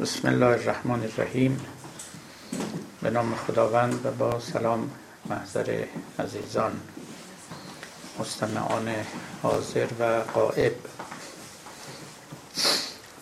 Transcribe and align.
بسم 0.00 0.28
الله 0.28 0.46
الرحمن 0.46 1.02
الرحیم. 1.02 1.60
به 3.02 3.10
نام 3.10 3.34
خداوند 3.34 4.06
و 4.06 4.10
با 4.10 4.40
سلام 4.40 4.90
محضر 5.26 5.84
عزیزان 6.18 6.80
مستمعان 8.18 8.94
حاضر 9.42 9.86
و 10.00 10.22
قائب 10.34 10.72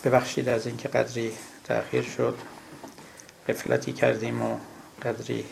ببخشید 0.04 0.48
از 0.48 0.66
اینکه 0.66 0.88
قدری 0.88 1.32
تأخیر 1.64 2.02
شد 2.02 2.38
قفلتی 3.48 3.92
کردیم 3.92 4.42
و 4.42 4.58
قدری 5.02 5.44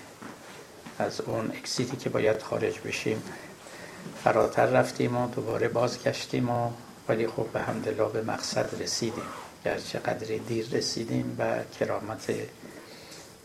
از 0.98 1.20
اون 1.20 1.50
اکسیتی 1.50 1.96
که 1.96 2.09
باید 2.09 2.43
خارج 2.43 2.79
بشیم 2.79 3.22
فراتر 4.25 4.66
رفتیم 4.66 5.16
و 5.16 5.29
دوباره 5.29 5.68
بازگشتیم 5.68 6.50
و 6.50 6.71
ولی 7.08 7.27
خب 7.27 7.46
به 7.52 7.61
همدلله 7.61 8.08
به 8.08 8.22
مقصد 8.22 8.82
رسیدیم. 8.82 9.43
گرچه 9.64 9.99
قدری 9.99 10.39
دیر 10.39 10.68
رسیدیم 10.73 11.36
و 11.39 11.59
کرامت 11.79 12.32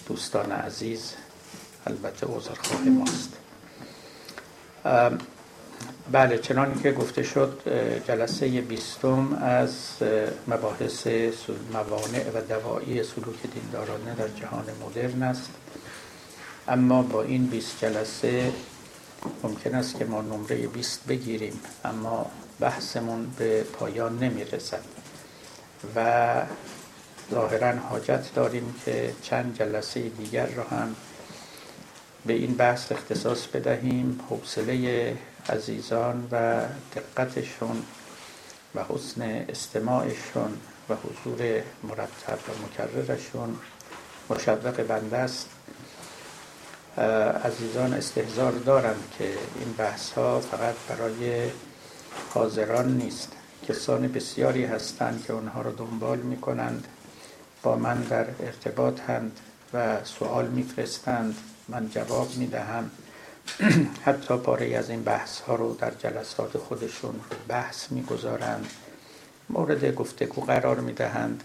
دوستان 0.08 0.52
عزیز 0.52 1.14
البته 1.88 2.28
عذرخواه 2.28 2.82
ماست. 2.82 3.34
بله 6.12 6.38
چنان 6.38 6.82
که 6.82 6.92
گفته 6.92 7.24
شد 7.24 7.62
جلسه 8.08 8.48
بیستم 8.48 9.34
از 9.34 9.76
مباحث 10.48 11.08
موانع 11.74 12.30
و 12.34 12.42
دوایی 12.50 13.04
سلوک 13.04 13.42
دیندارانه 13.54 14.16
در 14.16 14.28
جهان 14.28 14.66
مدرن 14.86 15.24
است. 15.24 15.50
اما 16.68 17.02
با 17.02 17.24
این 17.24 17.48
بیست 17.48 17.80
جلسه 17.82 18.54
ممکن 19.44 19.76
است 19.76 19.98
که 19.98 20.06
ما 20.06 20.22
نمره 20.22 20.68
بیست 20.68 21.08
بگیریم 21.08 21.60
اما 21.86 22.32
بحثمون 22.60 23.34
به 23.38 23.64
پایان 23.64 24.20
نمی 24.20 24.44
رسد 24.44 24.99
و 25.96 26.34
ظاهرا 27.32 27.80
حاجت 27.80 28.34
داریم 28.36 28.76
که 28.86 29.14
چند 29.22 29.58
جلسه 29.58 30.10
دیگر 30.10 30.46
را 30.46 30.64
هم 30.64 30.96
به 32.26 32.34
این 32.34 32.54
بحث 32.54 32.92
اختصاص 32.92 33.48
بدهیم. 33.48 34.20
حوصله 34.30 35.18
عزیزان 35.50 36.28
و 36.32 36.62
دقتشون 36.96 37.84
و 38.76 38.84
حسن 38.90 39.22
استماعشون 39.22 40.58
و 40.90 40.96
حضور 40.96 41.62
مرتب 41.84 42.40
و 42.48 42.66
مکررشون 42.66 43.56
مشوق 44.30 44.82
بنده 44.82 45.18
است. 45.18 45.50
عزیزان 47.46 47.94
استهزار 47.94 48.52
دارند 48.52 49.14
که 49.18 49.26
این 49.60 49.74
بحث 49.78 50.12
ها 50.12 50.40
فقط 50.40 50.76
برای 50.90 51.50
حاضران 52.34 52.98
نیست. 52.98 53.39
کسان 53.70 54.08
بسیاری 54.08 54.66
هستند 54.66 55.24
که 55.28 55.34
اونها 55.34 55.62
رو 55.62 55.72
دنبال 55.72 56.18
می 56.18 56.38
کنند 56.38 56.88
با 57.64 57.76
من 57.76 58.02
در 58.02 58.26
ارتباط 58.40 59.00
هند 59.00 59.40
و 59.74 60.04
سوال 60.04 60.48
میفرستند 60.48 61.36
من 61.68 61.90
جواب 61.90 62.36
می 62.36 62.48
دهم 62.48 62.92
حتی 64.06 64.38
پاره 64.38 64.78
از 64.78 64.90
این 64.90 65.04
بحث 65.04 65.40
ها 65.42 65.56
رو 65.56 65.76
در 65.76 65.92
جلسات 65.92 66.58
خودشون 66.58 67.16
بحث 67.48 67.92
می‌گذارند. 67.92 68.66
مورد 69.50 69.96
گفتگو 69.96 70.42
قرار 70.42 70.80
می 70.80 70.94
دهند 70.94 71.44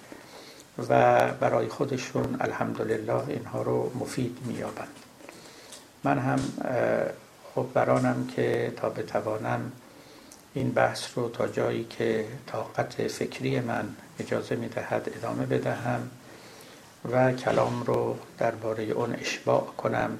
و 0.88 1.28
برای 1.32 1.68
خودشون 1.68 2.36
الحمدلله 2.40 3.28
اینها 3.28 3.62
رو 3.62 3.92
مفید 4.00 4.38
مییابند. 4.44 4.96
من 6.04 6.18
هم 6.18 6.40
خب 7.54 7.66
برانم 7.74 8.26
که 8.36 8.72
تا 8.76 8.88
بتوانم 8.88 9.72
این 10.54 10.70
بحث 10.70 11.06
رو 11.14 11.28
تا 11.28 11.48
جایی 11.48 11.84
که 11.84 12.24
طاقت 12.46 13.06
فکری 13.08 13.60
من 13.60 13.88
اجازه 14.20 14.56
می 14.56 14.68
دهد 14.68 15.10
ادامه 15.16 15.46
بدهم 15.46 16.10
و 17.12 17.32
کلام 17.32 17.82
رو 17.82 18.18
درباره 18.38 18.84
اون 18.84 19.12
اشباع 19.12 19.60
کنم 19.60 20.18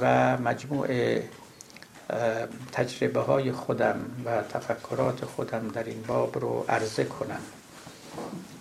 و 0.00 0.36
مجموع 0.36 0.88
تجربه 2.72 3.20
های 3.20 3.52
خودم 3.52 3.96
و 4.24 4.42
تفکرات 4.42 5.24
خودم 5.24 5.68
در 5.68 5.84
این 5.84 6.02
باب 6.02 6.38
رو 6.38 6.64
عرضه 6.68 7.04
کنم. 7.04 7.40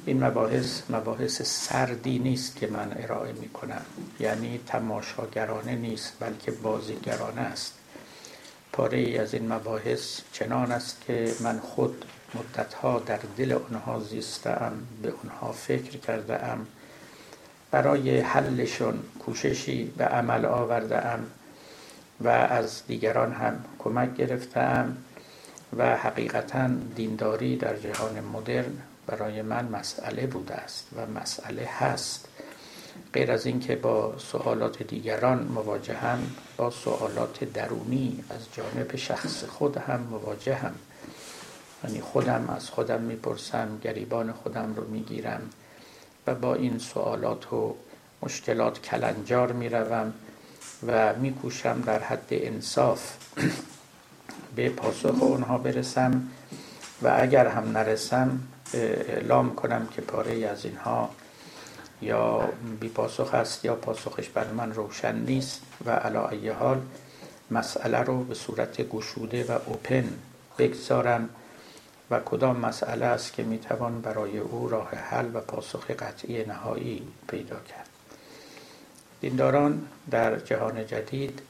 این 0.06 0.24
مباحث 0.24 0.82
مباحث 0.90 1.42
سردی 1.42 2.20
نیست 2.20 2.56
که 2.56 2.68
من 2.68 2.96
ارائه 3.00 3.34
می 3.34 3.50
کنم 3.50 3.82
یعنی 4.20 4.60
تماشاگرانه 4.68 5.76
نیست 5.76 6.14
بلکه 6.20 6.52
بازیگرانه 6.52 7.42
است. 7.42 7.74
پاره 8.74 8.98
ای 8.98 9.18
از 9.18 9.34
این 9.34 9.54
مباحث 9.54 10.22
چنان 10.32 10.72
است 10.72 11.02
که 11.08 11.34
من 11.40 11.60
خود 11.60 12.06
مدتها 12.36 13.00
در 13.00 13.20
دل 13.38 13.54
آنها 13.70 14.00
زیستم 14.00 14.74
به 15.02 15.14
آنها 15.24 15.52
فکر 15.52 15.98
کرده 15.98 16.46
ام 16.46 16.68
برای 17.72 18.20
حلشون 18.20 19.00
کوششی 19.20 19.94
به 19.98 20.06
عمل 20.06 20.46
آورده 20.46 21.06
ام 21.06 21.20
و 22.22 22.28
از 22.28 22.82
دیگران 22.88 23.32
هم 23.32 23.66
کمک 23.80 24.16
گرفتم 24.16 24.98
و 25.78 25.98
حقیقتا 25.98 26.68
دینداری 26.96 27.58
در 27.58 27.78
جهان 27.78 28.20
مدرن 28.20 28.78
برای 29.08 29.42
من 29.42 29.68
مسئله 29.68 30.28
بوده 30.28 30.54
است 30.54 30.88
و 30.96 31.20
مسئله 31.20 31.66
هست. 31.66 32.28
غیر 33.14 33.32
از 33.32 33.46
اینکه 33.46 33.76
با 33.76 34.18
سوالات 34.18 34.84
دیگران 34.84 35.44
مواجهم 35.44 36.20
با 36.58 36.70
سوالات 36.70 37.44
درونی 37.44 38.24
از 38.30 38.54
جانب 38.54 38.96
شخص 38.96 39.44
خود 39.44 39.78
هم 39.78 40.00
مواجهم. 40.00 40.76
یعنی 41.84 42.02
خودم 42.02 42.50
از 42.56 42.70
خودم 42.70 43.02
می‌پرسم 43.02 43.80
گریبان 43.84 44.32
خودم 44.32 44.74
رو 44.76 44.88
می‌گیرم 44.88 45.42
و 46.28 46.36
با 46.36 46.56
این 46.56 46.78
سوالات 46.78 47.54
و 47.54 47.76
مشکلات 48.22 48.82
کلنجار 48.82 49.52
می‌روم 49.52 50.14
و 50.88 51.14
میکوشم 51.16 51.82
در 51.82 52.00
حد 52.04 52.28
انصاف 52.32 53.14
به 54.56 54.70
پاسخ 54.70 55.24
اونها 55.24 55.58
برسم 55.58 56.28
و 57.02 57.18
اگر 57.20 57.48
هم 57.48 57.72
نرسم 57.72 58.40
اعلام 58.74 59.56
کنم 59.56 59.88
که 59.88 60.02
پاره 60.02 60.48
از 60.48 60.66
اینها 60.66 61.10
یا 62.04 62.50
بی 62.80 62.90
پاسخ 62.90 63.34
است 63.34 63.66
یا 63.66 63.76
پاسخش 63.76 64.30
بر 64.30 64.48
من 64.48 64.74
روشن 64.74 65.16
نیست 65.16 65.62
و 65.86 65.92
علا 65.92 66.28
ای 66.28 66.50
حال 66.50 66.82
مسئله 67.52 67.98
رو 67.98 68.24
به 68.24 68.36
صورت 68.36 68.82
گشوده 68.82 69.44
و 69.44 69.60
اوپن 69.66 70.10
بگذارم 70.58 71.30
و 72.12 72.20
کدام 72.20 72.58
مسئله 72.58 73.06
است 73.06 73.34
که 73.34 73.44
می‌توان 73.44 74.02
برای 74.02 74.38
او 74.38 74.70
راه 74.70 74.90
حل 74.90 75.30
و 75.34 75.40
پاسخ 75.40 75.92
قطعی 75.92 76.46
نهایی 76.46 77.08
پیدا 77.28 77.56
کرد. 77.56 77.90
دینداران 79.22 79.88
در 80.12 80.40
جهان 80.40 80.88
جدید 80.88 81.42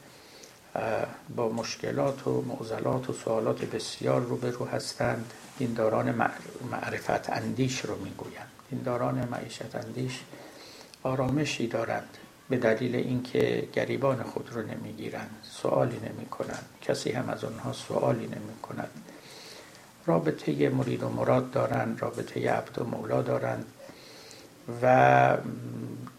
با 1.36 1.48
مشکلات 1.48 2.26
و 2.26 2.42
معضلات 2.42 3.10
و 3.10 3.12
سوالات 3.12 3.64
بسیار 3.64 4.20
روبرو 4.20 4.66
هستند. 4.66 5.32
دینداران 5.58 6.10
معرفت 6.70 7.30
اندیش 7.30 7.80
رو 7.80 7.96
می‌گویند 8.04 8.48
دینداران 8.70 9.28
معیشت 9.30 9.76
اندیش 9.76 10.20
آرامشی 11.04 11.66
دارند 11.66 12.18
به 12.48 12.56
دلیل 12.56 12.96
اینکه 12.96 13.68
گریبان 13.72 14.22
خود 14.22 14.50
رو 14.52 14.62
نمی‌گیرند 14.62 15.30
سوالی 15.42 15.96
نمی 15.96 16.26
کنند 16.26 16.64
کسی 16.82 17.12
هم 17.12 17.28
از 17.28 17.44
آنها 17.44 17.72
سوالی 17.72 18.26
نمی 18.26 18.60
کند 18.62 18.90
رابطه 20.06 20.68
مرید 20.68 21.02
و 21.02 21.08
مراد 21.08 21.50
دارند 21.50 22.02
رابطه 22.02 22.50
عبد 22.50 22.78
و 22.78 22.84
مولا 22.84 23.22
دارند 23.22 23.64
و 24.82 25.36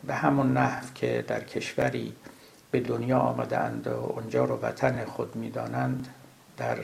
به 0.07 0.13
همون 0.13 0.53
نحو 0.53 0.85
که 0.95 1.25
در 1.27 1.43
کشوری 1.43 2.13
به 2.71 2.79
دنیا 2.79 3.19
آمدند 3.19 3.87
و 3.87 3.89
اونجا 3.89 4.45
رو 4.45 4.55
وطن 4.55 5.05
خود 5.05 5.35
می‌دانند 5.35 6.07
در 6.57 6.77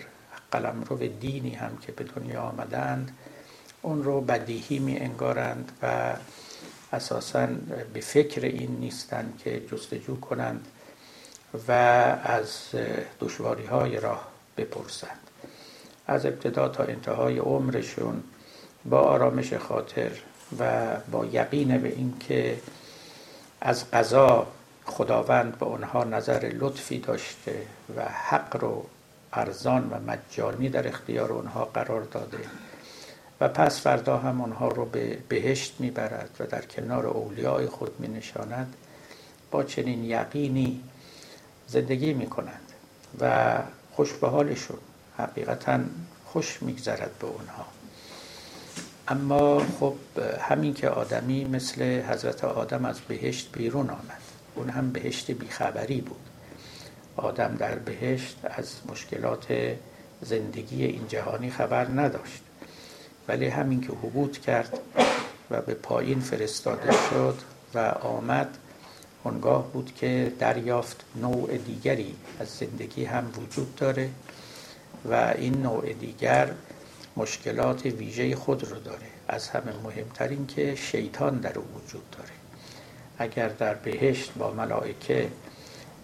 قلمرو 0.51 0.97
دینی 0.97 1.53
هم 1.53 1.77
که 1.77 1.91
به 1.91 2.03
دنیا 2.03 2.41
آمدند 2.41 3.17
اون 3.81 4.03
رو 4.03 4.21
بدیهی 4.21 4.79
می 4.79 4.97
انگارند 4.97 5.71
و 5.81 6.13
اساسا 6.91 7.47
به 7.93 7.99
فکر 7.99 8.41
این 8.45 8.77
نیستند 8.79 9.41
که 9.43 9.61
جستجو 9.71 10.19
کنند 10.19 10.67
و 11.67 11.71
از 12.23 12.49
دشواری 13.19 13.65
های 13.65 13.99
راه 13.99 14.27
بپرسند. 14.57 15.19
از 16.07 16.25
ابتدا 16.25 16.69
تا 16.69 16.83
انتهای 16.83 17.37
عمرشون 17.37 18.23
با 18.85 18.99
آرامش 18.99 19.53
خاطر 19.53 20.11
و 20.59 20.87
با 21.11 21.25
یقین 21.25 21.77
به 21.77 21.89
اینکه 21.89 22.57
از 23.61 23.91
قضا 23.91 24.47
خداوند 24.85 25.57
به 25.59 25.65
آنها 25.65 26.03
نظر 26.03 26.51
لطفی 26.53 26.99
داشته 26.99 27.61
و 27.97 28.05
حق 28.05 28.57
رو 28.57 28.85
ارزان 29.33 29.89
و 29.89 30.11
مجانی 30.11 30.69
در 30.69 30.87
اختیار 30.87 31.33
آنها 31.33 31.65
قرار 31.65 32.01
داده. 32.01 32.37
و 33.41 33.47
پس 33.47 33.81
فردا 33.81 34.17
هم 34.17 34.41
آنها 34.41 34.67
رو 34.67 34.85
به 34.85 35.17
بهشت 35.29 35.75
می‌برد 35.79 36.29
و 36.39 36.45
در 36.45 36.61
کنار 36.61 37.07
اولیای 37.07 37.65
خود 37.65 37.99
می 37.99 38.07
نشاند 38.07 38.75
با 39.51 39.63
چنین 39.63 40.03
یقینی 40.03 40.83
زندگی 41.67 42.13
می 42.13 42.27
کنند 42.27 42.71
و 43.19 43.57
خوش 43.91 44.13
به 44.13 44.27
حالشون 44.27 44.77
حقیقتا 45.17 45.79
خوش 46.25 46.63
میگذرد 46.63 47.11
به 47.19 47.27
اونها 47.27 47.65
اما 49.07 49.65
خب 49.79 49.95
همین 50.39 50.73
که 50.73 50.89
آدمی 50.89 51.45
مثل 51.45 52.01
حضرت 52.01 52.43
آدم 52.43 52.85
از 52.85 52.99
بهشت 52.99 53.51
بیرون 53.51 53.89
آمد 53.89 54.21
اون 54.55 54.69
هم 54.69 54.91
بهشت 54.91 55.31
بیخبری 55.31 56.01
بود. 56.01 56.21
آدم 57.17 57.55
در 57.59 57.75
بهشت 57.75 58.37
از 58.43 58.73
مشکلات 58.91 59.75
زندگی 60.21 60.85
این 60.85 61.07
جهانی 61.07 61.49
خبر 61.49 61.85
نداشت. 61.85 62.43
ولی 63.27 63.47
همین 63.47 63.81
که 63.81 63.87
حبوط 63.87 64.37
کرد 64.37 64.79
و 65.51 65.61
به 65.61 65.73
پایین 65.73 66.19
فرستاده 66.19 66.91
شد 66.91 67.35
و 67.73 67.79
آمد 67.89 68.57
اونگاه 69.23 69.67
بود 69.71 69.95
که 69.95 70.33
دریافت 70.39 71.05
نوع 71.15 71.57
دیگری 71.57 72.15
از 72.39 72.47
زندگی 72.47 73.05
هم 73.05 73.31
وجود 73.37 73.75
داره 73.75 74.09
و 75.05 75.33
این 75.37 75.61
نوع 75.61 75.93
دیگر 75.93 76.51
مشکلات 77.17 77.85
ویژه 77.85 78.35
خود 78.35 78.63
رو 78.63 78.79
داره. 78.79 79.05
از 79.27 79.49
همه 79.49 79.71
مهمتر 79.83 80.35
که 80.47 80.75
شیطان 80.75 81.37
در 81.37 81.59
او 81.59 81.65
وجود 81.75 82.09
داره. 82.09 82.29
اگر 83.17 83.47
در 83.47 83.73
بهشت 83.73 84.31
با 84.37 84.51
ملائکه 84.51 85.27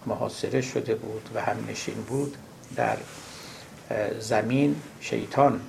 محاصره 0.05 0.61
شده 0.61 0.95
بود 0.95 1.29
و 1.35 1.41
هم 1.41 1.65
نشین 1.69 1.95
بود 1.95 2.37
در 2.75 2.97
زمین 4.19 4.75
شیطان 5.01 5.61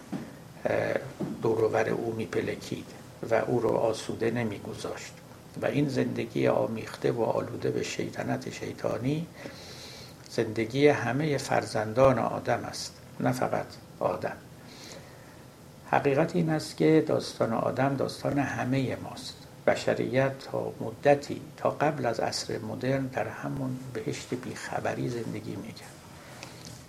دورور 1.43 1.89
او 1.89 2.15
میپلکید 2.17 2.87
و 3.31 3.35
او 3.35 3.61
رو 3.61 3.71
آسوده 3.71 4.31
نمیگذاشت. 4.31 5.13
و 5.63 5.67
این 5.67 5.89
زندگی 5.89 6.49
آمیخته 6.49 7.13
و 7.13 7.23
آلوده 7.23 7.71
به 7.71 7.83
شیطنت 7.83 8.51
شیطانی 8.51 9.27
زندگی 10.31 10.89
همه 10.89 11.39
فرزندان 11.39 12.19
آدم 12.19 12.65
است 12.65 12.95
نه 13.21 13.33
فقط 13.33 13.67
آدم. 14.01 14.37
حقیقت 15.91 16.37
این 16.37 16.51
است 16.51 16.77
که 16.77 17.05
داستان 17.07 17.53
آدم 17.53 17.97
داستان 17.97 18.39
همه 18.39 18.97
ماست. 18.97 19.35
بشریت 19.67 20.39
تا 20.39 20.73
مدتی 20.81 21.41
تا 21.57 21.71
قبل 21.71 22.07
از 22.07 22.21
عصر 22.21 22.59
مدرن 22.59 23.07
در 23.07 23.29
همون 23.29 23.79
بهشت 23.93 24.35
بیخبری 24.35 25.09
زندگی 25.09 25.57
می‌کرد. 25.57 25.89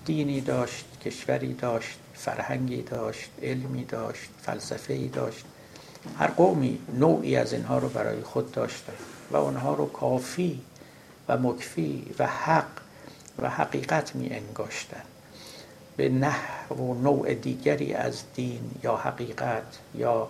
دینی 0.05 0.41
داشت 0.41 0.85
کشوری 1.05 1.53
داشت 1.53 1.99
فرهنگی 2.19 2.81
داشت 2.81 3.29
علمی 3.41 3.85
داشت 3.85 4.29
فلسفه 4.41 4.93
ای 4.93 5.07
داشت. 5.07 5.45
هر 6.19 6.27
قومی 6.27 6.79
نوعی 6.93 7.35
از 7.35 7.53
اینها 7.53 7.77
رو 7.77 7.89
برای 7.89 8.21
خود 8.21 8.51
داشته 8.51 8.93
و 9.31 9.37
اونها 9.37 9.73
رو 9.73 9.85
کافی 9.85 10.61
و 11.27 11.37
مکفی 11.37 12.05
و 12.19 12.27
حق 12.27 12.65
و 13.39 13.49
حقیقت 13.49 14.15
می 14.15 14.29
انگاشتن 14.29 15.03
به 15.97 16.09
نه 16.09 16.35
و 16.69 16.93
نوع 16.93 17.33
دیگری 17.33 17.93
از 17.93 18.23
دین 18.35 18.71
یا 18.83 18.97
حقیقت 18.97 19.79
یا 19.95 20.29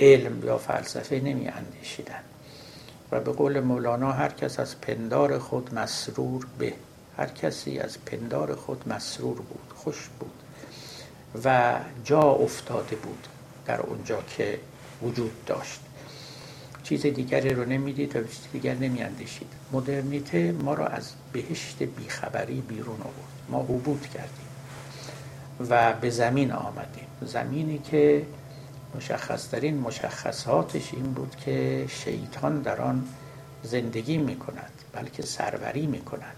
علم 0.00 0.44
یا 0.44 0.58
فلسفه 0.58 1.20
نمی 1.20 1.48
اندیشیدن 1.48 2.22
و 3.12 3.20
به 3.20 3.32
قول 3.32 3.60
مولانا 3.60 4.12
هر 4.12 4.28
کس 4.28 4.60
از 4.60 4.80
پندار 4.80 5.38
خود 5.38 5.74
مسرور 5.74 6.46
به 6.58 6.72
هر 7.16 7.26
کسی 7.26 7.78
از 7.78 7.98
پندار 8.04 8.54
خود 8.54 8.88
مسرور 8.88 9.36
بود 9.36 9.72
خوش 9.74 10.08
بود. 10.20 10.45
و 11.44 11.74
جا 12.04 12.22
افتاده 12.22 12.96
بود 12.96 13.26
در 13.66 13.80
اونجا 13.80 14.22
که 14.22 14.60
وجود 15.02 15.44
داشت. 15.46 15.80
چیز 16.82 17.02
دیگری 17.02 17.50
رو 17.50 17.64
نمی‌دید 17.64 18.16
و 18.16 18.22
چیز 18.24 18.40
دیگر 18.52 18.74
نمیاندیشید. 18.74 19.52
مدرنیته 19.72 20.52
ما 20.52 20.74
را 20.74 20.86
از 20.86 21.12
بهشت 21.32 21.82
بیخبری 21.82 22.60
بیرون 22.60 23.00
آورد. 23.00 23.36
ما 23.48 23.60
عبود 23.60 24.02
کردیم 24.02 24.46
و 25.70 25.92
به 25.92 26.10
زمین 26.10 26.52
آمدیم. 26.52 27.06
زمینی 27.22 27.78
که 27.78 28.26
مشخصترین 28.96 29.78
مشخصاتش 29.78 30.94
این 30.94 31.12
بود 31.12 31.36
که 31.44 31.86
شیطان 31.88 32.62
در 32.62 32.80
آن 32.80 33.08
زندگی 33.62 34.18
می 34.18 34.36
کند 34.36 34.72
بلکه 34.92 35.22
سروری 35.22 35.86
می 35.86 36.00
کند 36.00 36.36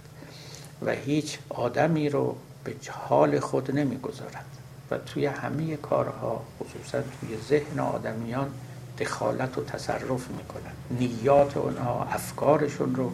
و 0.83 0.91
هیچ 0.91 1.39
آدمی 1.49 2.09
رو 2.09 2.37
به 2.65 2.75
حال 2.91 3.41
خود 3.41 3.71
نمی‌گذارد. 3.71 4.58
و 4.91 4.99
توی 4.99 5.27
همه 5.27 5.77
کارها 5.77 6.45
خصوصا 6.61 7.03
توی 7.03 7.37
ذهن 7.49 7.81
آدمیان 7.81 8.51
دخالت 8.99 9.59
و 9.59 9.65
تصرف 9.65 10.29
می‌کنند 10.29 10.77
نیات 10.91 11.57
اونها 11.57 12.09
افکارشون 12.13 12.95
رو 12.95 13.13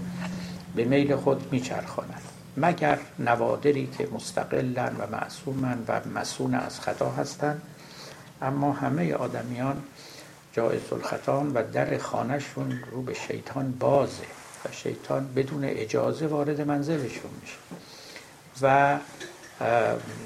به 0.77 0.85
میل 0.85 1.17
خود 1.17 1.53
میچرخانند 1.53 2.23
مگر 2.57 2.99
نوادری 3.19 3.89
که 3.99 4.09
مستقلن 4.13 4.97
و 4.99 5.07
معصومن 5.13 5.79
و 5.89 6.01
مسون 6.15 6.55
از 6.55 6.81
خطا 6.81 7.11
هستند 7.11 7.63
اما 8.43 8.73
همه 8.73 9.15
آدمیان 9.15 9.83
جایز 10.53 10.93
الخطان 10.93 11.53
و 11.55 11.63
در 11.73 11.99
خانهشون 11.99 12.81
رو 12.93 13.03
به 13.03 13.15
شیطان 13.15 13.73
بازه 13.73 14.25
و 14.65 14.73
شیطان 14.73 15.29
بدون 15.37 15.65
اجازه 15.65 16.27
وارد 16.27 16.61
منزلشون 16.61 17.31
میشه. 17.41 17.57
و 18.63 18.99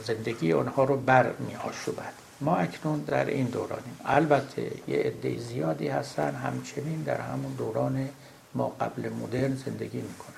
زندگی 0.05 0.53
آنها 0.53 0.85
رو 0.85 0.97
بر 0.97 1.33
می 1.39 1.57
آشوبد 1.57 2.13
ما 2.41 2.57
اکنون 2.57 3.01
در 3.01 3.25
این 3.25 3.47
دورانیم. 3.47 4.01
البته 4.05 4.71
یه 4.89 4.99
عده 4.99 5.39
زیادی 5.39 5.89
هستن 5.89 6.35
همچنین 6.35 7.03
در 7.03 7.21
همون 7.21 7.53
دوران 7.53 8.09
ما 8.55 8.69
قبل 8.81 9.09
مدرن 9.09 9.57
زندگی 9.57 10.01
می‌کنن 10.01 10.35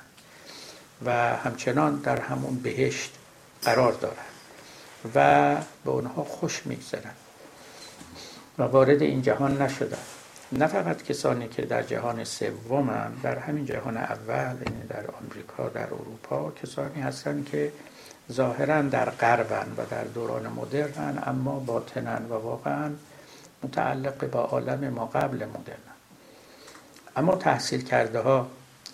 و 1.05 1.37
همچنان 1.37 1.97
در 1.97 2.21
همون 2.21 2.55
بهشت 2.55 3.13
قرار 3.63 3.93
دارن 3.93 4.15
و 5.15 5.57
به 5.85 5.91
اونها 5.91 6.25
خوش 6.25 6.67
میگذرن. 6.67 7.15
و 8.59 8.63
وارد 8.63 9.03
این 9.03 9.23
جهان 9.23 9.63
نشدن. 9.63 9.99
نه 10.53 10.67
فقط 10.67 11.03
کسانی 11.03 11.49
که 11.49 11.63
در 11.63 11.83
جهان 11.83 12.25
سوم 12.25 13.13
در 13.23 13.39
همین 13.39 13.67
جهان 13.67 13.97
اول 13.97 14.57
یعنی 14.67 14.87
در 14.89 15.05
آمریکا 15.21 15.69
در 15.69 15.87
اروپا 15.87 16.51
کسانی 16.51 17.01
هستند 17.01 17.49
که 17.49 17.73
ظاهرا 18.31 18.83
در 18.83 19.11
غربن 19.11 19.73
و 19.77 19.87
در 19.91 20.05
دوران 20.05 20.49
مدرن 20.49 21.23
اما 21.27 21.59
باطنن 21.59 22.25
و 22.31 22.35
واقعا 22.35 22.91
متعلق 23.63 24.31
با 24.31 24.41
عالم 24.41 24.89
ما 24.89 25.07
قبل 25.07 25.37
مدرن. 25.37 25.77
اما 27.17 27.37
تحصیل 27.37 27.83
کرده 27.83 28.21
ها 28.21 28.49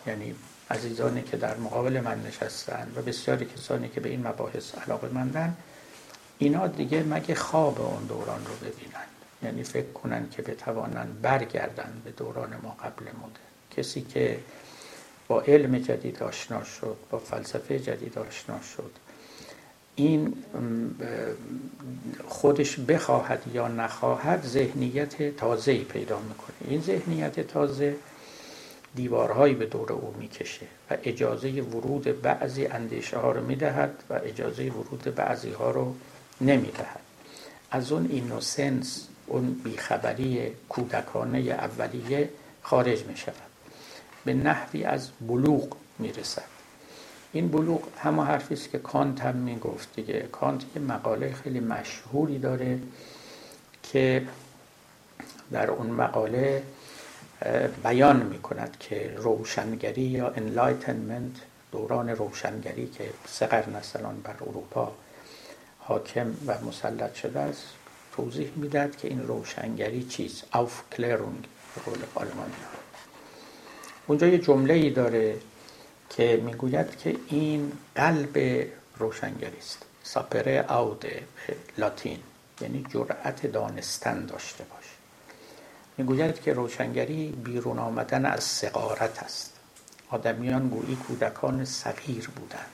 یعنی 0.06 0.34
عزیزانی 0.70 1.22
که 1.22 1.36
در 1.36 1.56
مقابل 1.56 2.00
من 2.00 2.22
نشستن 2.26 2.92
و 2.96 3.02
بسیاری 3.02 3.44
کسانی 3.44 3.88
که 3.88 4.00
به 4.00 4.08
این 4.08 4.26
مباحث 4.26 4.74
علاقه 4.74 5.08
مندن 5.08 5.56
اینا 6.38 6.66
دیگه 6.66 7.02
مگه 7.02 7.34
خواب 7.34 7.80
اون 7.80 8.04
دوران 8.04 8.46
رو 8.46 8.54
ببینن؟ 8.54 9.06
یعنی 9.42 9.62
فکر 9.62 9.92
کنن 9.92 10.28
که 10.30 10.42
بتوانن 10.42 11.06
برگردن 11.22 12.02
به 12.04 12.10
دوران 12.10 12.50
ما 12.62 12.70
قبل 12.70 13.04
مدرن. 13.04 13.46
کسی 13.76 14.00
که 14.00 14.38
با 15.28 15.40
علم 15.40 15.78
جدید 15.78 16.22
آشنا 16.22 16.64
شد 16.64 16.96
با 17.10 17.18
فلسفه 17.18 17.78
جدید 17.78 18.18
آشنا 18.18 18.60
شد 18.60 18.90
این 19.96 20.34
خودش 22.28 22.78
بخواهد 22.78 23.42
یا 23.54 23.68
نخواهد 23.68 24.46
ذهنیت 24.46 25.36
تازه 25.36 25.78
پیدا 25.78 26.18
می‌کنه. 26.18 26.56
این 26.68 26.80
ذهنیت 26.80 27.40
تازه 27.40 27.96
دیوارهایی 28.94 29.54
به 29.54 29.66
دور 29.66 29.92
او 29.92 30.14
می‌کشه 30.18 30.66
و 30.90 30.96
اجازه 31.02 31.48
ورود 31.48 32.22
بعضی 32.22 32.66
اندیشه 32.66 33.18
ها 33.18 33.32
رو 33.32 33.46
می‌دهد 33.46 34.02
و 34.10 34.20
اجازه 34.24 34.62
ورود 34.62 35.14
بعضی 35.14 35.50
ها 35.50 35.70
رو 35.70 35.94
نمی‌دهد. 36.40 37.00
از 37.70 37.92
اون 37.92 38.08
اینوسنس 38.10 39.08
اون 39.26 39.60
بیخبری 39.64 40.52
کودکانه 40.68 41.38
اولیه 41.38 42.28
خارج 42.62 43.04
می 43.04 43.16
شود 43.16 43.34
به 44.24 44.34
نحوی 44.34 44.84
از 44.84 45.08
بلوغ 45.28 45.76
می 45.98 46.12
رسد 46.12 46.55
این 47.32 47.48
بلوغ 47.48 47.82
همه 47.98 48.22
حرفی 48.22 48.54
است 48.54 48.70
که 48.70 48.78
کانت 48.78 49.20
هم 49.20 49.36
می‌گفت 49.36 49.88
دیگه. 49.96 50.28
کانت 50.32 50.62
یه 50.76 50.82
مقاله 50.82 51.32
خیلی 51.32 51.60
مشهوری 51.60 52.38
داره 52.38 52.78
که 53.82 54.26
در 55.52 55.70
اون 55.70 55.86
مقاله 55.86 56.62
بیان 57.84 58.22
می 58.22 58.38
کند 58.38 58.76
که 58.80 59.14
روشنگری 59.16 60.02
یا 60.02 60.28
Enlightenment 60.28 61.32
دوران 61.72 62.08
روشنگری 62.08 62.86
که 62.86 63.10
سه 63.26 63.46
قرن 63.46 63.72
بر 64.24 64.34
اروپا 64.40 64.92
حاکم 65.78 66.34
و 66.46 66.54
مسلط 66.68 67.14
شده 67.14 67.40
است 67.40 67.64
توضیح 68.16 68.50
می‌داد 68.56 68.96
که 68.96 69.08
این 69.08 69.26
روشنگری 69.26 70.02
چیست. 70.04 70.44
Aufklärung 70.96 71.44
به 71.74 71.82
قول 71.84 71.98
آلمانی. 72.14 72.52
اونجا 74.06 74.26
یه 74.26 74.38
جمله 74.38 74.74
ای 74.74 74.90
داره 74.90 75.36
که 76.10 76.42
می‌گوید 76.44 76.96
که 76.96 77.16
این 77.28 77.72
قلب 77.94 78.66
روشنگری 78.98 79.58
است. 79.58 79.82
ساپره 80.02 80.64
آوده 80.68 81.22
به 81.46 81.56
لاتین 81.78 82.18
یعنی 82.60 82.86
جرأت 82.88 83.46
دانستن 83.46 84.26
داشته 84.26 84.64
باش. 84.64 84.84
می‌گوید 85.96 86.40
که 86.42 86.52
روشنگری 86.52 87.28
بیرون 87.44 87.78
آمدن 87.78 88.26
از 88.26 88.44
سقارت 88.44 89.22
است. 89.22 89.52
آدمیان 90.10 90.68
گویی 90.68 90.96
کودکان 90.96 91.64
صغیر 91.64 92.28
بودند. 92.36 92.66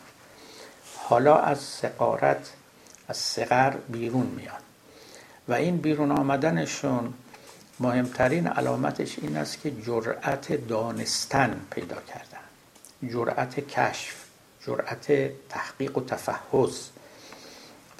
حالا 0.96 1.38
از 1.38 1.58
سقارت 1.58 2.52
از 3.08 3.16
سقر 3.16 3.70
بیرون 3.70 4.26
میان. 4.26 4.60
و 5.48 5.52
این 5.52 5.76
بیرون 5.76 6.10
آمدنشون 6.10 7.14
مهمترین 7.80 8.46
علامتش 8.46 9.18
این 9.18 9.36
است 9.36 9.60
که 9.60 9.70
جرأت 9.70 10.66
دانستن 10.66 11.60
پیدا 11.70 11.96
کردن 11.96 12.31
جرأت 13.08 13.60
کشف 13.60 14.24
جرأت 14.66 15.06
تحقیق 15.48 15.98
و 15.98 16.04
تفحص 16.04 16.88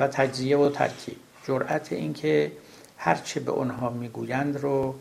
و 0.01 0.09
تجزیه 0.09 0.57
و 0.57 0.71
ترکیب. 0.71 1.17
جرأت 1.49 1.93
اینکه 1.93 2.53
هرچه 2.99 3.41
به 3.41 3.53
آنها 3.53 3.91
می‌گویند 3.91 4.57
رو 4.57 4.95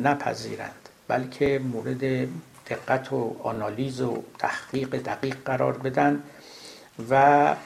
نپذیرند 0.00 0.88
بلکه 1.08 1.58
مورد 1.58 2.28
دقت 2.66 3.12
و 3.12 3.36
آنالیز 3.42 4.00
و 4.00 4.22
تحقیق 4.38 4.96
دقیق 4.96 5.36
قرار 5.44 5.78
بدن 5.78 6.22
و 7.10 7.56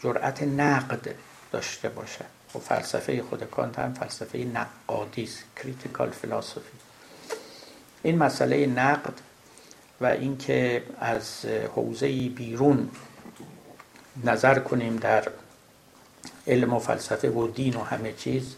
جرأت 0.00 0.42
نقد 0.42 1.14
داشته 1.52 1.88
باشند 1.88 2.30
و 2.54 2.58
فلسفه 2.58 3.22
خود 3.22 3.44
کانت 3.44 3.78
هم 3.78 3.94
فلسفه 3.94 4.38
نقادی 4.38 5.22
است 5.22 5.44
critical 5.56 6.10
philosophy 6.10 6.60
این 8.02 8.18
مسئله 8.18 8.66
نقد 8.66 9.14
و 10.00 10.06
اینکه 10.06 10.82
از 11.00 11.44
حوزه 11.74 12.28
بیرون 12.28 12.90
نظر 14.24 14.58
کنیم 14.58 14.96
در 14.96 15.28
علم 16.46 16.72
و 16.72 16.78
فلسفه 16.78 17.30
و 17.30 17.48
دین 17.48 17.76
و 17.76 17.82
همه 17.82 18.12
چیز 18.12 18.54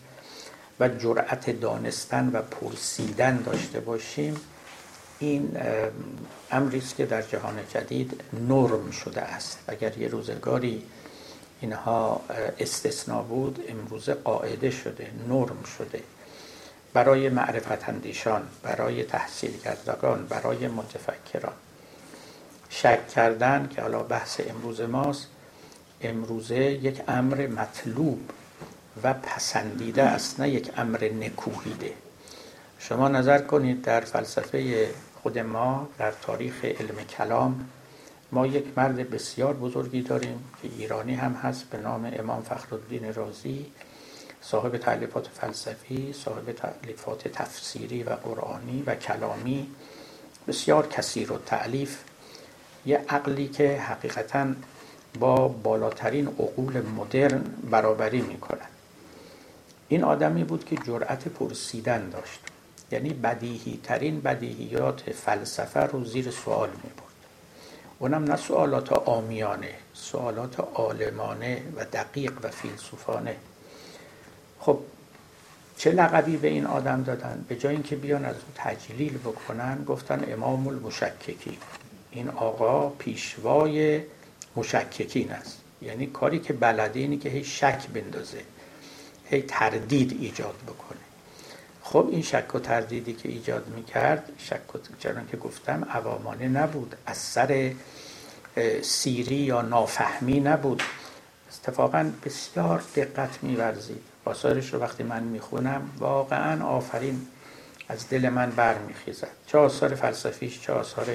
و 0.80 0.88
جرأت 0.88 1.50
دانستن 1.50 2.30
و 2.32 2.42
پرسیدن 2.42 3.36
داشته 3.36 3.80
باشیم 3.80 4.40
این 5.18 5.56
امری 6.50 6.78
است 6.78 6.96
که 6.96 7.06
در 7.06 7.22
جهان 7.22 7.56
جدید 7.74 8.20
نرم 8.48 8.90
شده 8.90 9.20
است. 9.20 9.58
اگر 9.66 9.98
یه 9.98 10.08
روزگاری 10.08 10.82
اینها 11.60 12.20
استثنا 12.60 13.22
بود 13.22 13.64
امروزه 13.68 14.14
قاعده 14.14 14.70
شده 14.70 15.10
نرم 15.28 15.62
شده. 15.78 16.02
برای 16.98 17.28
معرفت 17.28 17.88
اندیشان 17.88 18.42
برای 18.62 19.04
تحصیل 19.04 19.58
کردگان 19.58 20.26
برای 20.26 20.68
متفکران. 20.68 21.52
شک 22.68 23.08
کردن 23.08 23.68
که 23.68 23.82
حالا 23.82 24.02
بحث 24.02 24.40
امروز 24.48 24.80
ماست 24.80 25.26
امروزه 26.00 26.56
یک 26.56 27.02
امر 27.08 27.46
مطلوب 27.46 28.30
و 29.02 29.14
پسندیده 29.14 30.02
است 30.02 30.40
نه 30.40 30.48
یک 30.48 30.70
امر 30.76 31.04
نکوهیده. 31.04 31.92
شما 32.78 33.08
نظر 33.08 33.38
کنید 33.38 33.82
در 33.82 34.00
فلسفه 34.00 34.88
خود 35.22 35.38
ما 35.38 35.88
در 35.98 36.12
تاریخ 36.22 36.64
علم 36.64 36.96
کلام 37.18 37.68
ما 38.32 38.46
یک 38.46 38.64
مرد 38.76 39.10
بسیار 39.10 39.54
بزرگی 39.54 40.02
داریم 40.02 40.44
که 40.62 40.68
ایرانی 40.78 41.14
هم 41.14 41.32
هست 41.32 41.64
به 41.70 41.78
نام 41.78 42.12
امام 42.18 42.42
فخرالدین 42.42 43.14
رازی. 43.14 43.66
صاحب 44.40 44.76
تعلیفات 44.76 45.28
فلسفی 45.28 46.12
صاحب 46.12 46.52
تعلیفات 46.52 47.28
تفسیری 47.28 48.02
و 48.02 48.10
قرآنی 48.10 48.82
و 48.86 48.94
کلامی. 48.94 49.70
بسیار 50.48 50.86
کثیر 50.86 51.32
و 51.32 51.38
تعلیف 51.38 51.98
یه 52.86 53.04
عقلی 53.08 53.48
که 53.48 53.80
حقیقتا 53.80 54.46
با 55.20 55.48
بالاترین 55.48 56.28
عقول 56.28 56.82
مدرن 56.82 57.44
برابری 57.70 58.20
می‌کنن 58.20 58.68
این 59.88 60.04
آدمی 60.04 60.44
بود 60.44 60.64
که 60.64 60.76
جرأت 60.76 61.28
پرسیدن 61.28 62.10
داشت. 62.10 62.40
یعنی 62.90 63.10
بدیهی 63.10 63.80
ترین 63.84 64.20
بدیهیات 64.20 65.12
فلسفه 65.12 65.80
رو 65.80 66.04
زیر 66.04 66.30
سوال 66.30 66.68
می 66.68 66.90
برد 66.90 67.08
اونم 67.98 68.24
نه 68.24 68.36
سوالات 68.36 68.92
آمیانه 68.92 69.74
سوالات 69.94 70.60
عالمانه 70.60 71.62
و 71.76 71.84
دقیق 71.84 72.32
و 72.42 72.48
فیلسوفانه. 72.48 73.36
خب 74.60 74.78
چه 75.76 75.90
لقبی 75.90 76.36
به 76.36 76.48
این 76.48 76.66
آدم 76.66 77.02
دادن؟ 77.02 77.44
به 77.48 77.56
جای 77.56 77.74
اینکه 77.74 77.96
بیان 77.96 78.24
از 78.24 78.34
او 78.34 78.52
تجلیل 78.54 79.18
بکنن 79.18 79.84
گفتن 79.84 80.32
امام 80.32 80.68
المشککی. 80.68 81.58
این 82.10 82.28
آقا 82.28 82.88
پیشوای 82.88 84.02
مشککین 84.56 85.30
است. 85.32 85.60
یعنی 85.82 86.06
کاری 86.06 86.38
که 86.38 86.52
بلده 86.52 87.00
اینه 87.00 87.16
که 87.16 87.28
هی 87.28 87.44
شک 87.44 87.86
بندازه 87.86 88.42
هی 89.30 89.42
تردید 89.42 90.16
ایجاد 90.20 90.54
بکنه. 90.66 90.98
خب 91.82 92.08
این 92.10 92.22
شک 92.22 92.54
و 92.54 92.58
تردیدی 92.58 93.12
که 93.12 93.28
ایجاد 93.28 93.68
می‌کرد 93.76 94.32
شک 94.38 94.74
و 94.74 94.78
چرا 94.98 95.20
که 95.30 95.36
گفتم 95.36 95.88
عوامانه 95.90 96.48
نبود. 96.48 96.96
از 97.06 97.16
سر 97.16 97.72
سیری 98.82 99.36
یا 99.36 99.62
نافهمی 99.62 100.40
نبود. 100.40 100.82
اتفاقا 101.48 102.10
بسیار 102.24 102.82
دقت 102.96 103.38
میورزید. 103.42 104.02
آثارش 104.28 104.74
رو 104.74 104.80
وقتی 104.80 105.02
من 105.02 105.22
می‌خونم 105.22 105.90
واقعا 105.98 106.66
آفرین 106.66 107.26
از 107.88 108.08
دل 108.08 108.28
من 108.28 108.50
برمیخیزد. 108.50 109.28
چه 109.46 109.58
آثار 109.58 109.94
فلسفیش 109.94 110.60
چه 110.60 110.72
آثار 110.72 111.06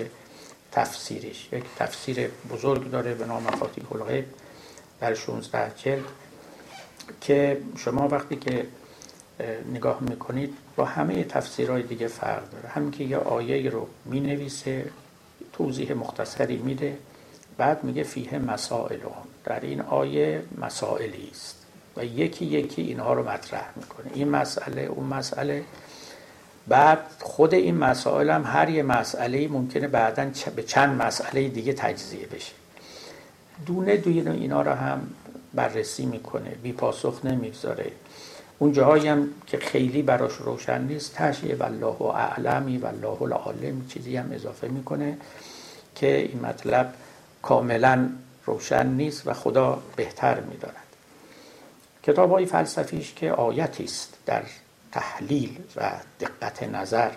تفسیرش. 0.71 1.49
یک 1.51 1.63
تفسیر 1.77 2.29
بزرگ 2.51 2.91
داره 2.91 3.13
به 3.13 3.25
نام 3.25 3.43
مفاتیح 3.43 3.83
الغیب 3.91 4.25
در 4.99 5.13
16 5.13 5.71
جلد 5.77 6.03
که 7.21 7.61
شما 7.77 8.07
وقتی 8.07 8.35
که 8.35 8.67
نگاه 9.73 9.97
می‌کنید 10.01 10.57
با 10.75 10.85
همه 10.85 11.23
تفسیرهای 11.23 11.83
دیگه 11.83 12.07
فرق 12.07 12.49
داره. 12.49 12.69
همین 12.69 12.91
که 12.91 13.03
یه 13.03 13.17
آیه 13.17 13.69
رو 13.69 13.87
می‌نویسه 14.05 14.91
توضیح 15.53 15.93
مختصری 15.93 16.57
میده 16.57 16.97
بعد 17.57 17.83
میگه 17.83 18.03
فیه 18.03 18.39
مسائل 18.39 19.01
هم 19.01 19.27
در 19.43 19.59
این 19.59 19.81
آیه 19.81 20.43
مسائلی 20.57 21.29
است. 21.31 21.62
و 21.97 22.05
یکی 22.05 22.45
یکی 22.45 22.81
اینها 22.81 23.13
رو 23.13 23.29
مطرح 23.29 23.69
می‌کنه. 23.75 24.11
این 24.13 24.29
مسئله 24.29 24.81
اون 24.81 25.05
مسئله. 25.05 25.63
بعد 26.67 26.99
خود 27.19 27.53
این 27.53 27.77
مسائل 27.77 28.29
هم 28.29 28.43
هر 28.45 28.69
یه 28.69 28.83
مسئله 28.83 29.47
ممکنه 29.47 29.87
بعدا 29.87 30.31
به 30.55 30.63
چند 30.63 31.01
مسئله 31.01 31.47
دیگه 31.47 31.73
تجزیه 31.73 32.27
بشه. 32.27 32.53
دونه 33.65 33.97
دونه 33.97 34.31
اینا 34.31 34.61
رو 34.61 34.71
هم 34.71 35.07
بررسی 35.53 36.05
می‌کنه 36.05 36.49
بی 36.49 36.71
پاسخ 36.71 37.25
نمی‌گذاره. 37.25 37.91
اون 38.59 38.71
جاهایی 38.71 39.07
هم 39.07 39.29
که 39.47 39.57
خیلی 39.57 40.01
براش 40.01 40.33
روشن 40.33 40.81
نیست 40.81 41.15
تشیه 41.15 41.55
والله 41.55 41.95
و 41.99 42.03
اعلمی 42.03 42.77
والله 42.77 43.21
العالم 43.21 43.87
چیزی 43.89 44.17
هم 44.17 44.31
اضافه 44.31 44.67
می‌کنه 44.67 45.17
که 45.95 46.17
این 46.17 46.39
مطلب 46.39 46.93
کاملا 47.41 48.09
روشن 48.45 48.87
نیست 48.87 49.27
و 49.27 49.33
خدا 49.33 49.83
بهتر 49.95 50.39
می‌داند. 50.39 50.82
کتاب 52.03 52.31
های 52.31 52.45
فلسفیش 52.45 53.13
که 53.13 53.31
آیتی 53.31 53.83
است 53.83 54.17
در 54.25 54.43
تحلیل 54.91 55.57
و 55.75 55.91
دقت 56.19 56.63
نظر 56.63 57.11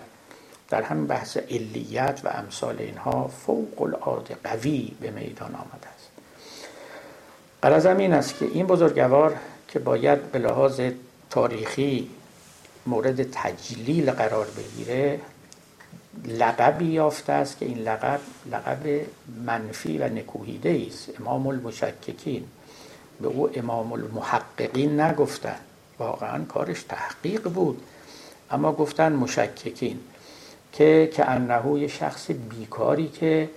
در 0.69 0.81
همین 0.81 1.07
بحث 1.07 1.37
علیت 1.37 2.21
و 2.23 2.27
امثال 2.27 2.75
اینها 2.79 3.27
فوق 3.27 3.81
العاده 3.81 4.37
قوی 4.43 4.91
به 5.01 5.11
میدان 5.11 5.55
آمده 5.55 5.87
است. 5.95 6.09
قرازم 7.61 7.97
این 7.97 8.13
است 8.13 8.37
که 8.39 8.45
این 8.45 8.67
بزرگوار 8.67 9.35
که 9.67 9.79
باید 9.79 10.31
به 10.31 10.39
لحاظ 10.39 10.81
تاریخی 11.29 12.09
مورد 12.85 13.31
تجلیل 13.31 14.11
قرار 14.11 14.47
بگیره 14.57 15.19
لقبی 16.25 16.85
یافته 16.85 17.33
است 17.33 17.57
که 17.57 17.65
این 17.65 17.77
لقب 17.77 18.19
لقب 18.51 19.01
منفی 19.45 19.97
و 19.97 20.09
نکوهیده 20.09 20.83
است. 20.87 21.21
امام 21.21 21.47
المشککین 21.47 22.43
به 23.21 23.27
او 23.27 23.49
امام 23.55 23.93
المحققین 23.93 24.99
نگفتن 24.99 25.55
واقعا 25.99 26.43
کارش 26.43 26.83
تحقیق 26.83 27.49
بود. 27.49 27.81
اما 28.51 28.71
گفتن 28.71 29.13
مشککین 29.13 29.99
که 30.73 31.09
که 31.13 31.29
انهو 31.29 31.77
یه 31.77 31.87
شخص 31.87 32.31
بیکاری 32.31 33.07
که 33.07 33.49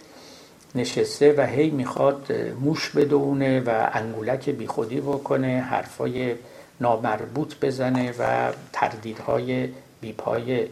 نشسته 0.74 1.34
و 1.38 1.46
هی 1.46 1.70
می‌خواد 1.70 2.32
موش 2.60 2.90
بدونه 2.90 3.60
و 3.60 3.90
انگولک 3.92 4.50
بیخودی 4.50 5.00
بکنه 5.00 5.60
حرفای 5.60 6.34
نامربوط 6.80 7.54
بزنه 7.62 8.14
و 8.18 8.52
تردیدهای 8.72 9.68
بیپای 10.00 10.68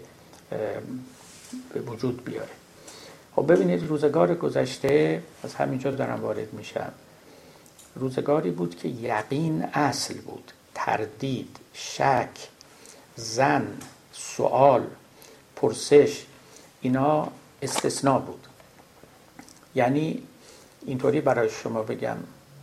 به 1.74 1.80
وجود 1.86 2.24
بیاره. 2.24 2.48
خب 3.36 3.52
ببینید 3.52 3.88
روزگار 3.88 4.34
گذشته 4.34 5.22
از 5.44 5.54
همینجا 5.54 5.90
دارم 5.90 6.20
وارد 6.22 6.52
میشم. 6.52 6.92
روزگاری 7.98 8.50
بود 8.50 8.76
که 8.76 8.88
یقین 8.88 9.62
اصل 9.62 10.14
بود. 10.20 10.52
تردید 10.74 11.56
شک 11.72 12.48
زن 13.16 13.66
سوال 14.12 14.86
پرسش 15.56 16.26
اینا 16.80 17.28
استثناء 17.62 18.18
بود. 18.18 18.46
یعنی 19.74 20.22
اینطوری 20.86 21.20
برای 21.20 21.50
شما 21.50 21.82
بگم 21.82 22.16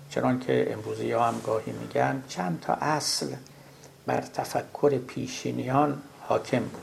چنان 0.10 0.40
که 0.40 0.74
امروزی 0.74 1.12
ها 1.12 1.28
هم 1.28 1.42
گاهی 1.46 1.72
میگن 1.72 2.24
چند 2.28 2.60
تا 2.62 2.74
اصل 2.74 3.28
بر 4.06 4.22
تفکر 4.22 4.98
پیشینیان 4.98 6.02
حاکم 6.22 6.64
بود. 6.64 6.82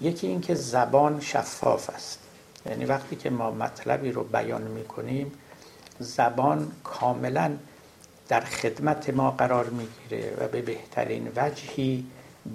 یکی 0.00 0.26
اینکه 0.26 0.54
زبان 0.54 1.20
شفاف 1.20 1.90
است. 1.90 2.18
یعنی 2.66 2.84
وقتی 2.84 3.16
که 3.16 3.30
ما 3.30 3.50
مطلبی 3.50 4.12
رو 4.12 4.24
بیان 4.24 4.62
می‌کنیم 4.62 5.32
زبان 5.98 6.72
کاملا 6.84 7.56
در 8.28 8.40
خدمت 8.40 9.10
ما 9.10 9.30
قرار 9.30 9.64
می‌گیره 9.64 10.36
و 10.40 10.48
به 10.48 10.62
بهترین 10.62 11.32
وجهی 11.36 12.06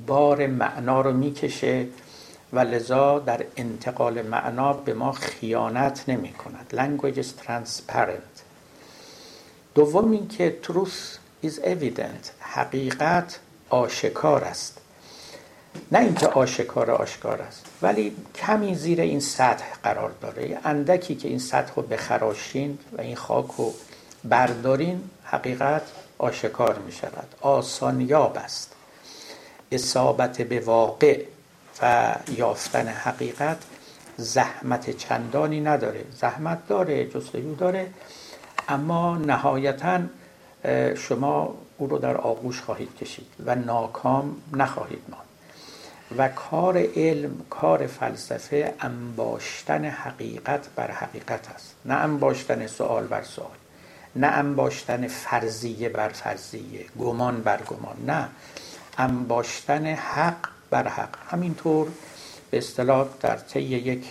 بار 0.07 0.47
معنا 0.47 1.01
رو 1.01 1.13
می‌کشه 1.13 1.87
و 2.53 2.59
لذا 2.59 3.19
در 3.19 3.45
انتقال 3.57 4.21
معنا 4.21 4.73
به 4.73 4.93
ما 4.93 5.11
خیانت 5.11 6.03
نمی 6.07 6.33
کند 6.33 6.73
language 6.73 7.17
is 7.17 7.47
transparent. 7.47 8.41
دوم 9.75 10.11
اینکه 10.11 10.57
truth 10.63 11.45
is 11.45 11.59
evident. 11.59 12.29
حقیقت 12.39 13.39
آشکار 13.69 14.43
است. 14.43 14.77
نه 15.91 15.99
اینکه 15.99 16.27
آشکار 16.27 16.91
آشکار 16.91 17.41
است. 17.41 17.65
ولی 17.81 18.15
کمی 18.35 18.75
زیر 18.75 19.01
این 19.01 19.19
سطح 19.19 19.65
قرار 19.83 20.11
داره. 20.21 20.59
اندکی 20.63 21.15
که 21.15 21.27
این 21.27 21.39
سطح 21.39 21.73
رو 21.75 21.81
بخراشین 21.81 22.79
و 22.97 23.01
این 23.01 23.15
خاک 23.15 23.51
رو 23.57 23.73
بردارین 24.23 25.09
حقیقت 25.23 25.81
آشکار 26.17 26.79
می 26.79 26.91
شود 26.91 27.27
آسانیاب 27.41 28.37
است. 28.37 28.75
اصابت 29.71 30.41
به 30.41 30.59
واقع 30.59 31.23
و 31.81 32.15
یافتن 32.37 32.87
حقیقت 32.87 33.57
زحمت 34.17 34.97
چندانی 34.97 35.61
نداره. 35.61 36.03
زحمت 36.19 36.67
داره 36.67 37.05
جستجو 37.05 37.55
داره 37.55 37.87
اما 38.69 39.17
نهایتا 39.17 39.99
شما 40.95 41.55
او 41.77 41.87
رو 41.87 41.97
در 41.97 42.17
آغوش 42.17 42.61
خواهید 42.61 42.95
کشید 42.95 43.27
و 43.45 43.55
ناکام 43.55 44.35
نخواهید 44.53 45.01
ماند. 45.09 45.30
و 46.17 46.27
کار 46.27 46.77
علم 46.95 47.45
کار 47.49 47.87
فلسفه 47.87 48.73
انباشتن 48.79 49.85
حقیقت 49.85 50.67
بر 50.75 50.91
حقیقت 50.91 51.49
است. 51.55 51.75
نه 51.85 51.93
انباشتن 51.93 52.67
سوال 52.67 53.07
بر 53.07 53.23
سوال 53.23 53.57
نه 54.15 54.27
انباشتن 54.27 55.07
فرضیه 55.07 55.89
بر 55.89 56.09
فرضیه 56.09 56.85
گمان 56.99 57.41
بر 57.41 57.61
گمان 57.61 57.95
نه. 58.05 58.29
انباشتن 58.97 59.85
حق 59.85 60.47
بر 60.69 60.87
حق. 60.87 61.15
همینطور 61.31 61.87
به 62.51 62.57
اصطلاح 62.57 63.07
در 63.21 63.35
طی 63.35 63.61
یک 63.61 64.05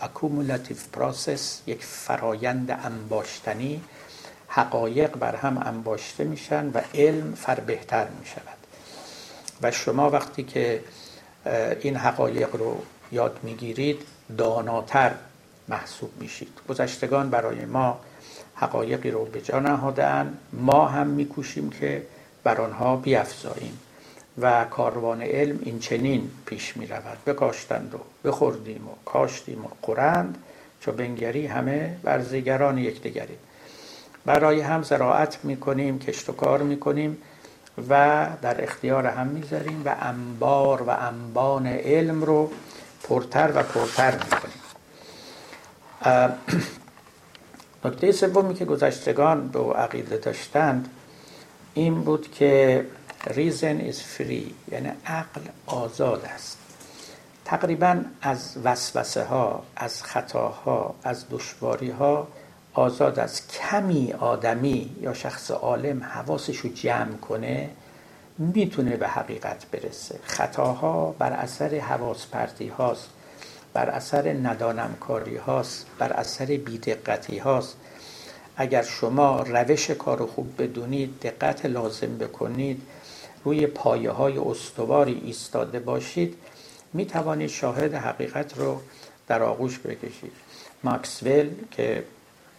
accumulative 0.00 0.76
process 0.92 1.60
یک 1.66 1.84
فرایند 1.84 2.70
انباشتنی 2.84 3.80
حقایق 4.48 5.16
بر 5.16 5.36
هم 5.36 5.58
انباشته 5.58 6.24
میشن 6.24 6.70
و 6.74 6.80
علم 6.94 7.34
فربه‌تر 7.34 8.08
می 8.20 8.26
شود 8.26 8.56
و 9.62 9.70
شما 9.70 10.10
وقتی 10.10 10.42
که 10.42 10.80
این 11.80 11.96
حقایق 11.96 12.56
رو 12.56 12.82
یاد 13.12 13.38
می‌گیرید 13.42 14.02
داناتر 14.38 15.14
محسوب 15.68 16.10
میشید. 16.20 16.52
گذشتگان 16.68 17.30
برای 17.30 17.64
ما 17.64 18.00
حقایقی 18.54 19.10
رو 19.10 19.24
به 19.24 19.40
جا 19.40 19.60
نهادن 19.60 20.38
ما 20.52 20.86
هم 20.86 21.06
میکوشیم 21.06 21.70
که 21.70 22.02
بر 22.44 22.60
آنها 22.60 22.96
بیافزاییم 22.96 23.78
و 24.38 24.64
کاروان 24.64 25.22
علم 25.22 25.58
این 25.62 25.78
چنین 25.78 26.30
پیش 26.46 26.76
می 26.76 26.86
رود 26.86 27.18
بکاشتند 27.26 27.94
و 27.94 28.28
بخوردیم 28.28 28.88
و 28.88 28.90
کاشتیم 29.04 29.64
و 29.64 29.68
قرند 29.82 30.38
چو 30.80 30.92
بنگری 30.92 31.46
همه 31.46 31.96
ورزیگران 32.04 32.78
یکدیگری 32.78 33.36
برای 34.24 34.60
هم 34.60 34.82
زراعت 34.82 35.38
می 35.42 35.56
کنیم 35.56 35.98
کشت 35.98 36.28
و 36.28 36.32
کار 36.32 36.62
می 36.62 36.80
کنیم 36.80 37.18
و 37.88 38.26
در 38.42 38.64
اختیار 38.64 39.06
هم 39.06 39.26
می‌ذاریم 39.26 39.82
و 39.84 39.94
انبار 40.00 40.82
و 40.82 40.90
انبان 40.90 41.66
علم 41.66 42.24
رو 42.24 42.50
پرتر 43.02 43.52
و 43.54 43.62
پرتر 43.62 44.14
می‌کنیم. 44.14 44.62
نکته 47.84 48.12
سومی 48.12 48.54
که 48.54 48.64
گذشتگان 48.64 49.48
به 49.48 49.58
عقیده 49.58 50.16
داشتند 50.16 50.88
این 51.74 51.94
بود 51.94 52.30
که 52.30 52.86
reason 53.24 53.90
is 53.90 53.96
free 54.18 54.72
یعنی 54.72 54.92
عقل 55.06 55.40
آزاد 55.66 56.24
است. 56.24 56.58
تقریبا 57.44 58.02
از 58.22 58.56
وسوسه 58.64 59.24
ها 59.24 59.62
از 59.76 60.02
خطاها 60.02 60.94
از 61.02 61.24
دشواری 61.30 61.90
ها 61.90 62.28
آزاد 62.76 63.18
از 63.18 63.48
کمی 63.48 64.12
آدمی 64.12 64.96
یا 65.00 65.14
شخص 65.14 65.50
عالم 65.50 66.02
حواسش 66.04 66.56
رو 66.56 66.72
جمع 66.72 67.16
کنه 67.16 67.70
می‌تونه 68.38 68.96
به 68.96 69.08
حقیقت 69.08 69.66
برسه. 69.70 70.18
خطاها 70.24 71.14
بر 71.18 71.32
اثر 71.32 71.78
حواس 71.78 72.26
پرتی 72.26 72.68
هاست 72.68 73.08
بر 73.72 73.90
اثر 73.90 74.32
ندانمکاری 74.32 75.36
هاست 75.36 75.86
بر 75.98 76.12
اثر 76.12 76.46
بیدقتی 76.46 77.38
هاست. 77.38 77.76
اگر 78.56 78.82
شما 78.82 79.42
روش 79.42 79.90
کار 79.90 80.26
خوب 80.26 80.62
بدونید 80.62 81.20
دقت 81.20 81.66
لازم 81.66 82.18
بکنید 82.18 82.82
روی 83.44 83.66
پایه 83.66 84.10
های 84.10 84.38
استواری 84.38 85.20
ایستاده 85.24 85.80
باشید 85.80 86.36
می 86.92 87.06
توانید 87.06 87.50
شاهد 87.50 87.94
حقیقت 87.94 88.58
رو 88.58 88.80
در 89.28 89.42
آغوش 89.42 89.78
بکشید. 89.78 90.32
ماکسول 90.84 91.50
که 91.70 92.04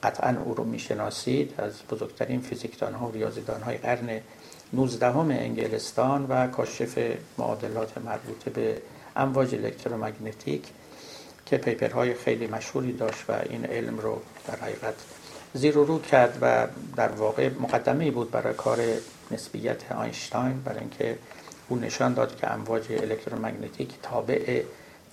قطعا 0.04 0.38
او 0.46 0.54
رو 0.54 0.64
می‌شناسید 0.64 1.54
از 1.58 1.74
بزرگترین 1.90 2.42
فیزیکدان 2.42 2.94
ها 2.94 3.08
و 3.08 3.12
ریاضیدان 3.12 3.62
های 3.62 3.78
قرن 3.78 4.22
19 4.74 5.18
انگلستان 5.18 6.26
و 6.26 6.48
کاشف 6.48 7.18
معادلات 7.38 7.98
مربوطه 7.98 8.50
به 8.50 8.82
امواج 9.16 9.56
الکترومگنتیک 9.56 10.64
که 11.46 11.58
پیپرهای 11.58 12.14
خیلی 12.14 12.48
مشهوری 12.48 12.94
داشت 12.94 13.30
و 13.30 13.34
این 13.50 13.66
علم 13.66 14.00
رو 14.00 14.22
در 14.48 14.56
حقیقت 14.56 14.96
زیر 15.54 15.74
رو 15.74 16.02
کرد 16.02 16.38
و 16.42 16.68
در 16.96 17.12
واقع 17.12 17.50
مقدمه 17.50 18.12
بود 18.12 18.32
برای 18.32 18.54
کار 18.54 18.80
نسبیت 19.32 19.92
آینشتاین 19.92 20.62
برای 20.62 20.80
اینکه 20.80 21.18
او 21.70 21.76
نشان 21.76 22.14
داد 22.14 22.36
که 22.36 22.52
امواج 22.52 22.92
الکترومگنتیک 22.92 23.94
تابع 24.04 24.64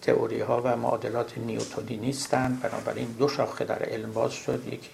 تئوری 0.07 0.41
ها 0.41 0.63
و 0.65 0.77
معادلات 0.77 1.39
نیوتونی 1.39 1.97
نیستند 1.97 2.61
بنابراین 2.63 3.09
دو 3.19 3.29
شاخه 3.29 3.65
در 3.65 3.83
علم 3.83 4.13
باز 4.13 4.33
شد. 4.33 4.63
یکی 4.67 4.91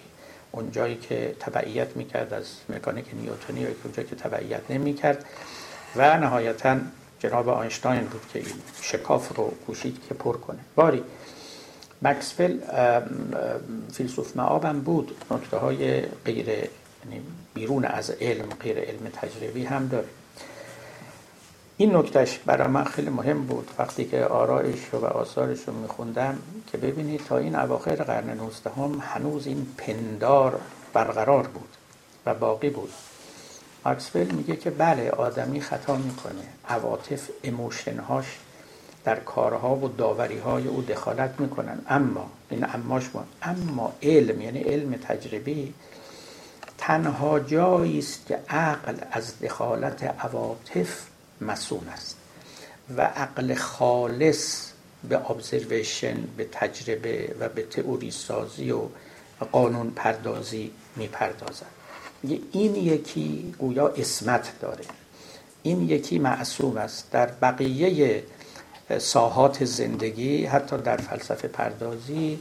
اون 0.51 0.71
جایی 0.71 0.95
که 0.95 1.35
تبعیت 1.39 1.95
می‌کرد 1.95 2.33
از 2.33 2.45
مکانیک 2.69 3.05
نیوتونی 3.13 3.65
و 3.65 3.67
اونجایی 3.83 4.07
که 4.07 4.15
تبعیت 4.15 4.61
نمی‌کرد. 4.69 5.25
و 5.95 6.17
نهایتا 6.17 6.77
جناب 7.19 7.49
آینشتاین 7.49 8.03
بود 8.03 8.21
که 8.33 8.39
این 8.39 8.55
شکاف 8.81 9.37
رو 9.37 9.53
کوشید 9.67 9.97
که 10.09 10.13
پر 10.13 10.37
کنه. 10.37 10.59
باری 10.75 11.03
مکسفل 12.01 12.57
فیلسوف 13.93 14.37
معابم 14.37 14.79
بود. 14.79 15.15
نکته 15.31 15.57
های 15.57 16.01
غیر 16.01 16.47
یعنی 16.47 17.21
بیرون 17.53 17.85
از 17.85 18.09
علم 18.09 18.49
غیر 18.49 18.79
علم 18.79 19.09
تجربی 19.13 19.65
هم 19.65 19.87
داره 19.87 20.07
این 21.81 21.95
نکتهش 21.95 22.37
برای 22.37 22.67
من 22.67 22.83
خیلی 22.83 23.09
مهم 23.09 23.43
بود. 23.43 23.71
وقتی 23.79 24.05
که 24.05 24.25
آرایش 24.25 24.93
و 24.93 25.05
آثارش 25.05 25.59
رو 25.67 25.73
میخوندم 25.73 26.37
که 26.71 26.77
ببینید 26.77 27.21
تا 27.25 27.37
این 27.37 27.55
اواخر 27.55 27.95
قرن 27.95 28.29
19 28.29 28.69
هم 28.69 29.01
هنوز 29.01 29.47
این 29.47 29.67
پندار 29.77 30.61
برقرار 30.93 31.47
بود 31.47 31.69
و 32.25 32.33
باقی 32.33 32.69
بود. 32.69 32.89
ماکسول 33.85 34.23
میگه 34.23 34.55
که 34.55 34.69
بله 34.69 35.09
آدمی 35.09 35.61
خطا 35.61 35.95
می‌کنه. 35.95 36.43
عواطف 36.69 37.29
اموشنهاش 37.43 38.25
در 39.03 39.19
کارها 39.19 39.75
و 39.75 39.87
داوری 39.87 40.37
های 40.37 40.67
او 40.67 40.81
دخالت 40.81 41.39
می‌کنن. 41.39 41.81
اما 41.89 42.29
این 42.49 42.65
اماش 42.73 43.09
ما 43.13 43.23
اما 43.41 43.93
علم 44.03 44.41
یعنی 44.41 44.59
علم 44.59 44.93
تجربی 44.93 45.73
تنها 46.77 47.39
جایی 47.39 47.99
است 47.99 48.25
که 48.27 48.39
عقل 48.49 48.95
از 49.11 49.39
دخالت 49.39 50.03
عواطف 50.03 51.10
مسون 51.41 51.87
است. 51.87 52.17
و 52.97 53.01
عقل 53.01 53.53
خالص 53.53 54.67
به 55.09 55.31
ابزرویشن 55.31 56.17
به 56.37 56.47
تجربه 56.51 57.35
و 57.39 57.49
به 57.49 57.61
تئوری 57.63 58.11
سازی 58.11 58.71
و 58.71 58.81
قانون 59.51 59.91
پردازی 59.91 60.71
می‌پردازد. 60.95 61.65
این 62.51 62.75
یکی 62.75 63.55
گویا 63.59 63.87
اسمت 63.87 64.51
داره. 64.61 64.85
این 65.63 65.89
یکی 65.89 66.19
معصوم 66.19 66.77
است. 66.77 67.11
در 67.11 67.25
بقیه 67.25 68.23
ساحات 68.97 69.65
زندگی 69.65 70.45
حتی 70.45 70.77
در 70.77 70.97
فلسفه 70.97 71.47
پردازی 71.47 72.39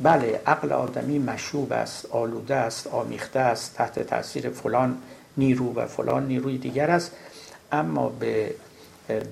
بله 0.00 0.40
عقل 0.46 0.72
آدمی 0.72 1.18
مشوب 1.18 1.72
است 1.72 2.06
آلوده 2.06 2.54
است 2.54 2.86
آمیخته 2.86 3.40
است 3.40 3.74
تحت 3.74 3.98
تاثیر 3.98 4.50
فلان 4.50 4.98
نیرو 5.36 5.74
و 5.74 5.86
فلان 5.86 6.26
نیروی 6.26 6.58
دیگر 6.58 6.90
است. 6.90 7.12
اما 7.72 8.08
به 8.08 8.54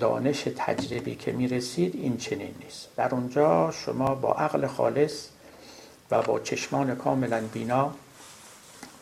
دانش 0.01 0.49
تجربی 0.57 1.15
که 1.15 1.33
می 1.33 1.49
رسید 1.49 1.95
این 1.95 2.17
چنین 2.17 2.55
نیست. 2.65 2.89
در 2.97 3.15
اونجا 3.15 3.71
شما 3.71 4.15
با 4.15 4.33
عقل 4.33 4.67
خالص 4.67 5.27
و 6.11 6.23
با 6.23 6.41
چشمان 6.41 6.95
کاملا 6.95 7.41
بینا 7.53 7.95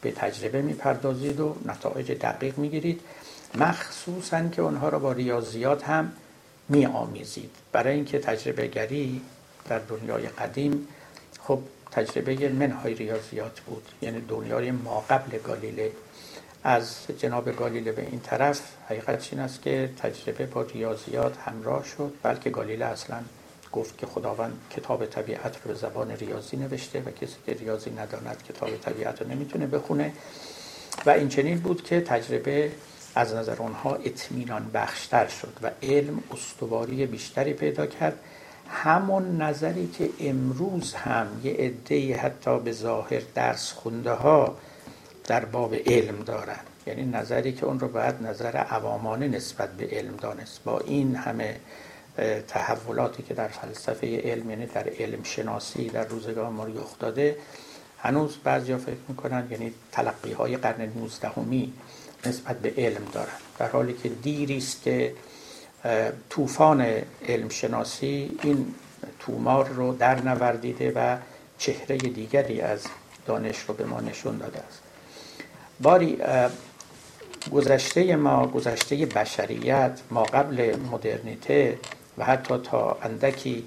به 0.00 0.10
تجربه 0.10 0.62
می 0.62 0.72
پردازید 0.72 1.40
و 1.40 1.56
نتایج 1.64 2.12
دقیق 2.12 2.58
می 2.58 2.68
گیرید 2.68 3.00
مخصوصا 3.54 4.48
که 4.48 4.62
اونها 4.62 4.88
را 4.88 4.98
با 4.98 5.12
ریاضیات 5.12 5.84
هم 5.84 6.12
می 6.68 6.86
آمیزید 6.86 7.50
برای 7.72 7.94
اینکه 7.94 8.18
تجربه 8.18 8.66
گری 8.66 9.20
در 9.68 9.78
دنیای 9.78 10.28
قدیم 10.28 10.88
خب 11.40 11.58
تجربه 11.92 12.48
منهای 12.48 12.94
ریاضیات 12.94 13.60
بود. 13.60 13.88
یعنی 14.02 14.20
دنیای 14.20 14.70
ما 14.70 15.04
قبل 15.10 15.38
گالیله 15.38 15.92
از 16.64 16.96
جناب 17.18 17.56
گالیله 17.56 17.92
به 17.92 18.02
این 18.02 18.20
طرف 18.20 18.60
حقیقت 18.86 19.28
این 19.32 19.40
است 19.40 19.62
که 19.62 19.90
تجربه 19.98 20.46
با 20.46 20.62
ریاضیات 20.62 21.38
همراه 21.38 21.84
شد 21.84 22.12
بلکه 22.22 22.50
گالیله 22.50 22.84
اصلا 22.84 23.16
گفت 23.72 23.98
که 23.98 24.06
خداوند 24.06 24.52
کتاب 24.70 25.06
طبیعت 25.06 25.56
رو 25.56 25.72
به 25.72 25.74
زبان 25.74 26.10
ریاضی 26.10 26.56
نوشته 26.56 27.00
و 27.00 27.10
کسی 27.10 27.36
که 27.46 27.52
ریاضی 27.52 27.90
نداند 27.90 28.42
کتاب 28.48 28.76
طبیعت 28.76 29.22
رو 29.22 29.28
نمی‌تونه 29.28 29.66
بخونه. 29.66 30.12
و 31.06 31.10
این 31.10 31.28
چنین 31.28 31.58
بود 31.58 31.84
که 31.84 32.00
تجربه 32.00 32.72
از 33.14 33.34
نظر 33.34 33.62
آنها 33.62 33.94
اطمینان 33.94 34.70
بخشتر 34.74 35.28
شد 35.28 35.52
و 35.62 35.70
علم 35.82 36.22
استواری 36.32 37.06
بیشتری 37.06 37.52
پیدا 37.52 37.86
کرد. 37.86 38.18
همون 38.68 39.42
نظری 39.42 39.86
که 39.86 40.10
امروز 40.20 40.94
هم 40.94 41.26
یه 41.44 41.52
عده 41.52 42.16
حتی 42.16 42.58
به 42.58 42.72
ظاهر 42.72 43.22
درس 43.34 43.72
خونده 43.72 44.12
ها 44.12 44.56
در 45.26 45.44
باب 45.44 45.74
علم 45.74 46.22
دارن. 46.22 46.60
یعنی 46.86 47.04
نظری 47.04 47.52
که 47.52 47.66
اون 47.66 47.80
رو 47.80 47.88
باید 47.88 48.22
نظر 48.22 48.56
عوامانه 48.56 49.28
نسبت 49.28 49.72
به 49.72 49.88
علم 49.92 50.16
دانست. 50.16 50.64
با 50.64 50.78
این 50.78 51.16
همه 51.16 51.56
تحولاتی 52.48 53.22
که 53.22 53.34
در 53.34 53.48
فلسفه 53.48 54.20
علم 54.20 54.50
یعنی 54.50 54.66
در 54.66 54.88
علم 54.98 55.22
شناسی 55.22 55.88
در 55.88 56.04
روزگار 56.04 56.50
ما 56.50 56.64
رخ 56.64 56.98
داده 56.98 57.36
هنوز 57.98 58.36
بعضیا 58.44 58.78
فکر 58.78 58.96
می‌کنن 59.08 59.48
یعنی 59.50 59.72
تلقی 59.92 60.32
های 60.32 60.56
قرن 60.56 60.92
19 60.96 61.68
نسبت 62.26 62.58
به 62.58 62.74
علم 62.76 63.04
دارن. 63.12 63.38
در 63.58 63.68
حالی 63.68 63.92
که 64.02 64.08
دیری 64.08 64.56
است 64.56 64.82
که 64.82 65.14
طوفان 66.30 66.86
علم 67.28 67.48
شناسی 67.48 68.38
این 68.42 68.74
تومار 69.18 69.68
رو 69.68 69.94
در 69.94 70.22
نوردیده 70.22 70.92
و 70.96 71.16
چهره 71.58 71.96
دیگری 71.96 72.60
از 72.60 72.86
دانش 73.26 73.58
رو 73.68 73.74
به 73.74 73.84
ما 73.84 74.00
نشون 74.00 74.38
داده 74.38 74.58
است. 74.58 74.79
باری 75.82 76.18
گذشته 77.52 78.16
ما 78.16 78.46
گذشته 78.46 79.06
بشریت 79.06 80.00
ما 80.10 80.22
قبل 80.22 80.76
مدرنیته 80.92 81.78
و 82.18 82.24
حتی 82.24 82.58
تا 82.58 82.98
اندکی 83.02 83.66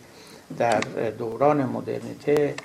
در 0.58 0.80
دوران 1.17 1.65
مدرنیته 1.65 2.56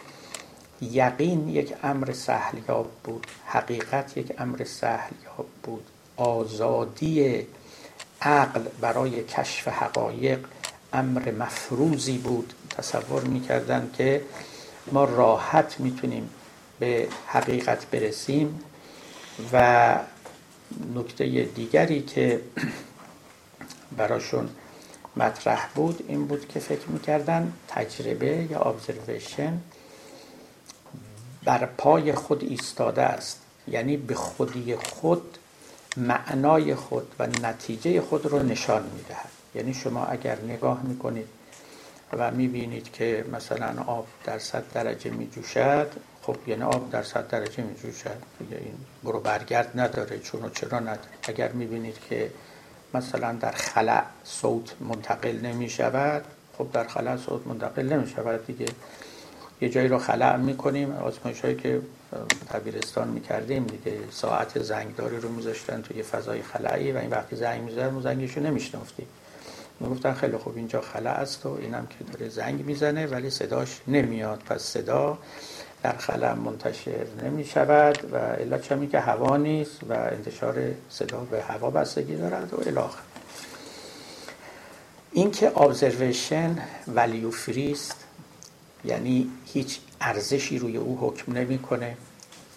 یقین 0.82 1.48
یک 1.48 1.74
امر 1.82 2.12
سهلیاب 2.12 2.90
بود 3.04 3.26
حقیقت 3.46 4.16
یک 4.16 4.32
امر 4.38 4.64
سهلیاب 4.64 5.46
بود. 5.62 5.84
آزادی 6.16 7.46
عقل 8.22 8.60
برای 8.80 9.24
کشف 9.24 9.68
حقایق 9.68 10.38
امر 10.92 11.30
مفروضی 11.30 12.18
بود. 12.18 12.52
تصور 12.78 13.22
می‌کردن 13.22 13.90
که 13.96 14.22
ما 14.92 15.04
راحت 15.04 15.80
می‌تونیم 15.80 16.30
به 16.78 17.08
حقیقت 17.26 17.86
برسیم. 17.90 18.60
و 19.52 19.98
نکته 20.94 21.42
دیگری 21.42 22.02
که 22.02 22.40
براشون 23.96 24.48
مطرح 25.16 25.68
بود 25.74 26.04
این 26.08 26.26
بود 26.26 26.48
که 26.48 26.60
فکر 26.60 26.88
می‌کردن 26.88 27.52
تجربه 27.68 28.46
یا 28.50 28.60
ابزرویشن 28.60 29.60
بر 31.44 31.66
پای 31.66 32.12
خود 32.12 32.44
ایستاده 32.44 33.02
است. 33.02 33.40
یعنی 33.68 33.96
به 33.96 34.14
خودی 34.14 34.76
خود 34.76 35.38
معنای 35.96 36.74
خود 36.74 37.14
و 37.18 37.26
نتیجه 37.26 38.00
خود 38.00 38.26
رو 38.26 38.42
نشان 38.42 38.82
می‌دهد. 38.82 39.30
یعنی 39.54 39.74
شما 39.74 40.04
اگر 40.04 40.38
نگاه 40.40 40.82
می‌کنید 40.82 41.28
و 42.12 42.30
می‌بینید 42.30 42.92
که 42.92 43.24
مثلا 43.32 43.82
آب 43.86 44.06
در 44.24 44.38
صد 44.38 44.64
درجه 44.72 45.10
میجوشد 45.10 45.92
خب 46.28 46.36
یعنی 46.46 46.62
آب 46.62 46.90
در 46.90 47.02
صد 47.02 47.28
درجه 47.28 47.62
میجوشد. 47.62 48.16
این 48.50 48.74
برو 49.04 49.20
برگرد 49.20 49.80
نداره 49.80 50.18
چون 50.18 50.44
و 50.44 50.48
چرا 50.48 50.78
نداره. 50.78 51.08
اگر 51.22 51.52
می‌بینید 51.52 51.96
که 52.08 52.30
مثلا 52.94 53.32
در 53.32 53.50
خلع 53.50 54.02
صوت 54.24 54.74
منتقل 54.80 55.38
نمی 55.42 55.70
شود 55.70 56.24
خب 56.58 56.66
در 56.72 56.84
خلع 56.84 57.16
صوت 57.16 57.46
منتقل 57.46 57.82
نمی 57.82 58.08
شود 58.08 58.46
دیگه 58.46 58.66
یه 59.60 59.68
جایی 59.68 59.88
رو 59.88 59.98
خلع 59.98 60.36
می‌کنیم 60.36 60.92
آزمایش 60.92 61.40
هایی 61.40 61.56
که 61.56 61.80
تبیرستان 62.48 63.08
می‌کردیم 63.08 63.64
دیگه 63.64 63.98
ساعت 64.10 64.62
زنگداری 64.62 65.16
رو 65.16 65.28
میذاشتن 65.28 65.82
توی 65.82 66.02
فضای 66.02 66.42
خلعی 66.42 66.92
و 66.92 66.96
این 66.96 67.10
وقتی 67.10 67.36
زنگ 67.36 67.62
می‌زد 67.62 67.92
ما 67.92 68.00
زنگش 68.00 68.36
رو 68.36 68.42
نمیشنفتیم 68.42 69.06
می‌گفتن 69.80 70.14
خیلی 70.14 70.36
خوب 70.36 70.56
اینجا 70.56 70.80
خلع 70.80 71.10
است 71.10 71.46
و 71.46 71.58
اینم 71.60 71.86
که 71.86 72.04
داره 72.12 72.28
زنگ 72.28 72.64
می‌زنه 72.64 73.06
ولی 73.06 73.30
صداش 73.30 73.80
نمیاد. 73.86 74.38
پس 74.38 74.62
صدا 74.62 75.18
در 75.82 75.96
خلع 75.96 76.32
منتشر 76.32 77.06
نمی 77.22 77.44
شود 77.44 78.12
و 78.12 78.16
علت 78.16 78.62
چمی 78.62 78.88
که 78.88 79.00
هوا 79.00 79.36
نیست 79.36 79.80
و 79.88 79.92
انتشار 79.92 80.74
صدا 80.90 81.18
به 81.18 81.42
هوا 81.42 81.70
بستگی 81.70 82.16
دارد 82.16 82.54
و 82.54 82.68
الاخر 82.68 83.02
این 85.12 85.30
که 85.30 85.52
value 86.96 87.34
free 87.46 87.70
است 87.72 88.04
یعنی 88.84 89.30
هیچ 89.46 89.78
ارزشی 90.00 90.58
روی 90.58 90.76
او 90.76 90.98
حکم 91.00 91.32
نمی‌کنه 91.32 91.96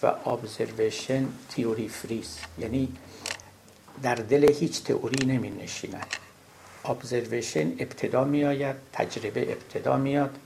و 0.03 0.13
observation 0.25 1.23
تیوری 1.49 1.87
فریز 1.87 2.37
یعنی 2.59 2.93
در 4.03 4.15
دل 4.15 4.53
هیچ 4.53 4.83
تئوری 4.83 5.25
نمی 5.25 5.49
نشیند 5.49 6.07
observation 6.85 7.67
ابتدا 7.79 8.23
می 8.23 8.45
آید 8.45 8.75
تجربه 8.93 9.51
ابتدا 9.51 9.97
میاد 9.97 10.37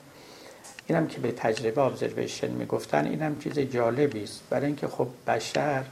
اینم 0.88 1.08
که 1.08 1.20
به 1.20 1.32
تجربه 1.32 1.90
observation 1.90 2.50
می‌گفتن 2.50 3.06
اینم 3.06 3.40
چیز 3.40 3.60
جالبی 3.60 4.24
است. 4.24 4.42
برای 4.50 4.66
اینکه 4.66 4.88
خب 4.88 5.08
بشر 5.28 5.84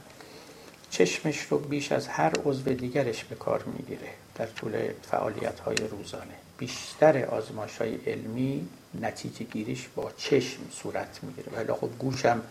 چشمش 0.90 1.40
رو 1.40 1.58
بیش 1.58 1.92
از 1.92 2.08
هر 2.08 2.32
عضو 2.44 2.74
دیگرش 2.74 3.24
به 3.24 3.34
کار 3.34 3.62
می‌گیره 3.62 4.08
در 4.34 4.46
طول 4.46 4.72
فعالیت 5.02 5.60
های 5.60 5.76
روزانه. 5.76 6.34
بیشتر 6.58 7.24
آزمایش 7.24 7.76
های 7.78 7.94
علمی 8.06 8.68
نتیجه 9.00 9.44
گیریش 9.44 9.88
با 9.96 10.10
چشم 10.16 10.60
صورت 10.72 11.18
می‌گیره. 11.22 11.46
ولی 11.56 11.72
خب 11.72 11.88
گوشم 11.98 12.42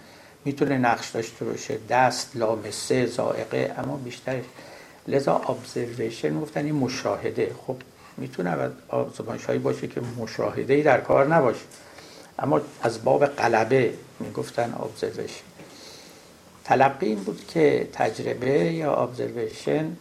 می‌تونه 0.45 0.77
نقش 0.77 1.09
داشته 1.09 1.45
باشه 1.45 1.77
دست 1.89 2.35
لامسه 2.35 3.05
زائقه 3.05 3.75
اما 3.77 3.97
بیشتر 3.97 4.41
لذا 5.07 5.35
ابزرویشن 5.35 6.39
گفتن 6.39 6.65
این 6.65 6.75
مشاهده. 6.75 7.51
خب 7.67 7.75
می‌تونه 8.17 8.69
آزمایش 8.87 9.45
هایی 9.45 9.59
باشه 9.59 9.87
که 9.87 10.01
مشاهده 10.19 10.73
ای 10.73 10.83
در 10.83 11.01
کار 11.01 11.27
نباشه. 11.27 11.65
اما 12.39 12.61
از 12.81 13.03
باب 13.03 13.25
قلبه 13.25 13.93
می‌گفتن 14.19 14.73
ابزرویشن 14.79 15.43
تلقی 16.63 17.05
این 17.05 17.23
بود 17.23 17.47
که 17.47 17.89
تجربه 17.93 18.73
یا 18.73 18.95
ابزرویشن 18.95 19.97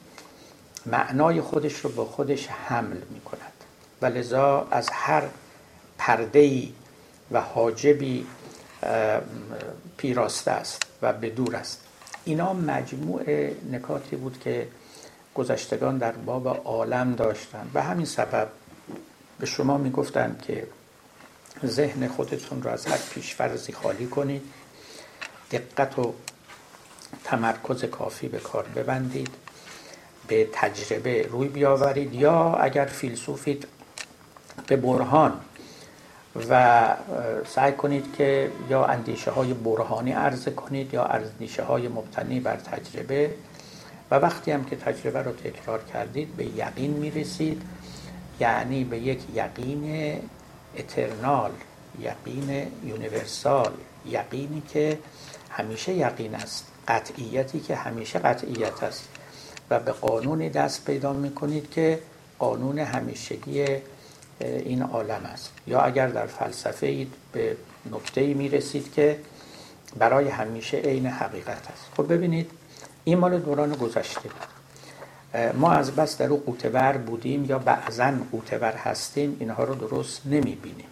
معنای 0.87 1.41
خودش 1.41 1.77
رو 1.77 1.91
با 1.91 2.05
خودش 2.05 2.49
حمل 2.49 2.97
می 3.11 3.21
کند 3.21 3.53
و 4.03 4.07
لذا 4.07 4.67
از 4.71 4.89
هر 4.93 5.23
پردهی 5.99 6.75
و 7.31 7.41
حاجبی 7.41 8.27
پیراسته 9.97 10.51
است 10.51 10.83
و 11.03 11.13
به 11.13 11.31
دور 11.31 11.57
است. 11.57 11.85
اینا 12.25 12.53
مجموع 12.53 13.51
نکاتی 13.73 14.17
بود 14.17 14.41
که 14.41 14.69
گذشتگان 15.35 15.99
در 15.99 16.13
باب 16.13 16.63
عالم 16.65 17.15
داشتند. 17.15 17.71
و 17.75 17.83
همین 17.83 18.07
سبب 18.07 18.49
به 19.39 19.47
شما 19.47 19.79
می‌گفتند 19.79 20.43
که 20.47 20.67
ذهن 21.67 22.09
خودتون 22.09 22.63
رو 22.63 22.71
از 22.71 22.87
هر 22.87 22.99
پیشفرزی 23.15 23.73
خالی 23.73 24.07
کنید. 24.07 24.43
دقت 25.51 25.99
و 25.99 26.15
تمرکز 27.25 27.85
کافی 27.85 28.29
به 28.29 28.39
کار 28.39 28.67
ببندید. 28.77 29.31
به 30.29 30.49
تجربه 30.53 31.29
روی 31.31 31.49
بیاورید. 31.49 32.15
یا 32.15 32.55
اگر 32.55 32.85
فیلسوفید 32.85 33.67
به 34.67 34.77
برهان. 34.77 35.41
و 36.51 36.95
سعی 37.49 37.73
کنید 37.73 38.17
که 38.17 38.51
یا 38.71 38.85
اندیشه 38.85 39.31
های 39.31 39.53
برهانی 39.55 40.13
عرضه 40.13 40.51
کنید 40.51 40.95
یا 40.95 41.05
اندیشه 41.05 41.63
های 41.63 41.89
مبتنی 41.89 42.41
بر 42.41 42.57
تجربه. 42.57 43.35
و 44.11 44.15
وقتی 44.15 44.51
هم 44.51 44.65
که 44.65 44.77
تجربه 44.77 45.23
رو 45.23 45.33
تکرار 45.33 45.83
کردید 45.93 46.37
به 46.37 46.45
یقین 46.45 46.91
می‌رسید. 46.91 47.63
یعنی 48.41 48.85
به 48.85 48.99
یک 48.99 49.21
یقین 49.35 50.21
اترنال 50.77 51.51
یقین 52.01 52.73
یونیورسال 52.85 53.73
یقینی 54.07 54.63
که 54.73 54.99
همیشه 55.51 55.93
یقین 55.93 56.35
است 56.35 56.67
قطعیتی 56.89 57.61
که 57.61 57.77
همیشه 57.77 58.19
قطعیت 58.19 58.83
است. 58.83 59.09
و 59.71 59.81
به 59.81 59.93
قانونی 59.93 60.51
دست 60.51 60.85
پیدا 60.85 61.13
می‌کنید 61.13 61.71
که 61.71 61.99
قانون 62.39 62.79
همیشگی 62.79 63.67
این 64.41 64.83
عالم 64.83 65.25
است. 65.25 65.53
یا 65.67 65.81
اگر 65.81 66.09
در 66.09 66.27
فلسفه 66.27 66.87
اید 66.87 67.13
به 67.33 67.57
نکته 67.93 68.35
می 68.35 68.49
رسید 68.49 68.93
که 68.93 69.19
برای 69.99 70.29
همیشه 70.29 70.77
عین 70.77 71.07
حقیقت 71.07 71.71
است. 71.71 71.87
خب 71.97 72.13
ببینید 72.13 72.51
این 73.05 73.19
مال 73.19 73.39
دوران 73.39 73.73
گذشته 73.73 74.21
بود. 74.21 74.52
ما 75.55 75.73
از 75.73 75.91
بس 75.97 76.19
در 76.19 76.27
او 76.27 76.43
قوتور 76.47 76.93
بودیم 76.93 77.45
یا 77.45 77.59
بعضا 77.59 78.13
قوتور 78.33 78.73
هستیم 78.73 79.37
اینها 79.41 79.65
رو 79.65 79.75
درست 79.75 80.23
نمی 80.27 80.55
بینیم 80.55 80.87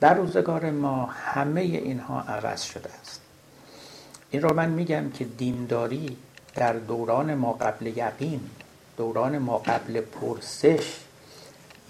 در 0.00 0.14
روزگار 0.14 0.70
ما 0.70 1.06
همه 1.06 1.60
اینها 1.60 2.20
عوض 2.20 2.62
شده 2.62 2.90
است. 3.00 3.20
این 4.30 4.42
رو 4.42 4.54
من 4.54 4.68
میگم 4.68 5.10
که 5.10 5.24
دینداری 5.24 6.16
در 6.54 6.72
دوران 6.72 7.34
ما 7.34 7.52
قبل 7.52 7.86
یقین 7.86 8.40
دوران 8.96 9.38
ما 9.38 9.58
قبل 9.58 10.00
پرسش 10.00 10.96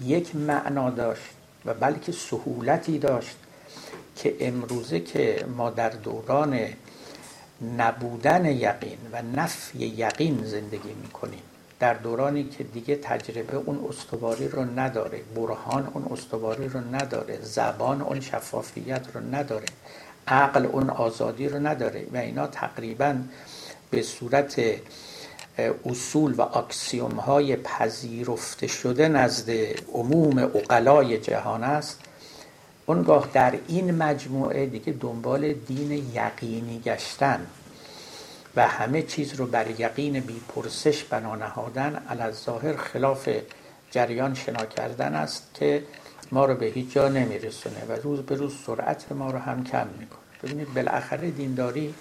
یک 0.01 0.35
معنا 0.35 0.89
داشت 0.89 1.29
و 1.65 1.73
بلکه 1.73 2.11
سهولتی 2.11 2.99
داشت 2.99 3.35
که 4.15 4.35
امروزه 4.39 4.99
که 4.99 5.45
ما 5.57 5.69
در 5.69 5.89
دوران 5.89 6.59
نبودن 7.77 8.45
یقین 8.45 8.97
و 9.11 9.21
نفی 9.21 9.85
یقین 9.85 10.43
زندگی 10.45 10.93
می‌کنیم. 10.93 11.43
در 11.79 11.93
دورانی 11.93 12.43
که 12.43 12.63
دیگه 12.63 12.95
تجربه 12.95 13.57
اون 13.57 13.85
استواری 13.89 14.47
رو 14.47 14.79
نداره 14.79 15.21
برهان 15.35 15.91
اون 15.93 16.05
استواری 16.11 16.67
رو 16.67 16.79
نداره 16.79 17.39
زبان 17.41 18.01
اون 18.01 18.19
شفافیت 18.19 19.05
رو 19.13 19.21
نداره 19.35 19.65
عقل 20.27 20.65
اون 20.65 20.89
آزادی 20.89 21.49
رو 21.49 21.67
نداره 21.67 22.07
و 22.13 22.17
اینا 22.17 22.47
تقریبا 22.47 23.15
به 23.91 24.01
صورت 24.01 24.61
اصول 25.85 26.33
و 26.33 26.41
اکسیوم 26.41 27.19
های 27.19 27.55
پذیرفته 27.55 28.67
شده 28.67 29.07
نزد 29.07 29.49
عموم 29.93 30.37
اقلای 30.37 31.17
جهان 31.17 31.63
است. 31.63 31.99
اونگاه 32.85 33.29
در 33.33 33.53
این 33.67 33.91
مجموعه 33.91 34.65
دیگه 34.65 34.93
دنبال 34.93 35.53
دین 35.53 35.91
یقینی 35.91 36.79
گشتن. 36.79 37.47
و 38.57 38.67
همه 38.67 39.01
چیز 39.01 39.33
رو 39.33 39.45
بر 39.45 39.79
یقین 39.79 40.19
بی 40.19 40.41
پرسش 40.55 41.03
بنا 41.03 41.35
نهادن 41.35 42.31
ظاهر 42.31 42.75
خلاف 42.75 43.29
جریان 43.91 44.33
شنا 44.33 44.65
کردن 44.65 45.15
است 45.15 45.49
که 45.53 45.83
ما 46.31 46.45
رو 46.45 46.55
به 46.55 46.65
هیچ 46.65 46.91
جا 46.93 47.09
نمیرسونه 47.09 47.85
و 47.89 47.91
روز 47.91 48.21
به 48.21 48.35
روز 48.35 48.55
سرعت 48.65 49.11
ما 49.11 49.31
رو 49.31 49.39
هم 49.39 49.63
کم 49.63 49.87
می‌کنه. 49.99 50.19
ببینید 50.43 50.73
بالاخره 50.73 51.31
دینداری 51.31 51.95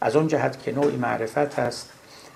از 0.00 0.16
اون 0.16 0.28
جهت 0.28 0.62
که 0.62 0.72
نوعی 0.72 0.96
معرفت 0.96 1.58
است 1.58 1.90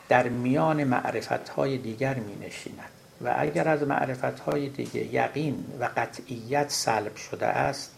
در 0.09 0.29
میان 0.29 0.85
معرفت 0.85 1.49
های 1.49 1.79
دیگر 1.79 2.14
می 2.14 2.47
نشیند 2.47 2.90
و 3.25 3.35
اگر 3.38 3.69
از 3.69 3.83
معرفت 3.83 4.40
های 4.40 4.69
دیگه 4.69 5.14
یقین 5.14 5.64
و 5.81 5.88
قطعیت 5.97 6.71
سلب 6.71 7.16
شده 7.16 7.47
است 7.47 7.92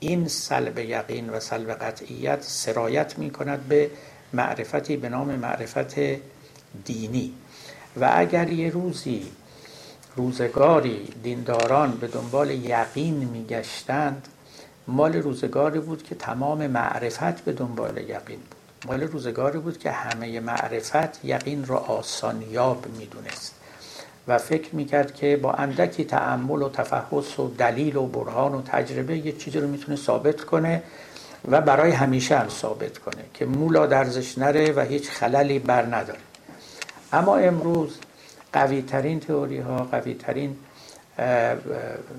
این 0.00 0.28
سلب 0.28 0.78
یقین 0.78 1.30
و 1.30 1.40
سلب 1.40 1.70
قطعیت 1.70 2.42
سرایت 2.42 3.18
می 3.18 3.30
کند 3.30 3.68
به 3.68 3.90
معرفتی 4.34 4.96
به 4.96 5.08
نام 5.08 5.34
معرفت 5.34 5.94
دینی. 6.84 7.32
و 8.00 8.10
اگر 8.14 8.52
یه 8.52 8.70
روزی 8.70 9.26
روزگاری 10.16 11.08
دینداران 11.22 11.90
به 11.90 12.06
دنبال 12.06 12.50
یقین 12.50 13.14
میگشتند 13.14 14.28
مال 14.88 15.16
روزگاری 15.16 15.80
بود 15.80 16.02
که 16.02 16.14
تمام 16.14 16.66
معرفت 16.66 17.44
به 17.44 17.52
دنبال 17.52 17.96
یقین 17.96 18.38
بود. 18.38 18.54
مال 18.86 19.02
روزگاری 19.02 19.58
بود 19.58 19.78
که 19.78 19.90
همه 19.90 20.40
معرفت 20.40 21.24
یقین 21.24 21.64
را 21.66 21.76
آسانیاب 21.78 22.86
می‌دونست. 22.98 23.54
و 24.28 24.38
فکر 24.38 24.74
می‌کرد 24.74 25.14
که 25.14 25.36
با 25.36 25.52
اندکی 25.52 26.04
تعمل 26.04 26.62
و 26.62 26.68
تفحص 26.68 27.38
و 27.38 27.54
دلیل 27.58 27.96
و 27.96 28.06
برهان 28.06 28.54
و 28.54 28.62
تجربه 28.62 29.18
یه 29.18 29.32
چیزی 29.32 29.60
رو 29.60 29.68
می‌تونه 29.68 29.96
ثابت 29.96 30.40
کنه 30.40 30.82
و 31.48 31.60
برای 31.60 31.90
همیشه 31.90 32.38
هم 32.38 32.48
ثابت 32.48 32.98
کنه 32.98 33.24
که 33.34 33.44
مولا 33.46 33.86
درزش 33.86 34.38
نره 34.38 34.72
و 34.72 34.80
هیچ 34.80 35.10
خللی 35.10 35.58
بر 35.58 35.82
نداره. 35.82 36.18
اما 37.12 37.36
امروز 37.36 37.98
قوی 38.52 38.82
ترین 38.82 39.20
تئوری 39.20 39.58
ها 39.58 39.76
قوی 39.76 40.14
ترین 40.14 40.56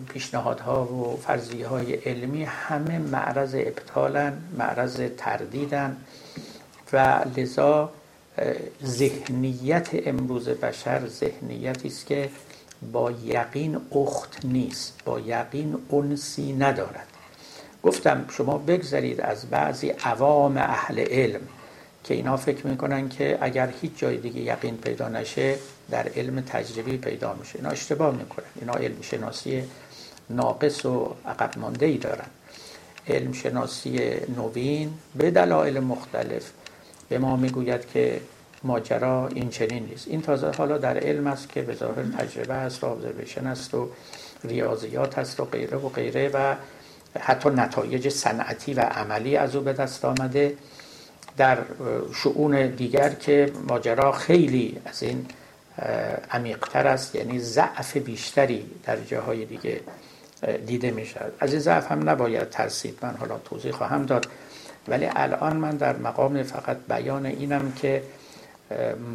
پیشنهادها 0.10 0.86
و 0.86 1.18
فرضیه 1.18 1.68
های 1.68 1.94
علمی 1.94 2.44
همه 2.44 3.00
معرض 3.00 3.56
ابطالن 3.56 4.34
معرض 4.58 5.02
تردیدن 5.18 5.98
و 6.94 7.20
لذا 7.38 7.90
ذهنیت 8.86 9.90
امروز 9.92 10.50
بشر 10.50 11.08
ذهنیتی 11.08 11.88
است 11.88 12.06
که 12.06 12.30
با 12.92 13.12
یقین 13.12 13.78
اخت 13.92 14.38
نیست 14.44 14.94
با 15.06 15.20
یقین 15.20 15.78
انسی 15.92 16.54
ندارد. 16.54 17.08
گفتم 17.86 18.26
شما 18.30 18.58
بگذارید 18.58 19.22
از 19.22 19.50
بعضی 19.50 19.90
عوام 19.90 20.58
اهل 20.58 21.00
علم 21.00 21.42
که 22.04 22.14
اینا 22.14 22.38
فکر 22.38 22.68
می‌کنن 22.68 23.10
که 23.10 23.38
اگر 23.42 23.74
هیچ 23.82 23.92
جای 23.98 24.18
دیگه 24.18 24.42
یقین 24.42 24.78
پیدا 24.78 25.10
نشه 25.10 25.56
در 25.92 26.08
علم 26.16 26.42
تجربی 26.42 26.98
پیدا 26.98 27.34
میشه. 27.34 27.56
اینا 27.56 27.70
اشتباه 27.70 28.16
می‌کنن. 28.16 28.46
اینا 28.60 28.74
علم 28.74 29.02
شناسی 29.02 29.64
ناقص 30.30 30.86
و 30.86 31.16
عقب 31.26 31.60
مانده 31.60 31.86
ای 31.86 31.98
دارن. 31.98 32.28
علم 33.08 33.32
شناسی 33.34 34.00
نوین 34.38 34.94
به 35.16 35.32
دلایل 35.32 35.80
مختلف 35.80 36.52
به 37.10 37.18
ما 37.18 37.36
می‌گوید 37.36 37.92
که 37.94 38.22
ماجرا 38.64 39.28
این 39.28 39.50
چنین 39.50 39.86
نیست. 39.86 40.08
این 40.08 40.22
تازه 40.22 40.52
حالا 40.58 40.78
در 40.78 40.98
علم 40.98 41.28
است 41.28 41.50
که 41.50 41.62
به 41.62 41.76
ظاهر 41.76 42.04
تجربه 42.04 42.54
است 42.54 42.84
ابزرویشن 42.84 43.48
است 43.48 43.74
و 43.74 43.90
ریاضیات 44.44 45.18
است 45.18 45.40
و 45.40 45.46
غیره 45.46 45.78
و 45.78 45.90
غیره 45.90 46.30
و 46.34 46.56
حتی 47.20 47.50
نتایج 47.50 48.10
صنعتی 48.10 48.74
و 48.74 48.80
عملی 48.80 49.38
از 49.38 49.56
او 49.56 49.64
به 49.64 49.74
دست 49.74 50.06
آمده 50.06 50.58
در 51.38 51.58
شعون 52.14 52.68
دیگر 52.68 53.10
که 53.10 53.52
ماجرا 53.68 54.12
خیلی 54.12 54.78
از 54.86 55.04
این 55.04 55.26
عمیقتر 56.32 56.88
است 56.88 57.16
یعنی 57.16 57.40
ضعف 57.40 57.98
بیشتری 57.98 58.66
در 58.84 58.98
جاهای 58.98 59.46
دیگه 59.46 59.82
دیده 60.66 60.92
می 60.92 61.06
شود 61.06 61.34
از 61.40 61.52
این 61.52 61.62
ضعف 61.62 61.92
هم 61.92 62.10
نباید 62.10 62.50
ترسید 62.50 62.98
من 63.02 63.16
حالا 63.20 63.38
توضیح 63.38 63.72
خواهم 63.72 64.06
داد. 64.06 64.28
ولی 64.88 65.10
الان 65.16 65.58
من 65.58 65.78
در 65.78 65.96
مقام 65.98 66.44
فقط 66.44 66.78
بیان 66.90 67.26
اینم 67.26 67.72
که 67.72 68.04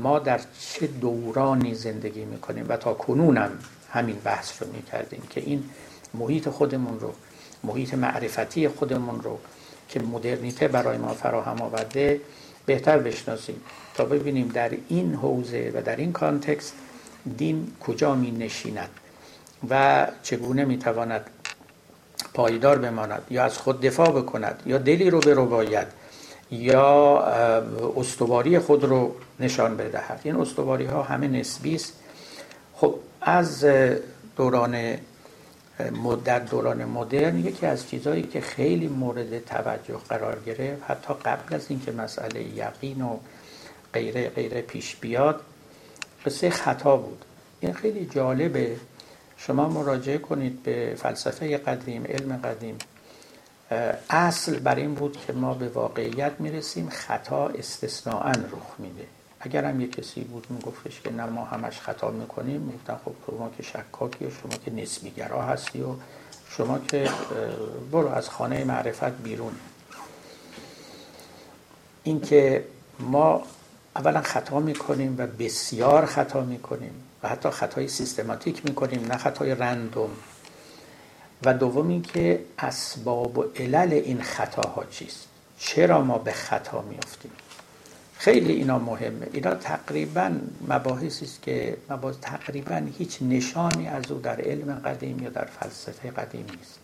ما 0.03 0.19
در 0.19 0.41
چه 0.61 0.87
دورانی 0.87 1.75
زندگی 1.75 2.25
می‌کنیم 2.25 2.67
و 2.69 2.77
تا 2.77 2.95
کنونم 2.95 3.51
همین 3.93 4.17
بحث 4.25 4.63
رو 4.63 4.73
می‌کردیم 4.73 5.23
که 5.31 5.41
این 5.41 5.65
محیط 6.15 6.49
خودمون 6.49 7.01
رو 7.01 7.13
محیط 7.65 7.95
معرفتی 7.95 8.69
خودمون 8.69 9.21
رو 9.21 9.39
که 9.89 10.01
مدرنیته 10.01 10.69
برای 10.69 10.99
ما 10.99 11.15
فراهم 11.15 11.63
آورده 11.63 12.21
بهتر 12.67 12.99
بشناسیم 12.99 13.61
تا 13.95 14.05
ببینیم 14.05 14.49
در 14.49 14.71
این 14.89 15.15
حوزه 15.15 15.73
و 15.75 15.83
در 15.83 15.97
این 15.97 16.13
کانتکست 16.13 16.75
دین 17.37 17.73
کجا 17.81 18.15
می 18.15 18.31
نشیند 18.31 18.91
و 19.71 20.07
چگونه 20.23 20.65
می 20.65 20.79
تواند 20.79 21.31
پایدار 22.35 22.79
بماند 22.79 23.23
یا 23.31 23.45
از 23.45 23.59
خود 23.59 23.81
دفاع 23.81 24.11
بکند 24.11 24.63
یا 24.67 24.79
دلی 24.79 25.11
رو 25.11 25.21
برباید 25.21 25.87
یا 26.51 27.19
استواری 27.97 28.59
خود 28.59 28.85
رو 28.85 29.15
نشان 29.41 29.77
بدهد. 29.77 30.21
این 30.25 30.37
استواری 30.37 30.85
ها 30.85 31.03
همه 31.03 31.29
نسبی 31.29 31.75
است. 31.75 31.93
خب 32.75 32.95
از 33.21 33.67
دوران 34.37 34.97
در 36.25 36.39
دوران 36.39 36.85
مدرن 36.85 37.39
یکی 37.39 37.67
از 37.67 37.89
چیزهایی 37.89 38.23
که 38.23 38.41
خیلی 38.41 38.89
مورد 38.89 39.45
توجه 39.45 39.99
قرار 40.09 40.41
گرفت 40.47 40.83
حتی 40.89 41.15
قبل 41.25 41.55
از 41.55 41.67
اینکه 41.69 41.93
مسئله 41.93 42.43
یقین 42.43 43.03
و 43.03 43.17
غیره 43.93 44.29
غیره 44.29 44.63
پیش 44.63 44.97
بیاد 44.97 45.41
قصه 46.27 46.51
خطا 46.51 46.97
بود. 46.97 47.25
این 47.61 47.73
خیلی 47.73 48.07
جالبه. 48.07 48.77
شما 49.37 49.69
مراجعه 49.69 50.19
کنید 50.19 50.63
به 50.63 50.95
فلسفه 50.99 51.59
قدیم 51.59 52.05
علم 52.05 52.37
قدیم. 52.37 52.79
اصل 54.11 54.59
بر 54.59 54.75
این 54.75 54.95
بود 54.95 55.17
که 55.27 55.33
ما 55.33 55.55
به 55.55 55.69
واقعیت 55.69 56.33
می‌رسیم 56.39 56.89
خطا 56.89 57.49
استثناءا 57.49 58.31
رخ 58.31 58.75
میده. 58.79 59.07
اگر 59.41 59.65
هم 59.65 59.81
یه 59.81 59.89
کسی 59.89 60.21
بود 60.21 60.47
میگفتش 60.51 61.01
که 61.01 61.13
نه 61.13 61.27
ما 61.27 61.45
همش 61.45 61.81
خطا 61.81 62.11
می‌کنیم 62.11 62.61
می‌گفتن 62.61 62.97
خب 63.05 63.13
شما 63.27 63.51
که 63.57 63.63
شکاکی 63.63 64.27
و 64.27 64.31
شما 64.31 64.53
که 64.65 64.71
نسبیگرا 64.71 65.43
هستی 65.43 65.83
و 65.83 65.95
شما 66.51 66.79
که 66.79 67.11
برو 67.93 68.09
از 68.09 68.29
خانه 68.29 68.65
معرفت 68.65 69.23
بیرون. 69.23 69.53
اینکه 72.03 72.65
ما 72.99 73.43
اولا 73.97 74.23
خطا 74.23 74.61
می‌کنیم 74.61 75.15
و 75.19 75.27
بسیار 75.27 76.07
خطا 76.07 76.41
می‌کنیم 76.41 76.93
و 77.23 77.29
حتی 77.29 77.51
خطای 77.51 77.89
سیستماتیک 77.89 78.67
می‌کنیم 78.67 79.07
نه 79.07 79.17
خطای 79.17 79.55
رندوم. 79.55 80.11
و 81.45 81.55
دوم 81.55 81.89
اینکه 81.89 82.45
اسباب 82.59 83.39
و 83.39 83.45
علل 83.57 83.93
این 83.93 84.23
خطاها 84.23 84.85
چیست؟ 84.91 85.29
چرا 85.59 86.03
ما 86.03 86.19
به 86.19 86.33
خطا 86.33 86.83
میافتیم؟ 86.83 87.33
خیلی 88.21 88.53
اینا 88.53 88.79
مهمه. 88.79 89.27
اینا 89.33 89.55
تقریبا 89.55 90.33
مباحثی 90.69 91.25
است 91.25 91.43
که 91.43 91.77
مباحث 91.91 92.17
تقریبا 92.21 92.87
هیچ 92.99 93.19
نشانی 93.23 93.89
از 93.89 94.11
او 94.11 94.19
در 94.21 94.41
علم 94.41 94.75
قدیم 94.75 95.23
یا 95.23 95.31
در 95.31 95.45
فلسفه 95.45 96.11
قدیم 96.11 96.47
نیست. 96.57 96.79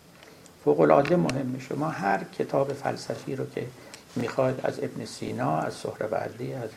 فوق 0.63 0.79
العاده 0.79 1.15
مهمه. 1.15 1.59
شما 1.59 1.89
هر 1.89 2.23
کتاب 2.23 2.73
فلسفی 2.73 3.35
رو 3.35 3.45
که 3.49 3.67
می‌خواید 4.15 4.55
از 4.63 4.79
ابن 4.79 5.05
سینا 5.05 5.57
از 5.57 5.73
سهروردی 5.73 6.53
از 6.53 6.69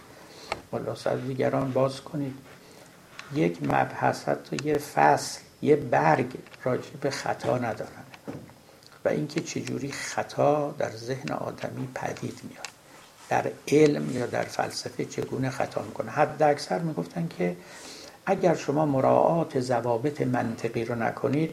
ملا 0.72 1.16
دیگران 1.26 1.72
باز 1.72 2.00
کنید. 2.00 2.34
یک 3.34 3.62
مبحث 3.62 4.28
حتی 4.28 4.56
یه 4.64 4.78
فصل 4.78 5.40
یه 5.62 5.76
برگ 5.76 6.26
راجع 6.64 6.90
به 7.00 7.10
خطا 7.10 7.58
ندارن. 7.58 8.04
و 9.04 9.08
اینکه 9.08 9.40
چجوری 9.40 9.92
خطا 9.92 10.74
در 10.78 10.90
ذهن 10.90 11.32
آدمی 11.32 11.88
پدید 11.94 12.40
میاد 12.50 12.79
در 13.30 13.50
علم 13.68 14.16
یا 14.16 14.26
در 14.26 14.42
فلسفه 14.42 15.04
چگونه 15.04 15.50
خطا 15.50 15.82
می‌کنه. 15.82 16.10
حد 16.10 16.42
اکثر 16.42 16.78
می‌گفتن 16.78 17.28
که 17.38 17.56
اگر 18.26 18.54
شما 18.54 18.86
مراعات 18.86 19.60
ضوابط 19.60 20.20
منطقی 20.20 20.84
رو 20.84 20.94
نکنید 20.94 21.50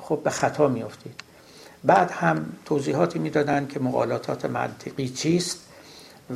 خب 0.00 0.20
به 0.24 0.30
خطا 0.30 0.68
میافتید. 0.68 1.20
بعد 1.84 2.10
هم 2.10 2.52
توضیحاتی 2.64 3.18
می‌دادن 3.18 3.66
که 3.66 3.80
مقالطات 3.80 4.44
منطقی 4.44 5.08
چیست 5.08 5.58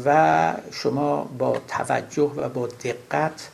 و 0.04 0.54
شما 0.72 1.24
با 1.24 1.58
توجه 1.68 2.32
و 2.36 2.48
با 2.48 2.66
دقت 2.66 3.48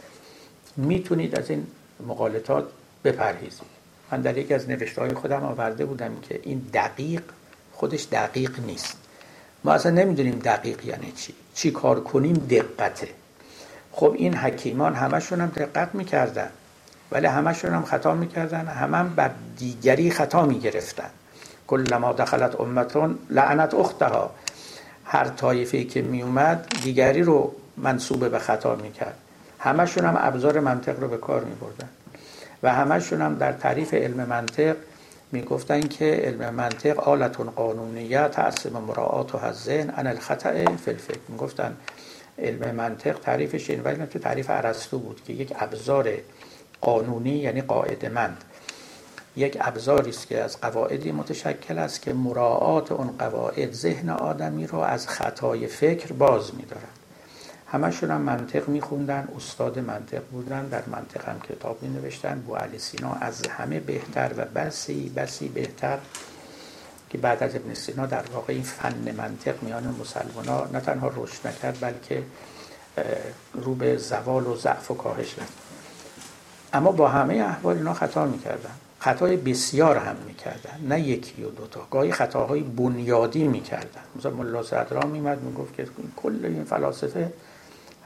می‌تونید 0.76 1.38
از 1.38 1.50
این 1.50 1.66
مقالطات 2.06 2.64
بپرهیزید. 3.04 3.76
من 4.12 4.20
در 4.20 4.38
یکی 4.38 4.54
از 4.54 4.68
نوشته 4.68 5.00
های 5.00 5.14
خودم 5.14 5.44
آورده 5.44 5.84
بودم 5.84 6.20
که 6.22 6.40
این 6.42 6.58
دقیق 6.74 7.22
خودش 7.72 8.06
دقیق 8.12 8.60
نیست. 8.60 8.96
ما 9.66 9.72
اصلا 9.72 9.92
نمی‌دونیم 9.92 10.38
دقیق 10.38 10.84
یعنی 10.84 11.12
چی. 11.12 11.34
چی 11.54 11.70
کار 11.70 12.00
کنیم 12.00 12.34
دقته. 12.34 13.08
خب 13.92 14.14
این 14.18 14.34
حکیمان 14.34 14.94
همشون 14.94 15.40
هم 15.40 15.46
دقت 15.46 15.94
می‌کردن. 15.94 16.48
ولی 17.12 17.26
همشون 17.26 17.74
هم 17.74 17.84
خطا 17.84 18.14
می‌کردن. 18.14 18.66
همه 18.66 18.96
هم 18.96 19.14
بر 19.14 19.30
دیگری 19.58 20.10
خطا 20.10 20.46
می‌گرفتن. 20.46 21.10
کلما 21.66 22.12
دخلت 22.12 22.60
امتون 22.60 23.18
لعنت 23.30 23.74
اختها. 23.74 24.30
هر 25.04 25.24
طایفه 25.28 25.84
که 25.84 26.02
میومد 26.02 26.66
دیگری 26.82 27.22
رو 27.22 27.52
منصوب 27.76 28.28
به 28.28 28.38
خطا 28.38 28.74
می‌کرد. 28.74 29.16
همشون 29.58 30.04
هم 30.04 30.16
ابزار 30.18 30.60
منطق 30.60 31.00
رو 31.00 31.08
به 31.08 31.16
کار 31.16 31.44
میبردن. 31.44 31.88
و 32.62 32.74
همشون 32.74 33.22
هم 33.22 33.34
در 33.34 33.52
تعریف 33.52 33.94
علم 33.94 34.24
منطق 34.28 34.76
می‌گفتن 35.32 35.80
که 35.80 36.04
علم 36.04 36.54
منطق 36.54 36.98
آلتون 36.98 37.50
قانونیه 37.50 38.28
تأثیم 38.28 38.72
مراعات 38.72 39.34
و 39.34 39.38
هزین 39.38 39.92
ان 39.96 40.06
الخطأ 40.06 40.76
فی 40.76 40.90
الفکر 40.90 41.20
می‌گفتن 41.28 41.76
علم 42.38 42.74
منطق 42.74 43.18
تعریفش 43.18 43.70
این 43.70 43.82
ولی 43.82 44.06
تو 44.06 44.18
تعریف 44.18 44.50
عرستو 44.50 44.98
بود 44.98 45.20
که 45.26 45.32
یک 45.32 45.52
ابزار 45.58 46.12
قانونی 46.80 47.38
یعنی 47.38 47.62
قاعده 47.62 48.08
مند 48.08 48.44
یک 49.36 49.58
ابزاری 49.60 50.10
است 50.10 50.28
که 50.28 50.42
از 50.42 50.60
قواعدی 50.60 51.12
متشکل 51.12 51.78
است 51.78 52.02
که 52.02 52.12
مراعات 52.12 52.92
اون 52.92 53.14
قواعد 53.18 53.72
ذهن 53.72 54.10
آدمی 54.10 54.66
رو 54.66 54.78
از 54.78 55.08
خطای 55.08 55.66
فکر 55.66 56.12
باز 56.12 56.54
میدارن. 56.54 56.95
همشون 57.68 58.10
هم 58.10 58.20
منطق 58.20 58.68
میخوندن 58.68 59.28
استاد 59.36 59.78
منطق 59.78 60.22
بودن 60.32 60.66
در 60.66 60.82
منطق 60.86 61.28
هم 61.28 61.40
کتاب 61.40 61.82
می 61.82 61.88
نوشتن 61.88 62.40
بو 62.40 62.56
علی 62.56 62.78
سینا 62.78 63.12
از 63.12 63.46
همه 63.46 63.80
بهتر 63.80 64.32
و 64.36 64.44
بسی 64.44 65.08
بسی 65.16 65.48
بهتر 65.48 65.98
که 67.10 67.18
بعد 67.18 67.42
از 67.42 67.56
ابن 67.56 67.74
سینا 67.74 68.06
در 68.06 68.22
واقع 68.32 68.52
این 68.52 68.62
فن 68.62 69.14
منطق 69.16 69.62
میان 69.62 69.96
مسلمان 70.00 70.48
ها 70.48 70.68
نه 70.72 70.80
تنها 70.80 71.12
رشد 71.16 71.46
نکرد 71.46 71.78
بلکه 71.80 72.22
رو 73.54 73.74
به 73.74 73.96
زوال 73.96 74.46
و 74.46 74.56
ضعف 74.56 74.90
و 74.90 74.94
کاهش 74.94 75.38
رفت. 75.38 75.52
اما 76.72 76.92
با 76.92 77.08
همه 77.08 77.34
احوال 77.34 77.76
اینا 77.76 77.94
خطا 77.94 78.26
می‌کردن. 78.26 78.70
خطای 78.98 79.36
بسیار 79.36 79.96
هم 79.96 80.16
می‌کردن. 80.26 80.80
نه 80.88 81.00
یکی 81.00 81.44
و 81.44 81.50
دوتا. 81.50 81.86
گاهی 81.90 82.12
خطاهای 82.12 82.60
بنیادی 82.60 83.48
می‌کردن. 83.48 84.02
مثلا 84.16 84.30
ملا 84.30 84.62
صدرا 84.62 85.06
میمد 85.06 85.42
می‌گفت 85.42 85.74
که 85.74 85.86
کل 86.16 86.40
این 86.44 86.64
فلاسفه 86.64 87.32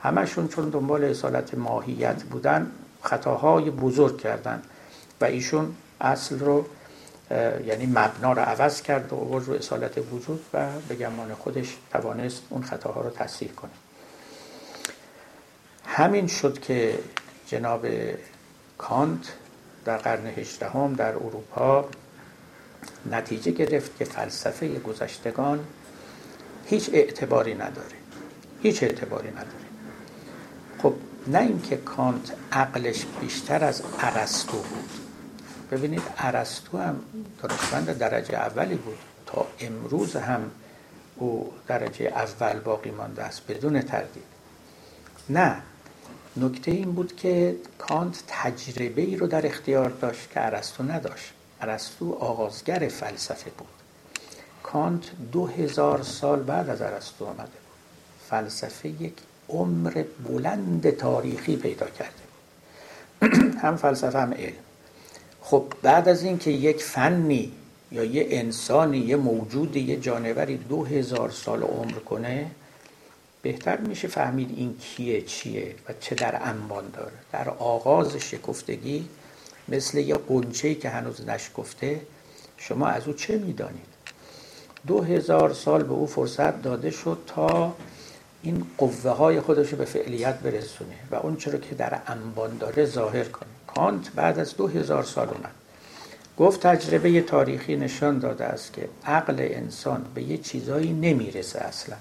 همشون 0.03 0.49
چون 0.49 0.69
دنبال 0.69 1.05
اصالت 1.05 1.55
ماهیت 1.55 2.23
بودن 2.23 2.71
خطاهای 3.03 3.71
بزرگ 3.71 4.19
کردن 4.19 4.63
و 5.21 5.25
ایشون 5.25 5.75
اصل 6.01 6.39
رو 6.39 6.65
یعنی 7.67 7.87
مبنا 7.87 8.33
رو 8.33 8.43
عوض 8.43 8.83
کرد 8.83 9.13
و 9.13 9.17
آورد 9.17 9.47
رو 9.47 9.55
اصالت 9.55 9.99
وجود 10.13 10.41
و 10.55 10.67
به 10.89 10.95
گمان 10.95 11.35
خودش 11.35 11.77
توانست 11.93 12.43
اون 12.51 12.63
خطاها 12.63 13.01
رو 13.01 13.11
تصحیح 13.11 13.51
کنه. 13.53 13.71
همین 15.87 16.27
شد 16.27 16.61
که 16.61 16.99
جناب 17.47 17.87
کانت 18.79 19.33
در 19.85 19.97
قرن 19.97 20.27
هجدهم 20.27 20.95
در 20.95 21.15
اروپا 21.15 21.89
نتیجه 23.11 23.51
گرفت 23.51 23.97
که 23.97 24.05
فلسفه 24.05 24.79
گذشتگان 24.79 25.65
هیچ 26.67 26.91
اعتباری 26.93 27.55
نداره. 27.55 27.97
هیچ 28.63 28.83
اعتباری 28.83 29.31
نداره. 29.31 29.70
نه 31.27 31.39
اینکه 31.39 31.77
کانت 31.77 32.33
عقلش 32.53 33.07
بیشتر 33.21 33.65
از 33.65 33.83
ارسطو 33.99 34.57
بود. 34.57 34.91
ببینید 35.71 36.03
ارسطو 36.19 36.79
هم 36.79 37.01
دانشمند 37.43 37.99
درجه 37.99 38.35
اولی 38.35 38.75
بود. 38.75 38.99
تا 39.27 39.47
امروز 39.61 40.17
هم 40.17 40.51
او 41.17 41.53
درجه 41.67 42.05
اول 42.05 42.61
باقی 42.61 42.91
مانده 42.91 43.23
است 43.23 43.47
بدون 43.47 43.83
تردید. 43.83 44.23
نه 45.31 45.63
نکته 46.37 46.71
این 46.71 46.93
بود 46.93 47.17
که 47.17 47.57
کانت 47.79 48.23
تجربه 48.27 49.03
ای 49.03 49.17
رو 49.17 49.27
در 49.27 49.47
اختیار 49.47 49.91
داشت 49.91 50.31
که 50.31 50.47
ارسطو 50.47 50.83
نداشت. 50.83 51.33
ارسطو 51.61 52.13
آغازگر 52.13 52.89
فلسفه 52.89 53.51
بود. 53.51 53.69
کانت 54.63 55.03
دو 55.33 55.47
هزار 55.47 56.03
سال 56.03 56.43
بعد 56.43 56.69
از 56.69 56.83
ارسطو 56.83 57.25
آمده 57.25 57.43
بود. 57.43 57.61
فلسفه 58.31 58.89
یک 58.89 59.15
عمر 59.53 60.05
بلند 60.29 60.91
تاریخی 60.91 61.57
پیدا 61.57 61.87
کرده. 61.87 62.13
هم 63.63 63.77
فلسفه 63.77 64.19
هم 64.19 64.33
علم. 64.33 64.53
خب 65.41 65.65
بعد 65.83 66.09
از 66.09 66.23
اینکه 66.23 66.51
یک 66.51 66.83
فنی 66.83 67.53
یا 67.93 68.05
یه 68.05 68.27
انسانی 68.31 68.99
یه 68.99 69.17
موجودی 69.17 69.81
یه 69.81 69.97
جانوری 69.97 70.57
دو 70.57 70.85
هزار 70.85 71.31
سال 71.31 71.63
عمر 71.63 71.93
کنه 71.93 72.51
بهتر 73.43 73.77
میشه 73.77 74.09
فهمید 74.09 74.55
این 74.57 74.77
کیه 74.79 75.23
چیه 75.23 75.75
و 75.89 75.93
چه 76.01 76.15
در 76.15 76.49
انبان 76.49 76.85
داره. 76.93 77.13
در 77.33 77.49
آغاز 77.49 78.17
شکفتگی 78.17 79.09
مثل 79.69 79.99
یه 79.99 80.15
قنچه 80.15 80.75
که 80.75 80.89
هنوز 80.89 81.29
نشکفته 81.29 82.01
شما 82.57 82.87
از 82.87 83.07
او 83.07 83.13
چه 83.13 83.39
می‌دانید؟ 83.39 83.91
دو 84.87 85.03
هزار 85.03 85.53
سال 85.53 85.83
به 85.83 85.93
او 85.93 86.07
فرصت 86.07 86.63
داده 86.63 86.91
شد 86.91 87.19
تا 87.27 87.75
این 88.43 88.67
قوه 88.79 89.11
های 89.11 89.41
خودش 89.41 89.71
رو 89.71 89.79
به 89.79 89.85
فعلیت 89.85 90.39
برسونه 90.39 90.97
و 91.11 91.15
اون 91.15 91.37
چرا 91.37 91.59
که 91.59 91.75
در 91.75 91.99
انبان 92.07 92.59
داره 92.59 92.85
ظاهر 92.85 93.25
کنه. 93.25 93.49
کانت 93.67 94.11
بعد 94.15 94.39
از 94.39 94.57
دو 94.57 94.67
هزار 94.67 95.03
سال 95.03 95.29
اومد. 95.29 95.51
گفت 96.39 96.67
تجربه 96.67 97.21
تاریخی 97.21 97.77
نشان 97.77 98.19
داده 98.19 98.45
است 98.45 98.73
که 98.73 98.89
عقل 99.07 99.37
انسان 99.39 100.05
به 100.15 100.23
یه 100.23 100.39
چیزایی 100.39 100.93
نمی‌رسه 100.93 101.59
اصلا. 101.59 101.97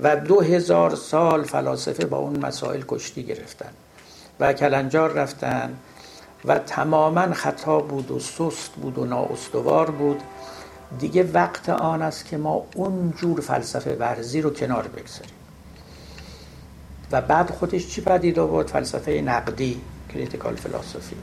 و 0.00 0.16
دو 0.16 0.40
هزار 0.40 0.94
سال 0.94 1.42
فلاسفه 1.42 2.06
با 2.06 2.18
اون 2.18 2.46
مسائل 2.46 2.82
کشتی 2.88 3.22
گرفتن 3.22 3.70
و 4.40 4.52
کلنجار 4.52 5.12
رفتن 5.12 5.76
و 6.44 6.58
تماما 6.58 7.34
خطا 7.34 7.78
بود 7.78 8.10
و 8.10 8.18
سست 8.18 8.72
بود 8.72 8.98
و 8.98 9.04
نااستوار 9.04 9.90
بود. 9.90 10.20
دیگه 10.98 11.22
وقت 11.22 11.68
آن 11.68 12.02
است 12.02 12.24
که 12.24 12.36
ما 12.36 12.66
اون 12.74 13.14
جور 13.16 13.40
فلسفه 13.40 13.94
ورزی 13.94 14.40
رو 14.40 14.50
کنار 14.50 14.88
بگذاریم. 14.88 15.39
و 17.12 17.20
بعد 17.20 17.50
خودش 17.50 17.88
چی 17.88 18.00
پدید 18.00 18.38
آورد؟ 18.38 18.66
فلسفه 18.66 19.12
نقدی 19.12 19.80
critical 20.14 20.56
philosophy. 20.56 21.16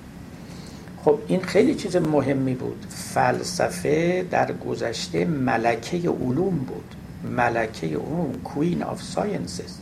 خب 1.06 1.20
این 1.28 1.42
خیلی 1.42 1.76
چیز 1.76 1.96
مهمی 1.96 2.54
بود. 2.54 2.86
فلسفه 2.90 4.26
در 4.32 4.52
گذشته 4.52 5.26
ملکه 5.26 5.98
علوم 5.98 6.58
بود. 6.58 6.96
ملکه 7.24 7.88
علوم 7.88 8.34
queen 8.44 8.84
of 8.84 9.02
sciences 9.02 9.74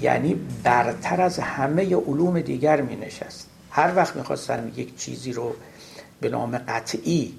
یعنی 0.00 0.40
برتر 0.62 1.20
از 1.20 1.38
همه 1.38 1.96
علوم 1.96 2.40
دیگر 2.40 2.80
می 2.80 2.96
نشست. 2.96 3.48
هر 3.70 3.92
وقت 3.96 4.16
می‌خواستن 4.16 4.72
یک 4.76 4.96
چیزی 4.96 5.32
رو 5.32 5.54
به 6.20 6.28
نام 6.28 6.58
قطعی 6.58 7.34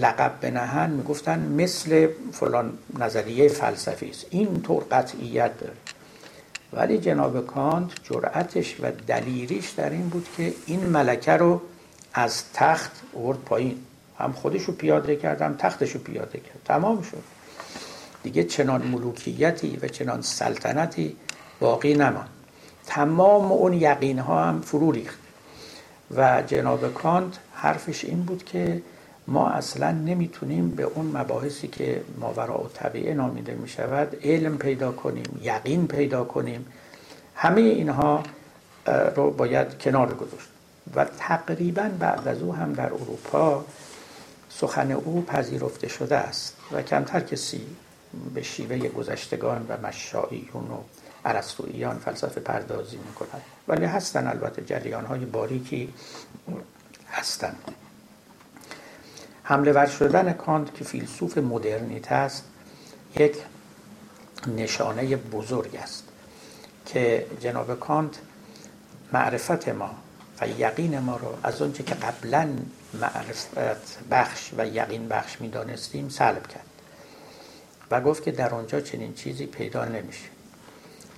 لقب 0.00 0.32
بنهن 0.40 0.90
می‌گفتن 0.90 1.38
مثل 1.38 2.08
فلان 2.32 2.72
نظریه 2.98 3.48
فلسفی 3.48 4.10
است. 4.10 4.26
این 4.30 4.62
طور 4.62 4.84
قطعیت 4.90 5.58
داره. 5.60 5.72
ولی 6.72 6.98
جناب 6.98 7.46
کانت 7.46 7.90
جرأتش 8.04 8.76
و 8.80 8.90
دلیریش 9.06 9.70
در 9.70 9.90
این 9.90 10.08
بود 10.08 10.28
که 10.36 10.54
این 10.66 10.80
ملکه 10.86 11.32
رو 11.32 11.60
از 12.14 12.52
تخت 12.54 12.90
ورد 13.16 13.38
پایین. 13.38 13.78
هم 14.18 14.32
خودش 14.32 14.62
رو 14.62 14.72
پیاده 14.72 15.16
کرد 15.16 15.42
هم 15.42 15.54
تختش 15.54 15.92
رو 15.92 16.00
پیاده 16.00 16.38
کرد. 16.38 16.60
تمام 16.64 17.02
شد. 17.02 17.22
دیگه 18.22 18.44
چنان 18.44 18.82
ملوکیتی 18.82 19.78
و 19.82 19.88
چنان 19.88 20.22
سلطنتی 20.22 21.16
باقی 21.60 21.94
نمان 21.94 22.26
تمام 22.86 23.52
اون 23.52 23.72
یقین 23.72 24.18
ها 24.18 24.44
هم 24.44 24.60
فرو 24.60 24.92
ریخت. 24.92 25.18
و 26.10 26.42
جناب 26.46 26.94
کانت 26.94 27.38
حرفش 27.54 28.04
این 28.04 28.22
بود 28.22 28.44
که 28.44 28.82
ما 29.28 29.48
اصلا 29.48 29.90
نمی‌تونیم 29.90 30.70
به 30.70 30.82
اون 30.82 31.06
مباحثی 31.06 31.68
که 31.68 32.02
ماورا 32.20 32.58
و 32.58 32.68
طبیعه 32.74 33.14
نامیده 33.14 33.54
می 33.54 33.68
شود 33.68 34.16
علم 34.24 34.58
پیدا 34.58 34.92
کنیم 34.92 35.40
یقین 35.42 35.88
پیدا 35.88 36.24
کنیم. 36.24 36.66
همه 37.34 37.60
اینها 37.60 38.22
رو 39.16 39.30
باید 39.30 39.78
کنار 39.78 40.14
گذاشت. 40.14 40.48
و 40.94 41.04
تقریبا 41.04 41.90
بعد 41.98 42.28
از 42.28 42.42
او 42.42 42.54
هم 42.54 42.72
در 42.72 42.86
اروپا 42.86 43.64
سخن 44.48 44.92
او 44.92 45.24
پذیرفته 45.24 45.88
شده 45.88 46.16
است 46.16 46.56
و 46.72 46.82
کمتر 46.82 47.20
کسی 47.20 47.60
به 48.34 48.42
شیوه 48.42 48.88
گذشتگان 48.88 49.66
و 49.68 49.86
مشایون 49.86 50.70
و 50.70 50.78
عرستویان 51.24 51.98
فلسفه 51.98 52.40
پردازی 52.40 52.96
می‌کنن 52.96 53.40
ولی 53.68 53.84
هستن 53.84 54.26
البته 54.26 54.64
جریان 54.64 55.04
های 55.04 55.24
باریکی 55.24 55.94
هستن. 57.10 57.54
حمله 59.48 59.72
ور 59.72 59.86
شدن 59.86 60.32
کانت 60.32 60.74
که 60.74 60.84
فیلسوف 60.84 61.38
مدرنیت 61.38 62.12
است 62.12 62.44
یک 63.16 63.36
نشانه 64.56 65.16
بزرگ 65.16 65.76
است 65.76 66.04
که 66.86 67.26
جناب 67.40 67.80
کانت 67.80 68.18
معرفت 69.12 69.68
ما 69.68 69.94
و 70.40 70.48
یقین 70.48 70.98
ما 70.98 71.16
رو 71.16 71.38
از 71.42 71.62
اونچه 71.62 71.82
که 71.82 71.94
قبلا 71.94 72.48
معرفت 72.94 73.48
بخش 74.10 74.50
و 74.58 74.66
یقین 74.66 75.08
بخش 75.08 75.40
می‌دانستیم 75.40 76.08
سلب 76.08 76.46
کرد 76.46 76.66
و 77.90 78.00
گفت 78.00 78.22
که 78.22 78.30
در 78.30 78.54
آنجا 78.54 78.80
چنین 78.80 79.14
چیزی 79.14 79.46
پیدا 79.46 79.84
نمیشه. 79.84 80.28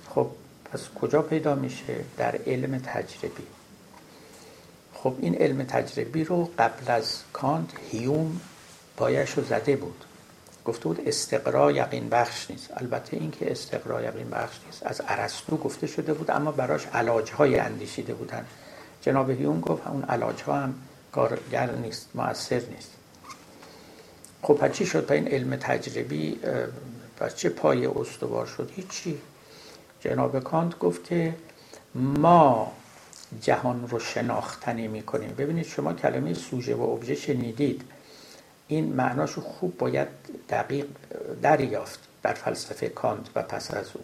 خب 0.09 0.27
پس 0.73 0.81
کجا 1.01 1.21
پیدا 1.21 1.55
میشه؟ 1.55 1.95
در 2.17 2.35
علم 2.47 2.79
تجربی. 2.79 3.43
خب 5.03 5.13
این 5.21 5.35
علم 5.35 5.63
تجربی 5.63 6.23
رو 6.23 6.49
قبل 6.59 6.91
از 6.91 7.19
کانت 7.33 7.69
هیوم 7.91 8.41
پایش 8.97 9.31
رو 9.31 9.43
زده 9.43 9.75
بود. 9.75 10.05
گفته 10.65 10.83
بود 10.83 11.01
استقرا 11.05 11.71
یقین 11.71 12.09
بخش 12.09 12.51
نیست. 12.51 12.69
البته 12.77 13.17
این 13.17 13.31
که 13.31 13.51
استقرا 13.51 14.01
یقین 14.01 14.29
بخش 14.29 14.59
نیست. 14.65 14.85
از 14.85 15.01
ارسطو 15.07 15.57
گفته 15.57 15.87
شده 15.87 16.13
بود 16.13 16.31
اما 16.31 16.51
براش 16.51 16.87
علاج 16.87 17.31
های 17.31 17.59
اندیشیده 17.59 18.13
بودن. 18.13 18.45
جناب 19.01 19.29
هیوم 19.29 19.59
گفت 19.59 19.87
اون 19.87 20.03
علاج 20.03 20.41
ها 20.41 20.55
هم 20.55 20.73
کارگر 21.11 21.71
نیست 21.71 22.09
مؤثر 22.15 22.61
نیست. 22.75 22.91
خب 24.41 24.53
پس 24.53 24.71
چی 24.71 24.85
شد؟ 24.85 25.11
این 25.11 25.27
علم 25.27 25.55
تجربی 25.55 26.39
پس 27.17 27.35
چه 27.35 27.49
پای 27.49 27.85
استوار 27.85 28.45
شد؟ 28.45 28.71
هیچی. 28.75 29.17
جناب 29.99 30.39
کانت 30.39 30.79
گفت 30.79 31.03
که 31.03 31.35
ما 31.95 32.71
جهان 33.41 33.87
رو 33.87 33.99
شناختنی 33.99 34.87
می‌کنیم. 34.87 35.35
ببینید 35.37 35.65
شما 35.65 35.93
کلمه 35.93 36.33
سوژه 36.33 36.75
و 36.75 36.81
ابژه 36.81 37.15
شنیدید. 37.15 37.81
این 38.67 38.93
معناش 38.93 39.33
خوب 39.33 39.77
باید 39.77 40.07
دقیق 40.49 40.85
دریافت 41.41 41.99
در 42.23 42.33
فلسفه 42.33 42.89
کانت 42.89 43.29
و 43.35 43.41
پس 43.41 43.73
از 43.73 43.85
او. 43.93 44.01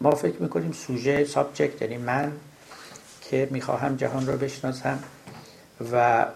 ما 0.00 0.10
فکر 0.10 0.42
می‌کنیم 0.42 0.72
سوژه 0.72 1.24
subject 1.24 1.82
یعنی 1.82 1.96
من 1.96 2.32
که 3.30 3.48
می‌خواهم 3.50 3.96
جهان 3.96 4.26
رو 4.26 4.38
بشناسم 4.38 4.98
و 5.92 6.26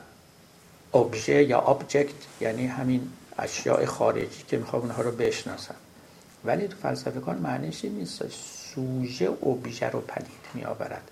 ابژه 0.95 1.43
یا 1.45 1.59
object 1.59 2.15
یعنی 2.41 2.67
همین 2.67 3.13
اشیاء 3.39 3.87
خارجی 3.87 4.45
که 4.49 4.57
می‌خوام 4.57 4.83
اونها 4.83 5.03
رو 5.03 5.11
بشناسم. 5.11 5.75
ولی 6.45 6.69
تو 6.69 6.77
فلسفه 6.77 7.21
کانت 7.21 7.39
معنیش 7.39 7.73
این 7.73 7.85
نیست. 7.85 8.23
سوژه 8.75 9.31
ابژه 9.31 9.91
رو 9.91 10.01
پدید 10.01 10.45
می 10.55 10.65
آورد 10.65 11.11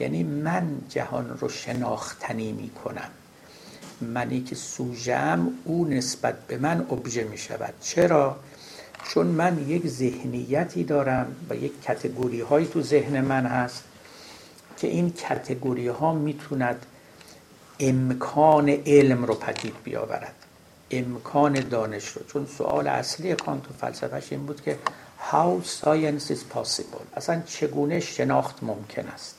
یعنی 0.00 0.22
من 0.22 0.68
جهان 0.88 1.38
رو 1.40 1.48
شناختنی 1.48 2.52
می 2.52 2.70
کنم 2.70 3.10
منی 4.00 4.42
که 4.42 4.54
سوژم 4.54 5.48
او 5.64 5.84
نسبت 5.88 6.46
به 6.46 6.58
من 6.58 6.86
ابژه 6.90 7.24
می 7.24 7.38
شود 7.38 7.74
چرا؟ 7.80 8.36
چون 9.04 9.26
من 9.26 9.68
یک 9.68 9.88
ذهنیتی 9.88 10.84
دارم 10.84 11.36
و 11.50 11.56
یک 11.56 11.82
کتگوری 11.82 12.40
هایی 12.40 12.66
تو 12.66 12.82
ذهن 12.82 13.20
من 13.20 13.46
هست 13.46 13.84
که 14.76 14.86
این 14.86 15.12
کتگوری 15.12 15.88
ها 15.88 16.14
می‌توند 16.14 16.86
امکان 17.80 18.68
علم 18.68 19.24
رو 19.24 19.34
پدید 19.34 19.74
بیاورد. 19.84 20.34
امکان 20.90 21.52
دانش 21.52 22.08
رو. 22.08 22.22
چون 22.26 22.46
سوال 22.58 22.88
اصلی 22.88 23.34
کانت 23.34 23.70
و 23.70 23.72
فلسفهش 23.80 24.32
این 24.32 24.46
بود 24.46 24.62
که 24.62 24.78
how 25.30 25.66
science 25.82 26.30
is 26.30 26.56
possible. 26.56 27.02
اصلا 27.16 27.42
چگونه 27.46 28.00
شناخت 28.00 28.62
ممکن 28.62 29.06
است؟ 29.06 29.34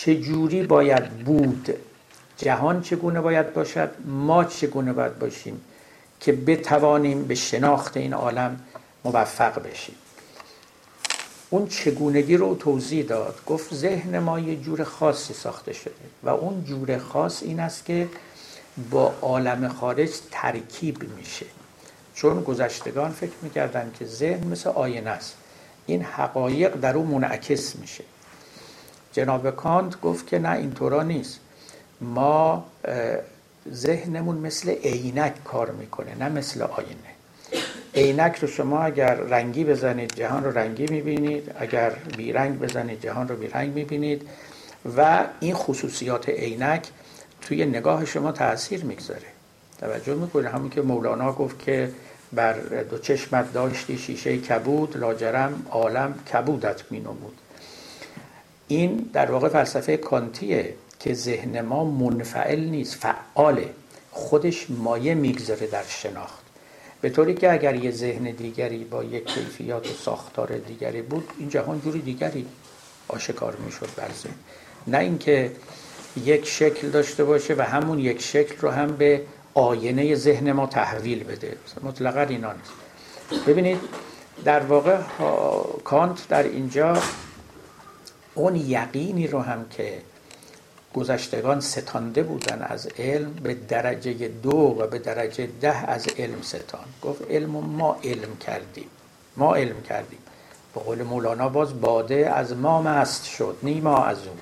چجوری 0.00 0.62
باید 0.62 1.08
بود؟ 1.08 1.74
جهان 2.36 2.82
چگونه 2.82 3.20
باید 3.20 3.52
باشد؟ 3.52 3.90
ما 4.04 4.44
چگونه 4.44 4.92
باید 4.92 5.18
باشیم 5.18 5.60
که 6.20 6.32
بتوانیم 6.32 7.24
به 7.24 7.34
شناخت 7.34 7.96
این 7.96 8.12
عالم 8.12 8.60
موفق 9.04 9.62
بشیم؟ 9.62 9.94
اون 11.50 11.68
چگونگی 11.68 12.36
رو 12.36 12.54
توضیح 12.54 13.04
داد. 13.04 13.40
گفت 13.46 13.74
ذهن 13.74 14.18
ما 14.18 14.40
یه 14.40 14.56
جور 14.56 14.84
خاصی 14.84 15.34
ساخته 15.34 15.72
شده 15.72 15.94
و 16.22 16.28
اون 16.28 16.64
جور 16.64 16.98
خاص 16.98 17.42
این 17.42 17.60
است 17.60 17.84
که 17.84 18.08
با 18.90 19.14
عالم 19.22 19.68
خارج 19.68 20.10
ترکیب 20.30 21.02
میشه. 21.16 21.46
چون 22.14 22.42
گذشتگان 22.42 23.10
فکر 23.10 23.32
می‌کردن 23.42 23.90
که 23.98 24.04
ذهن 24.06 24.46
مثل 24.46 24.70
آینه 24.70 25.10
است. 25.10 25.36
این 25.86 26.02
حقایق 26.02 26.76
در 26.76 26.96
اون 26.96 27.06
منعکس 27.06 27.76
میشه. 27.76 28.04
جناب 29.12 29.50
کانت 29.50 30.00
گفت 30.00 30.26
که 30.26 30.38
نه 30.38 30.50
اینطورا 30.50 31.02
نیست. 31.02 31.40
ما 32.00 32.66
ذهنمون 33.72 34.36
مثل 34.36 34.70
عینک 34.70 35.44
کار 35.44 35.70
می‌کنه 35.70 36.14
نه 36.18 36.28
مثل 36.28 36.62
آینه. 36.62 37.12
عینک 37.94 38.36
رو 38.36 38.48
شما 38.48 38.82
اگر 38.82 39.14
رنگی 39.14 39.64
بزنید 39.64 40.14
جهان 40.14 40.44
رو 40.44 40.58
رنگی 40.58 40.86
می‌بینید. 40.86 41.52
اگر 41.58 41.90
بیرنگ 42.16 42.58
بزنید 42.58 43.00
جهان 43.00 43.28
رو 43.28 43.36
بیرنگ 43.36 43.74
می‌بینید. 43.74 44.28
و 44.96 45.24
این 45.40 45.54
خصوصیات 45.54 46.28
عینک 46.28 46.88
توی 47.40 47.66
نگاه 47.66 48.04
شما 48.04 48.32
تاثیر 48.32 48.84
می‌گذاره. 48.84 49.28
توجه 49.80 50.14
می‌کنه 50.14 50.48
همون 50.48 50.70
که 50.70 50.82
مولانا 50.82 51.32
گفت 51.32 51.58
که 51.58 51.92
بر 52.32 52.52
دو 52.90 52.98
چشمت 52.98 53.52
داشتی 53.52 53.98
شیشه 53.98 54.38
کبود 54.38 54.96
لاجرم 54.96 55.66
عالم 55.70 56.14
کبودت 56.32 56.82
مینمود. 56.90 57.38
این 58.76 59.10
در 59.12 59.30
واقع 59.30 59.48
فلسفه 59.48 59.96
کانتیه 59.96 60.74
که 61.00 61.14
ذهن 61.14 61.60
ما 61.60 61.84
منفعل 61.84 62.60
نیست 62.60 62.94
فعاله. 62.94 63.68
خودش 64.10 64.66
مایه 64.70 65.14
می‌گذاره 65.14 65.66
در 65.66 65.84
شناخت. 65.88 66.42
به 67.00 67.10
طوری 67.10 67.34
که 67.34 67.52
اگر 67.52 67.74
یه 67.74 67.90
ذهن 67.90 68.24
دیگری 68.30 68.84
با 68.84 69.04
یک 69.04 69.26
کیفیات 69.26 69.90
و 69.90 69.94
ساختار 69.94 70.56
دیگری 70.56 71.02
بود 71.02 71.28
این 71.38 71.48
جهان 71.48 71.80
جوری 71.80 72.00
دیگری 72.00 72.46
آشکار 73.08 73.56
می‌شد 73.56 73.88
بر 73.96 74.08
ذهن. 74.22 74.34
نه 74.86 74.98
اینکه 74.98 75.52
یک 76.24 76.46
شکل 76.46 76.90
داشته 76.90 77.24
باشه 77.24 77.54
و 77.54 77.62
همون 77.62 77.98
یک 77.98 78.22
شکل 78.22 78.56
رو 78.60 78.70
هم 78.70 78.96
به 78.96 79.22
آینه 79.54 80.14
ذهن 80.14 80.52
ما 80.52 80.66
تحویل 80.66 81.24
بده. 81.24 81.56
مطلقا 81.82 82.20
اینا 82.20 82.52
نیست. 82.52 83.46
ببینید 83.46 83.78
در 84.44 84.60
واقع 84.60 84.96
کانت 85.84 86.28
در 86.28 86.42
اینجا 86.42 86.98
اون 88.34 88.56
یقینی 88.56 89.26
رو 89.26 89.40
هم 89.40 89.68
که 89.68 90.02
گذشتگان 90.94 91.60
ستانده 91.60 92.22
بودن 92.22 92.62
از 92.62 92.86
علم 92.86 93.32
به 93.32 93.54
درجه 93.54 94.28
دو 94.28 94.50
و 94.50 94.86
به 94.86 94.98
درجه 94.98 95.48
ده 95.60 95.90
از 95.90 96.06
علم 96.18 96.42
ستان. 96.42 96.84
گفت 97.02 97.22
علم 97.30 97.50
ما 97.50 97.96
علم 98.04 98.36
کردیم. 98.36 98.88
ما 99.36 99.54
علم 99.54 99.82
کردیم. 99.82 100.18
به 100.74 100.80
قول 100.80 101.02
مولانا 101.02 101.48
باز 101.48 101.80
باده 101.80 102.30
از 102.34 102.52
ما 102.56 102.82
مست 102.82 103.24
شد 103.24 103.56
نیما 103.62 104.04
از 104.04 104.18
او. 104.26 104.36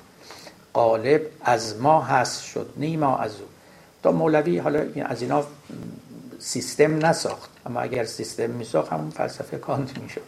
قالب 0.73 1.21
از 1.41 1.77
ما 1.77 2.01
هست 2.01 2.43
شد 2.43 2.73
نیما 2.77 3.17
از 3.17 3.31
او. 3.31 3.47
تا 4.03 4.11
مولوی 4.11 4.57
حالا 4.57 4.85
از 5.05 5.21
اینا 5.21 5.43
سیستم 6.39 7.05
نساخت. 7.05 7.49
اما 7.65 7.79
اگر 7.79 8.05
سیستم 8.05 8.49
میساخت 8.49 8.93
همون 8.93 9.09
فلسفه 9.09 9.57
کانت 9.57 9.97
می‌شد. 9.97 10.21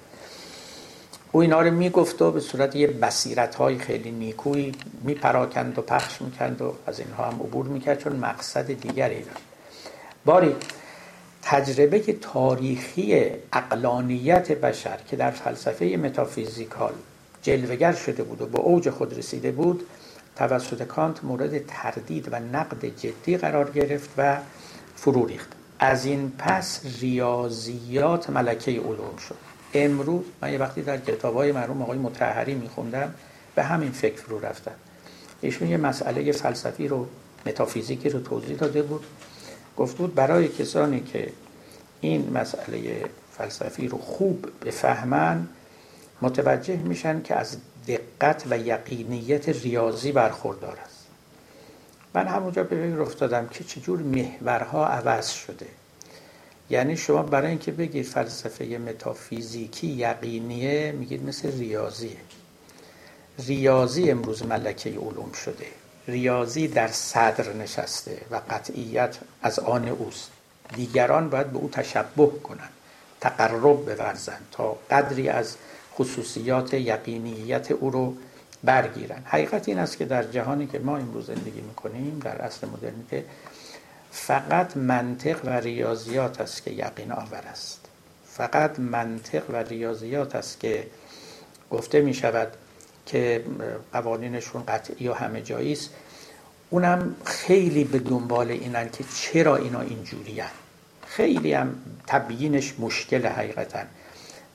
او 1.36 1.42
اینا 1.42 1.62
رو 1.62 1.72
می‌گفت 1.72 2.22
و 2.22 2.32
به 2.32 2.40
صورت 2.40 2.76
یه 2.76 2.88
بصیرت 2.88 3.56
های 3.56 3.78
خیلی 3.78 4.12
نیکویی 4.12 4.72
میپراکند 5.02 5.80
و 5.80 5.82
پخش 5.82 6.22
می‌کند 6.22 6.62
و 6.62 6.74
از 6.88 7.00
اینها 7.00 7.24
هم 7.24 7.34
عبور 7.34 7.66
می‌کرد 7.66 8.00
چون 8.00 8.16
مقصد 8.16 8.74
دیگری 8.74 9.22
داشت 9.24 9.44
باری 10.26 10.56
تجربه 11.42 12.00
تاریخی 12.00 13.26
عقلانیت 13.54 14.52
بشر 14.52 14.98
که 15.08 15.16
در 15.16 15.32
فلسفه 15.32 15.86
metaphysical 15.86 16.94
جلوه‌گر 17.41 17.94
شده 17.94 18.24
بود 18.24 18.42
و 18.42 18.46
به 18.46 18.60
اوج 18.60 18.90
خود 18.90 19.18
رسیده 19.18 19.52
بود 19.52 19.86
توسط 20.36 20.84
کانت 20.84 21.24
مورد 21.24 21.66
تردید 21.66 22.28
و 22.32 22.40
نقد 22.40 22.86
جدی 22.86 23.38
قرار 23.38 23.72
گرفت 23.72 24.10
و 24.18 24.38
فرو 24.96 25.26
ریخت. 25.26 25.52
از 25.80 26.06
این 26.06 26.32
پس 26.38 26.82
ریاضیات 27.00 28.30
ملکه 28.30 28.72
علوم 28.72 29.18
شد. 29.30 29.53
امروز 29.74 30.24
من 30.42 30.52
یه 30.52 30.58
وقتی 30.58 30.82
در 30.82 30.98
کتاب 30.98 31.36
های 31.36 31.52
مرحوم 31.52 31.82
آقای 31.82 31.98
متحری 31.98 32.54
میخوندم 32.54 33.14
به 33.56 33.64
همین 33.64 33.92
فکر 33.92 34.16
فرو 34.16 34.40
رفتم. 34.40 34.72
ایشون 35.42 35.68
یه 35.68 35.78
مسئله 35.78 36.32
فلسفی 36.32 36.88
رو 36.88 37.08
متافیزیکی 37.46 38.10
رو 38.10 38.20
توضیح 38.20 38.58
داده 38.58 38.82
بود. 38.82 39.06
گفت 39.78 39.98
بود 39.98 40.16
برای 40.16 40.48
کسانی 40.48 41.00
که 41.00 41.30
این 42.02 42.30
مسئله 42.34 43.06
فلسفی 43.32 43.88
رو 43.88 43.98
خوب 43.98 44.46
بفهمن 44.66 45.48
متوجه 46.22 46.76
میشن 46.76 47.22
که 47.22 47.36
از 47.36 47.58
دقت 47.88 48.44
و 48.50 48.58
یقینیت 48.58 49.50
ریاضی 49.50 50.12
برخوردار 50.12 50.78
است. 50.86 51.08
من 52.14 52.28
همونجا 52.28 52.64
به 52.64 52.76
فکر 52.76 53.02
افتادم 53.02 53.48
که 53.48 53.64
چجور 53.64 54.00
محورها 54.00 54.88
عوض 54.88 55.30
شده. 55.30 55.66
یعنی 56.74 56.98
شما 56.98 57.24
برای 57.24 57.50
اینکه 57.50 57.72
بگید 57.72 58.06
فلسفه 58.06 58.66
متافیزیکی 58.66 59.88
یقینیه 59.88 60.92
میگید 60.92 61.26
مثل 61.26 61.58
ریاضیه. 61.58 62.18
ریاضی 63.48 64.12
امروز 64.12 64.46
ملکه 64.46 64.90
علوم 64.90 65.32
شده. 65.32 65.66
ریاضی 66.08 66.68
در 66.68 66.88
صدر 66.88 67.54
نشسته 67.54 68.18
و 68.32 68.42
قطعیت 68.50 69.18
از 69.42 69.60
آن 69.60 69.88
اوست. 69.88 70.32
دیگران 70.76 71.30
باید 71.30 71.48
به 71.48 71.58
او 71.58 71.70
تشبه 71.70 72.28
کنند 72.44 72.74
تقرب 73.22 73.86
بورزند 73.86 74.48
تا 74.52 74.78
قدری 74.92 75.30
از 75.30 75.56
خصوصیات 75.96 76.74
یقینیت 76.74 77.72
او 77.72 77.90
رو 77.90 78.14
برگیرن 78.64 79.22
حقیقت 79.26 79.70
این 79.70 79.80
است 79.80 79.98
که 79.98 80.06
در 80.06 80.24
جهانی 80.24 80.68
که 80.68 80.80
ما 80.80 80.98
امروز 80.98 81.28
زندگی 81.28 81.62
می‌کنیم 81.62 82.20
در 82.24 82.42
اصل 82.42 82.68
مدرنیته 82.68 83.26
فقط 84.16 84.78
منطق 84.78 85.45
و 85.45 85.49
ریاضیات 85.49 86.41
است 86.41 86.64
که 86.64 86.72
یقین 86.72 87.11
آور 87.11 87.43
است. 87.51 87.86
فقط 88.26 88.80
منطق 88.80 89.49
و 89.49 89.55
ریاضیات 89.55 90.36
است 90.36 90.59
که 90.59 90.88
گفته 91.72 92.01
می 92.01 92.14
شود 92.14 92.47
که 93.05 93.45
قوانینشون 93.93 94.64
قطعی 94.68 95.07
و 95.07 95.14
همه 95.14 95.41
جایی 95.41 95.72
است 95.72 95.89
اونم 96.70 97.16
خیلی 97.26 97.84
به 97.84 97.99
دنبال 97.99 98.51
اینن 98.51 98.89
که 98.89 99.03
چرا 99.16 99.55
اینا 99.55 99.82
اینجوری 99.82 100.43
خیلی 101.07 101.53
هم 101.53 101.76
تبیینش 102.07 102.74
مشکل 102.80 103.28
حقیقتا. 103.28 103.80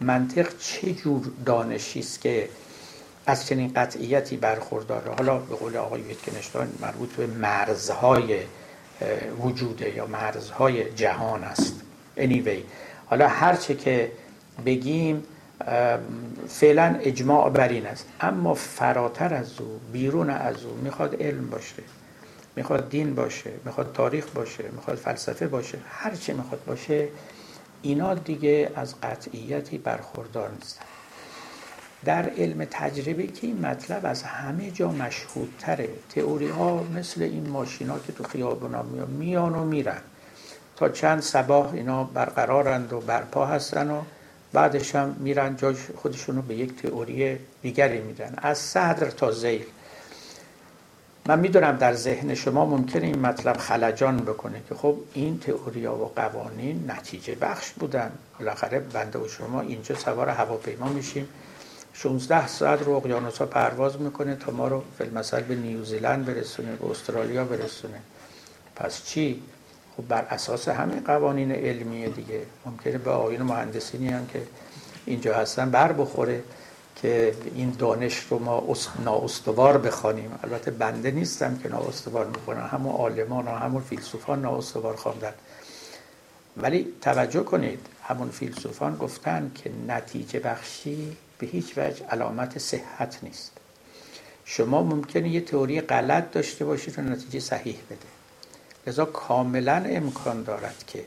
منطق 0.01 0.59
چه 0.59 0.93
جور 0.93 1.31
دانشی 1.47 2.01
است 2.01 2.21
که 2.21 2.49
از 3.27 3.47
چنین 3.47 3.73
قطعیتی 3.77 4.37
برخورداره؟ 4.37 5.15
حالا 5.15 5.39
به 5.39 5.55
قول 5.55 5.77
آقای 5.77 6.03
ویتکنشتاین 6.03 6.69
مربوط 6.81 7.09
به 7.09 7.27
مرزهای 7.27 8.41
وجوده 9.41 9.97
یا 9.97 10.07
مرزهای 10.07 10.93
جهان 10.93 11.45
است. 11.45 11.81
Anyway 12.17 12.59
حالا 13.07 13.29
هرچه 13.29 13.75
که 13.75 14.13
بگیم 14.67 15.23
فعلا 16.49 16.99
اجماع 17.03 17.51
بر 17.51 17.69
این 17.69 17.87
است. 17.87 18.07
اما 18.21 18.55
فراتر 18.55 19.35
از 19.35 19.61
او 19.61 19.81
بیرون 19.93 20.31
از 20.31 20.65
او 20.65 20.75
می‌خواد 20.75 21.23
علم 21.23 21.51
باشه 21.51 21.83
می‌خواد 22.57 22.89
دین 22.89 23.15
باشه 23.15 23.51
می‌خواد 23.65 23.93
تاریخ 23.93 24.27
باشه 24.35 24.65
می‌خواد 24.73 24.97
فلسفه 24.97 25.47
باشه 25.47 25.79
هر 25.89 26.15
چه 26.15 26.35
می‌خواد 26.35 26.65
باشه 26.65 27.09
اینا 27.83 28.15
دیگه 28.15 28.71
از 28.77 29.01
قطعیتی 29.01 29.79
برخوردار 29.79 30.51
نیستن. 30.51 30.85
در 32.05 32.29
علم 32.29 32.67
تجربه 32.71 33.27
که 33.27 33.47
این 33.47 33.67
مطلب 33.67 34.07
از 34.07 34.23
همه 34.23 34.71
جا 34.71 34.91
مشهودتره. 34.91 35.89
تئوری 36.15 36.49
ها 36.49 36.83
مثل 36.83 37.23
این 37.23 37.49
ماشین 37.49 37.89
ها 37.89 37.99
که 37.99 38.13
تو 38.13 38.25
خیابونا 38.25 38.83
میان 38.83 39.11
میان 39.11 39.55
و 39.55 39.65
میرن. 39.65 40.01
تا 40.77 40.89
چند 40.89 41.21
سباه 41.21 41.75
اینا 41.75 42.05
برقرارند 42.05 42.93
و 42.93 43.01
برپا 43.01 43.47
هستن 43.47 43.91
و 43.91 44.03
بعدش 44.53 44.95
هم 44.95 45.17
میرن 45.19 45.57
جاش 45.57 45.77
خودشونو 45.97 46.43
به 46.43 46.55
یک 46.55 46.83
تئوری 46.83 47.39
دیگری 47.63 48.01
میدن. 48.01 48.35
از 48.37 48.59
صدر 48.59 49.11
تا 49.11 49.33
زیر 49.33 49.67
من 51.27 51.39
می‌دونم 51.39 51.77
در 51.77 51.95
ذهن 51.95 52.35
شما 52.35 52.67
ممکنه 52.67 53.07
این 53.07 53.19
مطلب 53.19 53.57
خلجان 53.57 54.17
بکنه 54.17 54.61
که 54.69 54.75
خب 54.75 54.97
این 55.15 55.39
تئوریا 55.39 55.95
و 55.95 56.13
قوانین 56.17 56.91
نتیجه 56.91 57.35
بخش 57.35 57.71
بودن. 57.71 58.13
بالاخره 58.39 58.79
بنده 58.79 59.19
و 59.19 59.29
شما 59.29 59.61
اینجا 59.61 59.95
سوار 59.95 60.29
هواپیما 60.29 60.89
میشیم. 60.89 61.29
16 61.99 62.47
ساعت 62.47 62.83
رو 62.83 62.93
اقیانوس 62.93 63.39
ها 63.39 63.47
پرواز 63.47 64.01
می‌کنه 64.01 64.37
تا 64.37 64.53
ما 64.53 64.69
رو 64.69 64.83
فیلمسل 64.99 65.43
به 65.43 65.55
نیوزیلند 65.55 66.27
برسونه 66.27 66.77
به 66.77 66.91
استرالیا 66.91 67.45
برسونه. 67.45 68.01
پس 68.77 69.05
چی؟ 69.05 69.43
خب 69.97 70.09
بر 70.09 70.27
اساس 70.31 70.69
همه 70.69 71.01
قوانین 71.01 71.53
علمیه 71.53 72.09
دیگه. 72.09 72.43
ممکنه 72.67 72.99
به 72.99 73.11
آیون 73.11 73.43
مهندسینی 73.43 74.09
هم 74.09 74.27
که 74.27 74.43
اینجا 75.07 75.35
هستن 75.35 75.71
بر 75.71 75.93
بخوره 75.93 76.43
که 76.97 77.35
این 77.55 77.75
دانش 77.79 78.19
رو 78.31 78.39
ما 78.39 78.77
نااستوار 79.05 79.79
بخوانیم. 79.79 80.39
البته 80.43 80.71
بنده 80.71 81.11
نیستم 81.11 81.59
که 81.59 81.69
نااستوار 81.69 82.27
می‌کنم 82.27 82.69
همون 82.73 82.93
عالمان 82.93 83.45
و 83.45 83.51
همون 83.51 83.83
فیلسوفان 83.83 84.43
نااستوار 84.43 84.97
خواندن. 84.97 85.35
ولی 86.57 86.87
توجه 87.01 87.43
کنید 87.43 87.87
همون 88.03 88.31
فیلسوفان 88.31 88.97
گفتن 88.97 89.51
که 89.55 89.71
نتیجه 89.89 90.41
بخشی 90.41 91.17
به 91.39 91.47
هیچ 91.47 91.79
وجه 91.79 92.07
علامت 92.07 92.59
صحت 92.59 93.19
نیست. 93.23 93.53
شما 94.45 94.83
ممکنه 94.83 95.29
یه 95.29 95.41
تئوری 95.41 95.81
غلط 95.81 96.31
داشته 96.31 96.65
باشید 96.65 96.99
و 96.99 97.03
نتیجه 97.03 97.41
صحیح 97.41 97.77
بده. 97.91 98.09
لذا 98.87 99.05
کاملا 99.05 99.77
امکان 99.77 100.43
دارد 100.43 100.85
که 100.87 101.05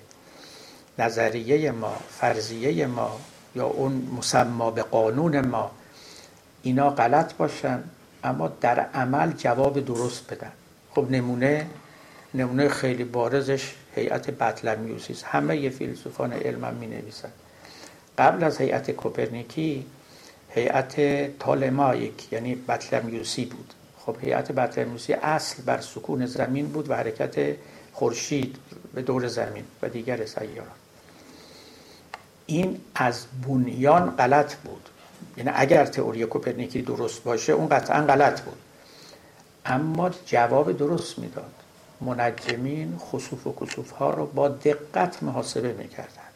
نظریه 0.99 1.71
ما 1.71 1.97
فرضیه 2.09 2.87
ما 2.87 3.19
یا 3.55 3.65
اون 3.65 4.09
مسما 4.17 4.71
به 4.71 4.83
قانون 4.83 5.45
ما 5.45 5.71
اینا 6.61 6.89
غلط 6.89 7.33
باشن 7.33 7.83
اما 8.23 8.47
در 8.47 8.79
عمل 8.79 9.31
جواب 9.31 9.85
درست 9.85 10.33
بدن. 10.33 10.51
خب 10.91 11.11
نمونه 11.11 11.67
نمونه 12.33 12.69
خیلی 12.69 13.03
بارزش 13.03 13.73
هیئت 13.95 14.31
بطلمیوسی 14.31 15.13
است 15.13 15.23
همه 15.23 15.57
ی 15.57 15.69
فیلسوفان 15.69 16.33
علم 16.33 16.73
می 16.73 16.87
نویسن 16.87 17.29
قبل 18.17 18.43
از 18.43 18.61
هیئت 18.61 18.91
کوپرنیکی 18.91 19.85
هیئت 20.53 20.95
تالمایک 21.39 22.33
یعنی 22.33 22.55
بطلمیوسی 22.55 23.45
بود. 23.45 23.73
خب 24.05 24.15
هیئت 24.21 24.51
بطلمیوسی 24.51 25.13
اصل 25.13 25.63
بر 25.63 25.81
سکون 25.81 26.25
زمین 26.25 26.67
بود 26.67 26.89
و 26.89 26.93
حرکت 26.95 27.55
خورشید 27.93 28.57
به 28.93 29.01
دور 29.01 29.27
زمین 29.27 29.63
و 29.81 29.89
دیگر 29.89 30.25
سیارات. 30.25 30.67
این 32.45 32.81
از 32.95 33.25
بنیان 33.47 34.09
غلط 34.09 34.55
بود. 34.55 34.89
یعنی 35.37 35.49
اگر 35.53 35.85
تئوری 35.85 36.25
کوپرنیکی 36.25 36.81
درست 36.81 37.23
باشه 37.23 37.53
اون 37.53 37.69
قطعا 37.69 38.01
غلط 38.01 38.41
بود. 38.41 38.57
اما 39.65 40.11
جواب 40.25 40.77
درست 40.77 41.19
می‌داد. 41.19 41.53
منجمین 42.01 42.97
خصوف 42.97 43.47
و 43.47 43.55
کسوف 43.61 43.91
ها 43.91 44.09
رو 44.09 44.25
با 44.25 44.47
دقت 44.47 45.23
محاسبه 45.23 45.73
می‌کردن. 45.73 46.31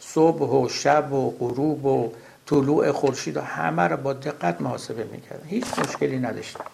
صبح 0.00 0.64
و 0.64 0.68
شب 0.68 1.12
و 1.12 1.30
غروب 1.30 1.84
و 1.84 2.12
طلوع 2.50 2.92
خورشید 2.92 3.36
و 3.36 3.40
همه 3.40 3.82
رو 3.82 3.96
با 3.96 4.12
دقت 4.12 4.60
محاسبه 4.60 5.04
می‌کردن. 5.04 5.48
هیچ 5.48 5.78
مشکلی 5.78 6.18
نداشتن. 6.18 6.64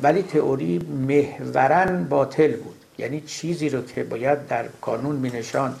ولی 0.00 0.22
تئوری 0.22 0.78
محورن 0.78 2.04
باطل 2.04 2.56
بود. 2.56 2.76
یعنی 2.98 3.20
چیزی 3.20 3.68
رو 3.68 3.82
که 3.82 4.04
باید 4.04 4.46
در 4.46 4.64
کانون 4.80 5.16
می 5.16 5.30
نشان 5.30 5.74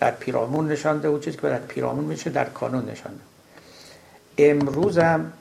در 0.00 0.10
پیرامون 0.10 0.68
نشانده 0.68 1.08
و 1.08 1.18
چیزی 1.18 1.36
که 1.36 1.48
در 1.48 1.58
پیرامون 1.58 2.04
میشه 2.04 2.30
در 2.30 2.44
کانون 2.44 2.84
نشانده 2.84 3.20
امروز 4.38 4.98
هم 4.98 5.32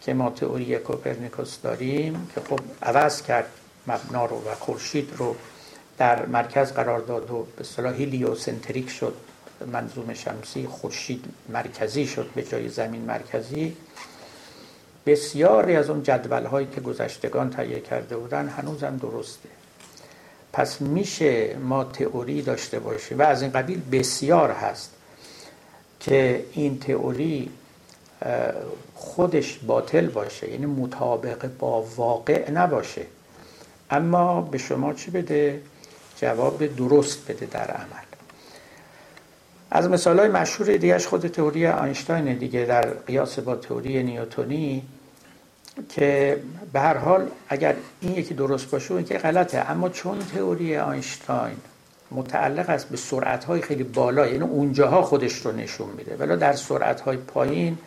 که 0.00 0.14
ما 0.14 0.30
تئوری 0.30 0.78
کوپرنیکوس 0.78 1.60
داریم 1.62 2.28
که 2.34 2.40
خب 2.40 2.60
عوض 2.82 3.22
کرد 3.22 3.46
مبنا 3.86 4.26
رو 4.26 4.36
و 4.36 4.54
خورشید 4.54 5.10
رو 5.16 5.36
در 5.98 6.26
مرکز 6.26 6.72
قرار 6.72 7.00
داد 7.00 7.30
و 7.30 7.46
به 7.56 7.60
اصطلاح 7.60 7.94
هیلیوسنتریک 7.94 8.90
شد. 8.90 9.14
منظوم 9.66 10.14
شمسی 10.14 10.66
خورشید 10.66 11.24
مرکزی 11.48 12.06
شد 12.06 12.30
به 12.34 12.42
جای 12.42 12.68
زمین 12.68 13.02
مرکزی. 13.02 13.76
بسیاری 15.06 15.76
از 15.76 15.90
اون 15.90 16.02
جدول 16.02 16.44
هایی 16.44 16.66
که 16.74 16.80
گذشتگان 16.80 17.50
تهیه 17.50 17.80
کرده 17.80 18.16
بودن 18.16 18.48
هنوزم 18.48 18.96
درسته. 18.96 19.48
پس 20.52 20.80
میشه 20.80 21.56
ما 21.56 21.84
تئوری 21.84 22.42
داشته 22.42 22.78
باشیم 22.78 23.18
و 23.18 23.22
از 23.22 23.42
این 23.42 23.52
قبیل 23.52 23.82
بسیار 23.92 24.50
هست 24.50 24.90
که 26.00 26.44
این 26.52 26.78
تئوری 26.78 27.50
خودش 28.94 29.58
باطل 29.58 30.06
باشه 30.06 30.50
یعنی 30.50 30.66
مطابق 30.66 31.50
با 31.58 31.82
واقع 31.82 32.50
نباشه. 32.50 33.06
اما 33.90 34.40
به 34.40 34.58
شما 34.58 34.94
چی 34.94 35.10
بده؟ 35.10 35.60
جواب 36.16 36.66
درست 36.66 37.30
بده 37.30 37.46
در 37.46 37.70
عمل. 37.70 38.07
از 39.70 39.88
مثال 39.88 40.18
های 40.18 40.28
مشهور 40.28 40.76
دیگرش 40.76 41.06
خود 41.06 41.26
تئوری 41.26 41.66
آینشتاین 41.66 42.34
دیگه 42.34 42.64
در 42.64 42.90
قیاس 42.90 43.38
با 43.38 43.56
تئوری 43.56 44.02
نیوتونی 44.02 44.82
که 45.88 46.40
به 46.72 46.80
هر 46.80 46.96
حال 46.96 47.26
اگر 47.48 47.74
این 48.00 48.14
یکی 48.14 48.34
درست 48.34 48.70
باشه 48.70 48.94
این 48.94 49.04
که 49.04 49.18
غلطه. 49.18 49.70
اما 49.70 49.88
چون 49.88 50.18
تئوری 50.18 50.76
آینشتاین 50.76 51.56
متعلق 52.10 52.70
است 52.70 52.88
به 52.88 52.96
سرعت 52.96 53.44
های 53.44 53.60
خیلی 53.60 53.82
بالا 53.82 54.26
یعنی 54.26 54.44
اونجاها 54.44 55.02
خودش 55.02 55.32
رو 55.32 55.52
نشون 55.52 55.88
میده 55.96 56.16
ولی 56.16 56.36
در 56.36 56.52
سرعت 56.52 57.00
های 57.00 57.16
پایین 57.16 57.78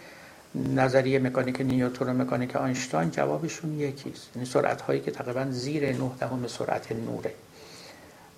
نظریه 0.56 1.20
مکانیک 1.20 1.62
نیوتن 1.62 2.10
و 2.10 2.24
مکانیک 2.24 2.56
آینشتاین 2.56 3.12
جوابشون 3.12 3.80
یکیست. 3.80 4.30
یعنی 4.36 4.46
سرعت 4.46 4.82
هایی 4.82 5.00
که 5.00 5.12
تقریبا 5.12 5.48
زیر 5.50 5.92
9 5.92 6.12
دهم 6.20 6.48
سرعت 6.48 6.92
نوره. 6.92 7.34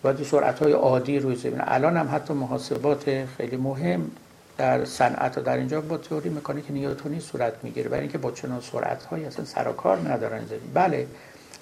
و 0.04 0.14
دو 0.14 0.24
سرعت 0.24 0.60
های 0.60 0.72
عادی 0.72 1.20
روی 1.20 1.36
زمین. 1.36 1.62
الان 1.62 1.98
هم 1.98 2.10
حتی 2.16 2.34
محاسبات 2.34 3.26
خیلی 3.38 3.58
مهم 3.58 4.12
در 4.58 4.86
صنعت 4.86 5.38
و 5.38 5.42
در 5.42 5.58
اینجا 5.58 5.82
با 5.82 5.98
تئوری 5.98 6.30
مکانیک 6.30 6.66
نیوتونی 6.70 7.20
صورت 7.20 7.54
می‌گیره. 7.64 7.90
برای 7.90 8.02
اینکه 8.02 8.18
با 8.18 8.32
چنان 8.32 8.62
سرعت 8.62 9.04
های 9.04 9.26
اصلا 9.26 9.46
سر 9.46 9.68
و 9.68 9.72
کار 9.72 9.98
ندارن 9.98 10.46
زمین. 10.46 10.72
بله 10.74 11.08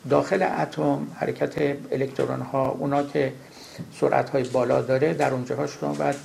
داخل 0.09 0.47
اتم 0.59 1.07
حرکت 1.15 1.77
الکترون 1.91 2.41
ها 2.41 2.69
اونا 2.69 3.03
که 3.03 3.33
سرعت 3.99 4.29
های 4.29 4.43
بالا 4.43 4.81
داره 4.81 5.13
در 5.13 5.33
اونجاها 5.33 5.67
شما 5.67 5.93
باید 5.93 6.15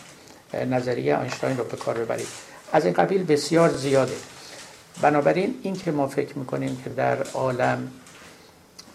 نظریه 0.70 1.16
آینشتاین 1.16 1.56
رو 1.56 1.64
به 1.64 1.76
کار 1.76 1.98
ببرید. 1.98 2.26
از 2.72 2.84
این 2.84 2.94
قبیل 2.94 3.24
بسیار 3.24 3.68
زیاده. 3.68 4.14
بنابراین 5.02 5.54
این 5.62 5.74
که 5.74 5.90
ما 5.90 6.06
فکر 6.06 6.38
می‌کنیم 6.38 6.80
که 6.84 6.90
در 6.90 7.22
عالم 7.22 7.90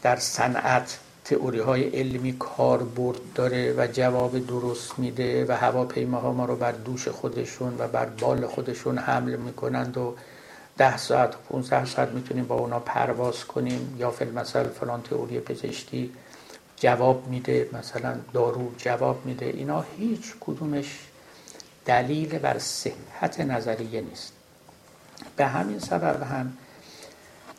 در 0.01 0.15
صنعت 0.15 0.97
تئوری 1.31 1.59
های 1.59 1.83
علمی 1.83 2.35
کاربرد 2.39 3.19
داره 3.35 3.73
و 3.77 3.87
جواب 3.87 4.47
درست 4.47 4.99
میده 4.99 5.45
و 5.45 5.51
هواپیماها 5.51 6.33
ما 6.33 6.45
رو 6.45 6.55
بر 6.55 6.71
دوش 6.71 7.07
خودشون 7.07 7.75
و 7.79 7.87
بر 7.87 8.05
بال 8.05 8.47
خودشون 8.47 8.97
حمل 8.97 9.35
می‌کنند 9.35 9.97
و 9.97 10.15
ده 10.77 10.97
ساعت 10.97 11.35
و 11.35 11.37
15 11.49 11.85
ساعت 11.85 12.09
می‌تونیم 12.09 12.45
با 12.45 12.55
اونا 12.55 12.79
پرواز 12.79 13.45
کنیم. 13.45 13.95
یا 13.99 14.11
فیلم 14.11 14.31
مثلا 14.31 14.63
فلان 14.63 15.01
تئوری 15.01 15.39
پزشکی 15.39 16.11
جواب 16.75 17.27
میده 17.27 17.69
مثلا 17.73 18.15
دارو 18.33 18.71
جواب 18.77 19.25
میده. 19.25 19.45
اینا 19.45 19.85
هیچ 19.97 20.33
کدومش 20.39 20.99
دلیل 21.85 22.39
بر 22.39 22.59
صحت 22.59 23.39
نظریه 23.39 24.01
نیست. 24.01 24.33
به 25.35 25.45
همین 25.45 25.79
سبب 25.79 26.23
هم 26.23 26.57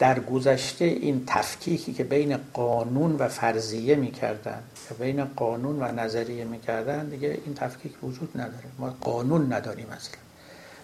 در 0.03 0.20
گذشته 0.20 0.84
این 0.84 1.24
تفکیکی 1.26 1.92
که 1.92 2.05
بین 2.05 2.36
قانون 2.55 3.16
و 3.16 3.28
فرضیه 3.28 3.94
می‌کردن 3.96 4.62
یا 4.90 4.96
بین 4.98 5.24
قانون 5.24 5.82
و 5.82 5.92
نظریه 5.92 6.44
می‌کردن 6.44 7.09
دیگه 7.09 7.38
این 7.44 7.55
تفکیک 7.55 8.05
وجود 8.05 8.30
نداره. 8.34 8.64
ما 8.78 8.96
قانون 9.00 9.53
نداریم 9.53 9.86
اصلا. 9.90 10.16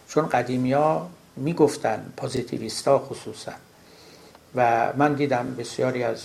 چون 0.09 0.29
قدیمی 0.29 0.73
ها 0.73 1.11
می‌گفتن 1.37 2.13
پازیتیویستا 2.17 2.99
خصوصا. 2.99 3.53
و 4.55 4.93
من 4.97 5.15
دیدم 5.15 5.55
بسیاری 5.59 6.03
از 6.03 6.23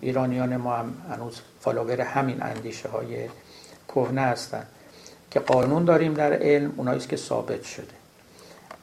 ایرانیان 0.00 0.56
ما 0.56 0.76
هم 0.76 0.94
هنوز 1.10 1.40
فالوور 1.60 2.00
همین 2.00 2.42
اندیشه 2.42 2.88
های 2.88 3.28
کهنه 3.88 4.20
هستند 4.20 4.66
که 5.30 5.40
قانون 5.40 5.84
داریم 5.84 6.14
در 6.14 6.32
علم 6.32 6.72
اوناییست 6.76 7.08
که 7.08 7.16
ثابت 7.16 7.64
شده. 7.64 7.86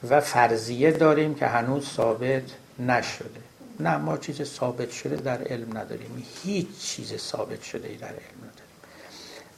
و 0.10 0.22
فرضیه 0.22 0.92
داریم 0.92 1.36
که 1.36 1.46
هنوز 1.48 1.88
ثابت 1.88 2.44
نشده. 2.80 3.42
نه 3.80 3.98
ما 3.98 4.18
چیز 4.18 4.44
ثابت 4.44 4.92
شده 4.92 5.16
در 5.16 5.42
علم 5.44 5.78
نداریم. 5.78 6.24
هیچ 6.44 6.68
چیز 6.80 7.18
ثابت 7.18 7.62
شده 7.62 7.88
در 7.88 8.08
علم 8.08 8.38
نداریم. 8.38 8.70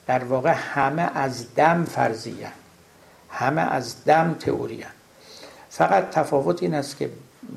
در 0.08 0.24
واقع 0.24 0.52
همه 0.52 1.02
از 1.02 1.56
دم 1.56 1.86
فرضیه 1.86 2.52
همه 3.30 3.62
از 3.62 4.06
دم 4.06 4.34
تئوری 4.34 4.86
فقط 5.70 6.10
تفاوت 6.10 6.64
این 6.64 6.74
است 6.74 6.98
که 6.98 7.10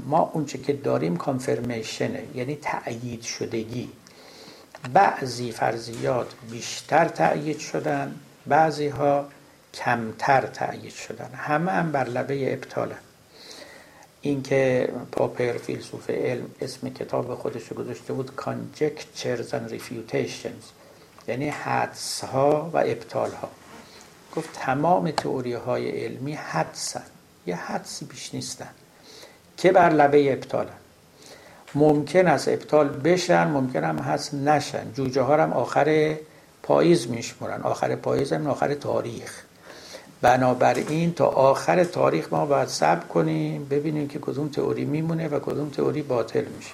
ما 0.07 0.31
اونچه 0.35 0.59
که 0.59 0.73
داریم 0.73 1.17
کانفرمیشنه 1.17 2.23
یعنی 2.35 2.57
تأیید 2.63 3.23
شدگی. 3.23 3.91
بعضی 4.93 5.53
فرضیات 5.53 6.33
بیشتر 6.51 7.09
تأیید 7.09 7.59
شدن 7.59 8.15
بعضی 8.47 8.89
ها 8.89 9.29
کمتر 9.75 10.47
تأیید 10.47 10.93
شدن. 10.93 11.31
همه 11.35 11.73
هم 11.73 11.93
بر 11.93 12.05
لبه 12.05 12.53
ابطالن 12.53 12.99
اینکه 14.29 14.89
پاپر 15.13 15.53
فیلسوف 15.53 16.11
علم 16.11 16.47
اسم 16.61 16.89
کتاب 16.89 17.35
خودش 17.35 17.69
رو 17.69 17.77
گذاشته 17.77 18.13
بود 18.13 18.31
Conjectures 18.37 19.51
and 19.51 19.73
Refutations 19.73 20.65
یعنی 21.29 21.49
حدس 21.49 22.25
ها 22.25 22.71
و 22.73 22.79
ابطال 22.79 23.31
ها 23.31 23.49
گفت 24.37 24.49
تمام 24.53 25.11
تئوری 25.11 25.53
های 25.53 25.89
علمی 25.89 26.33
حدسن 26.33 27.03
یه 27.47 27.57
حدسی 27.57 28.05
بیش 28.05 28.35
نیستن 28.35 28.71
که 29.57 29.73
بر 29.73 29.91
لبه 29.91 30.33
ابطالن. 30.33 30.69
ممکن 31.75 32.27
است 32.27 32.49
ابطال 32.49 32.89
بشن 32.89 33.47
ممکن 33.47 33.85
هم 33.85 33.99
هست 33.99 34.35
نشن. 34.35 34.93
جوجه 34.93 35.23
ها 35.23 35.37
هم 35.37 35.53
آخر 35.53 36.17
پاییز 36.63 37.09
میشمرن 37.09 37.63
آخر 37.63 37.97
پاییز 37.97 38.33
هم 38.33 38.47
آخر 38.47 38.75
تاریخ. 38.75 39.44
بنابراین 40.25 41.15
تا 41.15 41.27
آخر 41.27 41.85
تاریخ 41.85 42.33
ما 42.33 42.47
باید 42.47 42.69
صبر 42.69 43.05
کنیم 43.07 43.65
ببینیم 43.65 44.09
که 44.09 44.19
کدوم 44.19 44.49
تئوری 44.49 44.85
میمونه 44.85 45.29
و 45.29 45.39
کدوم 45.39 45.69
تئوری 45.69 46.03
باطل 46.03 46.45
میشه. 46.45 46.73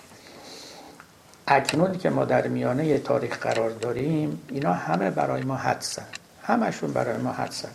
اکنون 1.46 1.98
که 1.98 2.10
ما 2.10 2.24
در 2.24 2.46
میانه 2.46 2.98
تاریخ 2.98 3.38
قرار 3.38 3.70
داریم 3.70 4.40
اینا 4.48 4.72
همه 4.72 5.10
برای 5.10 5.42
ما 5.42 5.56
حدسن. 5.56 6.04
همشون 6.42 6.92
برای 6.92 7.16
ما 7.16 7.32
حدسن. 7.32 7.68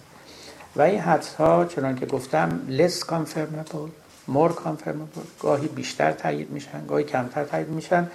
و 0.75 0.81
این 0.81 0.99
حدس 0.99 1.33
ها 1.33 1.65
چنان 1.65 1.95
که 1.95 2.05
گفتم 2.05 2.61
less 2.69 3.03
confirmable 3.03 3.89
more 4.31 4.51
confirmable 4.51 5.41
گاهی 5.41 5.67
بیشتر 5.67 6.11
تایید 6.11 6.51
میشن 6.51 6.85
گاهی 6.87 7.03
کمتر 7.03 7.43
تایید 7.43 7.69
میشن. 7.69 8.07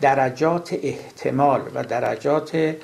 درجات 0.00 0.72
احتمال 0.82 1.60
و 1.74 1.84
درجات 1.84 2.76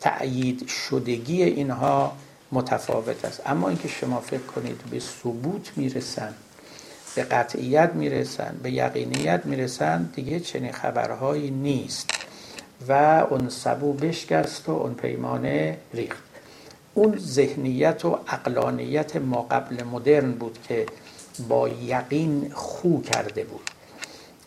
تأیید 0.00 0.68
شدگی 0.68 1.42
اینها 1.42 2.12
متفاوت 2.52 3.24
است. 3.24 3.42
اما 3.46 3.68
اینکه 3.68 3.88
شما 3.88 4.20
فکر 4.20 4.42
کنید 4.42 4.80
به 4.90 5.00
ثبوت 5.00 5.72
می‌رسن 5.76 6.34
به 7.14 7.22
قطعیت 7.22 7.90
می‌رسن 7.94 8.60
به 8.62 8.70
یقینیت 8.70 9.46
می‌رسن 9.46 10.10
دیگه 10.14 10.40
چنین 10.40 10.72
خبرهایی 10.72 11.50
نیست. 11.50 12.10
و 12.88 12.92
اون 13.30 13.48
سبو 13.48 13.92
بشکست 13.92 14.68
و 14.68 14.72
اون 14.72 14.94
پیمانه 14.94 15.78
ریخت. 15.94 16.22
اون 16.94 17.18
ذهنیت 17.18 18.04
و 18.04 18.18
اقلانیت 18.28 19.16
ما 19.16 19.42
قبل 19.42 19.82
مدرن 19.82 20.32
بود 20.32 20.58
که 20.68 20.86
با 21.48 21.68
یقین 21.68 22.52
خو 22.54 23.02
کرده 23.02 23.44
بود. 23.44 23.70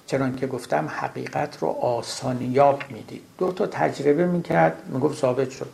چنان 0.07 0.35
که 0.35 0.47
گفتم 0.47 0.87
حقیقت 0.87 1.57
رو 1.59 1.67
آسانیاب 1.67 2.83
می‌دید. 2.89 3.21
دو 3.37 3.51
تا 3.51 3.67
تجربه 3.67 4.25
می‌کرد 4.25 4.81
می‌گفت 4.87 5.19
ثابت 5.19 5.49
شد. 5.49 5.69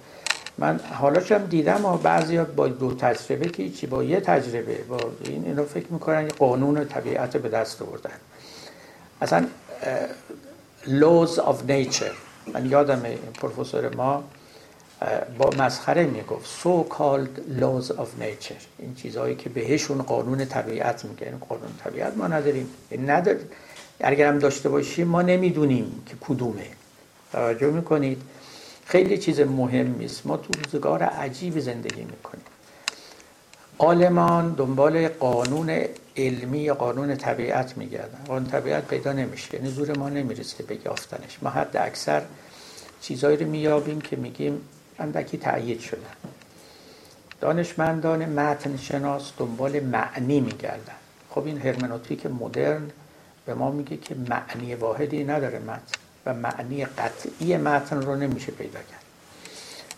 من 0.59 0.79
حالا 0.93 1.21
هم 1.29 1.45
دیدم 1.45 1.85
و 1.85 1.97
بعضی 1.97 2.39
با 2.39 2.67
دو 2.67 2.93
تجربه 2.93 3.49
که 3.49 3.69
چی 3.69 3.87
با 3.87 4.03
یه 4.03 4.19
تجربه 4.19 4.77
با 4.89 4.97
این 5.23 5.45
اینو 5.45 5.65
فکر 5.65 5.87
می‌کنن 5.89 6.27
قانون 6.27 6.85
طبیعت 6.85 7.37
به 7.37 7.49
دست 7.49 7.81
آوردن. 7.81 8.11
اصلا 9.21 9.45
laws 10.85 11.37
of 11.37 11.69
nature. 11.69 12.13
من 12.53 12.65
یادم 12.65 13.01
پروفسور 13.41 13.95
ما 13.95 14.23
با 15.37 15.49
مسخره 15.57 16.03
می‌گفت 16.03 16.61
so 16.63 16.93
called 16.93 17.61
laws 17.61 17.89
of 17.89 18.23
nature. 18.23 18.61
این 18.79 18.95
چیزهایی 18.95 19.35
که 19.35 19.49
بهشون 19.49 20.01
قانون 20.01 20.45
طبیعت 20.45 21.05
میگن 21.05 21.37
قانون 21.49 21.69
طبیعت 21.83 22.17
ما 22.17 22.27
نداریم. 22.27 22.69
نداریم 23.05 23.47
اگر 23.99 24.27
هم 24.27 24.39
داشته 24.39 24.69
باشیم 24.69 25.07
ما 25.07 25.21
نمی‌دونیم 25.21 26.03
که 26.05 26.15
کدومه. 26.21 26.67
توجه 27.31 27.67
می‌کنید؟ 27.67 28.21
خیلی 28.89 29.17
چیز 29.17 29.39
مهمی 29.39 30.05
است 30.05 30.27
ما 30.27 30.37
تو 30.37 30.53
روزگار 30.53 31.03
عجیب 31.03 31.59
زندگی 31.59 32.01
می‌کنیم. 32.01 32.43
آلمان 33.77 34.53
دنبال 34.53 35.07
قانون 35.07 35.85
علمی 36.17 36.59
یا 36.59 36.73
قانون 36.73 37.15
طبیعت 37.15 37.77
میگردن. 37.77 38.19
قانون 38.27 38.49
طبیعت 38.49 38.87
پیدا 38.87 39.13
نمیشه. 39.13 39.55
یعنی 39.55 39.69
زور 39.69 39.97
ما 39.97 40.09
نمی‌رسه 40.09 40.63
به 40.63 40.77
یافتنش 40.85 41.37
ما 41.41 41.49
حد 41.49 41.77
اکثر 41.77 42.21
چیزایی 43.01 43.37
رو 43.37 43.47
میابیم 43.47 44.01
که 44.01 44.15
میگیم 44.15 44.61
اندکی 44.99 45.37
تأیید 45.37 45.79
شدن 45.79 46.15
دانشمندان 47.41 48.25
متن 48.25 48.77
شناس 48.77 49.31
دنبال 49.37 49.79
معنی 49.79 50.39
میگردن. 50.39 50.95
خب 51.29 51.45
این 51.45 51.57
هرمنوتیک 51.57 52.25
مدرن 52.25 52.91
به 53.45 53.53
ما 53.53 53.71
میگه 53.71 53.97
که 53.97 54.15
معنی 54.15 54.75
واحدی 54.75 55.23
نداره 55.23 55.59
متن. 55.59 56.08
معنی 56.33 56.85
قطعی 56.85 57.57
متن 57.57 58.01
رو 58.01 58.15
نمیشه 58.15 58.51
پیدا 58.51 58.79
کرد. 58.79 59.03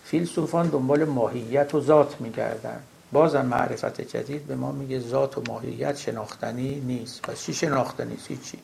فیلسوفان 0.04 0.68
دنبال 0.68 1.06
ماهیت 1.06 1.76
و 1.76 1.82
ذات 1.82 2.22
میگردن. 2.22 2.80
بازم 3.12 3.46
معرفت 3.46 4.02
جدید 4.02 4.48
به 4.48 4.56
ما 4.56 4.72
میگه 4.72 5.00
ذات 5.00 5.38
و 5.38 5.44
ماهیت 5.48 5.98
شناختنی 5.98 6.80
نیست. 6.80 7.22
پس 7.22 7.44
چی 7.44 7.54
شناختنی 7.54 8.18
چی 8.28 8.60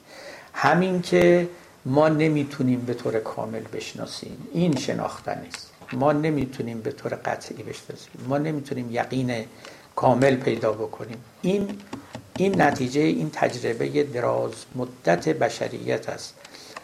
همین 0.53 1.01
که 1.01 1.49
ما 1.85 2.09
نمی‌تونیم 2.09 2.81
به 2.81 2.93
طور 2.93 3.19
کامل 3.19 3.63
بشناسیم. 3.73 4.47
این 4.53 4.75
شناختنی 4.75 5.47
است 5.47 5.71
ما 5.93 6.11
نمی‌تونیم 6.11 6.81
به 6.81 6.91
طور 6.91 7.13
قطعی 7.13 7.63
بشناسیم. 7.63 8.11
ما 8.27 8.37
نمی‌تونیم 8.37 8.87
یقین 8.91 9.45
کامل 9.95 10.35
پیدا 10.35 10.71
بکنیم. 10.71 11.17
این 11.41 11.79
این 12.37 12.61
نتیجه 12.61 13.01
این 13.01 13.29
تجربه 13.33 14.03
دراز 14.03 14.51
مدت 14.75 15.29
بشریت 15.29 16.09
است. 16.09 16.36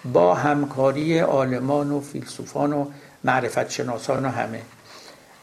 با 0.06 0.34
همکاری 0.34 1.20
عالمان 1.20 1.92
و 1.92 2.00
فیلسوفان 2.00 2.74
و 2.74 2.86
معرفت 3.24 3.70
شناسان 3.70 4.26
و 4.26 4.30
همه. 4.30 4.62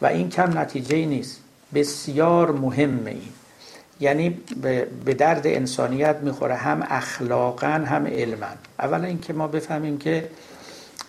و 0.03 0.07
این 0.07 0.29
کم 0.29 0.59
نتیجه 0.59 1.07
نیست. 1.07 1.41
بسیار 1.75 2.53
مهمه 2.53 3.11
این. 3.11 3.33
یعنی 4.01 4.31
به 5.05 5.15
درد 5.15 5.47
انسانیت 5.47 6.17
می‌خوره. 6.17 6.55
هم 6.55 6.87
اخلاقا 6.89 7.67
هم 7.67 8.07
علما. 8.07 8.47
اولا 8.79 9.07
اینکه 9.07 9.33
ما 9.33 9.49
بفهمیم 9.49 9.99
که 9.99 10.31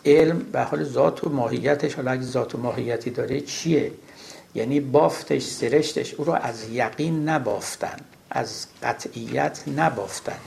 علم 0.06 0.40
به 0.40 0.62
حال 0.62 0.84
ذات 0.84 1.24
و 1.24 1.30
ماهیتش 1.30 1.96
حالا 1.96 2.12
اگه 2.12 2.24
ذات 2.24 2.56
و 2.56 2.58
ماهیتی 2.58 3.10
داره 3.10 3.42
چیه؟ 3.42 3.92
یعنی 4.56 4.80
بافتش 4.80 5.44
سرشتش 5.44 6.14
او 6.14 6.26
رو 6.26 6.34
از 6.34 6.70
یقین 6.70 7.30
نبافتن. 7.30 7.98
از 8.32 8.68
قطعیت 8.84 9.64
نبافتن. 9.78 10.38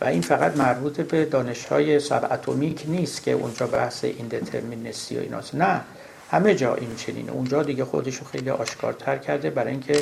و 0.00 0.04
این 0.04 0.22
فقط 0.22 0.56
مربوط 0.56 1.00
به 1.00 1.24
دانش 1.24 1.64
های 1.64 2.00
سب 2.00 2.28
اتمیک 2.32 2.84
نیست 2.86 3.22
که 3.22 3.32
اونجا 3.32 3.66
بحث 3.66 4.04
این 4.04 4.28
دترمینستی 4.28 5.16
و 5.16 5.20
ایناست. 5.20 5.54
نه 5.54 5.80
همه 6.30 6.54
جا 6.54 6.74
این 6.74 6.96
چنینه. 6.96 7.32
اونجا 7.32 7.62
دیگه 7.62 7.84
خودش 7.84 8.16
رو 8.16 8.26
خیلی 8.26 8.50
آشکارتر 8.50 9.18
کرده 9.18 9.50
برای 9.50 9.70
اینکه 9.70 10.00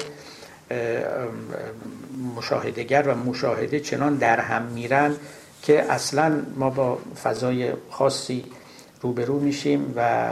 مشاهدهگر 2.36 3.08
و 3.08 3.14
مشاهده 3.14 3.80
چنان 3.80 4.16
در 4.16 4.40
هم 4.40 4.62
میرن 4.62 5.16
که 5.62 5.92
اصلا 5.92 6.42
ما 6.56 6.70
با 6.70 6.98
فضای 7.22 7.72
خاصی 7.90 8.44
روبرو 9.00 9.40
میشیم 9.40 9.92
و 9.96 10.28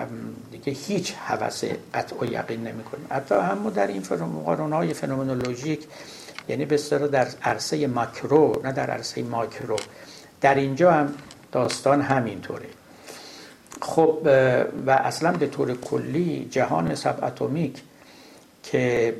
دیگه 0.52 0.72
هیچ 0.72 1.14
حوث 1.14 1.64
قطع 1.94 2.16
و 2.20 2.24
یقین 2.24 2.60
نمی 2.60 2.82
کنیم 2.82 3.06
حتی 3.10 3.34
هم 3.34 3.70
در 3.70 3.86
این 3.86 4.02
قانون 4.44 4.72
های 4.72 4.94
فنومنولوژیک 4.94 5.86
یعنی 6.50 6.64
به 6.64 6.76
در 7.12 7.28
عرصه 7.42 7.86
ماکرو 7.86 8.60
نه 8.64 8.72
در 8.72 8.90
عرصه 8.90 9.22
ماکرو. 9.22 9.76
در 10.40 10.54
اینجا 10.54 10.92
هم 10.92 11.14
داستان 11.52 12.00
همینطوره. 12.02 12.66
خب 13.80 14.18
و 14.86 14.90
اصلا 14.90 15.32
به 15.32 15.46
طور 15.46 15.74
کلی 15.74 16.48
جهان 16.50 16.94
سب 16.94 17.24
اتمیک 17.24 17.82
که 18.62 19.14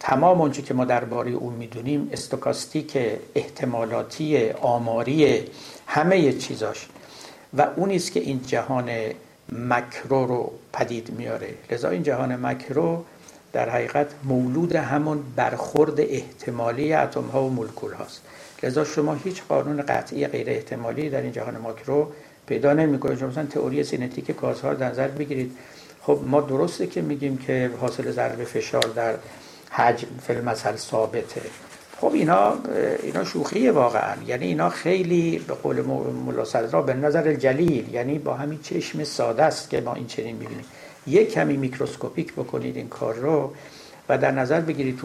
تمام 0.00 0.40
اونچه 0.40 0.62
که 0.62 0.74
ما 0.74 0.84
درباره 0.84 1.30
اون 1.30 1.54
می‌دونیم 1.54 2.08
استوکاستیک 2.12 2.98
احتمالاتی 3.34 4.50
آماری 4.50 5.44
همه 5.86 6.32
چیزاش. 6.32 6.88
و 7.54 7.66
اونی 7.76 7.96
است 7.96 8.12
که 8.12 8.20
این 8.20 8.40
جهان 8.46 8.90
مکرو 9.52 10.26
رو 10.26 10.52
پدید 10.72 11.10
میاره 11.10 11.54
لذا 11.70 11.88
این 11.88 12.02
جهان 12.02 12.36
مکرو 12.46 13.04
در 13.52 13.68
حقیقت 13.68 14.06
مولود 14.24 14.74
همون 14.76 15.22
برخورد 15.36 16.00
احتمالی 16.00 16.92
اتم 16.92 17.24
ها 17.24 17.44
و 17.44 17.50
مولکول 17.50 17.92
هاست. 17.92 18.22
لذا 18.62 18.84
شما 18.84 19.14
هیچ 19.14 19.42
قانون 19.48 19.82
قطعی 19.82 20.26
غیر 20.26 20.50
احتمالی 20.50 21.10
در 21.10 21.20
این 21.20 21.32
جهان 21.32 21.58
ماکرو 21.58 22.08
پیدا 22.46 22.72
نمی‌کنید. 22.72 23.18
شما 23.18 23.28
مثلا 23.28 23.46
تئوری 23.46 23.84
سینتیک 23.84 24.36
گازها 24.40 24.70
رو 24.72 24.76
در 24.76 24.90
نظر 24.90 25.08
بگیرید. 25.08 25.52
خب 26.02 26.20
ما 26.26 26.40
درسته 26.40 26.86
که 26.86 27.02
میگیم 27.02 27.36
که 27.36 27.70
حاصل 27.80 28.10
ضرب 28.10 28.44
فشار 28.44 28.84
در 28.96 29.14
حجم 29.70 30.08
فیلم 30.26 30.44
مثل 30.44 30.76
ثابته. 30.76 31.40
خب 32.00 32.12
اینا 32.12 32.54
اینا 33.02 33.24
شوخیه 33.24 33.72
واقعا. 33.72 34.14
یعنی 34.26 34.46
اینا 34.46 34.68
خیلی 34.68 35.38
به 35.38 35.54
قول 35.54 35.80
مولا 35.80 36.44
صدرا 36.44 36.82
به 36.82 36.94
نظر 36.94 37.34
جلیل. 37.34 37.94
یعنی 37.94 38.18
با 38.18 38.34
همین 38.34 38.58
چشم 38.62 39.04
ساده 39.04 39.42
است 39.42 39.70
که 39.70 39.80
ما 39.80 39.94
این 39.94 40.06
چنین 40.06 40.36
می‌بینیم. 40.36 40.64
یک 41.08 41.32
کمی 41.32 41.56
microscopic 41.56 42.32
بکنید 42.32 42.76
این 42.76 42.88
کار 42.88 43.14
رو 43.14 43.54
و 44.08 44.18
در 44.18 44.30
نظر 44.30 44.60
بگیرید 44.60 44.98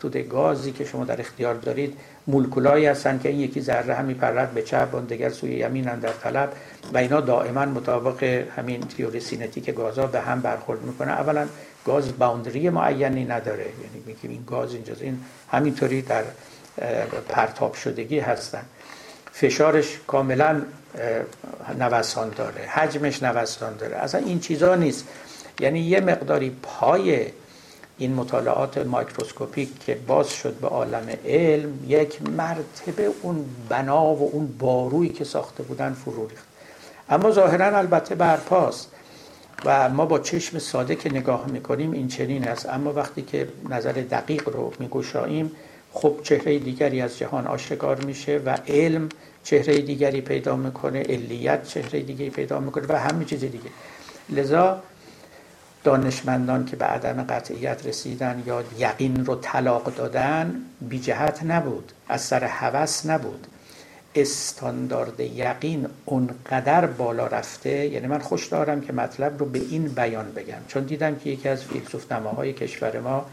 تو 0.00 0.08
گازی 0.30 0.72
که 0.72 0.84
شما 0.84 1.04
در 1.04 1.20
اختیار 1.20 1.54
دارید 1.54 1.96
مولکولایی 2.26 2.86
هستن 2.86 3.18
که 3.18 3.28
این 3.28 3.40
یکی 3.40 3.60
ذره 3.60 3.94
هم 3.94 4.04
میپرد 4.04 4.50
به 4.50 4.62
چپ 4.62 4.88
وان 4.94 5.04
دگر 5.04 5.30
سوی 5.30 5.50
یمین 5.50 5.84
در 5.84 6.12
طلب 6.12 6.52
و 6.94 6.98
اینا 6.98 7.20
دائما 7.20 7.64
مطابق 7.64 8.22
همین 8.56 8.80
تئوری 8.80 9.20
سینتیک 9.20 9.70
گازها 9.70 10.06
به 10.06 10.20
هم 10.20 10.40
برخورد 10.40 10.82
می‌کنه. 10.82 11.10
اولا 11.10 11.46
گاز 11.84 12.18
boundary 12.18 12.70
معینی 12.70 13.24
نداره. 13.24 13.64
یعنی 13.64 14.02
میگیم 14.06 14.30
این 14.30 14.44
گاز 14.46 14.74
اینجا 14.74 14.94
این 15.00 15.20
همینطوری 15.50 16.02
در 16.02 16.24
پرتاب 17.28 17.74
شدگی 17.74 18.18
هستن. 18.18 18.62
فشارش 19.32 19.98
کاملا 20.06 20.62
نوسان 21.78 22.30
داره. 22.30 22.66
حجمش 22.68 23.22
نوسان 23.22 23.76
داره. 23.76 23.96
اصلا 23.96 24.20
این 24.20 24.40
چیزا 24.40 24.74
نیست. 24.74 25.04
یعنی 25.60 25.80
یه 25.80 26.00
مقداری 26.00 26.56
پای 26.62 27.26
این 27.98 28.14
مطالعات 28.14 28.78
مایکروسکوپیک 28.78 29.68
که 29.78 29.94
باز 29.94 30.30
شد 30.30 30.54
به 30.54 30.68
عالم 30.68 31.08
علم 31.26 31.84
یک 31.88 32.22
مرتبه 32.22 33.10
اون 33.22 33.44
بنا 33.68 34.06
و 34.06 34.30
اون 34.32 34.46
بارویی 34.58 35.10
که 35.10 35.24
ساخته 35.24 35.62
بودن 35.62 35.92
فرو 35.92 36.26
ریخت. 36.26 36.44
اما 37.08 37.30
ظاهرا 37.30 37.78
البته 37.78 38.14
برپاست 38.14 38.90
و 39.64 39.88
ما 39.88 40.06
با 40.06 40.18
چشم 40.18 40.58
ساده 40.58 40.96
که 40.96 41.12
نگاه 41.12 41.46
می‌کنیم 41.46 41.92
این 41.92 42.08
چنین 42.08 42.48
است. 42.48 42.68
اما 42.68 42.92
وقتی 42.92 43.22
که 43.22 43.48
نظر 43.70 43.92
دقیق 43.92 44.48
رو 44.48 44.72
میگشاییم 44.78 45.52
خب 45.92 46.14
چهره 46.22 46.58
دیگری 46.58 47.00
از 47.00 47.18
جهان 47.18 47.46
آشکار 47.46 48.04
میشه 48.04 48.40
و 48.46 48.58
علم 48.68 49.08
چهره 49.44 49.78
دیگری 49.78 50.20
پیدا 50.20 50.56
می‌کنه 50.56 51.02
علیت 51.02 51.68
چهره 51.68 52.00
دیگری 52.00 52.30
پیدا 52.30 52.60
می‌کنه 52.60 52.86
و 52.88 52.98
همه 52.98 53.24
چیز 53.24 53.40
دیگه. 53.40 53.70
لذا 54.28 54.82
دانشمندان 55.88 56.64
که 56.64 56.76
به 56.76 56.84
عدم 56.84 57.22
قطعیت 57.22 57.86
رسیدن 57.86 58.42
یا 58.46 58.64
یقین 58.78 59.26
رو 59.26 59.34
طلاق 59.36 59.94
دادن 59.94 60.54
بی 60.80 60.98
جهت 60.98 61.42
نبود 61.42 61.92
از 62.08 62.20
سر 62.20 62.44
هوس 62.44 63.06
نبود. 63.06 63.46
استاندارد 64.14 65.20
یقین 65.20 65.86
اونقدر 66.04 66.86
بالا 66.86 67.26
رفته 67.26 67.86
یعنی 67.86 68.06
من 68.06 68.18
خوش 68.18 68.46
دارم 68.46 68.80
که 68.80 68.92
مطلب 68.92 69.38
رو 69.38 69.46
به 69.46 69.58
این 69.58 69.88
بیان 69.88 70.32
بگم. 70.32 70.58
چون 70.68 70.84
دیدم 70.84 71.16
که 71.16 71.30
یکی 71.30 71.48
از 71.48 71.64
فیلسوف 71.64 72.12
نماهای 72.12 72.52
کشور 72.52 73.00
ما 73.00 73.26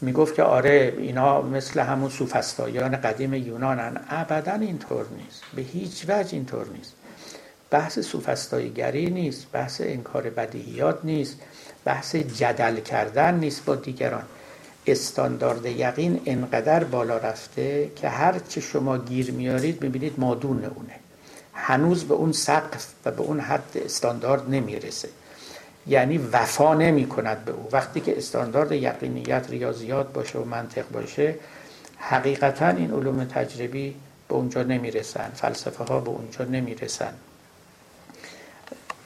می‌گفت 0.00 0.34
که 0.34 0.42
آره 0.42 0.94
اینا 0.98 1.42
مثل 1.42 1.80
همون 1.80 2.10
سوفستایان 2.10 2.96
قدیم 2.96 3.34
یونانن. 3.34 4.00
ابدا 4.08 4.52
اینطور 4.52 5.06
نیست. 5.16 5.42
به 5.56 5.62
هیچ 5.62 6.04
وجه 6.08 6.34
اینطور 6.34 6.66
نیست. 6.76 6.92
بحث 7.70 7.98
سوفستاییگری 7.98 9.10
نیست. 9.10 9.46
بحث 9.52 9.80
انکار 9.84 10.30
بدیهیات 10.30 10.98
نیست. 11.04 11.36
بحث 11.84 12.16
جدل 12.16 12.80
کردن 12.80 13.34
نیست 13.34 13.64
با 13.64 13.74
دیگران. 13.74 14.22
استاندارد 14.86 15.66
یقین 15.66 16.20
انقدر 16.26 16.84
بالا 16.84 17.16
رفته 17.16 17.90
که 17.96 18.08
هر 18.08 18.38
چه 18.48 18.60
شما 18.60 18.98
گیر 18.98 19.30
میارید 19.30 19.80
ببینید 19.80 20.14
مادون 20.18 20.64
اونه. 20.64 20.94
هنوز 21.54 22.04
به 22.04 22.14
اون 22.14 22.32
سقف 22.32 22.86
و 23.04 23.10
به 23.10 23.22
اون 23.22 23.40
حد 23.40 23.76
استاندارد 23.84 24.50
نمی‌رسه. 24.50 25.08
یعنی 25.86 26.18
وفا 26.18 26.74
نمی 26.74 27.08
کند 27.08 27.44
به 27.44 27.52
او. 27.52 27.68
وقتی 27.72 28.00
که 28.00 28.18
استاندارد 28.18 28.72
یقینیت 28.72 29.46
ریاضیات 29.50 30.12
باشه 30.12 30.38
و 30.38 30.44
منطق 30.44 30.84
باشه 30.92 31.34
حقیقتا 31.98 32.68
این 32.68 32.92
علوم 32.92 33.24
تجربی 33.24 33.94
به 34.28 34.34
اونجا 34.34 34.62
نمی‌رسن. 34.62 35.30
فلسفه 35.34 35.84
ها 35.84 36.00
به 36.00 36.10
اونجا 36.10 36.44
نمی‌رسن. 36.44 37.12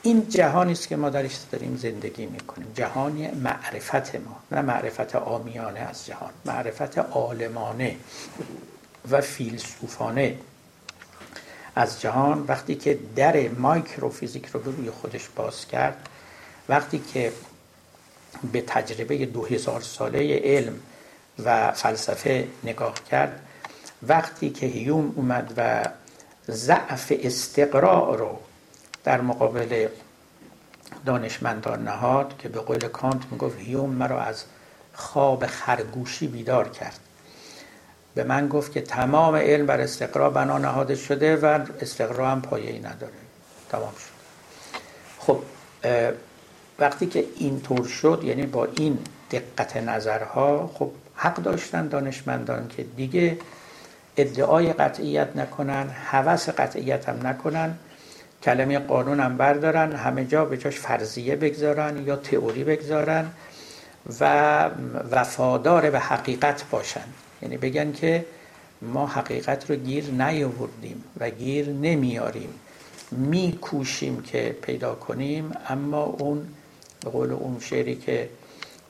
این 0.04 0.28
جهانی 0.28 0.72
است 0.72 0.88
که 0.88 0.96
ما 0.96 1.10
درش 1.10 1.36
داریم 1.52 1.76
زندگی 1.76 2.26
می‌کنیم. 2.26 2.72
جهانی 2.74 3.30
معرفت 3.30 4.14
ما 4.14 4.36
نه 4.52 4.62
معرفت 4.62 5.16
آمیانه 5.16 5.80
از 5.80 6.06
جهان 6.06 6.30
معرفت 6.44 6.98
عالمانه 6.98 7.96
و 9.10 9.20
فیلسوفانه 9.20 10.36
از 11.76 12.00
جهان. 12.00 12.44
وقتی 12.48 12.74
که 12.74 12.98
در 13.16 13.48
مایکروفیزیک 13.48 14.46
رو 14.46 14.62
روی 14.62 14.90
خودش 14.90 15.28
باز 15.36 15.66
کرد 15.66 16.08
وقتی 16.68 16.98
که 16.98 17.32
به 18.52 18.60
تجربه 18.60 19.26
دو 19.26 19.44
هزار 19.44 19.80
ساله 19.80 20.40
علم 20.44 20.80
و 21.44 21.72
فلسفه 21.72 22.48
نگاه 22.64 22.94
کرد 23.10 23.40
وقتی 24.02 24.50
که 24.50 24.66
هیوم 24.66 25.12
اومد 25.16 25.54
و 25.56 25.84
ضعف 26.50 27.12
استقراء 27.20 28.14
رو 28.14 28.38
در 29.04 29.20
مقابل 29.20 29.88
دانشمندان 31.06 31.84
نهاد 31.84 32.38
که 32.38 32.48
به 32.48 32.60
قول 32.60 32.78
کانت 32.78 33.22
می‌گفت 33.30 33.58
هیوم 33.58 33.90
مرا 33.90 34.22
از 34.22 34.44
خواب 34.94 35.46
خرگوشی 35.46 36.26
بیدار 36.26 36.68
کرد. 36.68 36.98
به 38.14 38.24
من 38.24 38.48
گفت 38.48 38.72
که 38.72 38.80
تمام 38.80 39.36
علم 39.36 39.66
بر 39.66 39.80
استقرا 39.80 40.30
بنا 40.30 40.58
نهاده 40.58 40.94
شده 40.94 41.36
و 41.36 41.58
استقرا 41.80 42.30
هم 42.30 42.42
پایه 42.42 42.70
ای 42.70 42.78
نداره. 42.78 43.12
تمام 43.70 43.92
شد. 43.92 44.14
خب 45.18 45.42
وقتی 46.78 47.06
که 47.06 47.24
اینطور 47.36 47.86
شد 47.86 48.20
یعنی 48.24 48.46
با 48.46 48.68
این 48.76 48.98
دقت 49.30 49.76
نظرها 49.76 50.70
خب 50.74 50.90
حق 51.14 51.36
داشتن 51.36 51.88
دانشمندان 51.88 52.68
که 52.68 52.82
دیگه 52.82 53.38
ادعای 54.16 54.72
قطعیت 54.72 55.36
نکنن 55.36 55.88
حوث 55.88 56.48
قطعیت 56.48 57.08
هم 57.08 57.26
نکنن. 57.26 57.78
کلمه 58.44 58.78
قانون 58.78 59.20
هم 59.20 59.36
بردارن 59.36 59.92
همه 59.92 60.24
جا 60.24 60.44
به 60.44 60.56
جاش 60.56 60.78
فرضیه 60.78 61.36
بگذارن 61.36 62.06
یا 62.06 62.16
تئوری 62.16 62.64
بگذارن 62.64 63.30
و 64.20 64.70
وفادار 65.10 65.90
به 65.90 65.98
حقیقت 66.00 66.64
باشن. 66.70 67.04
یعنی 67.42 67.56
بگن 67.56 67.92
که 67.92 68.24
ما 68.82 69.06
حقیقت 69.06 69.70
رو 69.70 69.76
گیر 69.76 70.04
نیاوردیم 70.04 71.04
و 71.20 71.30
گیر 71.30 71.68
نمیاریم. 71.68 72.48
میکوشیم 73.12 74.22
که 74.22 74.56
پیدا 74.62 74.94
کنیم 74.94 75.52
اما 75.68 76.02
اون 76.02 76.48
به 77.04 77.10
قول 77.10 77.32
اون 77.32 77.60
شعری 77.60 77.96
که 77.96 78.28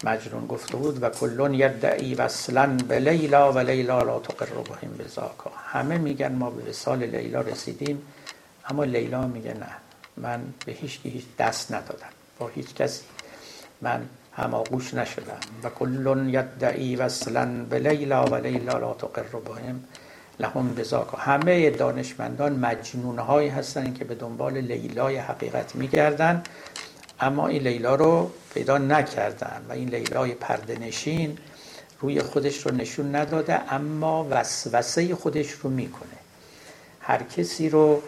مجنون 0.05 0.47
گفته 0.47 0.77
بود 0.77 1.03
و 1.03 1.11
کلون 1.11 1.55
یدعی 1.55 2.15
وصلا 2.15 2.77
به 2.89 2.99
لیلا 2.99 3.53
و 3.53 3.59
لیلا 3.59 4.03
لا 4.03 4.19
تقربهم 4.19 4.91
بزاکا. 4.99 5.51
همه 5.67 5.99
میگن 5.99 6.33
ما 6.33 6.51
به 6.51 6.71
وصال 6.71 7.03
لیلا 7.03 7.41
رسیدیم. 7.41 8.03
اما 8.69 8.85
لیلا 8.85 9.27
میگه 9.27 9.55
نه. 9.55 9.67
من 10.17 10.41
به 10.67 10.73
هیچ 10.73 11.01
هیچ 11.03 11.25
دست 11.39 11.73
ندادم. 11.73 12.09
با 12.39 12.49
هیچ 12.49 12.75
کسی. 12.75 13.03
من 13.81 14.07
هماغوش 14.33 14.95
نشدم. 14.95 15.41
و 15.63 15.71
کلون 15.71 16.29
یدعی 16.29 16.97
وصلا 16.97 17.65
به 17.71 17.79
لیلا 17.79 18.25
و 18.25 18.35
لیلا 18.35 18.79
لا 18.79 18.95
تقربهم 18.95 19.85
لهم 20.41 20.75
بزاکا 20.75 21.17
همه 21.17 21.71
دانشمندان 21.71 22.53
مجنون 22.53 23.19
هایی 23.19 23.49
هستن 23.49 23.95
که 23.95 24.05
به 24.05 24.15
دنبال 24.15 24.53
لیلای 24.57 25.17
حقیقت 25.17 25.75
میگردن. 25.77 26.43
اما 27.21 27.49
این 27.49 27.63
لیلا 27.63 27.95
رو 27.95 28.31
پیدا 28.55 28.79
نکردن 28.79 29.67
و 29.69 29.73
این 29.73 29.89
لیلای 29.89 30.33
پردنشین 30.33 31.39
روی 32.01 32.23
خودش 32.23 32.67
رو 32.67 32.75
نشون 32.75 33.15
نداده 33.17 33.73
اما 33.73 34.27
وسوسه 34.31 35.15
خودش 35.15 35.51
رو 35.51 35.71
می‌کنه. 35.71 36.19
هر 37.01 37.23
کسی 37.23 37.69
رو 37.69 38.03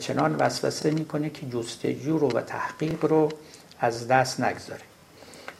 چنان 0.00 0.36
وسوسه 0.36 0.90
می‌کنه 0.90 1.30
که 1.30 1.46
جستجو 1.46 2.18
رو 2.18 2.30
و 2.30 2.40
تحقیق 2.40 3.04
رو 3.04 3.28
از 3.80 4.08
دست 4.08 4.40
نگذاره. 4.40 4.82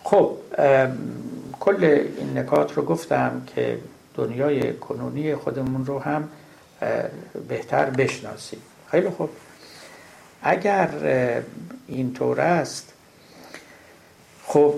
خب 0.03 0.37
کل 1.61 1.85
این 2.19 2.39
نکات 2.39 2.77
رو 2.77 2.83
گفتم 2.83 3.43
که 3.55 3.79
دنیای 4.15 4.75
کنونی 4.75 5.35
خودمون 5.35 5.87
رو 5.87 5.99
هم 5.99 6.29
بهتر 7.49 7.91
بشناسیم. 7.91 8.61
خیلی 8.91 9.11
خوب. 9.11 9.31
اگر 10.43 10.91
اینطور 11.89 12.41
است 12.41 12.93
خب 14.47 14.75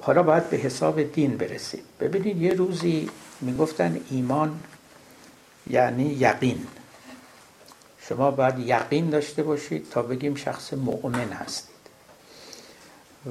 حالا 0.00 0.22
باید 0.22 0.50
به 0.50 0.56
حساب 0.56 1.02
دین 1.02 1.36
برسیم. 1.36 1.80
ببینید 2.00 2.42
یه 2.42 2.54
روزی 2.54 3.10
می‌گفتن 3.40 4.00
ایمان 4.10 4.60
یعنی 5.70 6.04
یقین. 6.04 6.66
شما 8.08 8.30
باید 8.30 8.58
یقین 8.58 9.10
داشته 9.10 9.42
باشید 9.42 9.90
تا 9.90 10.02
بگیم 10.02 10.34
شخص 10.34 10.72
مؤمن 10.72 11.32
هستید. 11.32 11.74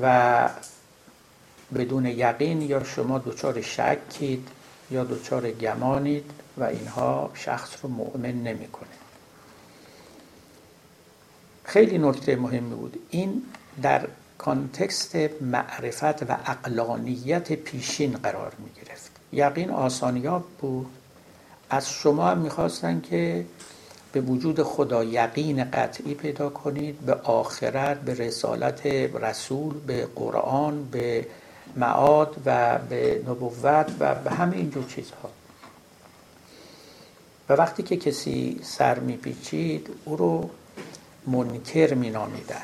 و 0.01 0.49
بدون 1.75 2.05
یقین 2.05 2.61
یا 2.61 2.83
شما 2.83 3.19
دچار 3.19 3.61
شکید 3.61 4.47
یا 4.91 5.03
دچار 5.03 5.51
گمانید 5.51 6.31
و 6.57 6.63
اینها 6.63 7.31
شخص 7.33 7.69
رو 7.81 7.89
مؤمن 7.89 8.31
نمی‌کنه 8.31 8.89
خیلی 11.63 11.97
نکته 11.97 12.35
مهمی 12.35 12.75
بود. 12.75 12.99
این 13.09 13.43
در 13.81 14.07
کانتکست 14.37 15.15
معرفت 15.41 16.23
و 16.23 16.37
اقلانیت 16.45 17.53
پیشین 17.53 18.11
قرار 18.11 18.53
می 18.59 18.69
گرفت 18.81 19.11
یقین 19.33 19.69
آسانیاب 19.69 20.45
بود. 20.61 20.87
از 21.69 21.91
شما 21.91 22.27
هم 22.27 22.37
می‌خواستن 22.37 23.01
که 23.01 23.45
به 24.11 24.21
وجود 24.21 24.63
خدا 24.63 25.03
یقین 25.03 25.71
قطعی 25.71 26.13
پیدا 26.13 26.49
کنید 26.49 26.99
به 26.99 27.13
آخرت 27.13 28.01
به 28.01 28.13
رسالت 28.13 28.85
رسول 28.85 29.73
به 29.87 30.07
قرآن 30.15 30.85
به 30.91 31.25
معاد 31.75 32.35
و 32.45 32.77
به 32.89 33.21
نبوت 33.27 33.91
و 33.99 34.15
به 34.15 34.31
همه 34.31 34.57
اینجور 34.57 34.85
چیزها. 34.85 35.29
و 37.49 37.53
وقتی 37.53 37.83
که 37.83 37.97
کسی 37.97 38.59
سر 38.63 38.99
میپیچید 38.99 39.89
او 40.05 40.15
رو 40.15 40.49
منکر 41.27 41.93
مینامیدن 41.93 42.63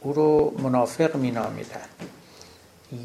او 0.00 0.12
رو 0.12 0.54
منافق 0.62 1.16
مینامیدن 1.16 1.88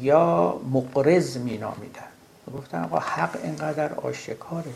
یا 0.02 0.60
مقرز 0.72 1.36
مینامیدن. 1.36 2.08
گفتن 2.54 2.84
آقا 2.84 2.98
حق 2.98 3.38
اینقدر 3.42 3.94
آشکاره 3.94 4.72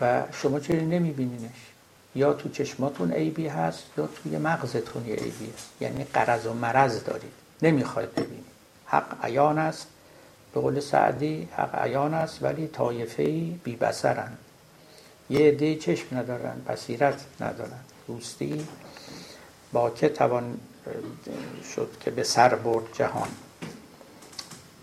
و 0.00 0.22
شما 0.32 0.60
چرا 0.60 0.80
نمیبینینش؟ 0.80 1.71
یا 2.14 2.32
تو 2.32 2.48
چشماتون 2.48 3.12
عیبی 3.12 3.46
هست 3.46 3.84
یا 3.98 4.06
توی 4.06 4.38
مغزتون 4.38 5.06
یه 5.06 5.14
عیبی 5.14 5.52
هست. 5.56 5.68
یعنی 5.80 6.04
قرض 6.04 6.46
و 6.46 6.54
مرض 6.54 7.04
دارید. 7.04 7.32
نمی‌خواید 7.62 8.14
ببینید. 8.14 8.44
حق 8.86 9.24
عیان 9.24 9.58
است. 9.58 9.86
به 10.54 10.60
قول 10.60 10.80
سعدی 10.80 11.48
حق 11.56 11.74
عیان 11.74 12.14
است 12.14 12.42
ولی 12.42 12.66
طایفه 12.66 13.24
بی 13.64 13.76
بسرن 13.76 14.32
یه 15.30 15.48
عده 15.48 15.76
چشم 15.76 16.16
ندارن 16.16 16.60
بصیرت 16.68 17.24
ندارن. 17.40 17.80
دوستی 18.06 18.66
با 19.72 19.90
که 19.90 20.08
توان 20.08 20.58
شد 21.74 21.90
که 22.00 22.10
به 22.10 22.22
سر 22.22 22.54
برد 22.54 22.84
جهان. 22.92 23.28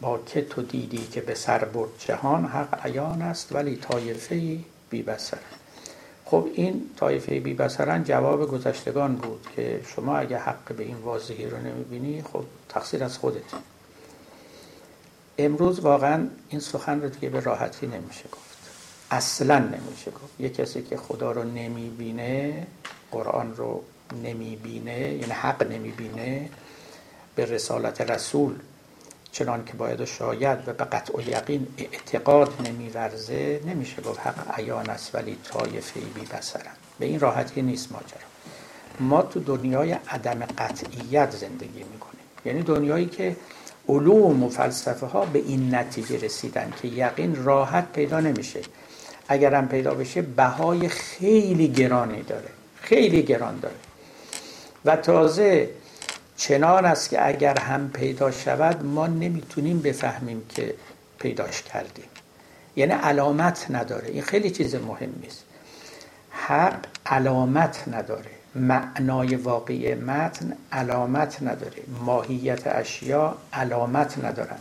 با 0.02 0.20
که 0.26 0.42
تو 0.42 0.62
دیدی 0.62 1.08
که 1.08 1.22
به 1.22 1.36
سر 1.36 1.66
برد 1.66 1.90
جهان 2.00 2.46
حق 2.46 2.86
عیان 2.86 3.22
است 3.22 3.56
ولی 3.56 3.76
طایفه 3.76 4.58
بی 4.90 5.04
بسرن 5.04 5.59
خب 6.30 6.48
این 6.54 6.90
طایفه 6.98 7.40
بی 7.40 7.54
بسرن 7.54 8.04
جواب 8.04 8.52
گذشتگان 8.52 9.16
بود 9.16 9.48
که 9.56 9.82
شما 9.96 10.18
اگه 10.18 10.38
حق 10.38 10.74
به 10.74 10.84
این 10.84 10.98
واضحی 10.98 11.46
رو 11.46 11.58
نمی‌بینی 11.58 12.22
خب 12.22 12.44
تقصیر 12.70 13.04
از 13.04 13.18
خودت. 13.18 13.42
امروز 15.38 15.80
واقعا 15.80 16.28
این 16.50 16.62
سخن 16.62 17.02
رو 17.02 17.10
دیگه 17.10 17.30
به 17.30 17.40
راحتی 17.40 17.88
نمیشه 17.88 18.24
گفت. 18.32 18.58
اصلا 19.12 19.60
نمیشه 19.60 20.12
گفت. 20.12 20.40
یه 20.40 20.50
کسی 20.50 20.82
که 20.82 20.98
خدا 20.98 21.32
رو 21.32 21.44
نمی‌بینه 21.44 22.68
قرآن 23.12 23.56
رو 23.56 23.84
نمی‌بینه 24.24 25.00
یعنی 25.00 25.32
حق 25.32 25.72
نمی‌بینه 25.72 26.50
به 27.36 27.46
رسالت 27.46 28.02
رسول 28.02 28.56
چنان 29.32 29.66
که 29.66 29.74
باید 29.74 30.02
و 30.02 30.06
شاید 30.06 30.60
و 30.68 30.74
به 30.74 30.84
قطع 30.84 31.18
و 31.18 31.22
یقین 31.22 31.68
اعتقاد 31.78 32.68
نمیورزه 32.68 33.62
نمیشه 33.66 34.02
گفت 34.02 34.20
حق 34.20 34.60
عیان 34.60 34.90
است 34.90 35.16
ولی 35.16 35.38
طایفه 35.44 36.00
بی 36.00 36.22
بسرن 36.22 36.72
به 37.00 37.06
این 37.06 37.20
راحتی 37.20 37.62
نیست 37.62 37.92
ماجرا. 37.92 38.30
ما 39.00 39.22
تو 39.22 39.40
دنیای 39.40 39.92
عدم 39.92 40.46
قطعیت 40.58 41.32
زندگی 41.32 41.84
می‌کنیم. 41.94 42.20
یعنی 42.46 42.64
دنیایی 42.64 43.06
که 43.06 43.36
علوم 43.90 44.44
و 44.44 44.50
فلسفه 44.50 45.06
ها 45.06 45.26
به 45.26 45.40
این 45.40 45.76
نتیجه 45.76 46.18
رسیدن 46.18 46.74
که 46.82 46.88
یقین 46.88 47.44
راحت 47.46 47.92
پیدا 47.92 48.20
نمیشه. 48.20 48.60
اگرم 49.28 49.68
پیدا 49.68 49.94
بشه 49.94 50.22
بهای 50.22 50.88
خیلی 50.88 51.68
گرانی 51.68 52.22
داره. 52.22 52.50
خیلی 52.82 53.24
گران 53.24 53.60
داره. 53.60 53.76
و 54.86 54.96
تازه 54.96 55.70
چنان 56.40 56.86
است 56.86 57.10
که 57.10 57.28
اگر 57.28 57.60
هم 57.60 57.90
پیدا 57.90 58.32
شود 58.32 58.86
ما 58.86 59.08
نمی‌تونیم 59.08 59.82
بفهمیم 59.82 60.46
که 60.50 60.74
پیداش 61.20 61.62
کردیم. 61.62 62.06
یعنی 62.76 62.92
علامت 62.92 63.66
نداره. 63.70 64.08
این 64.08 64.22
خیلی 64.22 64.52
چیز 64.52 64.76
مهمی 64.76 65.28
است 65.28 65.44
حق 66.30 66.86
علامت 67.06 67.84
نداره. 67.88 68.32
معنای 68.56 69.36
واقعی 69.36 69.96
متن 69.96 70.54
علامت 70.72 71.44
نداره. 71.44 71.84
ماهیت 72.06 72.68
اشیا 72.68 73.38
علامت 73.54 74.26
ندارن. 74.26 74.58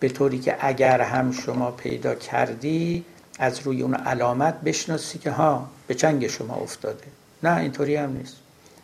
به 0.00 0.08
طوری 0.08 0.38
که 0.38 0.56
اگر 0.60 1.00
هم 1.00 1.32
شما 1.32 1.70
پیدا 1.70 2.14
کردی 2.14 3.04
از 3.38 3.60
روی 3.60 3.82
اون 3.82 3.94
علامت 3.94 4.60
بشناسی 4.60 5.18
که 5.18 5.30
ها 5.30 5.70
به 5.86 5.94
چنگ 5.94 6.26
شما 6.26 6.54
افتاده. 6.54 7.04
نه 7.42 7.56
اینطوری 7.56 7.96
هم 7.96 8.12
نیست. 8.12 8.36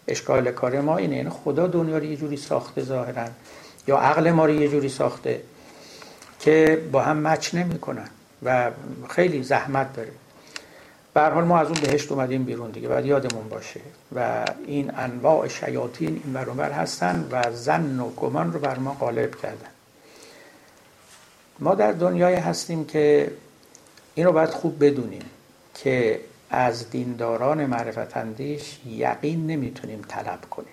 اشکال 0.08 0.50
کار 0.50 0.80
ما 0.80 0.96
اینه. 0.96 1.16
یعنی 1.16 1.30
خدا 1.30 1.66
دنیا 1.66 1.98
رو 1.98 2.04
یه 2.04 2.16
جوری 2.16 2.36
ساخته 2.36 2.82
ظاهرا. 2.82 3.28
یا 3.86 3.98
عقل 3.98 4.30
ما 4.30 4.46
رو 4.46 4.54
یه 4.54 4.68
جوری 4.68 4.88
ساخته 4.88 5.40
که 6.40 6.82
با 6.92 7.02
هم 7.02 7.16
مچ 7.16 7.54
نمی‌کنن 7.54 8.08
و 8.42 8.70
خیلی 9.08 9.42
زحمت 9.42 9.96
داره. 9.96 10.12
به 11.14 11.22
حال 11.22 11.44
ما 11.44 11.58
از 11.58 11.66
اون 11.66 11.80
بهشت 11.80 12.12
اومدیم 12.12 12.44
بیرون 12.44 12.70
دیگه. 12.70 12.88
باید 12.88 13.06
یادمون 13.06 13.48
باشه. 13.48 13.80
و 14.14 14.44
این 14.66 14.92
انواع 14.96 15.48
شیاطین 15.48 16.20
این 16.24 16.32
برابر 16.32 16.72
هستن 16.72 17.28
و 17.30 17.52
زن 17.52 18.00
و 18.00 18.10
گمان 18.10 18.52
رو 18.52 18.58
بر 18.60 18.78
ما 18.78 18.96
غالب 19.00 19.34
کردن. 19.34 19.70
ما 21.58 21.74
در 21.74 21.92
دنیای 21.92 22.34
هستیم 22.34 22.84
که 22.84 23.30
این 24.14 24.26
رو 24.26 24.32
باید 24.32 24.50
خوب 24.50 24.84
بدونیم 24.84 25.22
که 25.74 26.20
از 26.50 26.90
دینداران 26.90 27.66
معرفت 27.66 28.16
اندیش 28.16 28.78
یقین 28.86 29.46
نمی‌تونیم 29.46 30.02
طلب 30.08 30.40
کنیم. 30.50 30.68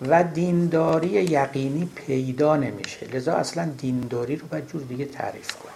و 0.00 0.24
دینداری 0.24 1.08
یقینی 1.08 1.90
پیدا 1.94 2.56
نمیشه. 2.56 3.06
لذا 3.06 3.34
اصلا 3.34 3.64
دینداری 3.78 4.36
رو 4.36 4.46
باید 4.46 4.68
جور 4.68 4.82
دیگه 4.82 5.04
تعریف 5.04 5.52
کنیم 5.52 5.74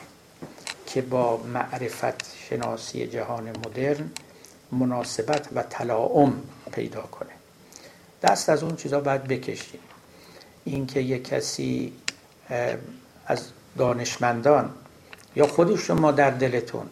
که 0.86 1.02
با 1.02 1.36
معرفت 1.36 2.36
شناسی 2.48 3.06
جهان 3.06 3.48
مدرن 3.48 4.10
مناسبت 4.72 5.48
و 5.54 5.62
تلاعم 5.62 6.42
پیدا 6.72 7.00
کنه. 7.00 7.30
دست 8.22 8.48
از 8.48 8.62
اون 8.62 8.76
چیزا 8.76 9.00
باید 9.00 9.24
بکشیم. 9.24 9.80
اینکه 10.64 11.00
یک 11.00 11.28
کسی 11.28 11.92
از 13.26 13.44
دانشمندان 13.78 14.70
یا 15.36 15.46
خود 15.46 15.76
شما 15.76 16.12
در 16.12 16.30
دلتون 16.30 16.86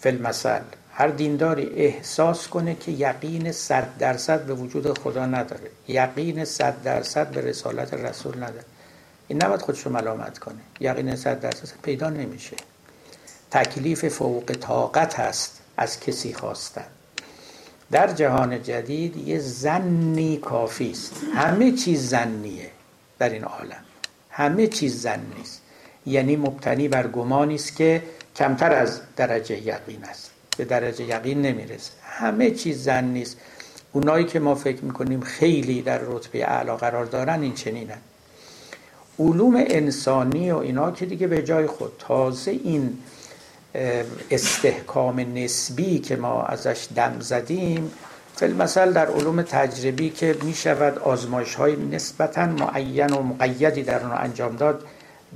فیلمسل 0.00 0.60
هر 1.00 1.08
دینداری 1.08 1.66
احساس 1.66 2.48
کنه 2.48 2.74
که 2.74 2.92
یقین 2.92 3.52
صد 3.52 3.98
درصد 3.98 4.44
به 4.44 4.54
وجود 4.54 4.98
خدا 4.98 5.26
نداره. 5.26 5.70
یقین 5.88 6.44
صد 6.44 6.82
درصد 6.82 7.30
به 7.30 7.40
رسالت 7.40 7.94
رسول 7.94 8.36
نداره. 8.36 8.64
این 9.28 9.44
نباید 9.44 9.60
خودشو 9.62 9.90
ملامت 9.90 10.38
کنه. 10.38 10.60
یقین 10.80 11.16
صد 11.16 11.40
درصد 11.40 11.68
پیدا 11.82 12.10
نمیشه. 12.10 12.56
تکلیف 13.50 14.08
فوق 14.08 14.52
طاقت 14.60 15.20
هست 15.20 15.60
از 15.76 16.00
کسی 16.00 16.34
خواستن. 16.34 16.86
در 17.90 18.12
جهان 18.12 18.62
جدید 18.62 19.16
یه 19.16 19.38
زنی 19.38 20.36
کافی 20.36 20.90
است. 20.90 21.12
همه 21.34 21.72
چیز 21.72 22.08
زنیه 22.08 22.70
در 23.18 23.28
این 23.28 23.44
عالم. 23.44 23.84
همه 24.30 24.66
چیز 24.66 25.02
زن 25.02 25.20
نیست. 25.38 25.62
یعنی 26.06 26.36
مبتنی 26.36 26.88
بر 26.88 27.06
گمانی 27.06 27.54
است 27.54 27.76
که 27.76 28.02
کمتر 28.36 28.72
از 28.72 29.00
درجه 29.16 29.56
یقین 29.66 30.04
است. 30.04 30.29
به 30.60 30.66
درجه 30.66 31.04
یقین 31.04 31.42
نمی‌رسه. 31.42 31.90
همه 32.02 32.50
چیز 32.50 32.84
زن 32.84 33.04
نیست. 33.04 33.36
اونایی 33.92 34.24
که 34.24 34.40
ما 34.40 34.54
فکر 34.54 34.84
می‌کنیم 34.84 35.20
خیلی 35.20 35.82
در 35.82 35.98
رتبه 35.98 36.44
اعلا 36.44 36.76
قرار 36.76 37.04
دارن 37.04 37.42
این 37.42 37.54
چنینن. 37.54 37.98
علوم 39.18 39.56
انسانی 39.56 40.50
و 40.50 40.56
اینا 40.56 40.90
که 40.90 41.06
دیگه 41.06 41.26
به 41.26 41.42
جای 41.42 41.66
خود. 41.66 41.92
تازه 41.98 42.50
این 42.50 42.98
استحکام 44.30 45.20
نسبی 45.34 45.98
که 45.98 46.16
ما 46.16 46.42
ازش 46.42 46.88
دم 46.96 47.16
زدیم 47.20 47.92
مثل 48.58 48.92
در 48.92 49.06
علوم 49.06 49.42
تجربی 49.42 50.10
که 50.10 50.36
می 50.42 50.54
شود 50.54 50.98
آزمایش 50.98 51.54
های 51.54 51.76
نسبتا 51.76 52.46
معین 52.46 53.12
و 53.12 53.22
مقیدی 53.22 53.82
در 53.82 54.02
اون 54.02 54.12
انجام 54.12 54.56
داد 54.56 54.84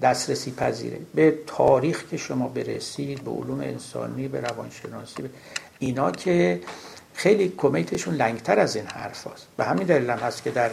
دسترسی 0.02 0.50
پذیره. 0.50 0.98
به 1.14 1.38
تاریخ 1.46 2.04
که 2.10 2.16
شما 2.16 2.48
برسید 2.48 3.24
به 3.24 3.30
علوم 3.30 3.60
انسانی 3.60 4.28
به 4.28 4.40
روانشناسی 4.40 5.22
به 5.22 5.30
اینا 5.78 6.10
که 6.10 6.60
خیلی 7.14 7.52
کمیتشون 7.56 8.14
لنگتر 8.14 8.58
از 8.58 8.76
این 8.76 8.86
حرف 8.86 9.26
هست. 9.26 9.46
به 9.56 9.64
همین 9.64 9.86
دلیل 9.86 10.10
هم 10.10 10.18
هست 10.18 10.42
که 10.42 10.50
در 10.50 10.70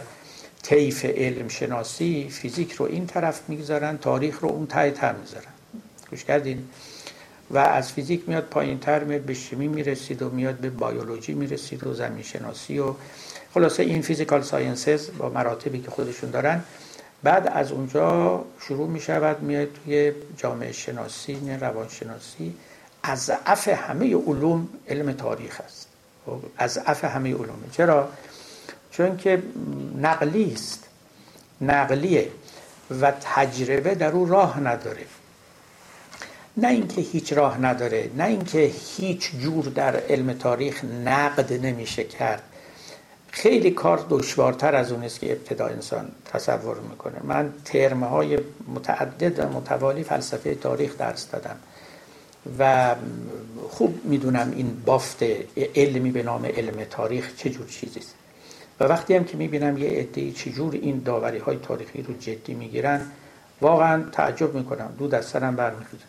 طیف 0.62 1.04
علم 1.04 1.48
شناسی 1.48 2.28
فیزیک 2.30 2.72
رو 2.72 2.86
این 2.86 3.06
طرف 3.06 3.40
می‌گذارن 3.48 3.98
تاریخ 3.98 4.40
رو 4.40 4.48
اون 4.48 4.66
ته‌تر 4.66 5.12
می‌ذارن. 5.12 5.52
گوش 6.10 6.24
کردین؟ 6.24 6.68
و 7.50 7.58
از 7.58 7.92
فیزیک 7.92 8.28
میاد 8.28 8.44
پایین 8.44 8.78
تر 8.78 9.04
میاد 9.04 9.20
به 9.20 9.34
شیمی 9.34 9.68
می‌رسید 9.68 10.22
و 10.22 10.30
میاد 10.30 10.54
به 10.54 10.70
بیولوژی 10.70 11.34
می‌رسید 11.34 11.86
و 11.86 11.94
زمین 11.94 12.22
شناسی 12.22 12.78
و 12.78 12.94
خلاصه 13.54 13.82
این 13.82 14.02
physical 14.02 14.42
sciences 14.42 15.08
با 15.18 15.28
مراتبی 15.28 15.80
که 15.80 15.90
خودشون 15.90 16.30
دارن 16.30 16.64
بعد 17.22 17.46
از 17.46 17.72
اونجا 17.72 18.44
شروع 18.60 18.88
می 18.88 19.00
شود 19.00 19.42
میاد 19.42 19.68
توی 19.84 20.12
جامعه 20.36 20.72
شناسی 20.72 21.56
روانشناسی. 21.60 22.54
اضعف 23.02 23.68
همه 23.68 24.14
علوم 24.14 24.68
علم 24.88 25.12
تاریخ 25.12 25.60
است. 25.64 25.88
خب، 26.26 26.40
از 26.56 26.78
اف 26.86 27.04
همه 27.04 27.34
علومه. 27.34 27.68
چرا؟ 27.72 28.08
چون 28.90 29.16
که 29.16 29.42
نقلی 30.00 30.52
است. 30.52 30.84
نقلیه 31.60 32.28
و 33.00 33.12
تجربه 33.20 33.94
در 33.94 34.12
او 34.12 34.26
راه 34.26 34.60
نداره. 34.60 35.06
نه 36.56 36.68
اینکه 36.68 37.00
هیچ 37.00 37.32
راه 37.32 37.60
نداره 37.60 38.10
نه 38.16 38.24
اینکه 38.24 38.72
هیچ 38.96 39.30
جور 39.40 39.64
در 39.64 39.96
علم 39.96 40.32
تاریخ 40.32 40.84
نقد 40.84 41.52
نمیشه 41.52 42.04
کرد. 42.04 42.42
خیلی 43.34 43.70
کار 43.70 44.06
دشوارتر 44.10 44.74
از 44.74 44.92
اون 44.92 45.02
است 45.02 45.20
که 45.20 45.32
ابتدا 45.32 45.66
انسان 45.66 46.08
تصور 46.24 46.76
می‌کنه. 46.80 47.14
من 47.24 47.52
ترمه 47.64 48.06
های 48.06 48.38
متعدد 48.74 49.38
و 49.38 49.48
متوالی 49.48 50.02
فلسفه 50.02 50.54
تاریخ 50.54 50.98
درس 50.98 51.30
دادم 51.30 51.56
و 52.58 52.94
خوب 53.68 54.00
می‌دونم 54.04 54.52
این 54.56 54.82
بافت 54.86 55.22
علمی 55.76 56.10
به 56.10 56.22
نام 56.22 56.44
علم 56.44 56.84
تاریخ 56.90 57.36
چه 57.36 57.50
جور 57.50 57.66
چیزی 57.66 58.00
است 58.00 58.14
و 58.80 58.84
وقتی 58.84 59.14
هم 59.16 59.24
که 59.24 59.36
می‌بینم 59.36 59.78
یه 59.78 59.90
عده 59.90 60.32
چجور 60.32 60.74
این 60.74 61.02
داوری 61.04 61.38
های 61.38 61.56
تاریخی 61.56 62.02
رو 62.02 62.14
جدی 62.14 62.54
می‌گیرن 62.54 63.00
واقعا 63.60 64.04
تعجب 64.12 64.54
می‌کنم. 64.54 64.94
دود 64.98 65.14
از 65.14 65.24
سرم 65.24 65.56
برمیخیزه 65.56 66.04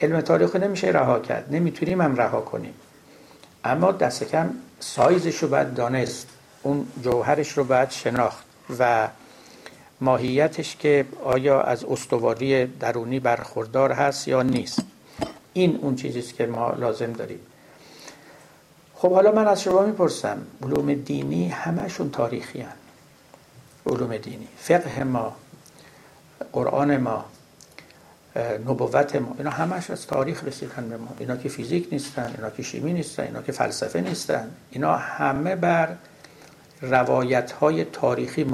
علم 0.00 0.20
تاریخ 0.20 0.56
نمیشه 0.56 0.88
رها 0.88 1.18
کرد. 1.18 1.54
نمی‌تونیم 1.54 2.00
هم 2.00 2.16
رها 2.16 2.40
کنیم. 2.40 2.74
اما 3.64 3.92
دست 3.92 4.24
کم 4.24 4.50
سایزش 4.80 5.36
رو 5.36 5.48
باید 5.48 5.74
دانست. 5.74 6.28
اون 6.62 6.86
جوهرش 7.02 7.48
رو 7.48 7.64
باید 7.64 7.90
شناخت 7.90 8.44
و 8.78 9.08
ماهیتش 10.00 10.76
که 10.76 11.06
آیا 11.24 11.62
از 11.62 11.84
استواری 11.84 12.66
درونی 12.66 13.20
برخوردار 13.20 13.92
هست 13.92 14.28
یا 14.28 14.42
نیست. 14.42 14.82
این 15.52 15.78
اون 15.82 15.96
چیزیست 15.96 16.34
که 16.34 16.46
ما 16.46 16.70
لازم 16.70 17.12
داریم. 17.12 17.40
خب 18.94 19.12
حالا 19.12 19.32
من 19.32 19.46
از 19.46 19.62
شما 19.62 19.82
می‌پرسم 19.82 20.38
علوم 20.62 20.94
دینی 20.94 21.48
همشون 21.48 22.10
تاریخی 22.10 22.60
هن. 22.60 22.72
علوم 23.86 24.16
دینی 24.16 24.48
فقه 24.58 25.04
ما 25.04 25.36
قرآن 26.52 26.96
ما 26.96 27.24
نبوت 28.36 29.16
ما. 29.16 29.34
اینا 29.38 29.50
همش 29.50 29.90
از 29.90 30.06
تاریخ 30.06 30.44
رسیدن 30.44 30.88
به 30.88 30.96
ما. 30.96 31.08
اینا 31.18 31.36
که 31.36 31.48
فیزیک 31.48 31.88
نیستن 31.92 32.34
اینا 32.36 32.50
که 32.50 32.62
شیمی 32.62 32.92
نیستن 32.92 33.22
اینا 33.22 33.42
که 33.42 33.52
فلسفه 33.52 34.00
نیستن. 34.00 34.50
اینا 34.70 34.96
همه 34.96 35.56
بر 35.56 35.88
روایت 36.82 37.52
های 37.52 37.84
تاریخی 37.84 38.44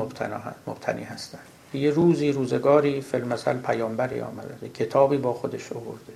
مبتنی 0.67 1.05
هستن. 1.05 1.39
یه 1.75 1.91
روزی 1.91 2.33
روزگاری 2.33 3.01
فیلمسل 3.01 3.57
پیامبری 3.57 4.21
آمده. 4.21 4.69
کتابی 4.69 5.17
با 5.17 5.33
خودش 5.33 5.73
آورده. 5.73 6.13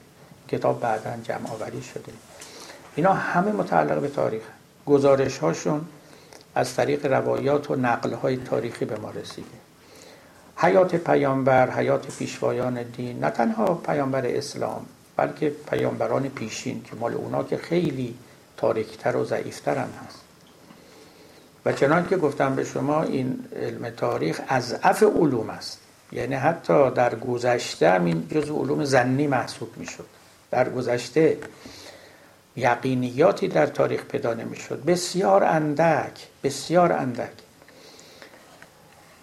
کتاب 0.49 0.81
بعدا 0.81 1.11
جمع 1.23 1.51
آوری 1.51 1.83
شده. 1.83 2.13
اینا 2.97 3.13
همه 3.13 3.53
متعلق 3.53 4.01
به 4.01 4.09
تاریخ. 4.09 4.43
گزارش 4.87 5.39
هاشون 5.39 5.85
از 6.55 6.75
طریق 6.75 7.07
روایات 7.07 7.71
و 7.71 7.77
نقل 7.77 8.13
های 8.13 8.37
تاریخی 8.37 8.85
به 8.85 8.97
ما 8.97 9.11
رسیده. 9.11 9.64
حیات 10.57 10.97
پیامبر 10.97 11.71
حیات 11.71 12.19
پیشوایان 12.19 12.83
دین 12.83 13.25
نه 13.25 13.31
تنها 13.31 13.75
پیامبر 13.75 14.27
اسلام 14.27 14.87
بلکه 15.17 15.53
پیامبران 15.71 16.29
پیشین 16.29 16.83
که 16.83 16.97
مال 16.97 17.15
اونا 17.15 17.43
که 17.43 17.57
خیلی 17.57 18.15
تاریکتر 18.57 19.17
و 19.17 19.25
ضعیفتر 19.25 19.79
هم 19.79 19.89
هست. 20.07 20.21
و 21.65 21.73
چنان 21.73 22.07
که 22.09 22.17
گفتم 22.17 22.55
به 22.55 22.65
شما 22.65 23.03
این 23.03 23.45
علم 23.57 23.91
تاریخ 23.91 24.41
از 24.49 24.77
اف 24.83 25.03
علوم 25.03 25.51
است. 25.51 25.81
یعنی 26.13 26.35
حتی 26.35 26.91
در 26.91 27.15
گذشته 27.15 27.91
هم 27.91 28.05
این 28.05 28.29
جز 28.29 28.51
علوم 28.51 28.85
زنی 28.85 29.27
محسوب 29.27 29.69
می 29.77 29.87
شد 29.87 30.07
در 30.51 30.69
گذشته 30.69 31.39
یقینیاتی 32.57 33.49
در 33.49 33.67
تاریخ 33.67 34.05
پیدا 34.05 34.35
نمی 34.35 34.57
شد 34.57 34.85
بسیار 34.85 35.45
اندک 35.45 36.27
بسیار 36.43 36.93
اندک. 36.93 37.33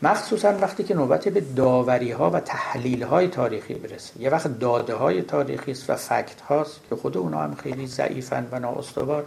مخصوصا 0.03 0.57
وقتی 0.57 0.83
که 0.83 0.95
نوبت 0.95 1.27
به 1.27 1.41
داوری 1.41 2.11
ها 2.11 2.29
و 2.29 2.39
تحلیل 2.39 3.03
های 3.03 3.27
تاریخی 3.27 3.73
برسه 3.73 4.21
یه 4.21 4.29
وقت 4.29 4.59
داده 4.59 4.95
های 4.95 5.21
تاریخی 5.21 5.71
است 5.71 5.89
و 5.89 5.95
فکت 5.95 6.41
هاست 6.41 6.79
که 6.89 6.95
خود 6.95 7.17
اونا 7.17 7.39
هم 7.39 7.55
خیلی 7.55 7.87
ضعیفن 7.87 8.47
و 8.51 8.59
نااستوار. 8.59 9.25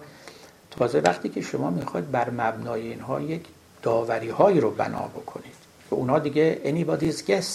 تازه 0.70 1.00
وقتی 1.00 1.28
که 1.28 1.40
شما 1.40 1.70
می‌خواید 1.70 2.10
بر 2.10 2.30
مبنای 2.30 2.82
اینها 2.82 3.20
یک 3.20 3.42
داوری 3.82 4.30
هایی 4.30 4.60
رو 4.60 4.70
بنا 4.70 5.10
بکنید 5.16 5.54
که 5.90 5.96
اونا 5.96 6.18
دیگه 6.18 6.58
anybody's 6.64 7.30
guess. 7.30 7.46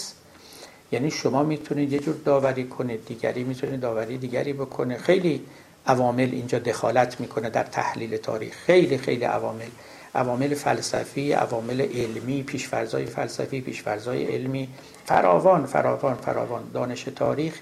یعنی 0.92 1.12
شما 1.12 1.44
می‌تونید 1.44 1.94
یه 1.94 2.00
جور 2.00 2.16
داوری 2.26 2.68
کنید 2.68 3.06
دیگری 3.06 3.44
می‌تونه 3.44 3.78
داوری 3.78 4.18
دیگری 4.18 4.54
بکنه. 4.54 4.98
خیلی 4.98 5.46
عوامل 5.88 6.30
اینجا 6.32 6.60
دخالت 6.60 7.22
می‌کنه 7.22 7.50
در 7.50 7.64
تحلیل 7.64 8.18
تاریخ. 8.18 8.54
خیلی 8.54 8.98
خیلی 8.98 9.26
عوامل. 9.26 9.70
عوامل 10.16 10.54
فلسفی 10.54 11.32
عوامل 11.32 11.82
علمی 11.82 12.44
پیشفرزای 12.44 13.06
فلسفی 13.06 13.62
پیشفرزای 13.62 14.26
علمی. 14.26 14.70
فراوان 15.06 15.66
فراوان 15.66 16.16
فراوان. 16.16 16.64
دانش 16.74 17.04
تاریخ 17.04 17.60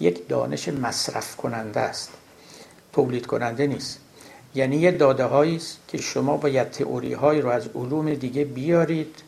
یک 0.00 0.28
دانش 0.28 0.68
مصرف 0.68 1.36
کننده 1.36 1.80
است. 1.80 2.12
تولید 2.92 3.26
کننده 3.26 3.66
نیست. 3.66 4.00
یعنی 4.54 4.76
یه 4.76 4.90
داده 4.90 5.34
است 5.34 5.78
که 5.88 5.98
شما 5.98 6.36
باید 6.36 6.70
تئوری 6.70 7.12
های 7.12 7.40
رو 7.40 7.48
از 7.48 7.68
علوم 7.74 8.14
دیگه 8.14 8.44
بیارید 8.44 9.22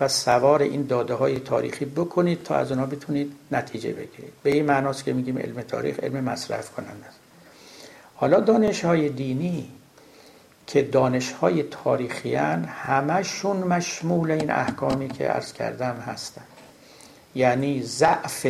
و 0.00 0.08
سوار 0.08 0.62
این 0.62 0.86
داده 0.86 1.14
های 1.14 1.38
تاریخی 1.38 1.84
بکنید 1.84 2.42
تا 2.42 2.56
از 2.56 2.70
اونها 2.70 2.86
بتونید 2.86 3.32
نتیجه 3.52 3.92
بگیرید. 3.92 4.32
به 4.42 4.50
این 4.50 4.64
معناست 4.64 5.04
که 5.04 5.12
میگیم 5.12 5.38
علم 5.38 5.62
تاریخ 5.62 6.00
علم 6.00 6.24
مصرف 6.24 6.70
کننده 6.70 7.06
است. 7.06 7.18
حالا 8.14 8.40
دانش 8.40 8.84
های 8.84 9.08
دینی 9.08 9.68
که 10.68 10.82
دانش 10.82 11.32
های 11.32 11.62
تاریخیان 11.62 12.64
همشون 12.64 13.56
مشمول 13.56 14.30
این 14.30 14.50
احکامی 14.50 15.08
که 15.08 15.34
ارز 15.34 15.52
کردم 15.52 15.96
هستن 16.06 16.42
یعنی 17.34 17.82
ضعف 17.82 18.46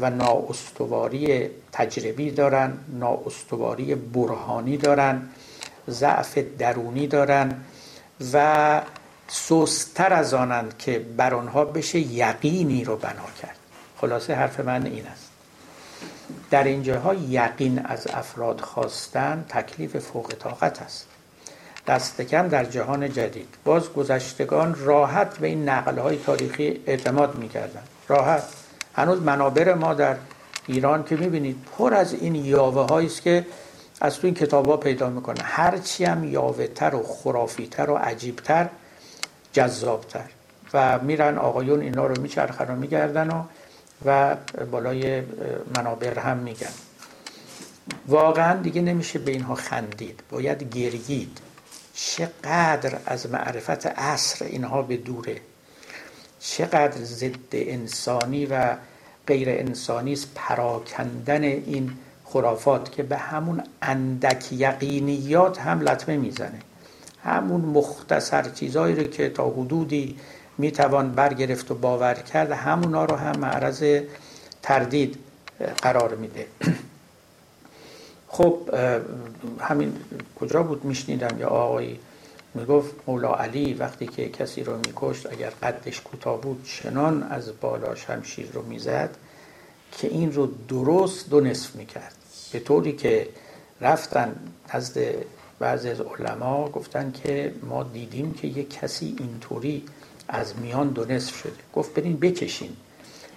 و 0.00 0.10
نااستواری 0.10 1.50
تجربی 1.72 2.30
دارن 2.30 2.78
نااستواری 2.88 3.94
برهانی 3.94 4.76
دارن 4.76 5.28
ضعف 5.90 6.38
درونی 6.58 7.06
دارن 7.06 7.60
و 8.32 8.82
سوستر 9.28 10.12
از 10.12 10.34
آنند 10.34 10.78
که 10.78 10.98
بر 10.98 11.34
آنها 11.34 11.64
بشه 11.64 11.98
یقینی 11.98 12.84
رو 12.84 12.96
بنا 12.96 13.28
کرد. 13.42 13.56
خلاصه 14.00 14.34
حرف 14.34 14.60
من 14.60 14.86
این 14.86 15.06
است. 15.06 15.27
در 16.50 16.64
اینجاها 16.64 17.14
یقین 17.14 17.78
از 17.86 18.06
افراد 18.06 18.60
خواستن 18.60 19.44
تکلیف 19.48 19.96
فوق 19.96 20.32
طاقت 20.38 20.82
است. 20.82 21.06
دست 21.86 22.20
کم 22.20 22.48
در 22.48 22.64
جهان 22.64 23.12
جدید. 23.12 23.48
باز 23.64 23.92
گذشتگان 23.92 24.74
راحت 24.78 25.38
به 25.38 25.46
این 25.46 25.68
نقل 25.68 25.98
های 25.98 26.16
تاریخی 26.16 26.80
اعتماد 26.86 27.34
می‌کردن 27.34 27.82
راحت. 28.08 28.42
هنوز 28.94 29.22
منابر 29.22 29.74
ما 29.74 29.94
در 29.94 30.16
ایران 30.66 31.04
که 31.04 31.16
می‌بینید 31.16 31.56
پر 31.78 31.94
از 31.94 32.12
این 32.12 32.34
یاوه 32.34 32.92
است 32.92 33.22
که 33.22 33.46
از 34.00 34.16
تو 34.16 34.26
این 34.26 34.34
کتاب 34.34 34.66
ها 34.66 34.76
پیدا 34.76 35.10
می‌کنه. 35.10 35.42
هرچی 35.42 36.04
هم 36.04 36.24
یاوه 36.24 36.66
تر 36.66 36.94
و 36.94 37.02
خرافی 37.02 37.66
تر 37.66 37.90
و 37.90 37.96
عجیبتر 37.96 38.68
جذابتر. 39.52 40.24
و 40.74 40.98
میرن 40.98 41.38
آقایون 41.38 41.80
اینا 41.80 42.06
رو 42.06 42.22
میچرخن 42.22 42.74
و 42.74 42.76
میگردن 42.76 43.30
و 43.30 43.42
و 44.04 44.36
بالای 44.70 45.22
منابر 45.76 46.18
هم 46.18 46.36
میگن. 46.36 46.72
واقعا 48.08 48.62
دیگه 48.62 48.80
نمیشه 48.82 49.18
به 49.18 49.30
اینها 49.30 49.54
خندید. 49.54 50.20
باید 50.30 50.62
گرگید 50.76 51.38
چقدر 51.94 52.98
از 53.06 53.30
معرفت 53.30 53.86
عصر 53.86 54.44
اینها 54.44 54.82
به 54.82 54.96
دوره. 54.96 55.40
چقدر 56.40 57.04
ضد 57.04 57.52
انسانی 57.52 58.46
و 58.46 58.76
غیر 59.26 59.48
انسانی 59.48 60.12
است 60.12 60.28
پراکندن 60.34 61.42
این 61.42 61.92
خرافات 62.24 62.92
که 62.92 63.02
به 63.02 63.16
همون 63.16 63.62
اندک 63.82 64.52
یقینیات 64.52 65.60
هم 65.60 65.80
لطمه 65.80 66.16
می‌زنه. 66.16 66.58
همون 67.24 67.60
مختصر 67.60 68.42
چیزایی 68.42 68.94
رو 68.94 69.02
که 69.02 69.28
تا 69.28 69.50
حدودی 69.50 70.18
می‌توان 70.58 71.12
برگرفت 71.12 71.70
و 71.70 71.74
باور 71.74 72.14
کرد. 72.14 72.52
همونا 72.52 73.04
رو 73.04 73.16
هم 73.16 73.40
معرض 73.40 74.02
تردید 74.62 75.18
قرار 75.82 76.14
میده. 76.14 76.46
خب 78.28 78.58
همین 79.60 79.96
کجا 80.40 80.62
بود 80.62 80.84
میشنیدم 80.84 81.38
یا 81.38 81.48
آقایی 81.48 81.98
می‌گفت 82.54 82.94
مولا 83.06 83.34
علی 83.34 83.74
وقتی 83.74 84.06
که 84.06 84.28
کسی 84.28 84.64
رو 84.64 84.76
میکشت 84.76 85.32
اگر 85.32 85.50
قدش 85.62 86.00
کوتاه 86.00 86.40
بود 86.40 86.64
چنان 86.64 87.22
از 87.22 87.60
بالا 87.60 87.94
شمشیر 87.94 88.50
رو 88.52 88.62
می‌زد 88.62 89.10
که 89.92 90.08
این 90.08 90.32
رو 90.32 90.48
درست 90.68 91.30
دو 91.30 91.40
نصف 91.40 91.76
می‌کرد. 91.76 92.14
به 92.52 92.60
طوری 92.60 92.92
که 92.92 93.28
رفتن 93.80 94.36
نزد 94.74 94.98
بعضی 95.58 95.90
از 95.90 96.00
علما 96.00 96.68
گفتن 96.68 97.12
که 97.12 97.54
ما 97.62 97.82
دیدیم 97.82 98.32
که 98.32 98.48
یک 98.48 98.78
کسی 98.80 99.16
اینطوری 99.18 99.84
از 100.28 100.58
میان 100.58 100.88
دو 100.88 101.04
نصف 101.04 101.36
شده. 101.36 101.52
گفت 101.74 101.94
برین 101.94 102.16
بکشین. 102.16 102.76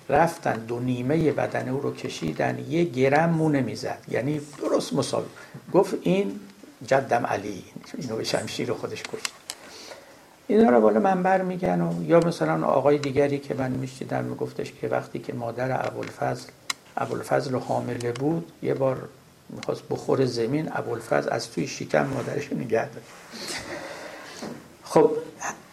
رفتن 0.09 0.53
دو 0.53 0.79
نیمه 0.79 1.31
بدن 1.31 1.69
او 1.69 1.81
رو 1.81 1.95
کشیدن 1.95 2.65
یه 2.69 2.83
گرم 2.83 3.29
مونه 3.29 3.61
می‌زد 3.61 3.99
یعنی 4.07 4.41
درست 4.61 4.93
مساوی. 4.93 5.27
گفت 5.73 5.93
این 6.01 6.39
جدم 6.87 7.25
علی. 7.25 7.63
اینو 7.97 8.15
به 8.15 8.23
شمشیر 8.23 8.73
خودش 8.73 9.03
کشت. 9.03 9.31
اینا 10.47 10.69
رو 10.69 10.81
بالا 10.81 10.99
منبر 10.99 11.41
میگن 11.41 11.81
و 11.81 12.03
یا 12.03 12.19
مثلا 12.19 12.67
آقای 12.67 12.97
دیگری 12.97 13.39
که 13.39 13.53
من 13.53 13.71
میشیدم 13.71 14.23
میگفتش 14.23 14.73
که 14.81 14.87
وقتی 14.87 15.19
که 15.19 15.33
مادر 15.33 15.87
ابوالفضل 15.87 16.49
ابوالفضل 16.97 17.55
حامله 17.55 18.11
بود 18.11 18.51
یه 18.63 18.73
بار 18.73 19.09
می‌خواست 19.49 19.81
بخور 19.89 20.25
زمین 20.25 20.69
ابوالفضل 20.71 21.29
از 21.31 21.51
توی 21.51 21.67
شکم 21.67 22.07
مادرش 22.07 22.53
نگه 22.53 22.87
خب 24.83 25.11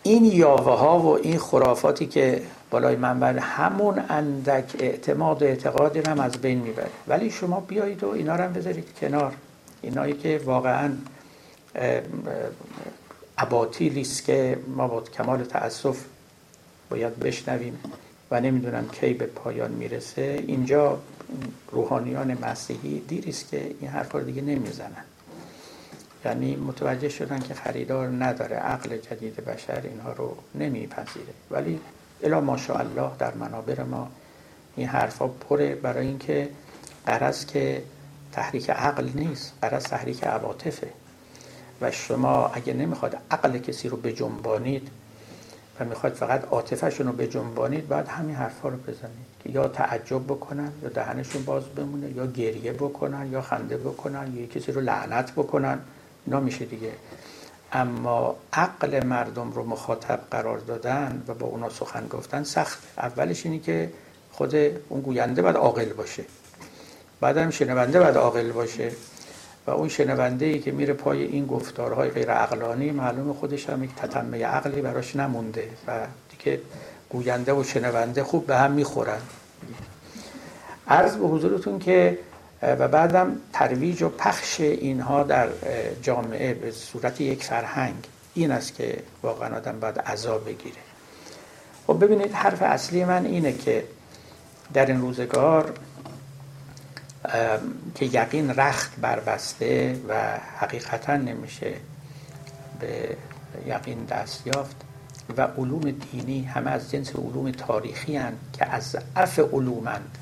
این 0.09 0.25
یاوه 0.25 0.79
ها 0.79 0.99
و 0.99 1.07
این 1.07 1.39
خرافاتی 1.39 2.07
که 2.07 2.43
بالای 2.71 2.97
منبر 2.97 3.39
همون 3.39 4.03
اندک 4.09 4.77
اعتماد 4.79 5.43
و 5.43 5.45
اعتقادی 5.45 6.01
هم 6.01 6.21
از 6.21 6.33
بین 6.33 6.59
می‌بره. 6.59 6.91
ولی 7.09 7.31
شما 7.31 7.61
بیایید 7.61 8.05
و 8.05 8.09
اینا 8.09 8.37
رو 8.37 8.45
هم 8.45 8.53
بذارید 8.53 8.95
کنار. 9.01 9.35
اینایی 9.83 10.13
که 10.13 10.41
واقعا 10.45 10.91
اباطیلی 13.39 14.01
است 14.01 14.25
که 14.25 14.59
ما 14.77 14.89
با 14.89 15.01
کمال 15.01 15.45
تاسف 15.45 15.97
باید 16.91 17.19
بشنویم 17.19 17.79
و 18.31 18.41
نمی‌دونم 18.41 18.89
کی 18.89 19.15
به 19.15 19.27
پایان 19.27 19.71
می‌رسه 19.71 20.45
اینجا 20.47 20.99
روحانیان 21.73 22.39
مسیحی 22.43 23.01
دیری 23.09 23.31
است 23.31 23.51
که 23.51 23.71
این 23.81 23.91
حرفا 23.91 24.21
دیگه 24.21 24.43
نمی‌زنن. 24.43 25.05
یعنی 26.25 26.57
متوجه 26.57 27.09
شدن 27.09 27.39
که 27.39 27.55
خریدار 27.55 28.09
نداره 28.09 28.57
عقل 28.57 28.97
جدید 28.97 29.37
بشر 29.37 29.81
اینها 29.85 30.13
رو 30.13 30.37
نمیپذیره. 30.55 31.35
ولی 31.51 31.81
الا 32.23 32.41
ماشاءالله 32.41 33.11
در 33.19 33.35
منابر 33.35 33.83
ما 33.83 34.09
این 34.77 34.87
حرفا 34.87 35.29
پره 35.29 35.75
برای 35.75 36.07
اینکه 36.07 36.49
قرض 37.07 37.47
که 37.47 37.83
تحریک 38.33 38.71
عقل 38.71 39.11
نیست 39.15 39.53
قرض 39.63 39.83
تحریک 39.83 40.25
عواطفه. 40.25 40.89
و 41.81 41.91
شما 41.91 42.47
اگه 42.47 42.73
نمی‌خواد 42.73 43.17
عقل 43.31 43.59
کسی 43.59 43.89
رو 43.89 43.97
بجنبانید 43.97 44.89
و 45.81 45.85
می‌خواد 45.85 46.13
فقط 46.13 46.45
عاطفهشون 46.45 47.07
رو 47.07 47.13
بجنبانید 47.13 47.89
باید 47.89 48.09
همین 48.09 48.37
حرفا 48.37 48.69
رو 48.69 48.77
بزنید 48.77 49.27
که 49.45 49.51
یا 49.51 49.69
تعجب 49.69 50.25
بکنن 50.25 50.73
یا 50.83 50.89
دهنشون 50.89 51.45
باز 51.45 51.65
بمونه 51.65 52.11
یا 52.11 52.27
گریه 52.27 52.73
بکنن 52.73 53.33
یا 53.33 53.43
خنده 53.43 53.77
بکنن 53.77 54.37
یا 54.37 54.47
کسی 54.47 54.73
رو 54.73 54.81
لعنت 54.81 55.33
بکنن. 55.33 55.79
اینا 56.29 56.41
میشه 56.41 56.65
دیگه. 56.65 56.93
اما 57.73 58.37
عقل 58.53 59.05
مردم 59.05 59.53
رو 59.53 59.65
مخاطب 59.65 60.21
قرار 60.31 60.59
دادن 60.59 61.23
و 61.29 61.35
با 61.35 61.47
اونا 61.47 61.69
سخن 61.69 62.09
گفتن 62.09 62.45
سخت. 62.45 62.79
اولش 62.99 63.47
اینی 63.47 63.59
که 63.59 63.91
خود 64.33 64.55
اون 64.89 65.01
گوینده 65.01 65.43
باید 65.43 65.57
عاقل 65.57 65.93
باشه. 65.93 66.25
بعدم 67.21 67.51
شنونده 67.51 68.01
باید 68.01 68.17
عاقل 68.17 68.53
باشه. 68.53 68.93
و 69.67 69.71
اون 69.71 69.89
شنونده 69.89 70.47
ای 70.47 70.59
که 70.59 70.73
میره 70.73 70.93
پای 70.93 71.23
این 71.23 71.47
گفتارهای 71.47 72.11
غیر 72.11 72.31
عقلانی 72.31 72.91
معلوم 72.91 73.33
خودش 73.33 73.71
هم 73.71 73.85
یک 73.85 73.95
تتمه 73.95 74.45
عقلی 74.45 74.81
براش 74.81 75.17
نمونده 75.17 75.69
و 75.87 76.07
دیگه 76.31 76.61
گوینده 77.09 77.53
و 77.53 77.65
شنونده 77.65 78.25
خوب 78.25 78.47
به 78.47 78.57
هم 78.57 78.73
می‌خورن. 78.73 79.21
عرض 80.89 81.17
به 81.17 81.27
حضورتون 81.27 81.79
که 81.79 82.19
و 82.63 82.89
بعدم 82.89 83.37
ترویج 83.53 84.03
و 84.03 84.09
پخش 84.09 84.61
اینها 84.61 85.23
در 85.23 85.49
جامعه 86.03 86.55
به 86.55 86.71
صورت 86.71 87.21
یک 87.21 87.45
فرهنگ. 87.45 88.07
این 88.35 88.51
است 88.51 88.75
که 88.75 89.03
واقعا 89.23 89.57
آدم 89.57 89.81
باید 89.81 89.99
عذاب 89.99 90.45
بگیره. 90.45 90.77
خب 91.87 92.05
ببینید 92.05 92.33
حرف 92.33 92.63
اصلی 92.63 93.05
من 93.05 93.27
اینه 93.27 93.53
که 93.53 93.85
در 94.75 94.87
این 94.87 95.01
روزگار 95.01 95.73
که 97.95 98.05
یقین 98.05 98.51
رخت 98.51 98.97
بربسته 99.01 100.01
و 100.09 100.15
حقیقتا 100.59 101.17
نمیشه 101.17 101.75
به 102.81 103.17
یقین 103.67 104.05
دست 104.05 104.47
یافت 104.47 104.77
و 105.37 105.43
علوم 105.43 105.91
دینی 105.91 106.45
همه 106.45 106.71
از 106.71 106.91
جنس 106.91 107.17
علوم 107.17 107.51
تاریخی 107.51 108.17
هن 108.17 108.33
که 108.53 108.67
از 108.67 108.97
اف 109.17 109.39
علومند 109.39 110.19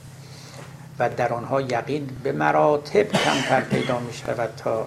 و 0.99 1.09
در 1.09 1.33
آنها 1.33 1.61
یقین 1.61 2.09
به 2.23 2.33
مراتب 2.33 3.13
کمتر 3.13 3.61
پیدا 3.61 3.99
می 3.99 4.13
شود 4.13 4.51
تا 4.57 4.87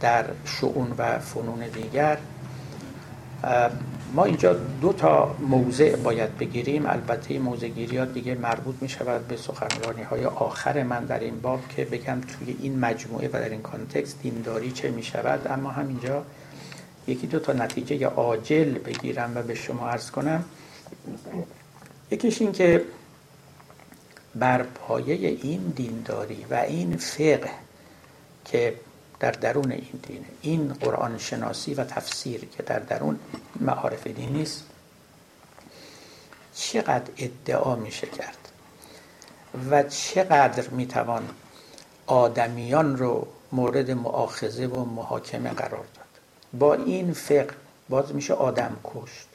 در 0.00 0.24
شعون 0.44 0.94
و 0.98 1.18
فنون 1.18 1.68
دیگر. 1.74 2.18
ما 4.14 4.24
اینجا 4.24 4.52
دو 4.80 4.92
تا 4.92 5.34
موضع 5.48 5.96
باید 5.96 6.38
بگیریم. 6.38 6.86
البته 6.86 7.38
موضع 7.38 7.68
گیریات 7.68 8.12
دیگه 8.12 8.34
مربوط 8.34 8.74
می 8.80 8.88
شود 8.88 9.28
به 9.28 9.36
سخنرانی 9.36 10.02
های 10.02 10.24
آخر 10.24 10.82
من 10.82 11.04
در 11.04 11.18
این 11.20 11.40
باب 11.40 11.60
که 11.68 11.84
بگم 11.84 12.20
توی 12.20 12.56
این 12.60 12.78
مجموعه 12.78 13.28
و 13.28 13.32
در 13.32 13.48
این 13.48 13.62
کانتکست 13.62 14.22
دینداری 14.22 14.72
چه 14.72 14.90
می 14.90 15.02
شود. 15.02 15.46
اما 15.50 15.70
همینجا 15.70 16.22
یکی 17.06 17.26
دو 17.26 17.38
تا 17.38 17.52
نتیجه 17.52 18.06
عاجل 18.06 18.78
بگیرم 18.78 19.32
و 19.34 19.42
به 19.42 19.54
شما 19.54 19.88
عرض 19.88 20.10
کنم. 20.10 20.44
یکیش 22.10 22.40
این 22.40 22.52
که 22.52 22.84
بر 24.34 24.62
پایه 24.62 25.28
این 25.28 25.60
دینداری 25.60 26.46
و 26.50 26.54
این 26.54 26.96
فقه 26.96 27.50
که 28.44 28.74
در 29.20 29.30
درون 29.30 29.72
این 29.72 30.00
دینه 30.02 30.26
این 30.40 30.72
قرآن 30.72 31.18
شناسی 31.18 31.74
و 31.74 31.84
تفسیر 31.84 32.40
که 32.56 32.62
در 32.62 32.78
درون 32.78 33.18
معارف 33.60 34.06
دینی 34.06 34.42
است 34.42 34.64
چقدر 36.54 37.10
ادعا 37.16 37.76
میشه 37.76 38.06
کرد 38.06 38.38
و 39.70 39.82
چقدر 39.82 40.68
می‌توان 40.68 41.28
آدمیان 42.06 42.96
رو 42.96 43.26
مورد 43.52 43.90
معاخذه 43.90 44.66
و 44.66 44.84
محاکمه 44.84 45.50
قرار 45.50 45.84
داد. 45.94 46.06
با 46.58 46.74
این 46.74 47.12
فقه 47.12 47.54
باز 47.88 48.14
میشه 48.14 48.34
آدم 48.34 48.76
کشت. 48.84 49.26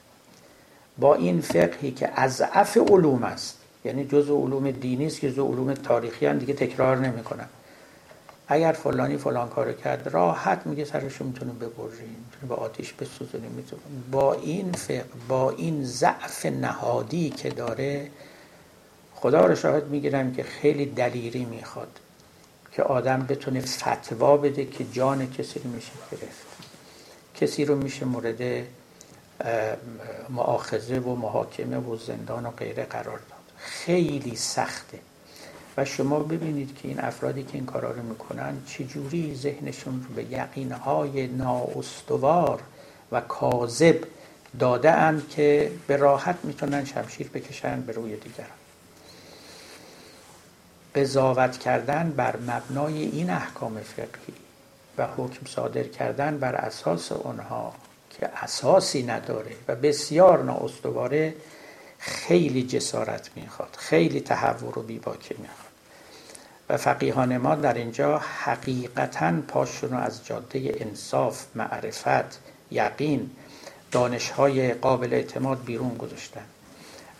با 0.97 1.15
این 1.15 1.41
فقهی 1.41 1.91
که 1.91 2.11
از 2.15 2.41
اف 2.53 2.77
علوم 2.77 3.23
است. 3.23 3.57
یعنی 3.85 4.05
جز 4.05 4.29
علوم 4.29 4.71
دینی 4.71 5.05
است 5.05 5.19
که 5.19 5.31
جز 5.31 5.39
علوم 5.39 5.73
تاریخی 5.73 6.25
هم 6.25 6.37
دیگه 6.37 6.53
تکرار 6.53 6.97
نمی‌کنن. 6.97 7.47
اگر 8.47 8.71
فلانی 8.71 9.17
فلان 9.17 9.49
کارو 9.49 9.73
کرد 9.73 10.07
راحت 10.07 10.67
میگه 10.67 10.85
سرشو 10.85 11.25
می‌تونه 11.25 11.51
ببری 11.51 11.69
می‌تونه 11.89 12.49
به 12.49 12.55
آتیش 12.55 12.93
بسوزونی 12.93 13.47
می‌تونه. 13.47 13.81
با 14.11 14.33
این 14.33 14.71
فقه 14.71 15.05
با 15.27 15.51
این 15.51 15.83
ضعف 15.83 16.45
نهادی 16.45 17.29
که 17.29 17.49
داره 17.49 18.11
خدا 19.15 19.45
رو 19.45 19.55
شاهد 19.55 19.87
می‌گیرم 19.87 20.33
که 20.33 20.43
خیلی 20.43 20.85
دلیری 20.85 21.45
می‌خواد 21.45 21.99
که 22.71 22.83
آدم 22.83 23.25
بتونه 23.29 23.61
فتوا 23.61 24.37
بده 24.37 24.65
که 24.65 24.85
جان 24.91 25.31
کسی 25.31 25.59
رو 25.59 25.69
میشه 25.69 25.91
گرفت. 26.11 26.47
کسی 27.35 27.65
رو 27.65 27.75
میشه 27.75 28.05
مورد 28.05 28.65
معاخذه 30.29 30.99
و 30.99 31.15
محاکمه 31.15 31.77
و 31.77 31.95
زندان 31.97 32.45
و 32.45 32.51
غیره 32.51 32.83
قرار 32.83 33.19
داد. 33.19 33.34
خیلی 33.65 34.35
سخته. 34.35 34.99
و 35.77 35.85
شما 35.85 36.19
ببینید 36.19 36.75
که 36.75 36.87
این 36.87 36.99
افرادی 36.99 37.43
که 37.43 37.53
این 37.53 37.65
کارا 37.65 37.91
رو 37.91 38.01
می‌کنن 38.01 38.57
چجوری 38.65 39.35
ذهنشون 39.35 40.05
رو 40.09 40.15
به 40.15 40.23
یقینهای 40.23 41.27
نااستوار 41.27 42.61
و 43.11 43.21
کاذب 43.21 44.03
داده 44.59 44.91
اند 44.91 45.29
که 45.29 45.71
به 45.87 45.97
راحت 45.97 46.35
می‌تونن 46.43 46.85
شمشیر 46.85 47.27
بکشن 47.27 47.81
به 47.81 47.93
روی 47.93 48.15
دیگران. 48.15 48.49
قضاوت 50.95 51.57
کردن 51.57 52.09
بر 52.09 52.35
مبنای 52.37 53.03
این 53.03 53.29
احکام 53.29 53.79
فقهی 53.79 54.33
و 54.97 55.07
حکم 55.17 55.45
صادر 55.45 55.83
کردن 55.83 56.37
بر 56.37 56.55
اساس 56.55 57.11
اونها 57.11 57.73
که 58.09 58.29
اساسی 58.43 59.03
نداره 59.03 59.51
و 59.67 59.75
بسیار 59.75 60.43
نااستواره 60.43 61.33
خیلی 62.05 62.63
جسارت 62.63 63.29
می‌خواد 63.35 63.75
خیلی 63.77 64.21
تحور 64.21 64.79
و 64.79 64.81
بیباکی 64.81 65.35
می‌خواد. 65.37 65.71
و 66.69 66.77
فقیهان 66.77 67.37
ما 67.37 67.55
در 67.55 67.73
اینجا 67.73 68.17
حقیقتا 68.17 69.33
پاشون 69.47 69.89
رو 69.89 69.97
از 69.97 70.25
جاده 70.25 70.75
انصاف 70.79 71.45
معرفت 71.55 72.39
یقین 72.71 73.29
دانشهای 73.91 74.73
قابل 74.73 75.13
اعتماد 75.13 75.63
بیرون 75.65 75.97
گذاشتن 75.97 76.45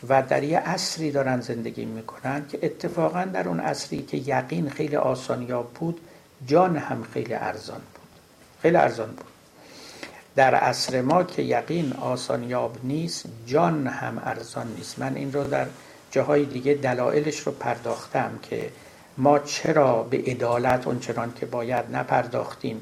و 0.10 0.24
در 0.24 0.44
یه 0.44 0.60
عصری 0.60 1.12
دارن 1.12 1.41
زندگی 1.41 1.86
می‌کنن 1.86 2.48
که 2.48 2.60
اتفاقا 2.64 3.26
در 3.26 3.48
اون 3.48 3.60
عصری 3.60 4.02
که 4.02 4.18
یقین 4.18 4.70
خیلی 4.70 4.95
آسانیاب 4.95 5.74
بود 5.74 6.02
جان 6.48 6.78
هم 6.78 7.03
خیلی 7.14 7.34
ارزان 7.34 7.82
بود. 7.94 8.10
خیلی 8.62 8.78
ارزان 8.78 9.12
بود. 9.12 9.35
در 10.36 10.56
عصر 10.56 11.02
ما 11.02 11.24
که 11.24 11.41
یقین 11.41 11.94
آسانیاب 11.94 12.78
نیست 12.84 13.26
جان 13.45 13.88
هم 13.88 14.22
ارزان 14.26 14.68
نیست. 14.68 14.99
من 14.99 15.16
این 15.16 15.34
رو 15.34 15.44
در 15.44 15.66
جاهای 16.12 16.45
دیگه 16.45 16.74
دلایلش 16.74 17.40
رو 17.40 17.52
پرداختم 17.52 18.40
که 18.41 18.70
ما 19.18 19.40
چرا 19.40 20.03
به 20.03 20.18
عدالت 20.18 20.88
اونچنان 20.88 21.34
که 21.40 21.45
باید 21.45 21.86
نپرداختیم 21.91 22.82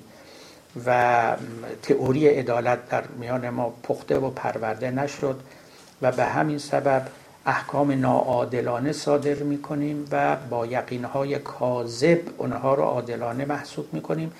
و 0.86 1.36
تئوری 1.82 2.28
عدالت 2.28 2.90
در 2.90 3.04
میان 3.20 3.50
ما 3.50 3.74
پخته 3.84 4.18
و 4.20 4.30
پرورده 4.30 4.92
نشد 4.92 5.40
و 6.02 6.12
به 6.12 6.26
همین 6.26 6.58
سبب 6.58 7.08
احکام 7.46 7.92
ناعادلانه 7.92 8.92
صادر 8.92 9.36
می 9.36 9.62
کنیم 9.62 10.08
و 10.12 10.36
با 10.36 10.66
یقینهای 10.66 11.40
کاذب 11.40 12.20
اونها 12.38 12.74
رو 12.74 12.84
عادلانه 12.84 13.46
محسوب 13.46 13.94
می 13.94 14.02
کنیم 14.02 14.32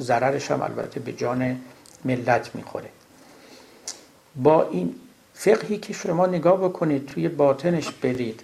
ضررش 0.00 0.50
هم 0.50 0.62
البته 0.62 1.00
به 1.00 1.12
جان 1.12 1.60
ملت 2.04 2.54
می‌خوره. 2.54 2.88
با 4.36 4.68
این 4.68 4.94
فقهی 5.34 5.76
که 5.78 5.92
شما 5.92 6.26
نگاه 6.26 6.64
بکنید 6.64 7.06
توی 7.06 7.28
باطنش 7.28 7.90
برید 7.90 8.42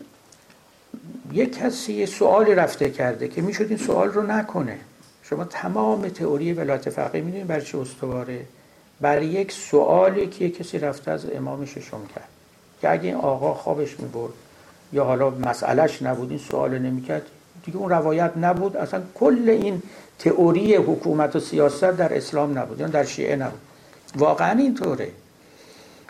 یک 1.32 1.58
کسی 1.58 1.92
یه 1.92 2.06
سوالی 2.06 2.54
رفته 2.54 2.90
کرده 2.90 3.28
که 3.28 3.42
می‌شد 3.42 3.66
این 3.68 3.78
سوال 3.78 4.08
رو 4.08 4.22
نکنه. 4.22 4.78
شما 5.22 5.44
تمام 5.44 6.08
تئوری 6.08 6.52
ولایت 6.52 6.90
فقیه 6.90 7.20
می‌دونید 7.20 7.46
برای 7.46 7.64
چه 7.64 7.78
استواره؟ 7.78 8.44
برای 9.00 9.26
یک 9.26 9.52
سوالی 9.52 10.26
که 10.26 10.44
یک 10.44 10.58
کسی 10.58 10.78
رفته 10.78 11.10
از 11.10 11.26
امام 11.34 11.64
ششم 11.64 12.06
کرد. 12.14 12.28
که 12.80 12.90
اگه 12.90 13.04
این 13.04 13.14
آقا 13.14 13.54
خوابش 13.54 14.00
می‌برد 14.00 14.32
یا 14.92 15.04
حالا 15.04 15.30
مسئلهش 15.30 16.02
نبود 16.02 16.30
این 16.30 16.38
سوال 16.38 16.78
نمی‌کرد 16.78 17.22
دیگه 17.64 17.78
اون 17.78 17.90
روایت 17.90 18.32
نبود. 18.36 18.76
اصلا 18.76 19.02
کل 19.14 19.48
این 19.48 19.82
تئوری 20.18 20.74
حکومت 20.74 21.36
و 21.36 21.40
سیاست 21.40 21.84
در 21.84 22.16
اسلام 22.16 22.58
نبود 22.58 22.78
یا 22.78 22.80
یعنی 22.80 22.92
در 22.92 23.04
شیعه 23.04 23.36
نبود. 23.36 23.60
واقعا 24.16 24.58
اینطوره. 24.58 25.08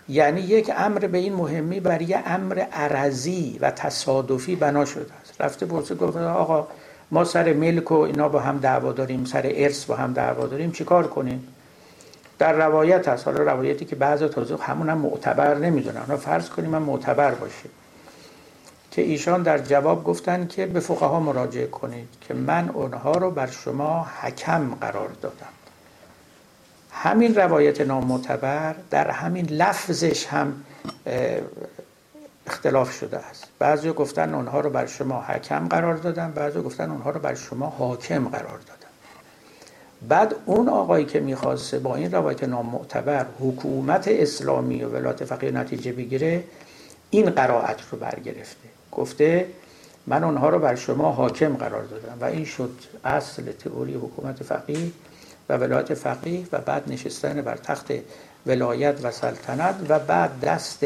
یعنی 0.08 0.40
یک 0.40 0.72
امر 0.76 0.98
به 0.98 1.18
این 1.18 1.32
مهمی 1.32 1.80
برای 1.80 2.04
یه 2.04 2.22
امر 2.26 2.58
عرضی 2.58 3.58
و 3.60 3.70
تصادفی 3.70 4.56
بنا 4.56 4.84
شده 4.84 5.12
است. 5.22 5.40
رفته 5.40 5.66
پرسه 5.66 5.94
گفت 5.94 6.16
آقا 6.16 6.68
ما 7.10 7.24
سر 7.24 7.52
ملک 7.52 7.92
و 7.92 7.94
اینا 7.94 8.28
با 8.28 8.40
هم 8.40 8.58
دعوا 8.58 8.92
داریم 8.92 9.24
سر 9.24 9.52
ارث 9.54 9.84
با 9.84 9.96
هم 9.96 10.12
دعوا 10.12 10.46
داریم 10.46 10.72
چیکار 10.72 11.06
کنیم؟ 11.06 11.48
در 12.38 12.52
روایت 12.52 13.08
هست. 13.08 13.24
حالا 13.28 13.42
روایتی 13.42 13.84
که 13.84 13.96
بعض 13.96 14.22
تازه 14.22 14.56
همون 14.56 14.88
هم 14.88 14.98
معتبر 14.98 15.54
نمی‌دونن. 15.54 16.00
اونا 16.00 16.16
فرض 16.16 16.48
کنیم 16.48 16.70
من 16.70 16.82
معتبر 16.82 17.34
باشه 17.34 17.68
که 18.98 19.04
ایشان 19.04 19.42
در 19.42 19.58
جواب 19.58 20.04
گفتن 20.04 20.46
که 20.46 20.66
به 20.66 20.80
فقها 20.80 21.20
مراجعه 21.20 21.66
کنید 21.66 22.08
که 22.20 22.34
من 22.34 22.68
اونها 22.68 23.12
رو 23.12 23.30
بر 23.30 23.46
شما 23.46 24.06
حکم 24.22 24.74
قرار 24.80 25.08
دادم. 25.22 25.54
همین 26.90 27.34
روایت 27.34 27.80
نامعتبر 27.80 28.74
در 28.90 29.10
همین 29.10 29.46
لفظش 29.46 30.26
هم 30.26 30.64
اختلاف 32.46 32.92
شده 32.92 33.18
است. 33.18 33.44
بعضی 33.58 33.92
گفتن 33.92 34.34
اونها 34.34 34.60
رو 34.60 34.70
بر 34.70 34.86
شما 34.86 35.22
حکم 35.22 35.68
قرار 35.68 35.96
دادم 35.96 36.32
بعضی 36.32 36.60
گفتن 36.60 36.90
اونها 36.90 37.10
رو 37.10 37.20
بر 37.20 37.34
شما 37.34 37.66
حاکم 37.66 38.28
قرار 38.28 38.58
دادم. 38.58 38.92
بعد 40.08 40.34
اون 40.46 40.68
آقایی 40.68 41.04
که 41.04 41.20
می‌خواسته 41.20 41.78
با 41.78 41.96
این 41.96 42.12
روایت 42.12 42.44
نامعتبر 42.44 43.26
حکومت 43.40 44.08
اسلامی 44.08 44.84
و 44.84 44.88
ولایت 44.88 45.24
فقیه 45.24 45.50
نتیجه 45.50 45.92
بگیره 45.92 46.44
این 47.10 47.30
قرائت 47.30 47.80
رو 47.90 47.98
برگرفته. 47.98 48.67
گفته 48.92 49.46
من 50.06 50.24
اونها 50.24 50.48
رو 50.48 50.58
بر 50.58 50.74
شما 50.74 51.12
حاکم 51.12 51.56
قرار 51.56 51.84
دادم 51.84 52.18
و 52.20 52.24
این 52.24 52.44
شد 52.44 52.70
اصل 53.04 53.52
تئوری 53.52 53.94
حکومت 53.94 54.42
فقیه 54.42 54.90
و 55.48 55.56
ولایت 55.56 55.94
فقیه 55.94 56.46
و 56.52 56.58
بعد 56.58 56.92
نشستن 56.92 57.42
بر 57.42 57.56
تخت 57.56 57.92
ولایت 58.46 59.04
و 59.04 59.10
سلطنت 59.10 59.74
و 59.88 59.98
بعد 59.98 60.40
دست 60.40 60.84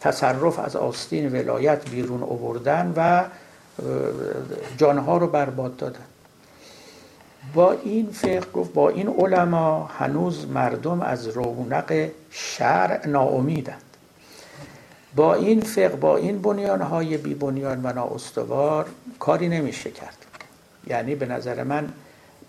تصرف 0.00 0.58
از 0.58 0.76
آستین 0.76 1.32
ولایت 1.32 1.90
بیرون 1.90 2.22
آوردن 2.22 2.92
و 2.96 3.24
جانها 4.76 5.16
رو 5.16 5.26
برباد 5.26 5.76
دادن. 5.76 6.04
با 7.54 7.72
این 7.72 8.10
فقه 8.10 8.50
گفت 8.54 8.72
با 8.72 8.88
این 8.88 9.08
علما 9.08 9.84
هنوز 9.84 10.46
مردم 10.48 11.00
از 11.00 11.28
رونق 11.28 12.08
شرع 12.30 13.06
ناامیدند. 13.06 13.93
با 15.16 15.34
این 15.34 15.60
فقه 15.60 15.88
با 15.88 16.16
این 16.16 16.42
بنیان 16.42 16.82
های 16.82 17.16
بی 17.16 17.34
بنیان 17.34 17.80
و 17.86 17.92
نااستوار 17.92 18.86
کاری 19.18 19.48
نمیشه 19.48 19.90
کرد. 19.90 20.16
یعنی 20.86 21.14
به 21.14 21.26
نظر 21.26 21.62
من 21.62 21.88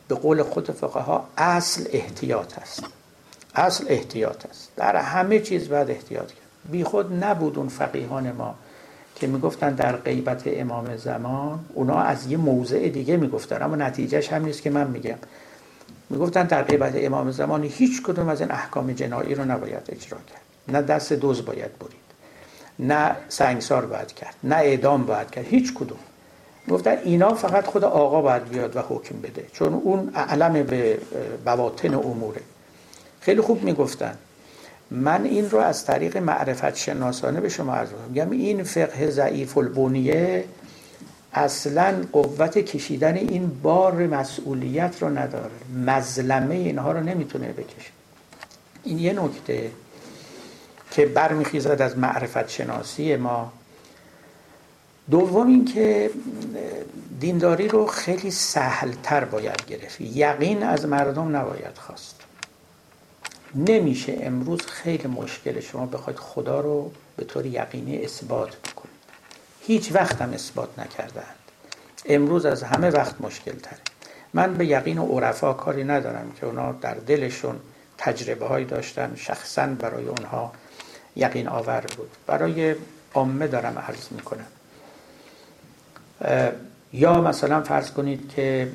به 0.08 0.16
قول 0.16 0.44
خود 0.44 0.72
فقه 0.72 1.00
ها 1.00 1.28
اصل 1.38 1.84
احتیاط 1.92 2.60
است. 2.60 2.84
اصل 3.56 3.86
احتیاط 3.88 4.46
است. 4.46 4.72
در 4.76 4.96
همه 4.96 5.40
چیز 5.40 5.70
باید 5.70 5.92
احتیاط 5.92 6.28
کرد. 6.28 6.72
بی 6.72 6.84
خود 6.84 7.24
نبود 7.24 7.58
اون 7.58 7.70
فقیهان 7.70 8.32
ما 8.32 8.56
که 9.16 9.28
می‌گفتن 9.28 9.74
در 9.74 9.96
غیبت 9.96 10.44
امام 10.46 10.98
زمان 10.98 11.60
اونا 11.74 12.00
از 12.00 12.32
یه 12.32 12.38
موضع 12.38 12.90
دیگه 12.90 13.18
می‌گفتن 13.18 13.64
اما 13.64 13.76
نتیجهش 13.76 14.34
هم 14.34 14.46
نیست 14.46 14.62
که 14.62 14.70
من 14.70 14.88
میگم. 14.88 15.18
می‌گفتن 16.10 16.44
در 16.44 16.64
غیبت 16.64 16.94
امام 16.96 17.32
زمان 17.32 17.64
هیچ 17.64 18.04
کدوم 18.04 18.30
از 18.30 18.42
این 18.42 18.52
احکام 18.52 18.92
جنایی 18.92 19.36
رو 19.36 19.46
نباید 19.46 19.90
اجرا 19.90 20.18
کرد. 20.18 20.42
نه 20.68 20.82
دست 20.82 21.14
دوز 21.14 21.46
باید 21.46 21.80
برید. 21.80 22.05
نه 22.80 23.15
سنگسار 23.30 23.85
باید 23.85 24.14
کرد 24.14 24.35
نه 24.43 24.56
اعدام 24.56 25.06
باید 25.06 25.31
کرد 25.31 25.45
هیچ 25.45 25.73
کدوم. 25.73 25.99
گفتن 26.69 26.97
اینا 27.03 27.34
فقط 27.34 27.65
خود 27.65 27.84
آقا 27.84 28.22
باید 28.22 28.49
بیاد 28.49 28.76
و 28.76 28.80
حکم 28.80 29.15
بده 29.22 29.45
چون 29.53 29.73
اون 29.73 30.10
علم 30.15 30.64
به 30.64 30.97
بواطن 31.45 31.93
اموره. 31.93 32.41
خیلی 33.22 33.41
خوب 33.41 33.64
می‌گفتن. 33.64 34.18
من 34.91 35.23
این 35.23 35.49
رو 35.49 35.60
از 35.60 35.85
طریق 35.85 36.18
معرفت 36.18 36.76
شناسانه 36.76 37.41
به 37.41 37.49
شما 37.49 37.76
عرض 37.76 37.89
میگم 38.10 38.31
این 38.31 38.64
فقه 38.64 39.10
ضعیف 39.10 39.57
البنیه 39.57 40.43
اصلا 41.34 41.95
قوت 42.11 42.57
کشیدن 42.57 43.15
این 43.15 43.52
بار 43.64 44.07
مسئولیت 44.07 44.95
رو 45.02 45.18
نداره. 45.18 45.52
مظلمه 45.85 46.56
اینها 46.56 46.91
رو 46.91 46.99
نمی‌تونه 46.99 47.47
بکشه. 47.47 47.91
این 48.84 48.99
یه 48.99 49.14
نکته. 49.14 49.72
که 50.96 51.06
برمیخیزد 51.06 51.82
از 51.82 51.98
معرفت 51.98 52.50
شناسی 52.50 53.16
ما. 53.16 53.54
دوم 55.12 55.48
اینکه 55.48 56.10
دینداری 57.20 57.68
رو 57.68 57.86
خیلی 57.86 58.32
سهلتر 58.32 59.26
باید 59.26 59.66
گرفت. 59.66 60.02
یقین 60.02 60.64
از 60.64 60.86
مردم 60.86 61.36
نباید 61.36 61.78
خواست. 61.78 62.16
نمیشه 63.56 64.18
امروز 64.22 64.62
خیلی 64.62 65.08
مشکل 65.08 65.60
شما 65.60 65.86
بخواید 65.86 66.20
خدا 66.20 66.60
رو 66.60 66.92
به 67.18 67.24
طور 67.26 67.46
یقینی 67.46 67.98
اثبات 67.98 68.56
بکنید. 68.56 68.96
هیچ 69.62 69.92
وقت 69.92 70.22
هم 70.22 70.34
اثبات 70.34 70.80
نکردند 70.80 71.36
امروز 72.06 72.46
از 72.46 72.64
همه 72.64 72.90
وقت 72.90 73.22
مشکل 73.22 73.52
تره 73.52 73.80
من 74.34 74.54
به 74.54 74.66
یقین 74.66 74.98
و 74.98 75.20
عرفا 75.20 75.54
کاری 75.54 75.84
ندارم 75.84 76.32
که 76.40 76.46
اونا 76.46 76.72
در 76.72 76.94
دلشون 76.94 77.60
تجربه 77.98 78.46
هایی 78.46 78.66
داشتن 78.66 79.14
شخصا 79.16 79.68
برای 79.68 80.06
اونها 80.08 80.52
یقین 81.16 81.48
آور 81.48 81.84
بود. 81.98 82.10
برای 82.28 82.76
عامه 83.14 83.48
دارم 83.48 83.80
عرض 83.80 84.12
می‌کنم. 84.12 84.48
یا 86.94 87.22
مثلا 87.22 87.62
فرض 87.62 87.92
کنید 87.92 88.34
که 88.36 88.72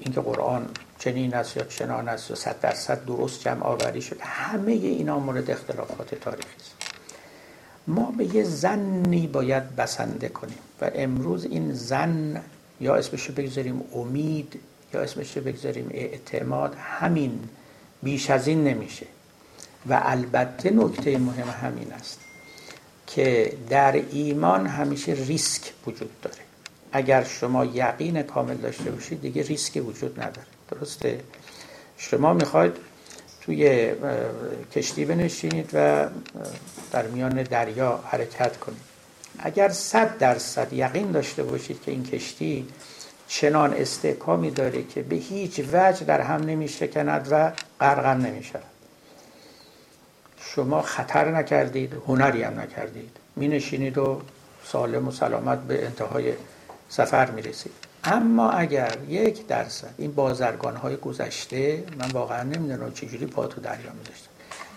اینکه 0.00 0.20
قرآن 0.20 0.68
چنین 0.98 1.34
است 1.34 1.56
یا 1.56 1.62
چنان 1.62 2.08
است 2.08 2.30
و 2.30 2.34
صد 2.34 2.60
درصد 2.60 3.04
درست 3.04 3.40
جمع 3.40 3.64
آوری 3.64 4.02
شده 4.02 4.24
همه 4.24 4.72
اینا 4.72 5.18
مورد 5.18 5.50
اختلافات 5.50 6.14
تاریخی 6.14 6.56
است. 6.60 6.72
ما 7.86 8.14
به 8.18 8.34
یه 8.34 8.44
زنی 8.44 9.26
باید 9.26 9.76
بسنده 9.76 10.28
کنیم 10.28 10.58
و 10.80 10.90
امروز 10.94 11.44
این 11.44 11.72
زن 11.72 12.42
یا 12.80 12.94
اسمشو 12.94 13.32
بگذاریم 13.32 13.84
امید 13.94 14.60
یا 14.94 15.00
اسمشو 15.00 15.40
بگذاریم 15.40 15.88
اعتماد 15.90 16.74
همین 16.74 17.40
بیش 18.02 18.30
از 18.30 18.46
این 18.46 18.64
نمیشه. 18.64 19.06
و 19.88 20.00
البته 20.04 20.70
نکته 20.70 21.18
مهم 21.18 21.48
همین 21.62 21.92
است 21.92 22.20
که 23.06 23.52
در 23.70 24.02
ایمان 24.10 24.66
همیشه 24.66 25.12
ریسک 25.12 25.62
وجود 25.86 26.20
داره. 26.22 26.36
اگر 26.92 27.24
شما 27.24 27.64
یقین 27.64 28.22
کامل 28.22 28.54
داشته 28.54 28.90
باشید 28.90 29.22
دیگه 29.22 29.42
ریسکی 29.42 29.80
وجود 29.80 30.20
نداره. 30.20 30.46
درسته؟ 30.70 31.20
شما 31.98 32.32
می‌خواید 32.32 32.72
توی 33.40 33.92
کشتی 34.74 35.04
بنشینید 35.04 35.70
و 35.72 36.06
در 36.92 37.06
میان 37.06 37.42
دریا 37.42 38.00
حرکت 38.06 38.56
کنید. 38.56 38.80
اگر 39.38 39.68
صد 39.68 40.18
درصد 40.18 40.72
یقین 40.72 41.10
داشته 41.10 41.42
باشید 41.42 41.82
که 41.82 41.90
این 41.90 42.04
کشتی 42.04 42.68
چنان 43.28 43.74
استحکامی 43.74 44.50
داره 44.50 44.82
که 44.82 45.02
به 45.02 45.16
هیچ 45.16 45.60
وجه 45.72 46.04
در 46.04 46.20
هم 46.20 46.42
نمی 46.42 46.68
شکند 46.68 47.28
و 47.30 47.52
غرقم 47.80 48.26
نمی 48.26 48.44
شود 48.44 48.75
شما 50.56 50.82
خطر 50.82 51.30
نکردید 51.30 51.92
هنری 52.06 52.42
هم 52.42 52.60
نکردید. 52.60 53.16
می 53.36 53.48
نشینید 53.48 53.98
و 53.98 54.20
سالم 54.64 55.08
و 55.08 55.10
سلامت 55.10 55.58
به 55.58 55.84
انتهای 55.84 56.32
سفر 56.88 57.30
می 57.30 57.42
رسید 57.42 57.72
اما 58.04 58.50
اگر 58.50 58.92
یک 59.08 59.46
درصد 59.46 59.90
این 59.98 60.12
بازرگان 60.12 60.76
های 60.76 60.96
گذشته 60.96 61.84
من 61.98 62.10
واقعا 62.10 62.42
نمی‌دونم 62.42 62.92
چجوری 62.92 63.26
پا 63.26 63.46
تو 63.46 63.60
دریا 63.60 63.76
می 63.76 64.14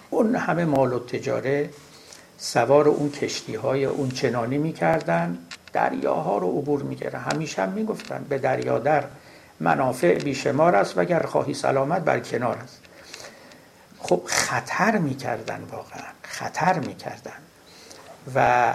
اون 0.10 0.35
همه 0.35 0.65
مال 0.65 0.93
و 0.93 0.99
تجاره 0.99 1.69
سوار 2.38 2.88
اون 2.88 3.11
کشتی 3.11 3.56
های 3.56 3.85
اون 3.85 4.10
چنانی 4.10 4.57
می‌کردن 4.57 5.38
دریاها 5.73 6.38
رو 6.38 6.47
عبور 6.47 6.84
می‌کردن. 6.84 7.19
همیشه 7.19 7.61
هم 7.61 7.69
می‌گفتن 7.69 8.26
به 8.30 8.38
دریا 8.38 8.80
در 8.80 9.03
منافع 9.60 10.15
بیشمار 10.15 10.76
است 10.76 10.97
و 10.97 11.01
اگر 11.01 11.23
خواهی 11.23 11.53
سلامت 11.53 12.01
بر 12.01 12.19
کنار 12.19 12.57
است. 12.57 12.78
خب 13.99 14.21
خطر 14.26 14.97
می‌کردن 14.97 15.67
واقعا 15.71 16.07
خطر 16.23 16.80
می‌کردن. 16.80 17.34
و 18.35 18.73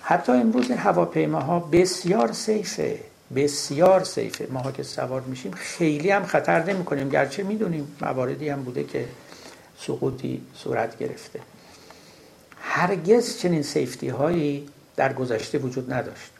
حتی 0.00 0.32
امروز 0.32 0.70
این 0.70 0.78
هواپیماها 0.78 1.60
بسیار 1.60 2.32
سیفه 2.32 3.00
بسیار 3.34 4.04
سیفه. 4.04 4.46
ما 4.50 4.72
که 4.72 4.82
سوار 4.82 5.20
میشیم 5.20 5.52
خیلی 5.52 6.10
هم 6.10 6.26
خطر 6.26 6.64
نمی 6.64 6.84
کنیم 6.84 7.08
گرچه 7.08 7.42
می‌دونیم 7.42 7.96
مواردی 8.00 8.48
هم 8.48 8.62
بوده 8.62 8.84
که 8.84 9.08
سقوطی 9.78 10.46
صورت 10.54 10.98
گرفته. 10.98 11.40
هرگز 12.60 13.38
چنین 13.38 13.62
سیفتی 13.62 14.08
هایی 14.08 14.68
در 14.96 15.12
گذشته 15.12 15.58
وجود 15.58 15.92
نداشت. 15.92 16.30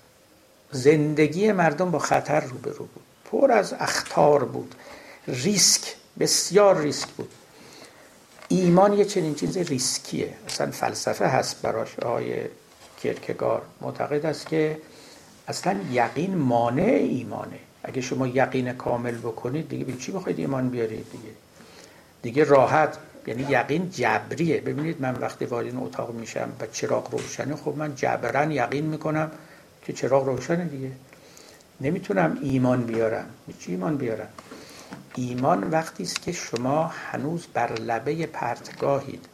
زندگی 0.73 1.53
مردم 1.53 1.91
با 1.91 1.99
خطر 1.99 2.41
روبرو 2.41 2.85
بود. 2.85 3.05
پر 3.31 3.53
از 3.53 3.75
اختار 3.81 4.45
بود. 4.45 4.75
ریسک 5.27 5.95
بسیار 6.19 6.81
ریسک 6.81 7.09
بود. 7.09 7.33
ایمان 8.49 8.93
یه 8.93 9.05
چنین 9.05 9.35
چیز 9.35 9.57
ریسکیه. 9.57 10.35
اصلا 10.47 10.71
فلسفه 10.71 11.27
هست 11.27 11.63
براش 11.63 11.99
آقای 11.99 12.35
کرکگار 13.03 13.63
معتقد 13.81 14.27
است 14.27 14.47
که 14.47 14.79
اصلا 15.49 15.81
یقین 15.93 16.35
مانع 16.35 16.83
ایمانه. 16.83 17.59
اگه 17.85 18.01
شما 18.01 18.27
یقین 18.27 18.73
کامل 18.73 19.15
بکنید 19.15 19.69
دیگه 19.69 19.85
به 19.85 19.93
چی 19.93 20.13
بخواید 20.13 20.39
ایمان 20.39 20.69
بیارید 20.69 21.07
دیگه؟ 21.13 21.35
دیگه 22.23 22.45
راحت. 22.45 22.99
یعنی 23.27 23.43
یقین 23.43 23.91
جبریه. 23.91 24.61
ببینید 24.61 25.01
من 25.01 25.15
وقتی 25.15 25.45
وارد 25.45 25.67
این 25.67 25.77
اتاق 25.77 26.15
میشم 26.15 26.49
و 26.61 26.67
چراغ 26.67 27.11
روشنه 27.11 27.57
خب 27.57 27.75
من 27.77 27.95
جبران 27.95 28.51
یقین 28.51 28.85
می‌کنم 28.85 29.31
که 29.83 29.93
چراغ 29.93 30.27
روشنه 30.27 30.65
دیگه. 30.65 30.91
نمی‌تونم 31.81 32.39
ایمان 32.43 32.83
بیارم. 32.83 33.27
چی 33.61 33.71
ایمان 33.71 33.97
بیارم؟ 33.97 34.29
ایمان 35.15 35.71
وقتی 35.71 36.03
است 36.03 36.23
که 36.23 36.33
شما 36.33 36.87
هنوز 36.87 37.47
بر 37.55 37.73
لبه 37.73 38.27
پرتگاهید. 38.27 39.25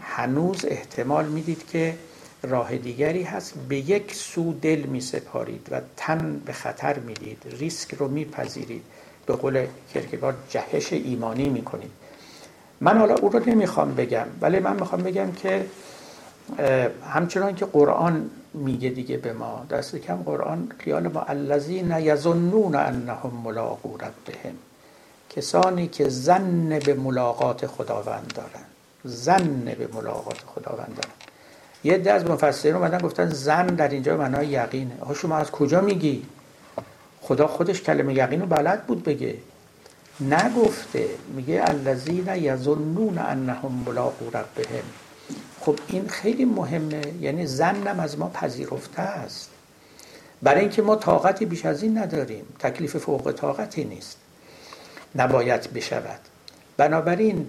هنوز 0.00 0.64
احتمال 0.64 1.26
می‌دید 1.26 1.66
که 1.68 1.94
راه 2.42 2.76
دیگری 2.76 3.22
هست. 3.22 3.54
به 3.68 3.76
یک 3.76 4.14
سو 4.14 4.52
دل 4.52 4.78
می 4.78 5.00
سپارید 5.00 5.68
و 5.70 5.80
تن 5.96 6.40
به 6.46 6.52
خطر 6.52 6.98
می‌دید. 6.98 7.42
ریسک 7.58 7.94
رو 7.94 8.08
میپذیرید. 8.08 8.82
به 9.26 9.34
قول 9.34 9.66
کرکگار 9.94 10.34
جهش 10.48 10.92
ایمانی 10.92 11.48
می‌کنید. 11.48 11.90
من 12.80 12.98
حالا 12.98 13.14
او 13.14 13.28
رو 13.28 13.50
نمی‌خوام 13.50 13.94
بگم 13.94 14.26
ولی 14.40 14.58
من 14.58 14.80
می‌خوام 14.80 15.02
بگم 15.02 15.32
که 15.32 15.66
همچنان 17.14 17.54
که 17.54 17.64
قرآن 17.64 18.30
میگه 18.54 18.88
دیگه 18.88 19.16
به 19.16 19.32
ما 19.32 19.66
دست 19.70 19.96
کم 19.96 20.16
قرآن 20.16 20.72
خیال 20.78 21.08
ما 21.08 21.20
الذین 21.20 21.90
یظنون 21.90 22.74
انهم 22.74 23.30
ملاقو 23.44 23.96
ربهم. 23.96 24.54
کسانی 25.38 25.88
که 25.88 26.08
زن 26.08 26.78
به 26.78 26.94
ملاقات 26.94 27.66
خداوند 27.66 28.32
دارن. 28.34 28.64
زن 29.04 29.64
به 29.78 29.88
ملاقات 29.94 30.38
خداوند 30.46 30.96
دارن. 30.96 31.14
یه 31.84 31.98
ده 31.98 32.12
از 32.12 32.24
مفسرین 32.24 32.74
اومدن 32.74 32.98
گفتن 32.98 33.30
زن 33.30 33.66
در 33.66 33.88
اینجا 33.88 34.16
معنای 34.16 34.46
یقینه. 34.46 34.94
آخه 35.00 35.14
شما 35.14 35.36
از 35.36 35.50
کجا 35.50 35.80
میگی؟ 35.80 36.26
خدا 37.20 37.46
خودش 37.46 37.82
کلمه 37.82 38.14
یقین 38.14 38.40
رو 38.40 38.46
بلد 38.46 38.86
بود 38.86 39.02
بگه. 39.02 39.34
نگفته. 40.20 41.08
میگه 41.36 41.62
الذین 41.64 42.28
یظنون 42.34 43.18
انهم 43.18 43.82
ملاقو 43.86 44.26
ربهم. 44.26 44.84
خب 45.60 45.78
این 45.88 46.08
خیلی 46.08 46.44
مهمه. 46.44 47.02
یعنی 47.20 47.46
زنم 47.46 48.00
از 48.00 48.18
ما 48.18 48.28
پذیرفته 48.28 49.02
است. 49.02 49.50
برای 50.42 50.60
اینکه 50.60 50.82
ما 50.82 50.96
طاقتی 50.96 51.46
بیش 51.46 51.66
از 51.66 51.82
این 51.82 51.98
نداریم. 51.98 52.44
تکلیف 52.58 52.96
فوق 52.96 53.32
طاقتی 53.32 53.84
نیست. 53.84 54.16
نباید 55.14 55.72
بشود. 55.72 56.20
بنابراین 56.76 57.46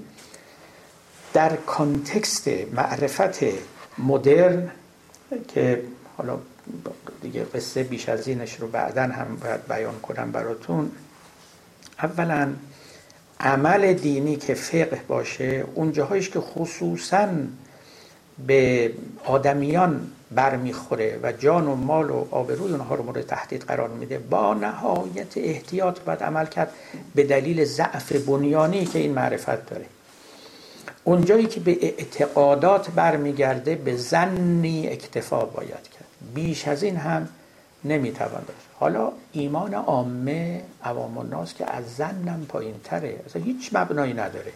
در 1.33 1.55
کانتکست 1.55 2.47
معرفت 2.47 3.39
مدرن 3.97 4.71
که 5.47 5.83
حالا 6.17 6.39
دیگه 7.21 7.43
قصه 7.43 7.83
بیش 7.83 8.09
از 8.09 8.27
اینش 8.27 8.55
رو 8.55 8.67
بعدا 8.67 9.03
هم 9.03 9.35
باید 9.35 9.67
بیان 9.67 9.99
کنم 9.99 10.31
براتون 10.31 10.91
اولا 12.03 12.53
عمل 13.39 13.93
دینی 13.93 14.35
که 14.35 14.53
فقه 14.53 15.01
باشه 15.07 15.65
اون 15.75 15.91
جاهایش 15.91 16.29
که 16.29 16.39
خصوصا 16.39 17.27
به 18.47 18.91
آدمیان 19.25 20.11
برمیخوره 20.31 21.19
و 21.23 21.31
جان 21.31 21.67
و 21.67 21.75
مال 21.75 22.09
و 22.09 22.25
آبروی 22.31 22.71
اونها 22.71 22.95
رو 22.95 23.03
مورد 23.03 23.21
تهدید 23.21 23.61
قرار 23.61 23.89
میده. 23.89 24.17
با 24.19 24.53
نهایت 24.53 25.37
احتیاط 25.37 25.99
باید 25.99 26.23
عمل 26.23 26.45
کرد 26.45 26.71
به 27.15 27.23
دلیل 27.23 27.65
ضعف 27.65 28.11
بنیانی 28.11 28.85
که 28.85 28.99
این 28.99 29.13
معرفت 29.13 29.69
داره. 29.69 29.85
اونجایی 31.03 31.45
که 31.45 31.59
به 31.59 31.77
اعتقادات 31.81 32.89
برمیگرده 32.89 33.75
به 33.75 33.95
زنی 33.95 34.87
اکتفا 34.87 35.45
باید 35.45 35.69
کرد. 35.69 36.07
بیش 36.35 36.67
از 36.67 36.83
این 36.83 36.95
هم 36.95 37.29
نمی‌توان 37.85 38.43
داشت. 38.47 38.67
حالا 38.79 39.11
ایمان 39.31 39.73
عامه 39.73 40.61
عوام 40.83 41.17
الناس 41.17 41.53
که 41.53 41.73
از 41.73 41.95
زنم 41.95 42.45
پایین 42.49 42.75
تره 42.83 43.19
اصلا 43.25 43.41
هیچ 43.41 43.69
مبنایی 43.73 44.13
نداره. 44.13 44.51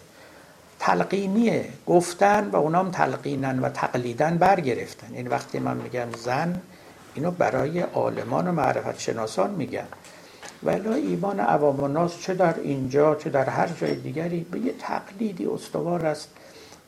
تلقینیه. 0.86 1.66
گفتن 1.88 2.50
و 2.50 2.56
اونام 2.56 2.92
تلقینن 2.92 3.60
و 3.60 3.70
تقلیدن 3.70 4.38
برگرفتن. 4.38 5.08
این 5.14 5.28
وقتی 5.28 5.60
من 5.60 5.78
میگم 5.78 6.08
زن 6.18 6.62
اینو 7.14 7.32
برای 7.32 7.80
عالمان 7.80 8.48
و 8.48 8.52
معرفت 8.52 9.00
شناسان 9.00 9.52
میگم 9.52 9.86
ولی 10.64 10.90
ایمان 10.90 11.40
عوام 11.40 11.84
الناس 11.84 12.20
چه 12.20 12.34
در 12.34 12.60
اینجا 12.60 13.16
چه 13.16 13.30
در 13.30 13.50
هر 13.50 13.68
جای 13.68 13.96
دیگری 13.96 14.46
به 14.52 14.60
یه 14.60 14.74
تقلیدی 14.80 15.46
استوار 15.46 16.06
است. 16.06 16.30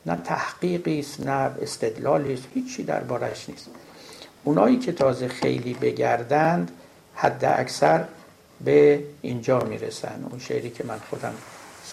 نه 0.06 0.16
تحقیقی 0.24 1.00
است 1.00 1.20
نه 1.20 1.50
استدلالی 1.62 2.34
است. 2.34 2.44
هیچی 2.54 2.82
دربارش 2.82 3.48
نیست. 3.48 3.66
اونایی 4.44 4.78
که 4.78 4.92
تازه 4.92 5.28
خیلی 5.28 5.74
بگردند 5.74 6.70
حد 7.14 7.44
اکثر 7.44 8.04
به 8.64 9.04
اینجا 9.22 9.60
می‌رسن. 9.60 10.24
اون 10.30 10.38
شعری 10.38 10.70
که 10.70 10.84
من 10.84 10.98
خودم 11.10 11.34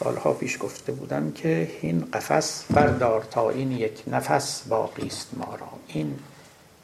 سالها 0.03 0.34
پیش 0.34 0.57
گفته 0.59 0.91
بودم 0.91 1.31
که 1.31 1.71
این 1.81 2.05
قفس 2.13 2.63
بردار 2.69 3.23
تا 3.31 3.49
این 3.49 3.71
یک 3.71 4.03
نفس 4.07 4.61
باقی 4.67 5.07
است 5.07 5.27
ما 5.34 5.55
را. 5.55 5.69
این 5.88 6.19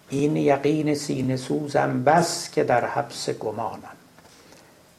این 0.10 0.36
یقین 0.36 0.96
سینه 0.96 1.38
سوزم 1.38 2.04
بس 2.04 2.52
که 2.52 2.64
در 2.64 2.86
حبس 2.86 3.30
گمانم. 3.30 3.98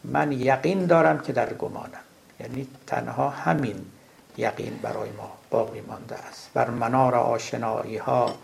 من 0.04 0.32
یقین 0.32 0.86
دارم 0.86 1.18
که 1.18 1.32
در 1.32 1.52
گمانم. 1.52 2.04
یعنی 2.40 2.66
تنها 2.86 3.28
همین 3.28 3.84
یقین 4.36 4.78
برای 4.82 5.10
ما 5.10 5.32
باقی 5.50 5.80
مانده 5.80 6.16
است. 6.16 6.50
بر 6.54 6.70
منار 6.70 7.14
آشنایی 7.14 7.96
ها 7.96 8.34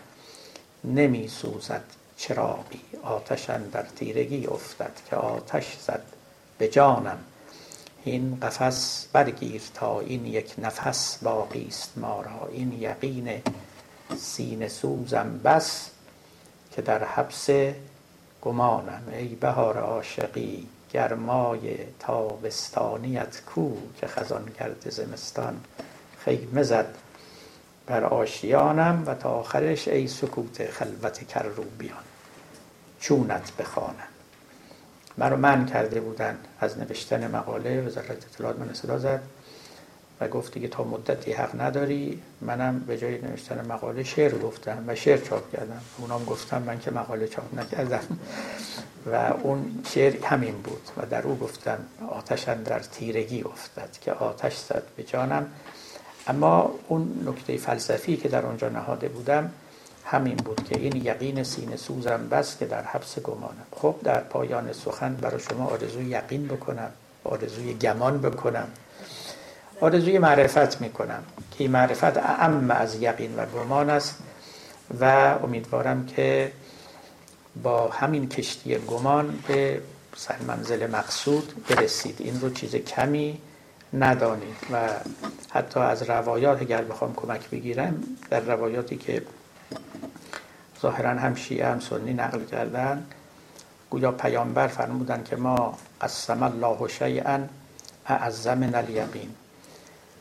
نمی 0.83 1.27
سوزد 1.27 1.83
چراغی. 2.17 2.81
آتشن 3.03 3.63
در 3.63 3.83
تیرگی 3.83 4.47
افتد 4.47 4.91
که 5.09 5.15
آتش 5.15 5.77
زد 5.77 6.03
به 6.57 6.67
جانم. 6.67 7.17
این 8.07 8.37
قفس 8.41 9.07
برگیر 9.13 9.61
تا 9.73 9.99
این 9.99 10.25
یک 10.25 10.53
نفس 10.57 11.17
باقی 11.23 11.67
است 11.67 11.97
ما 11.97 12.21
را. 12.21 12.49
این 12.51 12.73
یقین 12.81 13.41
سینه 14.17 14.67
سوزم 14.67 15.39
بس 15.43 15.89
که 16.71 16.81
در 16.81 17.03
حبس 17.03 17.49
گمانم. 18.41 19.01
ای 19.11 19.27
بهار 19.27 19.77
عاشقی 19.77 20.67
گرمای 20.93 21.77
تابستانیت 21.99 23.41
کو 23.45 23.71
که 24.01 24.07
خزان 24.07 24.45
کرد 24.59 24.89
زمستان 24.89 25.61
خیمه 26.25 26.63
زد 26.63 26.95
بر 27.87 28.03
آشیانم 28.03 29.03
و 29.05 29.15
تا 29.15 29.29
آخرش 29.29 29.87
ای 29.87 30.07
سکوت 30.07 30.65
خلوت 30.71 31.27
کروبیان 31.27 32.03
چونت 32.99 33.51
بخوانم. 33.57 34.16
من 35.17 35.29
رو 35.29 35.37
من 35.37 35.65
کرده 35.65 35.99
بودن 35.99 36.37
از 36.59 36.79
نوشتن 36.79 37.31
مقاله. 37.31 37.81
وزارت 37.81 38.25
اطلاعات 38.33 38.59
من 38.59 38.73
صدا 38.73 38.97
زد 38.97 39.21
و 40.21 40.27
گفت 40.27 40.53
دیگه 40.53 40.67
تا 40.67 40.83
مدتی 40.83 41.31
حق 41.33 41.61
نداری. 41.61 42.21
منم 42.41 42.79
به 42.79 42.97
جای 42.97 43.21
نوشتن 43.21 43.65
مقاله 43.65 44.03
شعر 44.03 44.37
گفتم 44.37 44.83
و 44.87 44.95
شعر 44.95 45.17
چاپ 45.17 45.51
کردم. 45.51 45.81
اونام 45.97 46.25
گفتم 46.25 46.61
من 46.61 46.79
که 46.79 46.91
مقاله 46.91 47.27
چاپ 47.27 47.59
نکردم. 47.59 48.19
و 49.11 49.33
اون 49.43 49.83
شعر 49.93 50.25
همین 50.25 50.55
بود 50.55 50.89
و 50.97 51.05
در 51.05 51.21
او 51.21 51.37
گفتم 51.37 51.79
آتش 52.09 52.43
در 52.43 52.79
تیرگی 52.79 53.41
افتد 53.41 53.89
که 54.01 54.11
آتش 54.11 54.57
زد 54.57 54.83
به 54.97 55.03
جانم. 55.03 55.47
اما 56.27 56.71
اون 56.87 57.23
نکته 57.25 57.57
فلسفی 57.57 58.17
که 58.17 58.29
در 58.29 58.45
آنجا 58.45 58.69
نهاده 58.69 59.07
بودم 59.07 59.51
همین 60.09 60.35
بود 60.35 60.63
که 60.69 60.79
این 60.79 60.95
یقین 60.95 61.43
سینه 61.43 61.75
سوزم 61.75 62.27
بس 62.31 62.57
که 62.57 62.65
در 62.65 62.83
حبس 62.83 63.19
گمانم. 63.19 63.65
خب 63.71 63.95
در 64.03 64.19
پایان 64.19 64.73
سخن 64.73 65.15
برای 65.15 65.39
شما 65.39 65.65
آرزوی 65.65 66.05
یقین 66.05 66.47
بکنم 66.47 66.91
آرزوی 67.23 67.73
گمان 67.73 68.21
بکنم. 68.21 68.67
آرزوی 69.81 70.17
معرفت 70.17 70.81
می‌کنم 70.81 71.23
که 71.51 71.63
این 71.63 71.71
معرفت 71.71 72.17
اعم 72.17 72.71
از 72.71 73.01
یقین 73.01 73.35
و 73.35 73.45
گمان 73.45 73.89
است 73.89 74.15
و 74.99 75.03
امیدوارم 75.43 76.05
که 76.05 76.51
با 77.63 77.87
همین 77.87 78.29
کشتی 78.29 78.75
گمان 78.77 79.39
به 79.47 79.81
منزل 80.47 80.87
مقصود 80.87 81.65
برسید. 81.69 82.15
این 82.19 82.41
رو 82.41 82.49
چیز 82.49 82.75
کمی 82.75 83.41
ندانید 83.93 84.55
و 84.71 84.89
حتی 85.49 85.79
از 85.79 86.09
روایات 86.09 86.61
اگر 86.61 86.81
بخوام 86.81 87.13
کمک 87.15 87.49
بگیرم 87.49 88.03
در 88.29 88.39
روایاتی 88.39 88.97
که 88.97 89.21
ظاهرا 90.81 91.09
هم 91.09 91.35
شیعه 91.35 91.67
هم 91.67 91.79
سنی 91.79 92.13
نقل 92.13 92.45
کردن. 92.45 93.07
گویا 93.89 94.11
پیامبر 94.11 94.67
فرمودن 94.67 95.23
که 95.23 95.35
ما 95.35 95.77
قسم 96.01 96.43
الله 96.43 96.87
شیئا 96.87 97.39
اعظم 98.05 98.71
الیقین. 98.73 99.29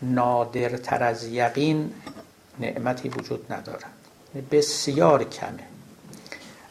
نادرتر 0.02 1.02
از 1.02 1.24
یقین 1.24 1.92
نعمتی 2.60 3.08
وجود 3.08 3.52
ندارد. 3.52 3.84
بسیار 4.50 5.24
کمه. 5.24 5.64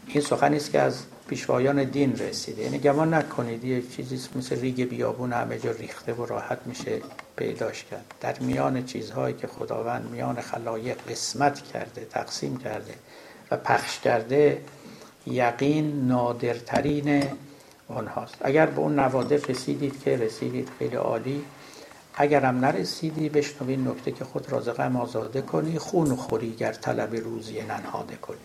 این 0.08 0.22
سخنی 0.22 0.58
است 0.58 0.72
که 0.72 0.82
از 0.82 1.04
پیشوایان 1.28 1.84
دین 1.84 2.16
رسیده. 2.16 2.62
یعنی 2.62 2.80
گمان 2.80 3.14
نکنید 3.14 3.64
یه 3.64 3.82
چیزی 3.82 4.30
مثل 4.36 4.60
ریگ 4.60 4.90
بیابون 4.90 5.34
همه 5.34 5.60
جا 5.60 5.72
ریخته 5.72 6.14
و 6.14 6.26
راحت 6.26 6.60
میشه. 6.66 7.02
پیداش 7.38 7.84
کرد. 7.84 8.14
در 8.22 8.40
میان 8.40 8.86
چیزهایی 8.86 9.36
که 9.36 9.48
خداوند 9.48 10.10
میان 10.12 10.42
خلایق 10.42 10.98
قسمت 11.10 11.62
کرده 11.62 12.06
تقسیم 12.06 12.58
کرده 12.58 12.94
و 13.52 13.58
پخش 13.58 14.00
کرده 14.00 14.62
یقین 15.28 16.08
نادرترین 16.08 17.24
آنهاست. 17.90 18.36
اگر 18.42 18.66
به 18.66 18.80
اون 18.80 19.00
نوادر 19.00 19.38
رسیدید 19.38 20.04
که 20.04 20.18
رسیدید 20.18 20.70
خیلی 20.80 20.96
عالی 20.96 21.46
اگرم 22.18 22.66
نرسیدی 22.66 23.30
بشنوی 23.30 23.78
نکته 23.78 24.12
که 24.12 24.26
خود 24.26 24.52
را 24.52 24.60
غم 24.60 24.96
آزاده 24.96 25.42
کنی 25.42 25.80
خون 25.80 26.16
خوری 26.16 26.56
گر 26.56 26.74
طلب 26.74 27.16
روزی 27.16 27.62
ننهاده 27.62 28.16
کنی. 28.16 28.38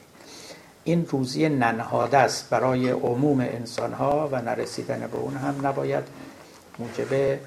این 0.85 1.07
روزی 1.07 1.49
ننهاده 1.49 2.19
است 2.19 2.51
برای 2.51 2.91
عموم 2.91 3.41
انسان 3.41 3.93
ها 3.93 4.29
و 4.33 4.43
نرسیدن 4.43 5.09
به 5.13 5.19
اون 5.19 5.37
هم 5.37 5.67
نباید 5.67 6.05
موجب 6.79 7.39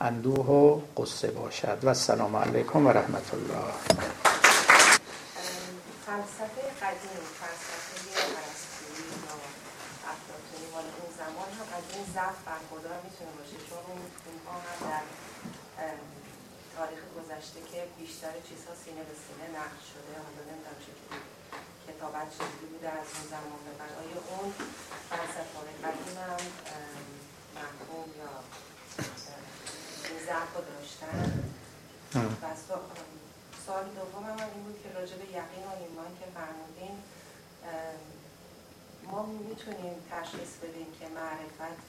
اندوه 0.00 0.46
و 0.46 0.80
قصه 0.96 1.30
باشد 1.30 1.78
و 1.82 1.88
السلام 1.88 2.36
علیکم 2.36 2.86
و 2.86 2.90
رحمت 2.90 3.34
الله. 3.34 3.72
فلسفه 6.06 6.62
قدیم 6.82 7.22
فلسفه 7.40 7.96
ارسطویی 8.42 9.08
یا 9.26 9.36
افلاطونی. 10.12 10.66
مال 10.74 10.86
اون 11.00 11.10
زمان 11.20 11.50
هم 11.58 11.68
از 11.78 11.84
این 11.94 12.04
ضعف 12.14 12.38
برخوردار 12.48 12.98
می‌تونه 13.06 13.32
باشه. 13.38 13.56
چون 13.68 13.78
اونها 14.26 14.56
هم 14.66 14.78
در 14.90 15.04
تاریخ 16.76 17.02
گذشته 17.16 17.60
که 17.70 17.78
بیشتر 17.98 18.34
چیزها 18.48 18.74
سینه 18.82 19.02
به 19.08 19.14
سینه 19.24 19.46
نقش 19.58 19.82
شده. 19.92 20.12
حالا 20.24 20.42
نمی‌دونم 20.48 20.78
چطوری 20.84 21.20
کتابت 21.86 22.28
شده 22.38 22.64
بوده 22.70 22.88
از 23.00 23.08
اون 23.14 23.24
زمان. 23.34 23.60
به 23.66 23.72
برای 23.80 24.12
اون 24.30 24.48
فلسفه 25.10 25.58
قدیم 25.84 26.18
هم 26.26 26.42
یا 28.20 28.32
ضعف 30.26 30.50
رو 30.56 30.62
داشتن. 30.72 31.24
و 32.42 32.46
سال 33.66 33.84
دوم 33.98 34.24
هم 34.24 34.38
این 34.54 34.62
بود 34.64 34.78
که 34.82 34.88
راجع 34.98 35.16
به 35.16 35.24
یقین 35.24 35.64
و 35.70 35.72
ایمان 35.82 36.10
که 36.18 36.26
فرمودین 36.36 36.96
ما 39.10 39.20
می‌تونیم 39.48 39.96
تشخیص 40.10 40.52
بدیم 40.62 40.88
که 40.98 41.06
معرفت 41.18 41.88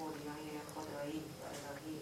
اولیای 0.00 0.50
خدایی 0.74 1.22
یا 1.40 1.46
الهی 1.54 1.98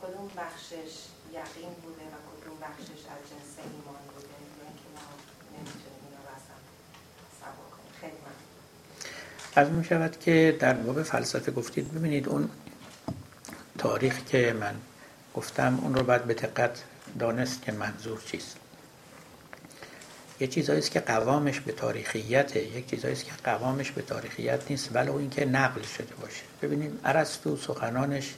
کدوم 0.00 0.26
بخشش 0.36 0.92
یقین 1.40 1.72
بوده 1.82 2.04
و 2.14 2.16
کدوم 2.28 2.56
بخشش 2.66 3.00
از 3.14 3.22
جنس 3.30 3.52
ایمان 3.58 4.02
بوده؟ 4.12 4.36
یا 4.58 4.64
اینکه 4.70 4.88
ما 4.96 5.06
نمی‌تونیم 5.54 6.12
رو 6.24 6.30
اصلا 6.38 6.56
سوا 7.40 7.64
کنیم. 7.74 7.92
خیلی 8.00 8.18
من 8.24 8.36
از 9.62 9.68
می 9.70 9.84
شود 9.84 10.18
که 10.20 10.56
در 10.60 10.74
باب 10.74 11.02
فلسفه 11.02 11.52
گفتید 11.52 11.94
ببینید 11.94 12.28
اون 12.28 12.50
تاریخ 13.78 14.24
که 14.24 14.56
من 14.60 14.74
گفتم 15.34 15.78
اون 15.82 15.94
رو 15.94 16.02
باید 16.02 16.24
به 16.24 16.34
دقت 16.34 16.82
دانست 17.18 17.62
که 17.62 17.72
منظور 17.72 18.20
چیست. 18.20 18.56
یه 20.40 20.46
چیزایی 20.46 20.78
است 20.78 20.90
که 20.90 21.00
قوامش 21.00 21.60
به 21.60 21.72
تاریخیته 21.72 22.62
یک 22.62 22.90
چیزایی 22.90 23.14
است 23.14 23.24
که 23.24 23.32
قوامش 23.44 23.90
به 23.90 24.02
تاریخیت 24.02 24.70
نیست 24.70 24.90
ولو 24.92 25.16
اینکه 25.16 25.44
نقل 25.44 25.82
شده 25.82 26.14
باشه. 26.14 26.42
ببینیم 26.62 27.00
ارسطو 27.04 27.56
سخنانش 27.56 28.34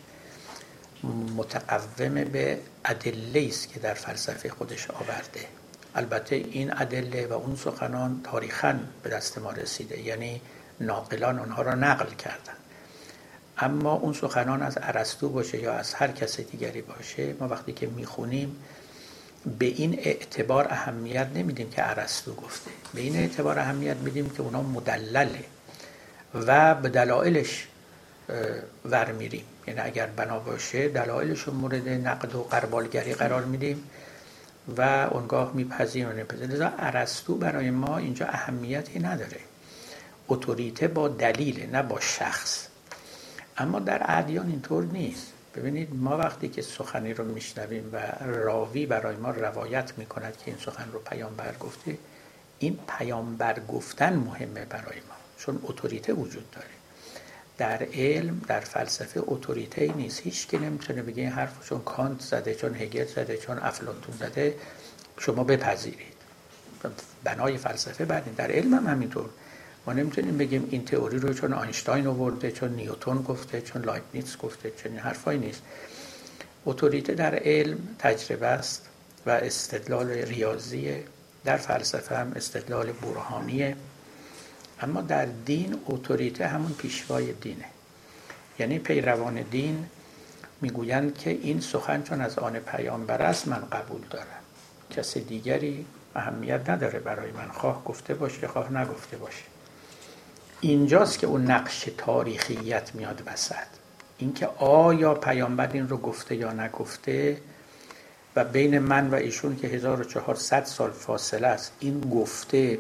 متقوم 1.37 2.15
به 2.15 2.59
ادله 2.85 3.47
است 3.49 3.69
که 3.69 3.81
در 3.81 3.95
فلسفه 3.95 4.49
خودش 4.49 4.91
آورده. 4.91 5.47
البته 5.95 6.37
این 6.37 6.73
ادله 6.81 7.27
و 7.27 7.33
اون 7.33 7.57
سخنان 7.57 8.21
تاریخا 8.25 8.81
به 9.03 9.11
دست 9.11 9.39
ما 9.39 9.53
رسیده 9.53 10.01
یعنی 10.01 10.41
ناقلان 10.81 11.39
اونها 11.39 11.63
را 11.63 11.75
نقل 11.75 12.15
کردن. 12.15 12.53
اما 13.59 13.93
اون 13.93 14.13
سخنان 14.13 14.63
از 14.63 14.79
ارسطو 14.83 15.29
باشه 15.29 15.59
یا 15.59 15.73
از 15.73 15.95
هر 15.95 16.09
کس 16.09 16.41
دیگری 16.41 16.83
باشه 16.83 17.35
ما 17.41 17.49
وقتی 17.49 17.73
که 17.73 17.87
می‌خونیم 17.87 18.57
به 19.59 19.67
این 19.67 19.99
اعتبار 19.99 20.67
اهمیت 20.71 21.27
نمیدیم 21.35 21.71
که 21.71 21.91
ارسطو 21.91 22.35
گفته. 22.35 22.71
به 22.95 23.01
این 23.01 23.17
اعتبار 23.17 23.59
اهمیت 23.59 23.97
میدیم 23.97 24.31
که 24.31 24.43
اونا 24.43 24.63
مدلله 24.63 25.45
و 26.35 26.75
به 26.75 26.89
دلایلش 26.89 27.69
ور 28.85 29.13
میریم. 29.13 29.45
یعنی 29.67 29.81
اگر 29.81 30.07
بنا 30.07 30.39
باشه 30.39 30.89
دلایلش 30.89 31.41
رو 31.41 31.55
مورد 31.55 31.89
نقد 31.89 32.35
و 32.35 32.43
قربالگری 32.43 33.15
قرار 33.15 33.45
میدیم 33.45 33.85
و 34.77 35.09
اونگاه 35.11 35.53
میپذیم 35.55 36.09
و 36.09 36.13
نمیپذیم 36.13 36.51
لذا 36.51 36.73
ارسطو 36.79 37.35
برای 37.35 37.71
ما 37.71 37.99
اینجا 37.99 38.27
اهمیتی 38.27 38.99
نداره. 38.99 39.41
اتوریته 40.29 40.89
با 40.89 41.09
دلیل 41.09 41.71
نه 41.71 41.83
با 41.83 42.01
شخص. 42.01 42.68
اما 43.59 43.79
در 43.79 44.03
ادیان 44.05 44.47
اینطور 44.47 44.85
نیست. 44.85 45.33
ببینید 45.57 45.89
ما 45.95 46.17
وقتی 46.17 46.49
که 46.49 46.63
سخنی 46.63 47.15
رو 47.15 47.25
میشنویم 47.25 47.91
و 47.93 47.99
راوی 48.25 48.87
برای 48.87 49.17
ما 49.17 49.31
روایت 49.31 49.93
می‌کند 49.97 50.37
که 50.37 50.51
این 50.51 50.57
سخن 50.61 50.93
رو 50.93 50.99
پیامبر 50.99 51.55
گفته 51.61 51.99
این 52.59 52.79
پیامبر 52.99 53.61
گفتن 53.69 54.17
مهمه 54.17 54.65
برای 54.65 54.97
ما 55.09 55.15
چون 55.39 55.59
اتوریته 55.63 56.13
وجود 56.13 56.51
داره. 56.51 56.67
در 57.59 57.83
علم 57.95 58.41
در 58.49 58.61
فلسفه 58.61 59.21
اتوریته 59.27 59.93
نیست. 59.93 60.21
هیچ 60.21 60.49
کی 60.49 60.59
نمی‌تونه 60.59 61.03
بگه 61.03 61.23
این 61.23 61.33
حرف 61.33 61.69
چون 61.69 61.81
کانت 61.81 62.21
زده 62.21 62.55
چون 62.55 62.75
هگل 62.75 63.05
زده 63.07 63.37
چون 63.37 63.59
افلاطون 63.59 64.17
زده 64.17 64.57
شما 65.19 65.45
بپذیرید. 65.45 66.19
بنای 67.25 67.59
فلسفه 67.59 68.05
بعدین 68.05 68.35
در 68.35 68.53
علم 68.53 68.75
هم 68.75 68.87
همینطور. 68.87 69.31
ما 69.89 69.95
نمی‌تونیم 69.95 70.39
بگیم 70.39 70.69
این 70.71 70.85
تئوری 70.85 71.19
رو 71.19 71.35
چون 71.35 71.53
آینشتاین 71.53 72.07
آورده 72.07 72.51
چون 72.51 72.71
نیوتون 72.71 73.23
گفته 73.23 73.61
چون 73.61 73.83
لایبنیتس 73.83 74.37
گفته 74.37 74.71
چون 74.71 74.93
این 74.93 75.01
حرفایی 75.01 75.39
نیست. 75.39 75.63
اتوریته 76.67 77.15
در 77.15 77.35
علم 77.35 77.79
تجربه 77.99 78.47
است 78.47 78.89
و 79.27 79.31
استدلال 79.31 80.11
ریاضیه 80.11 81.05
در 81.45 81.57
فلسفه 81.57 82.17
هم 82.17 82.33
استدلال 82.37 82.93
برهانیه. 82.93 83.77
اما 84.81 85.01
در 85.01 85.25
دین 85.25 85.81
اتوریته 85.87 86.47
همون 86.47 86.73
پیشوای 86.73 87.33
دینه. 87.33 87.65
یعنی 88.59 88.79
پیروان 88.79 89.43
دین 89.43 89.87
می‌گویند 90.61 91.19
که 91.19 91.31
این 91.31 91.61
سخن 91.61 92.03
چون 92.03 92.21
از 92.21 92.39
آن 92.39 92.59
پیامبر 92.59 93.23
است 93.23 93.49
من 93.49 93.63
قبول 93.73 94.01
دارم. 94.11 94.43
کسی 94.91 95.21
دیگری 95.21 95.87
اهمیت 96.15 96.71
نداره 96.71 96.99
برای 96.99 97.31
من. 97.31 97.49
خواه 97.49 97.85
گفته 97.85 98.15
باشه 98.15 98.49
خواه 98.49 98.73
نگفته 98.73 99.17
باشه. 99.17 99.43
اینجاست 100.61 101.19
که 101.19 101.27
اون 101.27 101.45
نقش 101.45 101.89
تاریخیت 101.99 102.95
میاد 102.95 103.23
وسط. 103.27 103.55
اینکه 104.19 104.47
آیا 104.57 105.15
پیامبر 105.15 105.73
این 105.73 105.89
رو 105.89 105.97
گفته 105.97 106.37
یا 106.37 106.53
نگفته 106.53 107.41
و 108.37 108.45
بین 108.45 108.79
من 108.79 109.11
و 109.11 109.15
ایشون 109.15 109.57
که 109.57 109.69
1400 109.69 110.65
سال 110.65 110.91
فاصله 110.91 111.47
است 111.47 111.73
این 111.81 112.01
گفته 112.01 112.79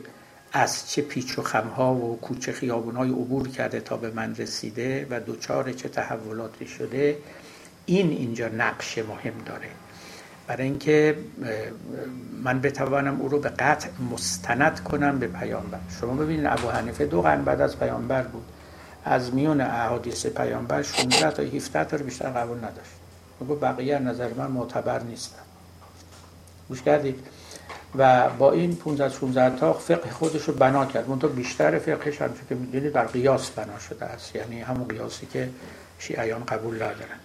از 0.52 0.90
چه 0.90 1.02
پیچ 1.02 1.38
و 1.38 1.42
خمها 1.42 1.94
و 1.94 2.20
کوچه 2.20 2.52
خیابونهای 2.52 3.10
عبور 3.10 3.48
کرده 3.48 3.80
تا 3.80 3.96
به 3.96 4.10
من 4.10 4.34
رسیده 4.36 5.06
و 5.10 5.20
دوچار 5.20 5.72
چه 5.72 5.88
تحولاتی 5.88 6.66
شده 6.66 7.18
این 7.86 8.10
اینجا 8.10 8.48
نقش 8.48 8.98
مهم 8.98 9.34
داره. 9.46 9.68
برای 10.48 10.62
اینکه 10.62 11.18
من 12.42 12.60
بتوانم 12.60 13.20
او 13.20 13.28
رو 13.28 13.38
به 13.38 13.48
قطع 13.48 13.88
مستند 14.12 14.82
کنم 14.82 15.18
به 15.18 15.26
پیامبر. 15.26 15.78
شما 16.00 16.12
ببینید 16.12 16.46
ابو 16.46 16.68
حنیفه 16.68 17.06
دو 17.06 17.22
قرن 17.22 17.44
بعد 17.44 17.60
از 17.60 17.78
پیامبر 17.78 18.22
بود. 18.22 18.44
از 19.04 19.34
میون 19.34 19.60
احادیث 19.60 20.26
پیامبر 20.26 20.82
16 20.82 21.30
تا 21.30 21.42
17 21.42 21.84
تا 21.84 21.96
رو 21.96 22.04
بیشتر 22.04 22.30
قبول 22.30 22.58
نداشت. 22.58 22.90
میگو 23.40 23.54
بقیه 23.54 23.98
نظر 23.98 24.28
من 24.34 24.50
معتبر 24.50 25.00
نیستن. 25.02 25.42
گوش 26.68 26.82
کردید؟ 26.82 27.26
و 27.98 28.28
با 28.28 28.52
این 28.52 28.76
15 28.76 29.08
16 29.08 29.56
تا 29.56 29.72
فقه 29.72 30.10
خودش 30.10 30.42
رو 30.42 30.54
بنا 30.54 30.86
کرد. 30.86 31.04
اون 31.08 31.18
بیشتر 31.18 31.78
فقهش 31.78 32.22
هم 32.22 32.30
که 32.48 32.54
می‌دونید 32.54 32.92
در 32.92 33.04
قیاس 33.04 33.50
بنا 33.50 33.78
شده 33.78 34.04
است. 34.04 34.36
یعنی 34.36 34.60
همون 34.60 34.88
قیاسی 34.88 35.26
که 35.26 35.48
شیعیان 35.98 36.44
قبول 36.44 36.74
ندارن. 36.74 37.18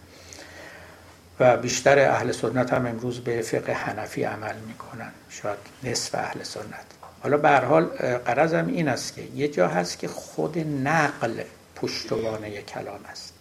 و 1.39 1.57
بیشتر 1.57 1.99
اهل 1.99 2.31
سنت 2.31 2.73
هم 2.73 2.85
امروز 2.85 3.19
به 3.19 3.41
فقه 3.41 3.73
حنفی 3.73 4.23
عمل 4.23 4.55
می‌کنن. 4.68 5.11
شاید 5.30 5.57
نصف 5.84 6.15
اهل 6.15 6.43
سنت. 6.43 6.85
حالا 7.22 7.38
به 7.38 7.49
هر 7.49 7.65
حال 7.65 7.85
قرضم 8.26 8.68
این 8.68 8.88
است 8.88 9.15
که 9.15 9.22
یه 9.35 9.47
جا 9.47 9.68
هست 9.68 9.99
که 9.99 10.07
خود 10.07 10.60
نقل 10.60 11.43
پشتوانه 11.76 12.61
کلام 12.61 12.99
است. 13.11 13.34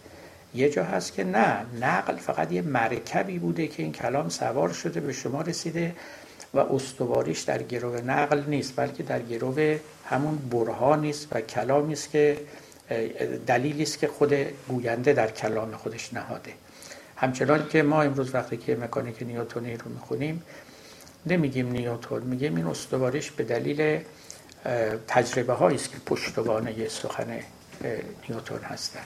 یه 0.55 0.69
جا 0.69 0.83
هست 0.83 1.13
که 1.13 1.23
نه 1.23 1.65
نقل 1.81 2.15
فقط 2.15 2.51
یه 2.51 2.61
مرکبی 2.61 3.39
بوده 3.39 3.67
که 3.67 3.83
این 3.83 3.91
کلام 3.91 4.29
سوار 4.29 4.73
شده 4.73 4.99
به 4.99 5.13
شما 5.13 5.41
رسیده 5.41 5.95
و 6.53 6.59
استواریش 6.59 7.41
در 7.41 7.63
گروه 7.63 8.01
نقل 8.01 8.43
نیست 8.47 8.73
بلکه 8.75 9.03
در 9.03 9.21
گروه 9.21 9.79
همون 10.09 10.37
برهان 10.37 11.01
نیست 11.01 11.27
و 11.31 11.41
کلامی 11.41 11.93
است 11.93 12.11
که 12.11 12.37
دلیلی 13.47 13.83
است 13.83 13.99
که 13.99 14.07
خود 14.07 14.33
گوینده 14.67 15.13
در 15.13 15.31
کلام 15.31 15.71
خودش 15.71 16.13
نهاده. 16.13 16.53
همچنان 17.23 17.67
که 17.67 17.83
ما 17.83 18.01
امروز 18.01 18.35
وقتی 18.35 18.57
که 18.57 18.75
مکانیک 18.75 19.23
نیوتونی 19.23 19.77
رو 19.77 19.91
می‌خونیم 19.91 20.43
نمیگیم 21.25 21.71
نیوتون 21.71 22.23
میگیم 22.23 22.55
این 22.55 22.67
استواریش 22.67 23.31
به 23.31 23.43
دلیل 23.43 24.03
تجربه 25.07 25.53
هایی 25.53 25.77
است 25.77 25.91
که 25.91 25.97
پشتوانه 26.05 26.89
سخن 26.89 27.39
نیوتون 28.29 28.59
هستن. 28.59 29.03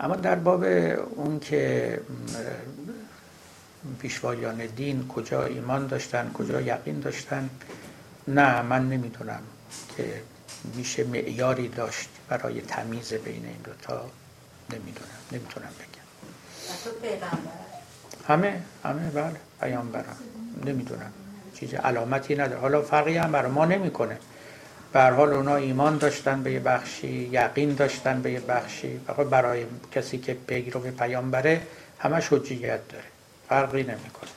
اما 0.00 0.16
در 0.16 0.34
باب 0.34 0.62
اون 1.14 1.40
که 1.40 2.00
پیشوایان 3.98 4.66
دین 4.66 5.08
کجا 5.08 5.44
ایمان 5.44 5.86
داشتن 5.86 6.32
کجا 6.32 6.60
یقین 6.60 7.00
داشتن 7.00 7.50
نه 8.28 8.62
من 8.62 8.88
نمی‌دونم 8.88 9.42
که 9.96 10.22
میشه 10.74 11.04
معیاری 11.04 11.68
داشت 11.68 12.08
برای 12.28 12.60
تمیز 12.60 13.12
بین 13.12 13.46
این 13.46 13.62
دوتا 13.64 14.10
نمی‌دونم 14.70 15.20
نمی‌تونم 15.32 15.72
بگم. 15.78 16.03
همه 18.28 18.62
همه 18.84 19.10
بله. 19.10 19.36
پیامبرم 19.60 20.16
نمی‌دونم. 20.64 21.12
چیز 21.54 21.74
علامتی 21.74 22.34
نداره. 22.34 22.60
حالا 22.60 22.82
فرقی 22.82 23.16
هم 23.16 23.32
برای 23.32 23.50
ما 23.50 23.64
نمی‌کنه. 23.64 24.18
به 24.92 25.02
حال 25.02 25.32
اونا 25.32 25.56
ایمان 25.56 25.98
داشتن 25.98 26.42
به 26.42 26.52
یه 26.52 26.60
بخشی 26.60 27.28
یقین 27.32 27.74
داشتن 27.74 28.22
به 28.22 28.32
یه 28.32 28.40
بخشی. 28.40 29.00
برای 29.30 29.66
کسی 29.92 30.18
که 30.18 30.34
پیرو 30.34 30.80
پیامبره 30.80 31.60
همش 31.98 32.32
حجیت 32.32 32.88
داره. 32.88 33.04
فرقی 33.48 33.82
نمی‌کنه. 33.82 34.30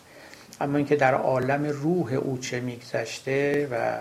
اما 0.62 0.78
اینکه 0.78 0.96
در 0.96 1.14
عالم 1.14 1.66
روح 1.66 2.14
او 2.14 2.38
چه 2.38 2.60
میگذشته 2.60 3.68
و 3.72 3.98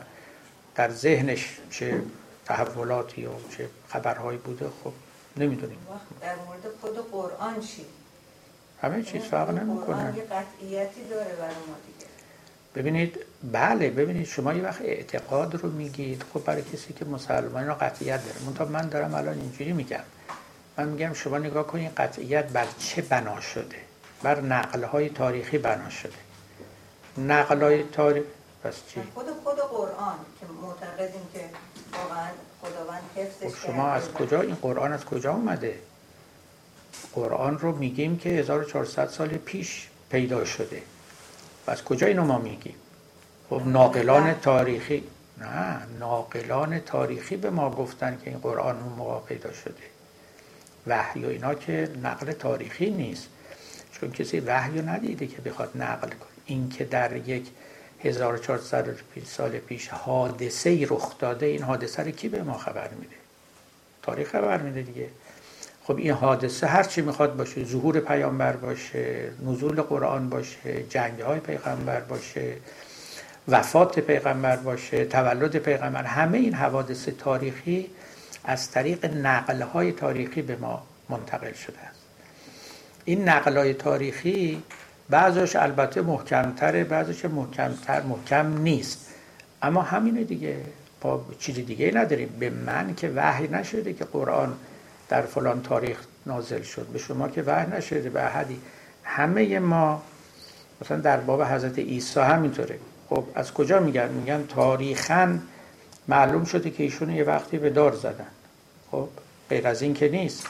در 0.75 0.91
ذهنش 0.91 1.59
چه 1.71 2.03
تحولاتی 2.45 3.27
و 3.27 3.31
چه 3.57 3.69
خبرهایی 3.89 4.39
بوده 4.39 4.67
خب 4.85 4.93
نمی‌دونیم. 5.37 5.79
در 6.21 6.35
مورد 6.47 6.61
خود 6.81 7.11
قرآن 7.11 7.61
چی؟ 7.61 7.85
همه 8.83 9.03
چیز 9.03 9.23
فرق 9.23 9.51
نمی‌کنه. 9.51 10.15
یه 10.17 10.23
قطعیتی 10.23 11.05
داره 11.11 11.35
برای 11.35 11.55
ما 11.55 11.77
دیگه. 11.87 12.07
ببینید 12.75 13.19
بله 13.53 13.91
ببینید 13.91 14.27
شما 14.27 14.55
یه 14.55 14.63
وقت 14.63 14.81
اعتقاد 14.81 15.55
رو 15.55 15.71
میگید. 15.71 16.25
خب 16.35 16.45
برای 16.45 16.63
کسی 16.63 16.93
که 16.93 17.05
مسلمان 17.05 17.67
رو 17.67 17.75
قطعیت 17.75 18.25
داره. 18.25 18.47
منتها 18.47 18.65
من 18.65 18.89
دارم 18.89 19.15
الان 19.15 19.39
اینجوری 19.41 19.73
میگم. 19.73 20.05
من 20.77 20.89
میگم 20.89 21.13
شما 21.13 21.39
نگاه 21.39 21.67
کنید 21.67 21.93
قطعیت 21.97 22.45
بر 22.45 22.67
چه 22.79 23.03
بنا 23.03 23.41
شده؟ 23.41 23.77
بر 24.23 24.41
نقل 24.41 24.85
های 24.85 25.09
تاریخی 25.09 25.59
بنا 25.59 25.91
شده. 25.91 26.13
نقل 27.19 27.63
های 27.63 27.83
تاریخی 27.83 28.29
پس 28.65 28.75
چی؟ 28.89 29.01
خود 29.15 29.27
خود 29.45 29.59
قرآن 29.59 30.17
که 30.41 30.47
معتقدیم 30.63 31.29
که 31.33 31.41
واقعا 31.93 32.29
خداوند 32.63 33.03
حفظش 33.17 33.47
خب 33.47 33.67
شما 33.67 33.89
از 33.89 34.13
کجا 34.13 34.41
این 34.41 34.55
قرآن 34.55 34.93
از 34.93 35.05
کجا 35.05 35.33
اومده؟ 35.33 35.79
قرآن 37.13 37.59
رو 37.59 37.77
میگیم 37.77 38.19
که 38.19 38.29
1400 38.29 39.09
سال 39.09 39.29
پیش 39.29 39.89
پیدا 40.11 40.45
شده. 40.45 40.83
و 41.67 41.71
از 41.71 41.85
کجا 41.85 42.07
اینو 42.07 42.25
ما 42.25 42.39
میگیم؟ 42.39 42.75
خب 43.51 43.63
ناقلان 43.67 44.35
تاریخی. 44.35 45.03
نه 45.41 45.79
ناقلان 45.99 46.79
تاریخی 46.79 47.37
به 47.37 47.51
ما 47.51 47.71
گفتن 47.71 48.19
که 48.25 48.31
این 48.31 48.39
قرآن 48.39 48.83
اون 48.83 48.93
موقع 48.93 49.27
پیدا 49.27 49.53
شده. 49.53 49.75
وحی 50.87 51.25
و 51.25 51.29
اینا 51.29 51.55
که 51.55 51.91
نقل 52.03 52.33
تاریخی 52.33 52.91
نیست. 52.91 53.29
چون 53.93 54.11
کسی 54.11 54.41
وحی 54.41 54.79
رو 54.79 54.89
ندیده 54.89 55.27
که 55.27 55.41
بخواد 55.41 55.71
نقل 55.75 56.09
کنه. 56.09 56.29
این 56.47 56.69
که 56.69 56.85
در 56.85 57.17
یک 57.17 57.47
1400 58.05 58.97
سال 59.27 59.51
پیش 59.51 59.89
حادثه 59.89 60.87
رخ 60.91 61.19
داده 61.19 61.47
این 61.47 61.63
حادثه 61.63 62.03
رو 62.03 62.11
کی 62.11 62.29
به 62.29 62.43
ما 62.43 62.59
خبر 62.59 62.89
میده؟ 62.89 63.17
تاریخ 64.03 64.29
خبر 64.29 64.59
میده 64.59 64.83
دیگه. 64.83 65.09
خب 65.87 65.97
این 65.97 66.13
حادثه 66.13 66.67
هر 66.67 66.83
چی 66.83 67.03
می‌خواد 67.03 67.37
باشه 67.37 67.65
ظهور 67.65 68.01
پیامبر 68.01 68.57
باشه 68.57 69.31
نزول 69.47 69.83
قرآن 69.83 70.29
باشه 70.29 70.83
جنگ 70.89 71.21
های 71.21 71.41
پیغمبر 71.41 72.01
باشه 72.01 72.53
وفات 73.49 74.01
پیغمبر 74.01 74.57
باشه 74.57 75.05
تولد 75.05 75.57
پیغمبر 75.57 76.03
همه 76.03 76.39
این 76.39 76.55
حوادث 76.55 77.09
تاریخی 77.09 77.91
از 78.45 78.71
طریق 78.71 79.05
نقل 79.05 79.63
های 79.63 79.93
تاریخی 79.93 80.43
به 80.43 80.57
ما 80.57 80.83
منتقل 81.09 81.53
شده 81.53 81.79
است. 81.79 82.01
این 83.05 83.29
نقل 83.29 83.57
های 83.57 83.75
تاریخی 83.75 84.63
بعضش 85.11 85.57
البته 85.57 86.03
محکمتره 86.03 86.85
بعضش 86.85 87.25
محکمتر 87.25 88.03
محکم 88.03 88.59
نیست. 88.59 89.11
اما 89.63 89.83
همینه 89.83 90.25
دیگه. 90.25 90.57
با 91.01 91.25
چیز 91.39 91.55
دیگه 91.55 91.93
نداریم. 91.95 92.29
به 92.41 92.51
من 92.51 92.95
که 92.95 93.13
وحی 93.17 93.49
نشده 93.49 93.93
که 93.93 94.05
قرآن 94.05 94.57
در 95.09 95.23
فلان 95.23 95.63
تاریخ 95.63 95.99
نازل 96.27 96.63
شد. 96.63 96.87
به 96.87 96.99
شما 96.99 97.29
که 97.29 97.43
وحی 97.43 97.71
نشده 97.77 98.11
به 98.11 98.25
احدی. 98.25 98.61
همه 99.05 99.59
ما 99.59 100.03
مثلا 100.83 100.97
در 100.97 101.17
باب 101.17 101.43
حضرت 101.43 101.79
عیسی 101.79 102.21
همینطوره. 102.21 102.79
خب 103.09 103.25
از 103.35 103.55
کجا 103.55 103.81
میگن؟ 103.81 104.09
میگن 104.09 104.45
تاریخا 104.47 105.39
معلوم 106.09 106.45
شده 106.45 106.71
که 106.71 106.83
ایشون 106.83 107.11
یه 107.11 107.25
وقتی 107.25 107.59
به 107.59 107.71
دار 107.71 107.95
زدن. 107.95 108.27
خب 108.91 109.09
غیر 109.51 109.69
از 109.69 109.83
این 109.83 109.95
که 109.95 110.09
نیست. 110.09 110.47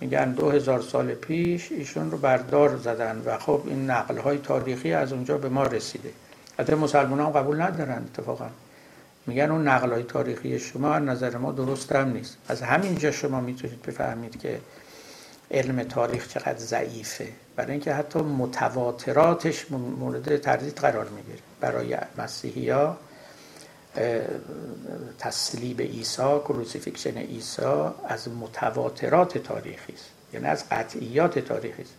میگن 0.00 0.32
دو 0.32 0.50
هزار 0.50 0.80
سال 0.80 1.14
پیش 1.14 1.72
ایشون 1.72 2.10
رو 2.10 2.18
بردار 2.18 2.76
زدن 2.76 3.22
و 3.26 3.38
خب 3.38 3.62
این 3.66 3.90
نقل 3.90 4.18
های 4.18 4.38
تاریخی 4.38 4.92
از 4.92 5.12
اونجا 5.12 5.38
به 5.38 5.48
ما 5.48 5.62
رسیده. 5.62 6.10
حتی 6.58 6.74
مسلمان 6.74 7.20
هم 7.20 7.30
قبول 7.30 7.62
ندارن 7.62 8.04
اتفاقا. 8.14 8.46
میگن 9.26 9.50
اون 9.50 9.68
نقل 9.68 9.92
های 9.92 10.02
تاریخی 10.02 10.58
شما 10.58 10.94
از 10.94 11.02
نظر 11.02 11.36
ما 11.36 11.52
درست 11.52 11.92
هم 11.92 12.08
نیست. 12.08 12.36
از 12.48 12.62
همینجا 12.62 13.10
شما 13.10 13.40
می‌تونید 13.40 13.82
بفهمید 13.82 14.40
که 14.40 14.60
علم 15.50 15.82
تاریخ 15.82 16.28
چقدر 16.28 16.58
ضعیفه. 16.58 17.28
برای 17.56 17.70
اینکه 17.70 17.94
حتی 17.94 18.18
متواتراتش 18.18 19.70
مورد 19.70 20.36
تردید 20.36 20.74
قرار 20.78 21.08
می‌گیره. 21.08 21.38
برای 21.60 21.96
مسیحی 22.18 22.70
ها 22.70 22.96
تصلیب 25.18 25.80
عیسی 25.80 26.38
crucifixion 26.44 27.18
عیسی 27.18 27.62
از 28.08 28.28
متواترات 28.28 29.38
تاریخی 29.38 29.92
است. 29.92 30.04
یعنی 30.32 30.46
از 30.46 30.64
قطعیات 30.70 31.38
تاریخی 31.38 31.82
است. 31.82 31.94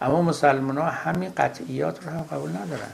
اما 0.00 0.22
مسلمان 0.22 0.78
ها 0.78 0.84
همین 0.84 1.32
قطعیات 1.36 2.04
رو 2.04 2.10
هم 2.10 2.22
قبول 2.22 2.50
ندارن. 2.50 2.90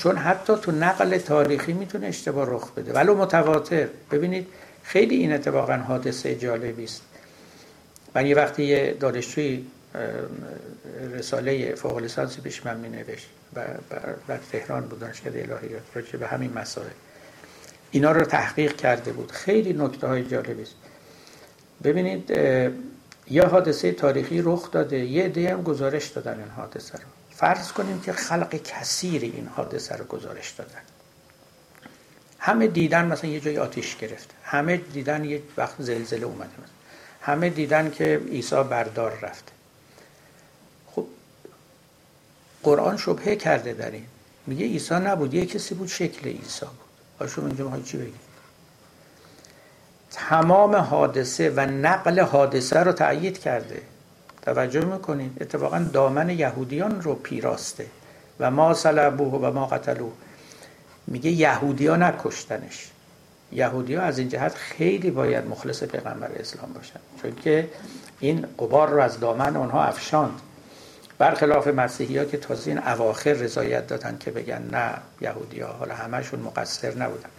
چون 0.00 0.16
حتی 0.16 0.56
تو 0.62 0.72
نقل 0.72 1.18
تاریخی 1.18 1.72
می‌تونه 1.72 2.06
اشتباه 2.06 2.50
رخ 2.50 2.70
بده. 2.70 2.92
ولو 2.92 3.14
متواتر. 3.14 3.88
ببینید 4.10 4.46
خیلی 4.82 5.16
این 5.16 5.32
اتفاقا 5.32 5.76
حادثه 5.76 6.34
جالبی 6.34 6.84
است. 6.84 7.02
من 8.14 8.26
یه 8.26 8.36
وقتی 8.36 8.64
یه 8.64 8.96
دانشجوی 9.00 9.64
رساله 11.14 11.74
فوق 11.74 11.98
لیسانسی 11.98 12.40
پیش 12.40 12.66
من 12.66 12.76
می 12.76 12.88
نوشت 12.88 13.28
و 13.56 13.64
در 14.28 14.38
تهران 14.52 14.84
بود 14.84 15.00
دانشکده 15.00 15.38
الهیات 15.38 15.82
راجع 15.94 16.16
به 16.16 16.26
همین 16.26 16.52
مسائل. 16.52 16.90
اینا 17.90 18.12
رو 18.12 18.24
تحقیق 18.24 18.76
کرده 18.76 19.12
بود. 19.12 19.32
خیلی 19.32 19.72
نکته 19.72 20.06
های 20.06 20.24
جالبی 20.24 20.62
است. 20.62 20.74
ببینید 21.84 22.30
یا 23.30 23.46
حادثه 23.46 23.92
تاریخی 23.92 24.42
رخ 24.42 24.70
داده. 24.70 24.98
یه 24.98 25.24
عده 25.24 25.52
هم 25.52 25.62
گزارش 25.62 26.06
دادن 26.06 26.38
این 26.38 26.48
حادثه 26.56 26.98
رو. 26.98 27.19
فرض 27.40 27.72
کنیم 27.72 28.00
که 28.00 28.12
خلق 28.12 28.62
کثیر 28.62 29.22
این 29.22 29.48
حادثه 29.56 29.96
رو 29.96 30.04
گزارش 30.04 30.50
دادن. 30.50 30.80
همه 32.38 32.66
دیدن 32.66 33.06
مثلا 33.06 33.30
یه 33.30 33.40
جای 33.40 33.58
آتیش 33.58 33.96
گرفت. 33.96 34.34
همه 34.44 34.76
دیدن 34.76 35.24
یه 35.24 35.42
وقت 35.56 35.74
زلزله 35.78 36.26
اومده 36.26 36.50
همه 37.20 37.50
دیدن 37.50 37.90
که 37.90 38.20
عیسی 38.28 38.62
بردار 38.62 39.18
رفته 39.22 39.52
خب 40.86 41.06
قرآن 42.62 42.96
شبهه 42.96 43.36
کرده 43.36 43.72
در 43.72 43.90
این. 43.90 44.06
میگه 44.46 44.66
عیسی 44.66 44.94
نبود 44.94 45.34
یه 45.34 45.46
کسی 45.46 45.74
بود 45.74 45.88
شکل 45.88 46.28
عیسی 46.28 46.66
بود. 46.66 47.26
آشون 47.26 47.46
اینجا 47.46 47.80
چی 47.84 47.96
بگید؟ 47.96 48.30
تمام 50.10 50.76
حادثه 50.76 51.50
و 51.50 51.60
نقل 51.60 52.20
حادثه 52.20 52.80
رو 52.80 52.92
تأیید 52.92 53.38
کرده. 53.38 53.82
توجه 54.54 54.84
می‌کنید 54.84 55.36
اتفاقا 55.40 55.78
دامن 55.92 56.30
یهودیان 56.30 57.02
رو 57.02 57.14
پیراسته 57.14 57.86
و 58.40 58.50
ما 58.50 58.74
صلبوه 58.74 59.40
و 59.40 59.52
ما 59.52 59.66
قتلوه. 59.66 60.12
میگه 61.06 61.30
یهودی 61.30 61.86
ها 61.86 61.96
نکشتنش. 61.96 62.90
یهودی 63.52 63.94
ها 63.94 64.02
از 64.02 64.18
این 64.18 64.28
جهت 64.28 64.54
خیلی 64.54 65.10
باید 65.10 65.46
مخلص 65.46 65.82
پیغمبر 65.84 66.30
اسلام 66.36 66.72
باشن. 66.72 67.00
چون 67.22 67.34
که 67.34 67.68
این 68.20 68.46
قبار 68.58 68.88
رو 68.88 69.02
از 69.02 69.20
دامن 69.20 69.56
اونها 69.56 69.84
افشاند. 69.84 70.40
برخلاف 71.18 71.68
مسیحی 71.68 72.18
ها 72.18 72.24
که 72.24 72.36
تازه 72.36 72.70
این 72.70 72.78
اواخر 72.78 73.32
رضایت 73.32 73.86
دادن 73.86 74.16
که 74.20 74.30
بگن 74.30 74.62
نه 74.72 74.90
یهودی 75.20 75.60
ها 75.60 75.72
حالا 75.72 75.94
همشون 75.94 76.40
مقصر 76.40 76.94
نبودن. 76.94 77.30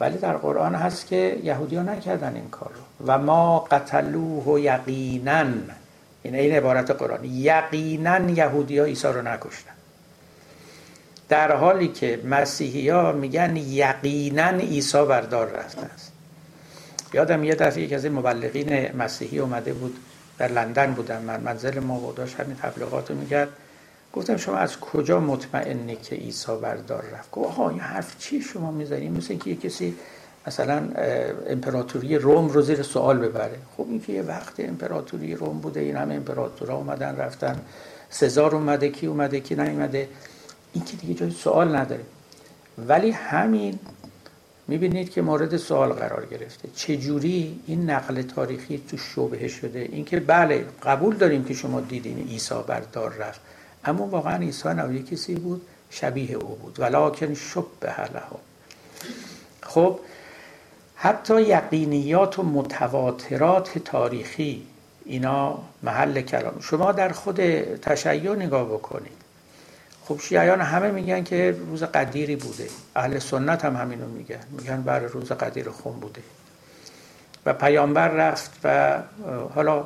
ولی 0.00 0.18
در 0.18 0.36
قرآن 0.36 0.74
هست 0.74 1.06
که 1.06 1.40
یهودی 1.42 1.76
ها 1.76 1.82
نکردن 1.82 2.34
این 2.34 2.48
کار 2.48 2.70
رو. 2.74 3.06
و 3.06 3.18
ما 3.18 3.58
قتلوه 3.58 4.60
یقینا. 4.60 5.44
این 6.22 6.34
این 6.34 6.52
عبارت 6.52 6.90
قرآن 6.90 7.24
یقینا 7.24 8.30
یهودی 8.30 8.78
ها 8.78 8.84
عیسی 8.84 9.08
رو 9.08 9.22
نکشتن. 9.22 9.72
در 11.28 11.52
حالی 11.52 11.88
که 11.88 12.20
مسیحی 12.24 12.88
ها 12.88 13.12
میگن 13.12 13.56
یقینا 13.56 14.48
عیسی 14.48 15.04
بردار 15.04 15.50
رفته 15.50 15.82
است 15.82 16.12
یادم 17.14 17.44
یه 17.44 17.54
دفعه 17.54 17.82
یک 17.82 17.92
از 17.92 18.04
این 18.04 18.12
مبلغین 18.12 18.96
مسیحی 18.96 19.38
اومده 19.38 19.72
بود 19.72 19.96
در 20.38 20.48
لندن 20.48 20.92
بودم 20.92 21.22
من 21.22 21.40
منزل 21.40 21.80
ما 21.80 22.00
و 22.00 22.12
داشت 22.12 22.40
همین 22.40 22.56
تبلیغات 22.56 23.10
رو 23.10 23.16
می‌کرد. 23.16 23.48
گفتم 24.12 24.36
شما 24.36 24.56
از 24.56 24.80
کجا 24.80 25.20
مطمئنی 25.20 25.96
که 25.96 26.14
عیسی 26.14 26.56
بردار 26.62 27.04
رفت؟ 27.12 27.30
گفت 27.30 27.46
آها 27.46 27.70
این 27.70 27.80
حرف 27.80 28.18
چی 28.18 28.40
شما 28.40 28.70
می‌زنید 28.70 29.12
مثل 29.12 29.26
اینکه 29.30 29.56
کسی 29.56 29.94
مثلا 30.46 30.88
امپراتوری 31.46 32.18
روم 32.18 32.48
رو 32.48 32.62
زیر 32.62 32.82
سوال 32.82 33.18
ببره. 33.18 33.58
خب 33.76 33.86
این 33.88 34.00
که 34.00 34.12
یه 34.12 34.22
وقت 34.22 34.60
امپراتوری 34.60 35.34
روم 35.34 35.58
بوده 35.58 35.80
این 35.80 35.96
همه 35.96 36.14
امپراتورا 36.14 36.74
اومدن 36.74 37.16
رفتن. 37.16 37.60
سزار 38.10 38.54
اومده 38.54 38.88
کی 38.88 39.06
اومده 39.06 39.40
کی 39.40 39.54
نیومده. 39.54 40.08
این 40.72 40.84
که 40.84 40.96
دیگه 40.96 41.14
جای 41.14 41.30
سوال 41.30 41.76
نداره. 41.76 42.04
ولی 42.88 43.10
همین 43.10 43.78
می‌بینید 44.68 45.10
که 45.10 45.22
مورد 45.22 45.56
سوال 45.56 45.92
قرار 45.92 46.26
گرفته. 46.26 46.68
چجوری 46.74 47.60
این 47.66 47.90
نقل 47.90 48.22
تاریخی 48.22 48.82
تو 48.88 48.96
شبهه 48.96 49.48
شده؟ 49.48 49.78
اینکه 49.78 50.20
بله 50.20 50.64
قبول 50.82 51.16
داریم 51.16 51.44
که 51.44 51.54
شما 51.54 51.80
دیدین 51.80 52.28
عیسی 52.28 52.54
بردار 52.66 53.14
رفت. 53.14 53.40
اما 53.84 54.06
واقعا 54.06 54.36
عیسی 54.36 54.68
نوعی 54.68 55.02
کسی 55.02 55.34
بود 55.34 55.62
شبیه 55.90 56.36
او 56.36 56.56
بود. 56.62 56.80
ولکن 56.80 57.34
شبه 57.34 58.00
له. 58.00 58.22
خب 59.62 59.98
حتی 61.04 61.42
یقینیات 61.42 62.38
و 62.38 62.42
متواترات 62.42 63.78
تاریخی 63.78 64.66
اینا 65.04 65.58
محل 65.82 66.20
کلام. 66.20 66.60
شما 66.60 66.92
در 66.92 67.08
خود 67.08 67.36
تشیع 67.74 68.34
نگاه 68.34 68.64
بکنید. 68.64 69.12
خب 70.04 70.20
شیعیان 70.20 70.60
همه 70.60 70.90
میگن 70.90 71.24
که 71.24 71.56
روز 71.66 71.82
قدیری 71.82 72.36
بوده. 72.36 72.68
اهل 72.96 73.18
سنت 73.18 73.64
هم 73.64 73.76
همینو 73.76 74.06
میگن. 74.06 74.40
میگن 74.50 74.82
بر 74.82 74.98
روز 74.98 75.32
قدیر 75.32 75.70
خون 75.70 76.00
بوده. 76.00 76.22
و 77.46 77.52
پیامبر 77.52 78.08
رفت 78.08 78.50
و 78.64 78.98
حالا 79.54 79.84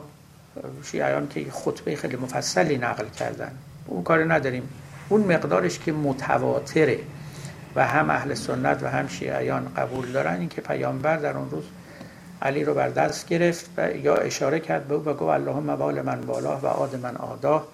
شیعیان 0.84 1.28
که 1.28 1.46
خطبه 1.50 1.96
خیلی 1.96 2.16
مفصلی 2.16 2.78
نقل 2.78 3.08
کردن. 3.08 3.52
اون 3.86 4.02
کار 4.02 4.34
نداریم. 4.34 4.68
اون 5.08 5.20
مقدارش 5.20 5.78
که 5.78 5.92
متواتره. 5.92 6.98
و 7.76 7.86
هم 7.86 8.10
اهل 8.10 8.34
سنت 8.34 8.82
و 8.82 8.86
هم 8.86 9.08
شیعیان 9.08 9.72
قبول 9.76 10.12
دارن. 10.12 10.40
این 10.40 10.48
که 10.48 10.60
پیامبر 10.60 11.16
در 11.16 11.36
اون 11.36 11.50
روز 11.50 11.64
علی 12.42 12.64
رو 12.64 12.74
بر 12.74 12.88
دست 12.88 13.28
گرفت 13.28 13.70
و 13.76 13.96
یا 13.96 14.14
اشاره 14.14 14.60
کرد 14.60 14.88
به 14.88 14.94
او 14.94 15.04
و 15.04 15.14
گفت 15.14 15.22
اللهم 15.22 15.76
بال 15.76 16.02
من 16.02 16.20
بالا 16.20 16.56
و 16.56 16.66
آد 16.66 16.96
من 16.96 17.16
آداه 17.16 17.68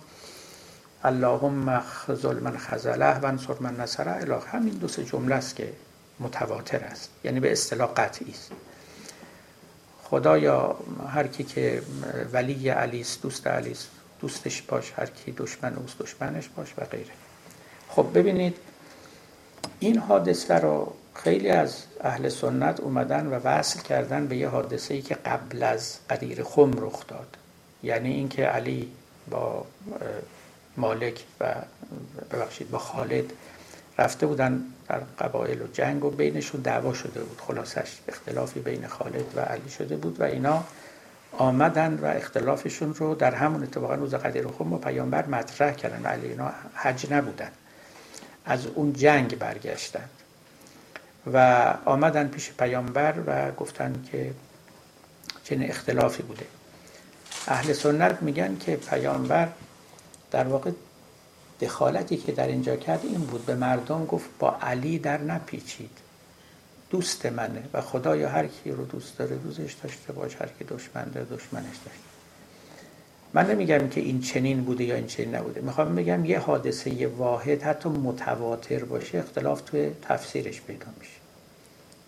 اللهم 1.05 1.81
خذل 1.81 2.41
من 2.41 2.57
خزله 2.57 3.19
و 3.19 3.27
انصر 3.27 3.55
من 3.61 3.77
نصره. 3.77 4.13
اله. 4.13 4.39
همین 4.53 4.75
دو 4.75 4.89
سه 4.89 5.05
جمله 5.05 5.35
است 5.35 5.57
که 5.57 5.73
متواتر 6.21 6.79
است. 6.79 7.11
یعنی 7.25 7.41
به 7.41 7.53
اصطلاح 7.53 7.91
قطعی 7.97 8.31
است. 8.31 8.53
خدایا 10.05 10.77
هر 11.09 11.27
کی 11.27 11.45
که 11.45 11.83
ولی 12.33 12.69
علی 12.69 13.01
است 13.01 13.23
دوست 13.23 13.47
علی 13.47 13.71
است 13.71 13.89
دوستش 14.21 14.63
باش. 14.63 14.93
هر 14.97 15.07
کی 15.07 15.33
دشمن 15.33 15.75
اوست 15.75 15.99
دشمنش 15.99 16.49
باش 16.49 16.75
و 16.79 16.85
غیره. 16.85 17.13
خب 17.89 18.07
ببینید 18.15 18.57
این 19.83 19.99
حادثه 19.99 20.55
رو 20.55 20.93
خیلی 21.15 21.49
از 21.49 21.83
اهل 22.01 22.29
سنت 22.29 22.81
اومدن 22.81 23.27
و 23.27 23.31
وصل 23.45 23.81
کردن 23.81 24.27
به 24.27 24.37
یه 24.37 24.49
حادثه 24.49 24.95
ای 24.95 25.03
که 25.03 25.15
قبل 25.15 25.63
از 25.63 25.97
قدیر 26.11 26.43
خم 26.43 26.73
رخ 26.79 27.07
داد. 27.07 27.37
یعنی 27.83 28.13
اینکه 28.13 28.45
علی 28.45 28.89
با 29.31 29.67
مالک 30.77 31.25
و 31.41 31.55
ببخشید 32.31 32.71
با 32.71 32.79
خالد 32.79 33.33
رفته 33.99 34.27
بودن 34.27 34.63
در 34.89 35.01
قبایل 35.19 35.63
و 35.63 35.67
جنگ 35.67 36.05
و 36.05 36.11
بینشون 36.11 36.61
دعوا 36.61 36.95
شده 36.95 37.21
بود. 37.21 37.41
خلاصش 37.41 37.99
اختلافی 38.09 38.61
بین 38.61 38.87
خالد 38.87 39.25
و 39.37 39.41
علی 39.41 39.71
شده 39.71 39.97
بود 39.97 40.21
و 40.21 40.25
اینا 40.25 40.65
آمدن 41.39 41.99
و 42.03 42.07
اختلافشون 42.07 42.95
رو 42.95 43.15
در 43.15 43.35
همون 43.35 43.63
اتفاقا 43.63 43.95
روز 43.95 44.15
قدیر 44.15 44.49
خم 44.49 44.71
با 44.71 44.79
پیامبر 44.79 45.27
مطرح 45.27 45.73
کردن 45.73 46.07
علی 46.07 46.29
اینا 46.29 46.53
حج 46.75 47.13
نبودن. 47.13 47.51
از 48.45 48.67
اون 48.67 48.93
جنگ 48.93 49.39
برگشتن. 49.39 50.09
و 51.33 51.75
آمدن 51.85 52.29
پیش 52.29 52.53
پیامبر 52.53 53.15
و 53.27 53.53
گفتن 53.53 54.05
که 54.13 54.35
چنین 55.45 55.71
اختلافی 55.71 56.23
بوده. 56.23 56.47
اهل 57.47 57.73
سنت 57.73 58.23
میگن 58.23 58.57
که 58.57 58.77
پیامبر 58.77 59.49
در 60.31 60.45
واقع 60.45 60.71
دخالتی 61.61 62.17
که 62.17 62.33
در 62.33 62.47
اینجا 62.47 62.77
کرد 62.77 63.01
این 63.05 63.21
بود. 63.21 63.47
به 63.47 63.55
مردم 63.55 64.07
گفت 64.07 64.31
با 64.39 64.57
علی 64.63 64.99
در 64.99 65.19
نپیچید. 65.19 65.99
دوست 66.91 67.27
منه 67.27 67.63
و 67.73 67.81
خدایا 67.81 68.29
هر 68.29 68.47
کی 68.47 68.71
رو 68.71 68.85
دوست 68.85 69.19
داره 69.19 69.37
دوستش 69.37 69.73
داشته 69.73 70.13
باش 70.13 70.37
هر 70.37 70.49
کی 70.59 70.65
دشمن 70.65 71.05
داره 71.05 71.27
دشمنش 71.27 71.77
داشته 71.85 72.12
من 73.35 73.51
نمیگم 73.51 73.89
که 73.89 74.01
این 74.01 74.21
چنین 74.21 74.65
بوده 74.65 74.85
یا 74.85 74.95
این 74.95 75.07
چنین 75.07 75.35
نبوده. 75.35 75.61
می‌خوام 75.61 75.95
بگم 75.95 76.25
یه 76.25 76.39
حادثه 76.39 76.91
یه 76.91 77.09
واحد 77.09 77.63
حتی 77.63 77.89
متواتر 77.89 78.85
باشه 78.85 79.19
اختلاف 79.19 79.61
توی 79.61 79.91
تفسیرش 80.03 80.61
پیدا 80.61 80.87
میشه. 81.01 81.13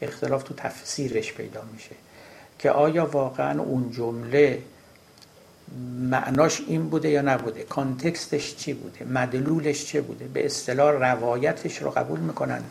اختلاف 0.03 0.43
تو 0.43 0.55
تفسیرش 0.55 1.33
پیدا 1.33 1.63
میشه. 1.73 1.95
که 2.59 2.71
آیا 2.71 3.07
واقعا 3.07 3.63
اون 3.63 3.91
جمله 3.93 4.63
معناش 6.11 6.61
این 6.67 6.89
بوده 6.89 7.09
یا 7.09 7.23
نبوده؟ 7.23 7.63
کانتکستش 7.63 8.57
چی 8.57 8.73
بوده؟ 8.73 9.05
مدلولش 9.05 9.87
چه 9.87 10.01
بوده؟ 10.01 10.25
به 10.25 10.47
اصطلاح 10.47 10.93
روایتش 10.93 11.83
رو 11.83 11.91
قبول 11.91 12.21
می‌کنن 12.21 12.63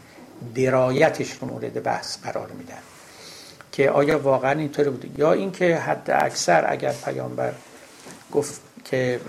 درایتش 0.55 1.31
رو 1.41 1.47
مورد 1.47 1.83
بحث 1.83 2.17
قرار 2.23 2.51
میدن. 2.51 2.81
که 3.71 3.89
آیا 3.89 4.19
واقعا 4.19 4.59
اینطوری 4.59 4.89
بوده؟ 4.89 5.09
یا 5.17 5.33
اینکه 5.33 5.75
حد 5.77 6.11
اکثر 6.11 6.65
اگر 6.71 6.93
پیامبر 7.05 7.53
گفت 8.33 8.61
که 8.85 9.19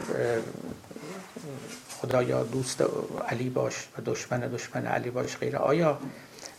خدایا 1.91 2.43
دوست 2.43 2.85
علی 3.29 3.51
باش 3.51 3.75
و 3.99 4.03
دشمن 4.07 4.41
دشمن 4.41 4.87
علی 4.87 5.11
باش 5.11 5.37
غیره. 5.37 5.59
آیا 5.59 5.99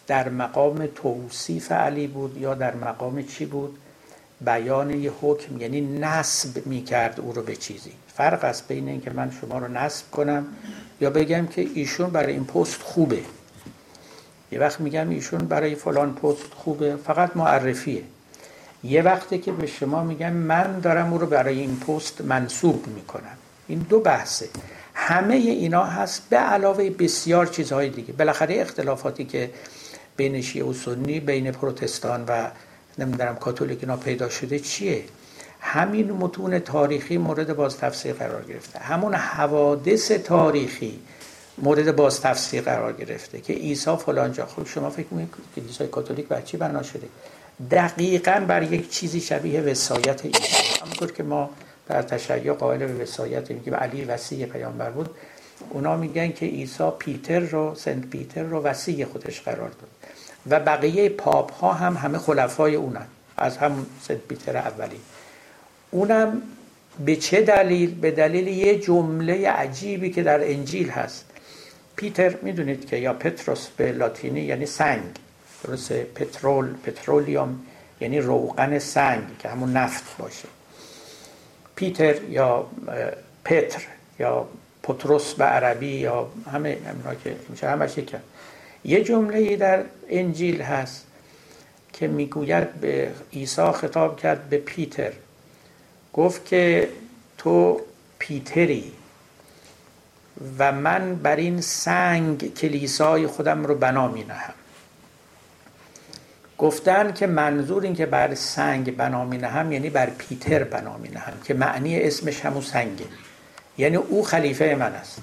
در 0.08 0.30
مقام 0.30 0.88
توصیف 0.96 1.72
علی 1.72 2.08
بود 2.08 2.38
یا 2.38 2.54
در 2.54 2.76
مقام 2.76 3.24
چی 3.24 3.46
بود؟ 3.46 3.78
بیان 4.42 4.90
یه 4.90 5.12
حکم 5.22 5.62
یعنی 5.62 5.82
نسب 5.82 6.68
می‌کرد 6.68 7.20
او 7.20 7.34
رو 7.34 7.42
به 7.42 7.56
چیزی. 7.56 7.92
فرق 8.16 8.44
است 8.44 8.68
بین 8.68 8.88
اینکه 8.88 9.12
من 9.12 9.32
شما 9.42 9.58
رو 9.58 9.68
نسب 9.68 10.12
کنم 10.12 10.48
یا 11.02 11.10
بگم 11.10 11.48
که 11.48 11.68
ایشون 11.74 12.10
برای 12.10 12.34
این 12.34 12.46
پست 12.46 12.82
خوبه. 12.82 13.22
یه 14.52 14.60
وقت 14.60 14.80
میگم 14.80 15.10
ایشون 15.10 15.40
برای 15.40 15.76
فلان 15.76 16.14
پست 16.14 16.54
خوبه 16.56 16.96
فقط 16.96 17.38
معرفیه. 17.38 18.04
یه 18.86 19.02
وقتی 19.02 19.38
که 19.38 19.52
به 19.52 19.68
شما 19.68 20.04
میگم 20.04 20.34
من 20.34 20.80
دارم 20.80 21.14
او 21.14 21.18
رو 21.18 21.28
برای 21.28 21.60
این 21.60 21.80
پست 21.80 22.22
منصوب 22.22 22.88
می‌کنم. 22.88 23.38
این 23.68 23.80
دو 23.80 24.00
بحثه. 24.00 24.50
همه 24.94 25.36
اینا 25.36 25.84
هست 25.84 26.30
به 26.30 26.38
علاوه 26.38 26.90
بسیار 26.90 27.46
چیزهای 27.46 27.90
دیگه. 27.90 28.14
بالاخره 28.14 28.62
اختلافاتی 28.62 29.26
که 29.26 29.52
بین 30.16 30.42
شیعه 30.42 30.66
و 30.66 30.74
سنی 30.74 31.20
بین 31.20 31.52
پروتستان 31.52 32.24
و 32.28 32.48
نمی‌دونم 32.98 33.36
کاتولیک 33.36 33.80
اینا 33.82 33.98
پیدا 33.98 34.30
شده 34.30 34.60
چیه؟ 34.60 35.04
همین 35.60 36.12
متون 36.12 36.60
تاریخی 36.60 37.18
مورد 37.18 37.56
باز 37.56 37.78
تفسیر 37.78 38.14
قرار 38.14 38.44
گرفته. 38.44 38.80
همون 38.80 39.14
حوادث 39.14 40.12
تاریخی 40.12 41.00
مورد 41.58 41.96
باز 41.96 42.22
تفسیر 42.22 42.62
قرار 42.62 42.94
گرفته 42.94 43.42
که 43.42 43.54
عیسی 43.54 43.96
فلان 43.96 44.32
جا. 44.32 44.46
خب 44.46 44.68
شما 44.68 44.90
فکر 44.90 45.08
می‌کنید 45.12 45.30
که 45.56 45.62
کلیسای 45.62 45.88
کاتولیک 45.88 46.28
بر 46.28 46.42
چی 46.42 46.58
بنا 46.58 46.84
شده؟ 46.84 47.08
دقیقا 47.72 48.46
بر 48.48 48.64
یک 48.64 48.90
چیزی 48.90 49.22
شبیه 49.22 49.62
وسایت 49.62 50.22
همونطور 50.82 51.12
که 51.12 51.24
ما 51.24 51.50
در 51.88 52.02
تشیع 52.02 52.54
قائل 52.54 52.80
به 52.88 53.04
وسایت 53.04 53.52
میگیم 53.52 53.76
علی 53.76 54.06
وسیع 54.06 54.46
پیامبر 54.46 54.90
بود 54.90 55.10
اونا 55.70 55.98
میگن 55.98 56.32
که 56.32 56.46
عیسی 56.46 56.90
پیتر 57.00 57.40
رو 57.40 57.76
سنت 57.76 58.06
پیتر 58.06 58.44
رو 58.44 58.62
وسیع 58.62 59.06
خودش 59.06 59.42
قرار 59.42 59.70
داد. 59.70 59.90
و 60.50 60.60
بقیه 60.60 61.10
پاپ 61.10 61.54
ها 61.54 61.74
هم 61.74 61.94
همه 61.94 62.18
خلفای 62.18 62.76
اونن. 62.76 63.06
از 63.38 63.58
همون 63.58 63.86
سنت 64.02 64.18
پیتر 64.18 64.58
اولی. 64.58 65.00
اونم 65.92 66.42
به 67.06 67.16
چه 67.16 67.42
دلیل؟ 67.42 67.96
به 67.96 68.12
دلیل 68.12 68.48
یه 68.48 68.80
جمله 68.80 69.50
عجیبی 69.50 70.10
که 70.10 70.24
در 70.24 70.52
انجیل 70.52 70.90
هست. 70.90 71.26
پیتر 71.96 72.36
می‌دونید 72.42 72.86
که 72.86 72.98
یا 72.98 73.14
پتروس 73.14 73.68
به 73.68 73.92
لاتینی 73.92 74.42
یعنی 74.42 74.66
سنگ. 74.66 75.04
درسته 75.68 76.04
پترول 76.04 76.74
پترولیوم 76.74 77.60
یعنی 78.02 78.20
روغن 78.20 78.80
سنگ 78.80 79.24
که 79.40 79.50
همون 79.50 79.74
نفت 79.74 80.18
باشه. 80.18 80.48
پیتر 81.76 82.24
یا 82.24 82.68
پتر 83.44 83.82
یا 84.20 84.48
پتروس 84.84 85.34
به 85.34 85.44
عربی 85.44 85.88
یا 85.88 86.30
همه 86.54 86.70
اینا 86.70 87.16
که 87.24 87.36
میشه 87.50 87.70
همش 87.70 87.98
یکم. 87.98 88.20
یه 88.84 89.04
جمله 89.04 89.56
در 89.56 89.84
انجیل 90.10 90.62
هست 90.62 91.06
که 91.94 92.08
می‌گوید 92.08 92.74
به 92.74 93.12
عیسی 93.34 93.72
خطاب 93.72 94.20
کرد 94.20 94.50
به 94.50 94.58
پیتر. 94.58 95.12
گفت 96.14 96.46
که 96.46 96.90
تو 97.38 97.82
پیتری 98.20 98.92
و 100.60 100.72
من 100.72 101.16
بر 101.16 101.36
این 101.36 101.62
سنگ 101.62 102.54
کلیسای 102.54 103.28
خودم 103.28 103.66
رو 103.66 103.76
بنا 103.76 104.08
می 104.08 104.24
نهم 104.24 104.54
گفتن 106.58 107.14
که 107.14 107.28
منظور 107.28 107.84
این 107.84 107.96
که 107.96 108.06
بر 108.06 108.36
سنگ 108.36 108.98
بنا 108.98 109.24
نهم 109.24 109.72
یعنی 109.72 109.90
بر 109.90 110.10
پیتر 110.10 110.64
بنا 110.64 110.98
نهم 111.14 111.34
که 111.44 111.54
معنی 111.54 112.02
اسمش 112.02 112.46
همون 112.46 112.62
سنگه. 112.62 113.06
یعنی 113.78 113.96
او 113.96 114.24
خلیفه 114.24 114.76
من 114.80 114.94
است 114.94 115.22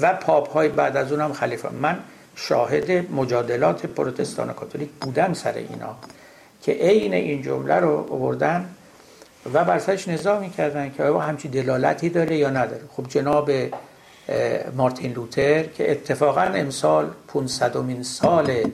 و 0.00 0.14
پاپ 0.14 0.50
های 0.50 0.68
بعد 0.68 0.96
از 0.96 1.12
اونم 1.12 1.32
خلیفه. 1.32 1.68
من 1.68 1.98
شاهد 2.36 3.12
مجادلات 3.12 3.86
پروتستان 3.86 4.50
و 4.50 4.52
کاتولیک 4.52 4.88
بودم 5.00 5.32
سر 5.32 5.52
اینا 5.52 5.96
که 6.62 6.72
عین 6.72 7.14
این 7.14 7.42
جمله 7.42 7.74
رو 7.74 8.06
آوردن 8.12 8.68
و 9.54 9.64
بر 9.64 9.78
سرش 9.78 10.08
نظامی 10.08 10.50
کردن 10.50 10.92
که 10.96 11.02
آیا 11.02 11.18
همچی 11.18 11.48
دلالتی 11.48 12.08
داره 12.08 12.36
یا 12.36 12.50
نداره. 12.50 12.82
خب 12.96 13.08
جناب 13.08 13.50
مارتین 14.76 15.12
لوتر 15.12 15.62
که 15.62 15.90
اتفاقا 15.90 16.40
امسال 16.40 17.10
500 17.28 18.02
سال 18.02 18.70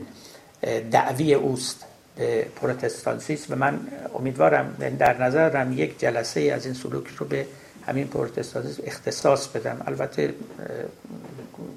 دعوی 0.91 1.35
اوست. 1.35 1.87
به 2.21 2.47
پروتستانسیسم 2.57 3.55
و 3.55 3.57
من 3.57 3.81
امیدوارم 4.15 4.77
در 4.99 5.23
نظر 5.23 5.49
دارم 5.49 5.73
یک 5.73 6.01
جلسه 6.01 6.41
از 6.41 6.65
این 6.65 6.75
سلوک 6.75 7.07
رو 7.09 7.27
به 7.27 7.47
همین 7.87 8.07
پروتستانسیسم 8.07 8.83
اختصاص 8.87 9.49
بدم. 9.49 9.83
البته 9.87 10.35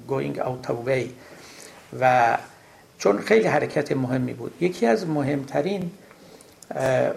going 0.08 0.36
out 0.38 0.68
of 0.68 0.88
way. 0.88 1.06
و 2.00 2.38
چون 2.98 3.18
خیلی 3.18 3.46
حرکت 3.46 3.92
مهمی 3.92 4.32
بود. 4.32 4.52
یکی 4.60 4.86
از 4.86 5.06
مهمترین 5.06 5.90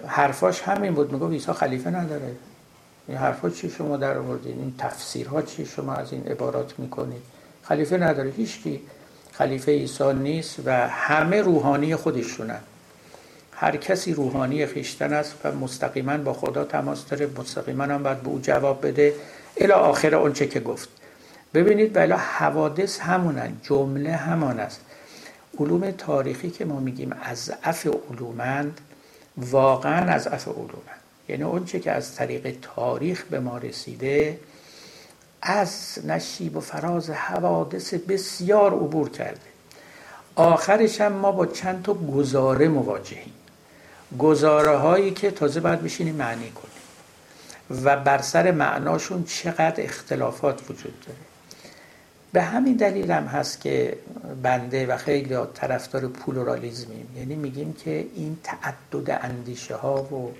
حرفاش 0.08 0.62
همین 0.62 0.94
بود. 0.94 1.12
میگو 1.12 1.30
عیسی 1.30 1.52
خلیفه 1.54 1.90
نداره. 1.90 2.32
این 3.08 3.18
حرفا 3.18 3.50
چی 3.50 3.70
شما 3.70 3.98
در 3.98 4.18
آوردین؟ 4.18 4.60
این 4.60 4.74
تفسیرها 4.78 5.42
چی 5.42 5.66
شما 5.66 5.94
از 5.94 6.14
این 6.14 6.28
عبارات 6.28 6.80
می‌کنید؟ 6.80 7.22
خلیفه 7.64 7.98
نداره. 7.98 8.30
هیچکی. 8.30 8.82
خلیفه 9.32 9.72
عیسی 9.72 10.14
نیست 10.14 10.60
و 10.66 10.88
همه 10.88 11.42
روحانی 11.42 11.96
خودشونن 11.96 12.60
هر 13.60 13.78
کسی 13.78 14.14
روحانی 14.14 14.66
خیشتن 14.66 15.14
است 15.14 15.36
و 15.44 15.52
مستقیما 15.52 16.18
با 16.18 16.34
خدا 16.34 16.64
تماس 16.64 17.06
داره 17.06 17.30
مستقیما 17.38 17.84
هم 17.84 18.04
باید 18.04 18.22
به 18.22 18.30
او 18.30 18.40
جواب 18.40 18.88
بده. 18.88 19.14
الی 19.58 19.72
آخر 19.72 20.16
اونچه 20.16 20.48
که 20.48 20.60
گفت. 20.60 20.90
ببینید 21.54 21.94
بلا 21.94 22.18
حوادث 22.18 23.00
همونن 23.00 23.58
جمله 23.64 24.16
همان 24.16 24.60
است. 24.60 24.82
علوم 25.60 25.92
تاریخی 25.92 26.50
که 26.50 26.66
ما 26.66 26.80
میگیم 26.80 27.16
از 27.24 27.54
اف 27.64 27.88
علومند 28.12 28.82
واقعا 29.38 30.12
از 30.12 30.28
اف 30.28 30.48
علومند. 30.48 31.02
یعنی 31.30 31.44
اونچه 31.44 31.80
که 31.80 31.92
از 31.92 32.16
طریق 32.16 32.56
تاریخ 32.62 33.24
به 33.24 33.40
ما 33.40 33.58
رسیده 33.58 34.40
از 35.42 35.98
نشیب 36.06 36.58
و 36.58 36.60
فراز 36.60 37.10
حوادث 37.10 37.94
بسیار 37.94 38.74
عبور 38.74 39.10
کرده. 39.10 39.40
آخرش 40.36 41.02
هم 41.02 41.14
ما 41.14 41.32
با 41.32 41.46
چند 41.46 41.84
تا 41.84 41.94
گزاره 41.94 42.68
مواجهیم. 42.68 43.34
گزاره 44.20 44.78
هایی 44.78 45.12
که 45.12 45.32
تازه 45.32 45.60
باید 45.60 45.84
بشینیم 45.84 46.16
معنی 46.16 46.50
کنیم. 46.50 46.78
و 47.84 47.98
بر 47.98 48.22
سر 48.22 48.52
معناشون 48.52 49.24
چقدر 49.24 49.84
اختلافات 49.84 50.62
وجود 50.70 51.00
داره. 51.00 51.20
به 52.34 52.42
همین 52.42 52.76
دلیل 52.76 53.12
هم 53.12 53.24
هست 53.26 53.62
که 53.62 53.98
بنده 54.44 54.86
و 54.86 54.98
خیلی 54.98 55.38
طرفدار 55.54 56.08
پلورالیزمیم 56.08 57.08
یعنی 57.18 57.36
میگیم 57.36 57.74
که 57.74 58.08
این 58.16 58.38
تعدد 58.44 59.20
اندیشه 59.22 59.76
ها 59.76 60.04
و 60.04 60.32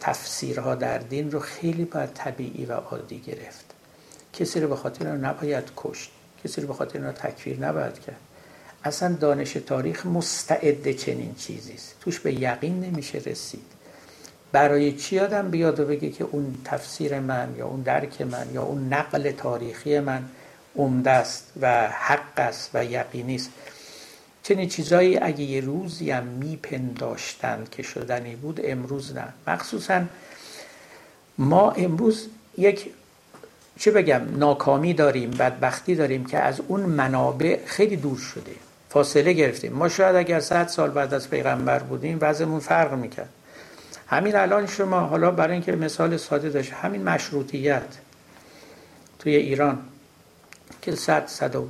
تفسیرها 0.00 0.74
در 0.74 0.98
دین 0.98 1.30
رو 1.30 1.40
خیلی 1.40 1.84
باید 1.84 2.12
طبیعی 2.14 2.66
و 2.66 2.72
عادی 2.72 3.18
گرفت. 3.18 3.64
کسی 4.32 4.60
رو 4.60 4.68
به 4.68 4.76
خاطر 4.76 5.12
نباید 5.12 5.64
کشت. 5.76 6.10
کسی 6.44 6.60
رو 6.60 6.66
به 6.66 6.74
خاطر 6.74 7.12
تکفیر 7.12 7.58
نباید 7.60 8.00
کرد. 8.00 8.25
اصلا 8.86 9.12
دانش 9.12 9.52
تاریخ 9.52 10.06
مستعد 10.06 10.92
چنین 10.92 11.34
چیزی 11.34 11.72
است. 11.72 11.94
توش 12.00 12.20
به 12.20 12.32
یقین 12.34 12.80
نمیشه 12.80 13.18
رسید. 13.18 13.76
برای 14.52 14.92
چی 14.92 15.18
آدم 15.18 15.50
بیاد 15.50 15.80
و 15.80 15.84
بگه 15.84 16.10
که 16.10 16.24
اون 16.24 16.54
تفسیر 16.64 17.20
من 17.20 17.54
یا 17.58 17.66
اون 17.66 17.82
درک 17.82 18.22
من 18.22 18.46
یا 18.52 18.62
اون 18.62 18.92
نقل 18.92 19.30
تاریخی 19.30 20.00
من 20.00 20.24
عمده 20.76 21.10
است 21.10 21.52
و 21.60 21.88
حق 21.88 22.38
است 22.38 22.70
و 22.74 22.84
یقینی 22.84 23.34
است؟ 23.34 23.50
چنین 24.42 24.68
چیزایی 24.68 25.18
اگه 25.18 25.40
یه 25.40 25.60
روزی 25.60 26.10
هم 26.10 26.24
میپنداشتند 26.24 27.70
که 27.70 27.82
شدنی 27.82 28.36
بود 28.36 28.60
امروز 28.64 29.14
نه. 29.14 29.28
مخصوصا 29.46 30.02
ما 31.38 31.70
امروز 31.70 32.26
یک 32.58 32.90
چه 33.78 33.90
بگم 33.90 34.22
ناکامی 34.36 34.94
داریم 34.94 35.30
بدبختی 35.30 35.94
داریم 35.94 36.26
که 36.26 36.38
از 36.38 36.60
اون 36.68 36.80
منابع 36.80 37.58
خیلی 37.66 37.96
دور 37.96 38.18
شده. 38.18 38.65
فاصله 38.90 39.32
گرفتیم. 39.32 39.72
ما 39.72 39.88
شاید 39.88 40.16
اگر 40.16 40.40
صد 40.40 40.66
سال 40.66 40.90
بعد 40.90 41.14
از 41.14 41.30
پیغمبر 41.30 41.78
بودیم 41.78 42.18
وضعمون 42.20 42.60
فرق 42.60 42.92
می‌کرد. 42.92 43.28
همین 44.06 44.36
الان 44.36 44.66
شما 44.66 45.00
حالا 45.00 45.30
برای 45.30 45.52
اینکه 45.52 45.72
مثال 45.72 46.16
ساده 46.16 46.48
داشت 46.48 46.72
همین 46.72 47.02
مشروطیت 47.02 47.98
توی 49.18 49.36
ایران 49.36 49.78
که 50.82 50.94
صد 50.94 51.26
صد 51.26 51.56
و 51.56 51.68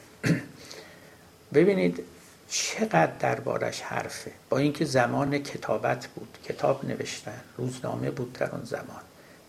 ببینید 1.54 2.04
چقدر 2.48 3.12
دربارش 3.18 3.80
حرفه. 3.80 4.32
با 4.50 4.58
اینکه 4.58 4.84
زمان 4.84 5.38
کتابت 5.38 6.06
بود. 6.06 6.38
کتاب 6.44 6.84
نوشتن. 6.84 7.40
روزنامه 7.56 8.10
بود 8.10 8.32
در 8.32 8.50
آن 8.50 8.64
زمان. 8.64 9.02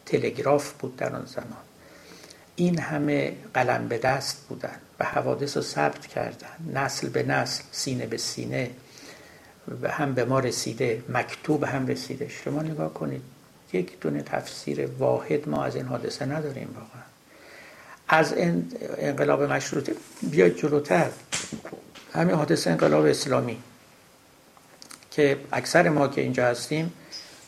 تلگراف 0.06 0.72
بود 0.72 0.96
در 0.96 1.16
آن 1.16 1.26
زمان. 1.26 1.64
این 2.60 2.80
همه 2.80 3.34
قلم 3.54 3.88
به 3.88 3.98
دست 3.98 4.46
بودن 4.50 4.76
و 5.00 5.06
حوادث 5.06 5.58
رو 5.58 5.64
ثبت 5.64 6.08
کردن. 6.08 6.48
نسل 6.74 7.10
به 7.10 7.24
نسل 7.24 7.64
سینه 7.72 8.06
به 8.06 8.18
سینه 8.18 8.72
هم 9.90 10.14
به 10.14 10.26
ما 10.26 10.40
رسیده 10.40 11.04
مکتوب 11.10 11.64
هم 11.64 11.88
رسیده. 11.88 12.28
شما 12.28 12.62
نگاه 12.62 12.94
کنید 12.94 13.22
یک 13.74 14.00
دونه 14.00 14.22
تفسیر 14.22 14.88
واحد 15.00 15.50
ما 15.50 15.64
از 15.64 15.76
این 15.76 15.86
حادثه 15.86 16.26
نداریم 16.26 16.68
واقعا. 16.76 17.04
از 18.08 18.34
انقلاب 18.98 19.44
مشروطه 19.44 19.96
بیاید 20.32 20.58
جلوتر. 20.58 21.10
همین 22.14 22.36
حادثه 22.36 22.70
انقلاب 22.70 23.06
اسلامی 23.06 23.58
که 25.12 25.38
اکثر 25.52 25.90
ما 25.90 26.08
که 26.08 26.22
اینجا 26.22 26.46
هستیم 26.46 26.94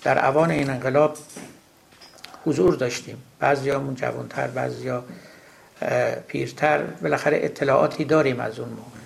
در 0.04 0.26
اوان 0.26 0.52
این 0.52 0.70
انقلاب 0.70 1.18
حضور 2.46 2.76
داشتیم. 2.76 3.18
بعضیامون 3.40 3.96
جوانتر 3.96 4.48
بعضیا 4.48 5.04
پیرتر. 6.28 6.84
بالاخره 6.84 7.40
اطلاعاتی 7.44 8.06
داریم 8.06 8.40
از 8.40 8.60
اون 8.60 8.70
موقع. 8.70 9.00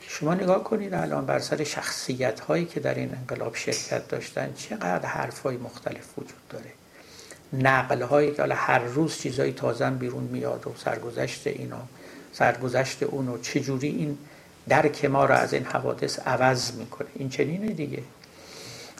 شما 0.00 0.34
نگاه 0.34 0.64
کنید 0.64 0.94
الان 0.94 1.26
بر 1.26 1.38
سر 1.38 1.64
شخصیت 1.64 2.40
هایی 2.40 2.64
که 2.64 2.80
در 2.80 2.94
این 2.94 3.14
انقلاب 3.14 3.56
شرکت 3.56 4.08
داشتن 4.08 4.52
چقدر 4.56 5.06
حرف 5.06 5.42
های 5.42 5.56
مختلف 5.56 6.18
وجود 6.18 6.48
داره. 6.50 6.72
نقل 7.52 8.02
هایی 8.02 8.34
که 8.34 8.42
هر 8.42 8.78
روز 8.78 9.18
چیزایی 9.18 9.52
تازه 9.52 9.90
بیرون 9.90 10.24
میاد 10.24 10.66
و 10.66 10.74
سرگذشت 10.84 11.46
اینو 11.46 11.76
سرگذشت 12.32 13.02
اونو 13.02 13.38
چجوری 13.38 13.88
این 13.88 14.18
درک 14.68 15.04
ما 15.04 15.24
رو 15.24 15.34
از 15.34 15.54
این 15.54 15.64
حوادث 15.64 16.18
عوض 16.18 16.72
می‌کنه؟ 16.72 17.08
این 17.14 17.28
چنینه 17.28 17.66
دیگه. 17.66 18.02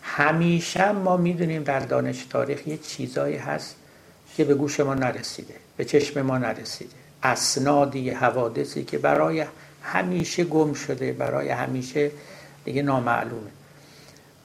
همیشه 0.05 0.93
ما 0.93 1.17
می‌دونیم 1.17 1.63
در 1.63 1.81
دانش 1.81 2.25
تاریخ 2.25 2.69
یه 2.69 2.77
چیزایی 2.79 3.37
هست 3.37 3.77
که 4.37 4.45
به 4.45 4.55
گوش 4.55 4.81
ما 4.81 4.95
نرسیده 4.95 5.55
به 5.77 5.85
چشم 5.85 6.23
ما 6.23 6.39
نرسیده. 6.39 6.95
اسنادی 7.23 8.11
حوادثی 8.11 8.85
که 8.85 8.99
برای 8.99 9.45
همیشه 9.83 10.45
گم 10.45 10.73
شده 10.73 11.13
برای 11.13 11.49
همیشه 11.49 12.11
دیگه 12.65 12.83
نامعلومه. 12.83 13.51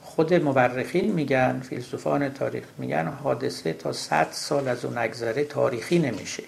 خود 0.02 0.34
مورخین 0.34 1.12
میگن 1.12 1.60
فیلسوفان 1.60 2.28
تاریخ 2.28 2.64
میگن 2.78 3.08
حادثه 3.08 3.72
تا 3.72 3.92
صد 3.92 4.28
سال 4.30 4.68
از 4.68 4.84
اون 4.84 4.98
نگذره 4.98 5.44
تاریخی 5.44 5.98
نمیشه. 5.98 6.42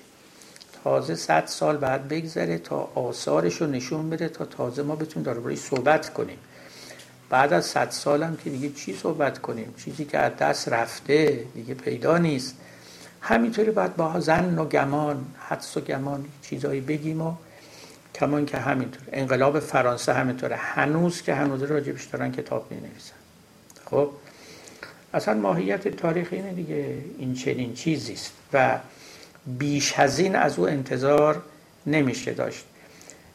تازه 0.85 1.15
صد 1.15 1.47
سال 1.47 1.77
بعد 1.77 2.09
بگذره 2.09 2.59
تا 2.59 2.91
آثارش 2.95 3.57
رو 3.57 3.67
نشون 3.67 4.11
بده 4.11 4.29
تا 4.29 4.45
تازه 4.45 4.83
ما 4.83 4.97
بتونیم 4.97 5.33
درباره 5.33 5.57
صحبت 5.57 6.13
کنیم. 6.13 6.39
بعد 7.33 7.53
از 7.53 7.67
صد 7.67 7.91
سال 7.91 8.23
هم 8.23 8.37
که 8.37 8.51
دیگه 8.51 8.69
چی 8.69 8.97
صحبت 8.97 9.39
کنیم؟ 9.39 9.75
چیزی 9.85 10.05
که 10.05 10.19
از 10.19 10.37
دست 10.37 10.69
رفته 10.69 11.45
دیگه 11.55 11.75
پیدا 11.75 12.19
نیست. 12.19 12.57
همینطوری 13.21 13.71
باید 13.71 13.97
با 13.97 14.21
زن 14.21 14.59
و 14.59 14.65
گمان 14.65 15.25
حدس 15.49 15.77
و 15.77 15.81
گمان 15.81 16.25
چیزایی 16.43 16.81
بگیم 16.81 17.23
و 17.23 17.35
کمان 18.15 18.47
که 18.47 18.57
همینطور. 18.57 19.03
انقلاب 19.13 19.61
فرانسه 19.61 20.13
همینطوره. 20.13 20.57
هنوز 20.57 21.23
که 21.23 21.35
هنوز 21.35 21.63
راجبش 21.63 22.05
دارن 22.05 22.33
کتاب 22.33 22.67
می 22.71 22.77
نویسن 22.77 23.15
خب؟ 23.91 24.11
اصلا 25.15 25.35
ماهیت 25.35 25.89
تاریخ 25.89 26.29
اینه 26.31 26.53
دیگه. 26.53 26.99
این 27.19 27.35
چنین 27.35 27.75
چیزی 27.75 28.13
است. 28.13 28.33
و 28.53 28.79
بیش 29.47 29.99
از 29.99 30.19
این 30.19 30.37
از 30.37 30.59
او 30.59 30.69
انتظار 30.69 31.43
نمیشه 31.87 32.35
داشت. 32.35 32.65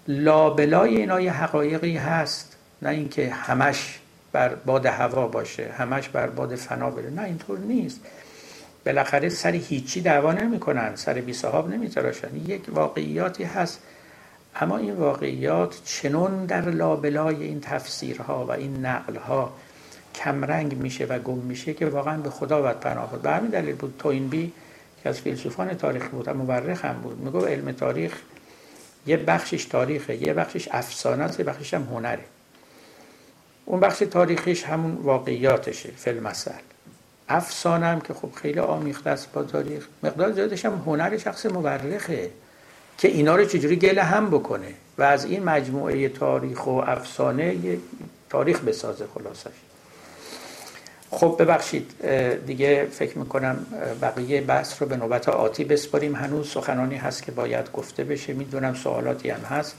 لابلای 0.07 0.98
اینا 0.98 1.22
یه 1.22 1.32
حقایقی 1.32 1.98
هست. 1.98 2.56
نه 2.82 2.90
اینکه 2.90 3.30
همش 3.30 3.99
بر 4.32 4.56
باد 4.56 4.86
هوا 4.86 5.28
باشه 5.28 5.72
همش 5.78 6.10
بر 6.10 6.28
باد 6.28 6.56
فنا 6.56 6.90
بره. 6.90 7.10
نه 7.10 7.24
اینطور 7.24 7.60
نیست. 7.60 7.99
بالاخره 8.86 9.30
سر 9.30 9.52
هیچی 9.52 10.02
دعوا 10.02 10.34
نمی‌کنن 10.34 10.95
سر 10.95 11.14
بی 11.14 11.34
صاحب 11.34 11.70
نمیتراشن. 11.70 12.36
یک 12.36 12.62
واقعیاتی 12.68 13.44
هست 13.44 13.82
اما 14.56 14.78
این 14.78 14.94
واقعیات 14.94 15.82
چنون 15.86 16.45
در 16.45 16.70
لابلای 16.70 17.44
این 17.44 17.62
تفسیرها 17.62 18.45
و 18.45 18.52
این 18.52 18.86
نقلها 18.86 19.54
کمرنگ 20.16 20.78
میشه 20.78 21.06
و 21.06 21.20
گم 21.20 21.38
میشه 21.38 21.74
که 21.74 21.86
واقعا 21.86 22.18
به 22.18 22.30
خدا 22.30 22.62
باید 22.62 22.80
پناه 22.80 23.12
بود 23.12 23.22
به 23.22 23.32
همین 23.32 23.52
دلیل 23.52 23.76
بود 23.76 23.95
توینبی 23.99 24.54
که 25.04 25.10
از 25.10 25.22
فیلسوفان 25.22 25.74
تاریخ 25.74 26.08
بود 26.08 26.30
مورخ 26.30 26.86
هم 26.86 26.94
بود. 26.94 27.20
میگو 27.20 27.45
علم 27.45 27.72
تاریخ 27.72 28.14
یه 29.08 29.18
بخشش 29.18 29.66
تاریخه 29.66 30.16
یه 30.16 30.34
بخشش 30.34 30.68
افسانه 30.72 31.24
است 31.24 31.40
یه 31.40 31.45
بخشش 31.45 31.74
هم 31.74 31.84
هنره. 31.84 32.24
اون 33.69 33.80
بخش 33.80 33.99
تاریخیش 33.99 34.64
همون 34.64 34.95
واقعیاتشه 34.95 35.89
فیلم 35.98 36.31
افسانه 37.30 37.85
هم 37.85 38.02
که 38.02 38.14
خب 38.14 38.31
خیلی 38.31 38.60
آمیخته 38.60 39.10
است 39.10 39.31
با 39.34 39.44
تاریخ 39.44 39.88
مقدار 40.03 40.31
زیادش 40.31 40.65
هم 40.65 40.84
هنر 40.85 41.18
شخص 41.18 41.45
مورخه 41.45 42.30
که 42.98 43.07
اینا 43.07 43.35
رو 43.35 43.45
چجوری 43.45 43.76
گله 43.76 44.03
هم 44.03 44.30
بکنه 44.30 44.73
و 44.98 45.03
از 45.03 45.26
این 45.26 45.44
مجموعه 45.44 46.10
تاریخ 46.10 46.68
و 46.68 46.69
افسانه 46.69 47.57
تاریخ 48.30 48.61
بسازه 48.61 49.06
خلاصش. 49.14 49.57
خب 51.11 51.35
ببخشید 51.39 51.91
دیگه 52.45 52.88
فکر 52.91 53.18
می‌کنم 53.18 53.65
بقیه 54.02 54.41
بحث 54.41 54.81
رو 54.81 54.88
به 54.88 54.98
نوبت 54.98 55.30
آتی 55.30 55.64
بسپاریم. 55.64 56.15
هنوز 56.15 56.49
سخنانی 56.49 56.95
هست 56.95 57.23
که 57.23 57.31
باید 57.31 57.72
گفته 57.72 58.03
بشه. 58.03 58.34
می‌دونم 58.34 58.73
سوالاتی 58.73 59.30
هم 59.30 59.41
هست. 59.41 59.76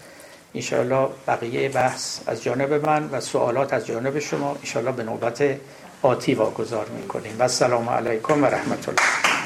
انشاءالله 0.54 1.08
بقیه 1.26 1.68
بحث 1.68 2.18
از 2.26 2.42
جانب 2.42 2.86
من 2.86 3.08
و 3.12 3.20
سوالات 3.20 3.72
از 3.72 3.86
جانب 3.86 4.18
شما 4.18 4.56
انشاءالله 4.56 4.96
به 4.96 5.02
نوبت 5.02 5.44
آتی 6.02 6.34
واگذار 6.34 6.86
می‌کنیم. 6.88 7.32
و 7.38 7.42
السلام 7.42 7.88
علیکم 7.88 8.42
و 8.42 8.46
رحمت 8.46 8.88
الله. 8.88 9.37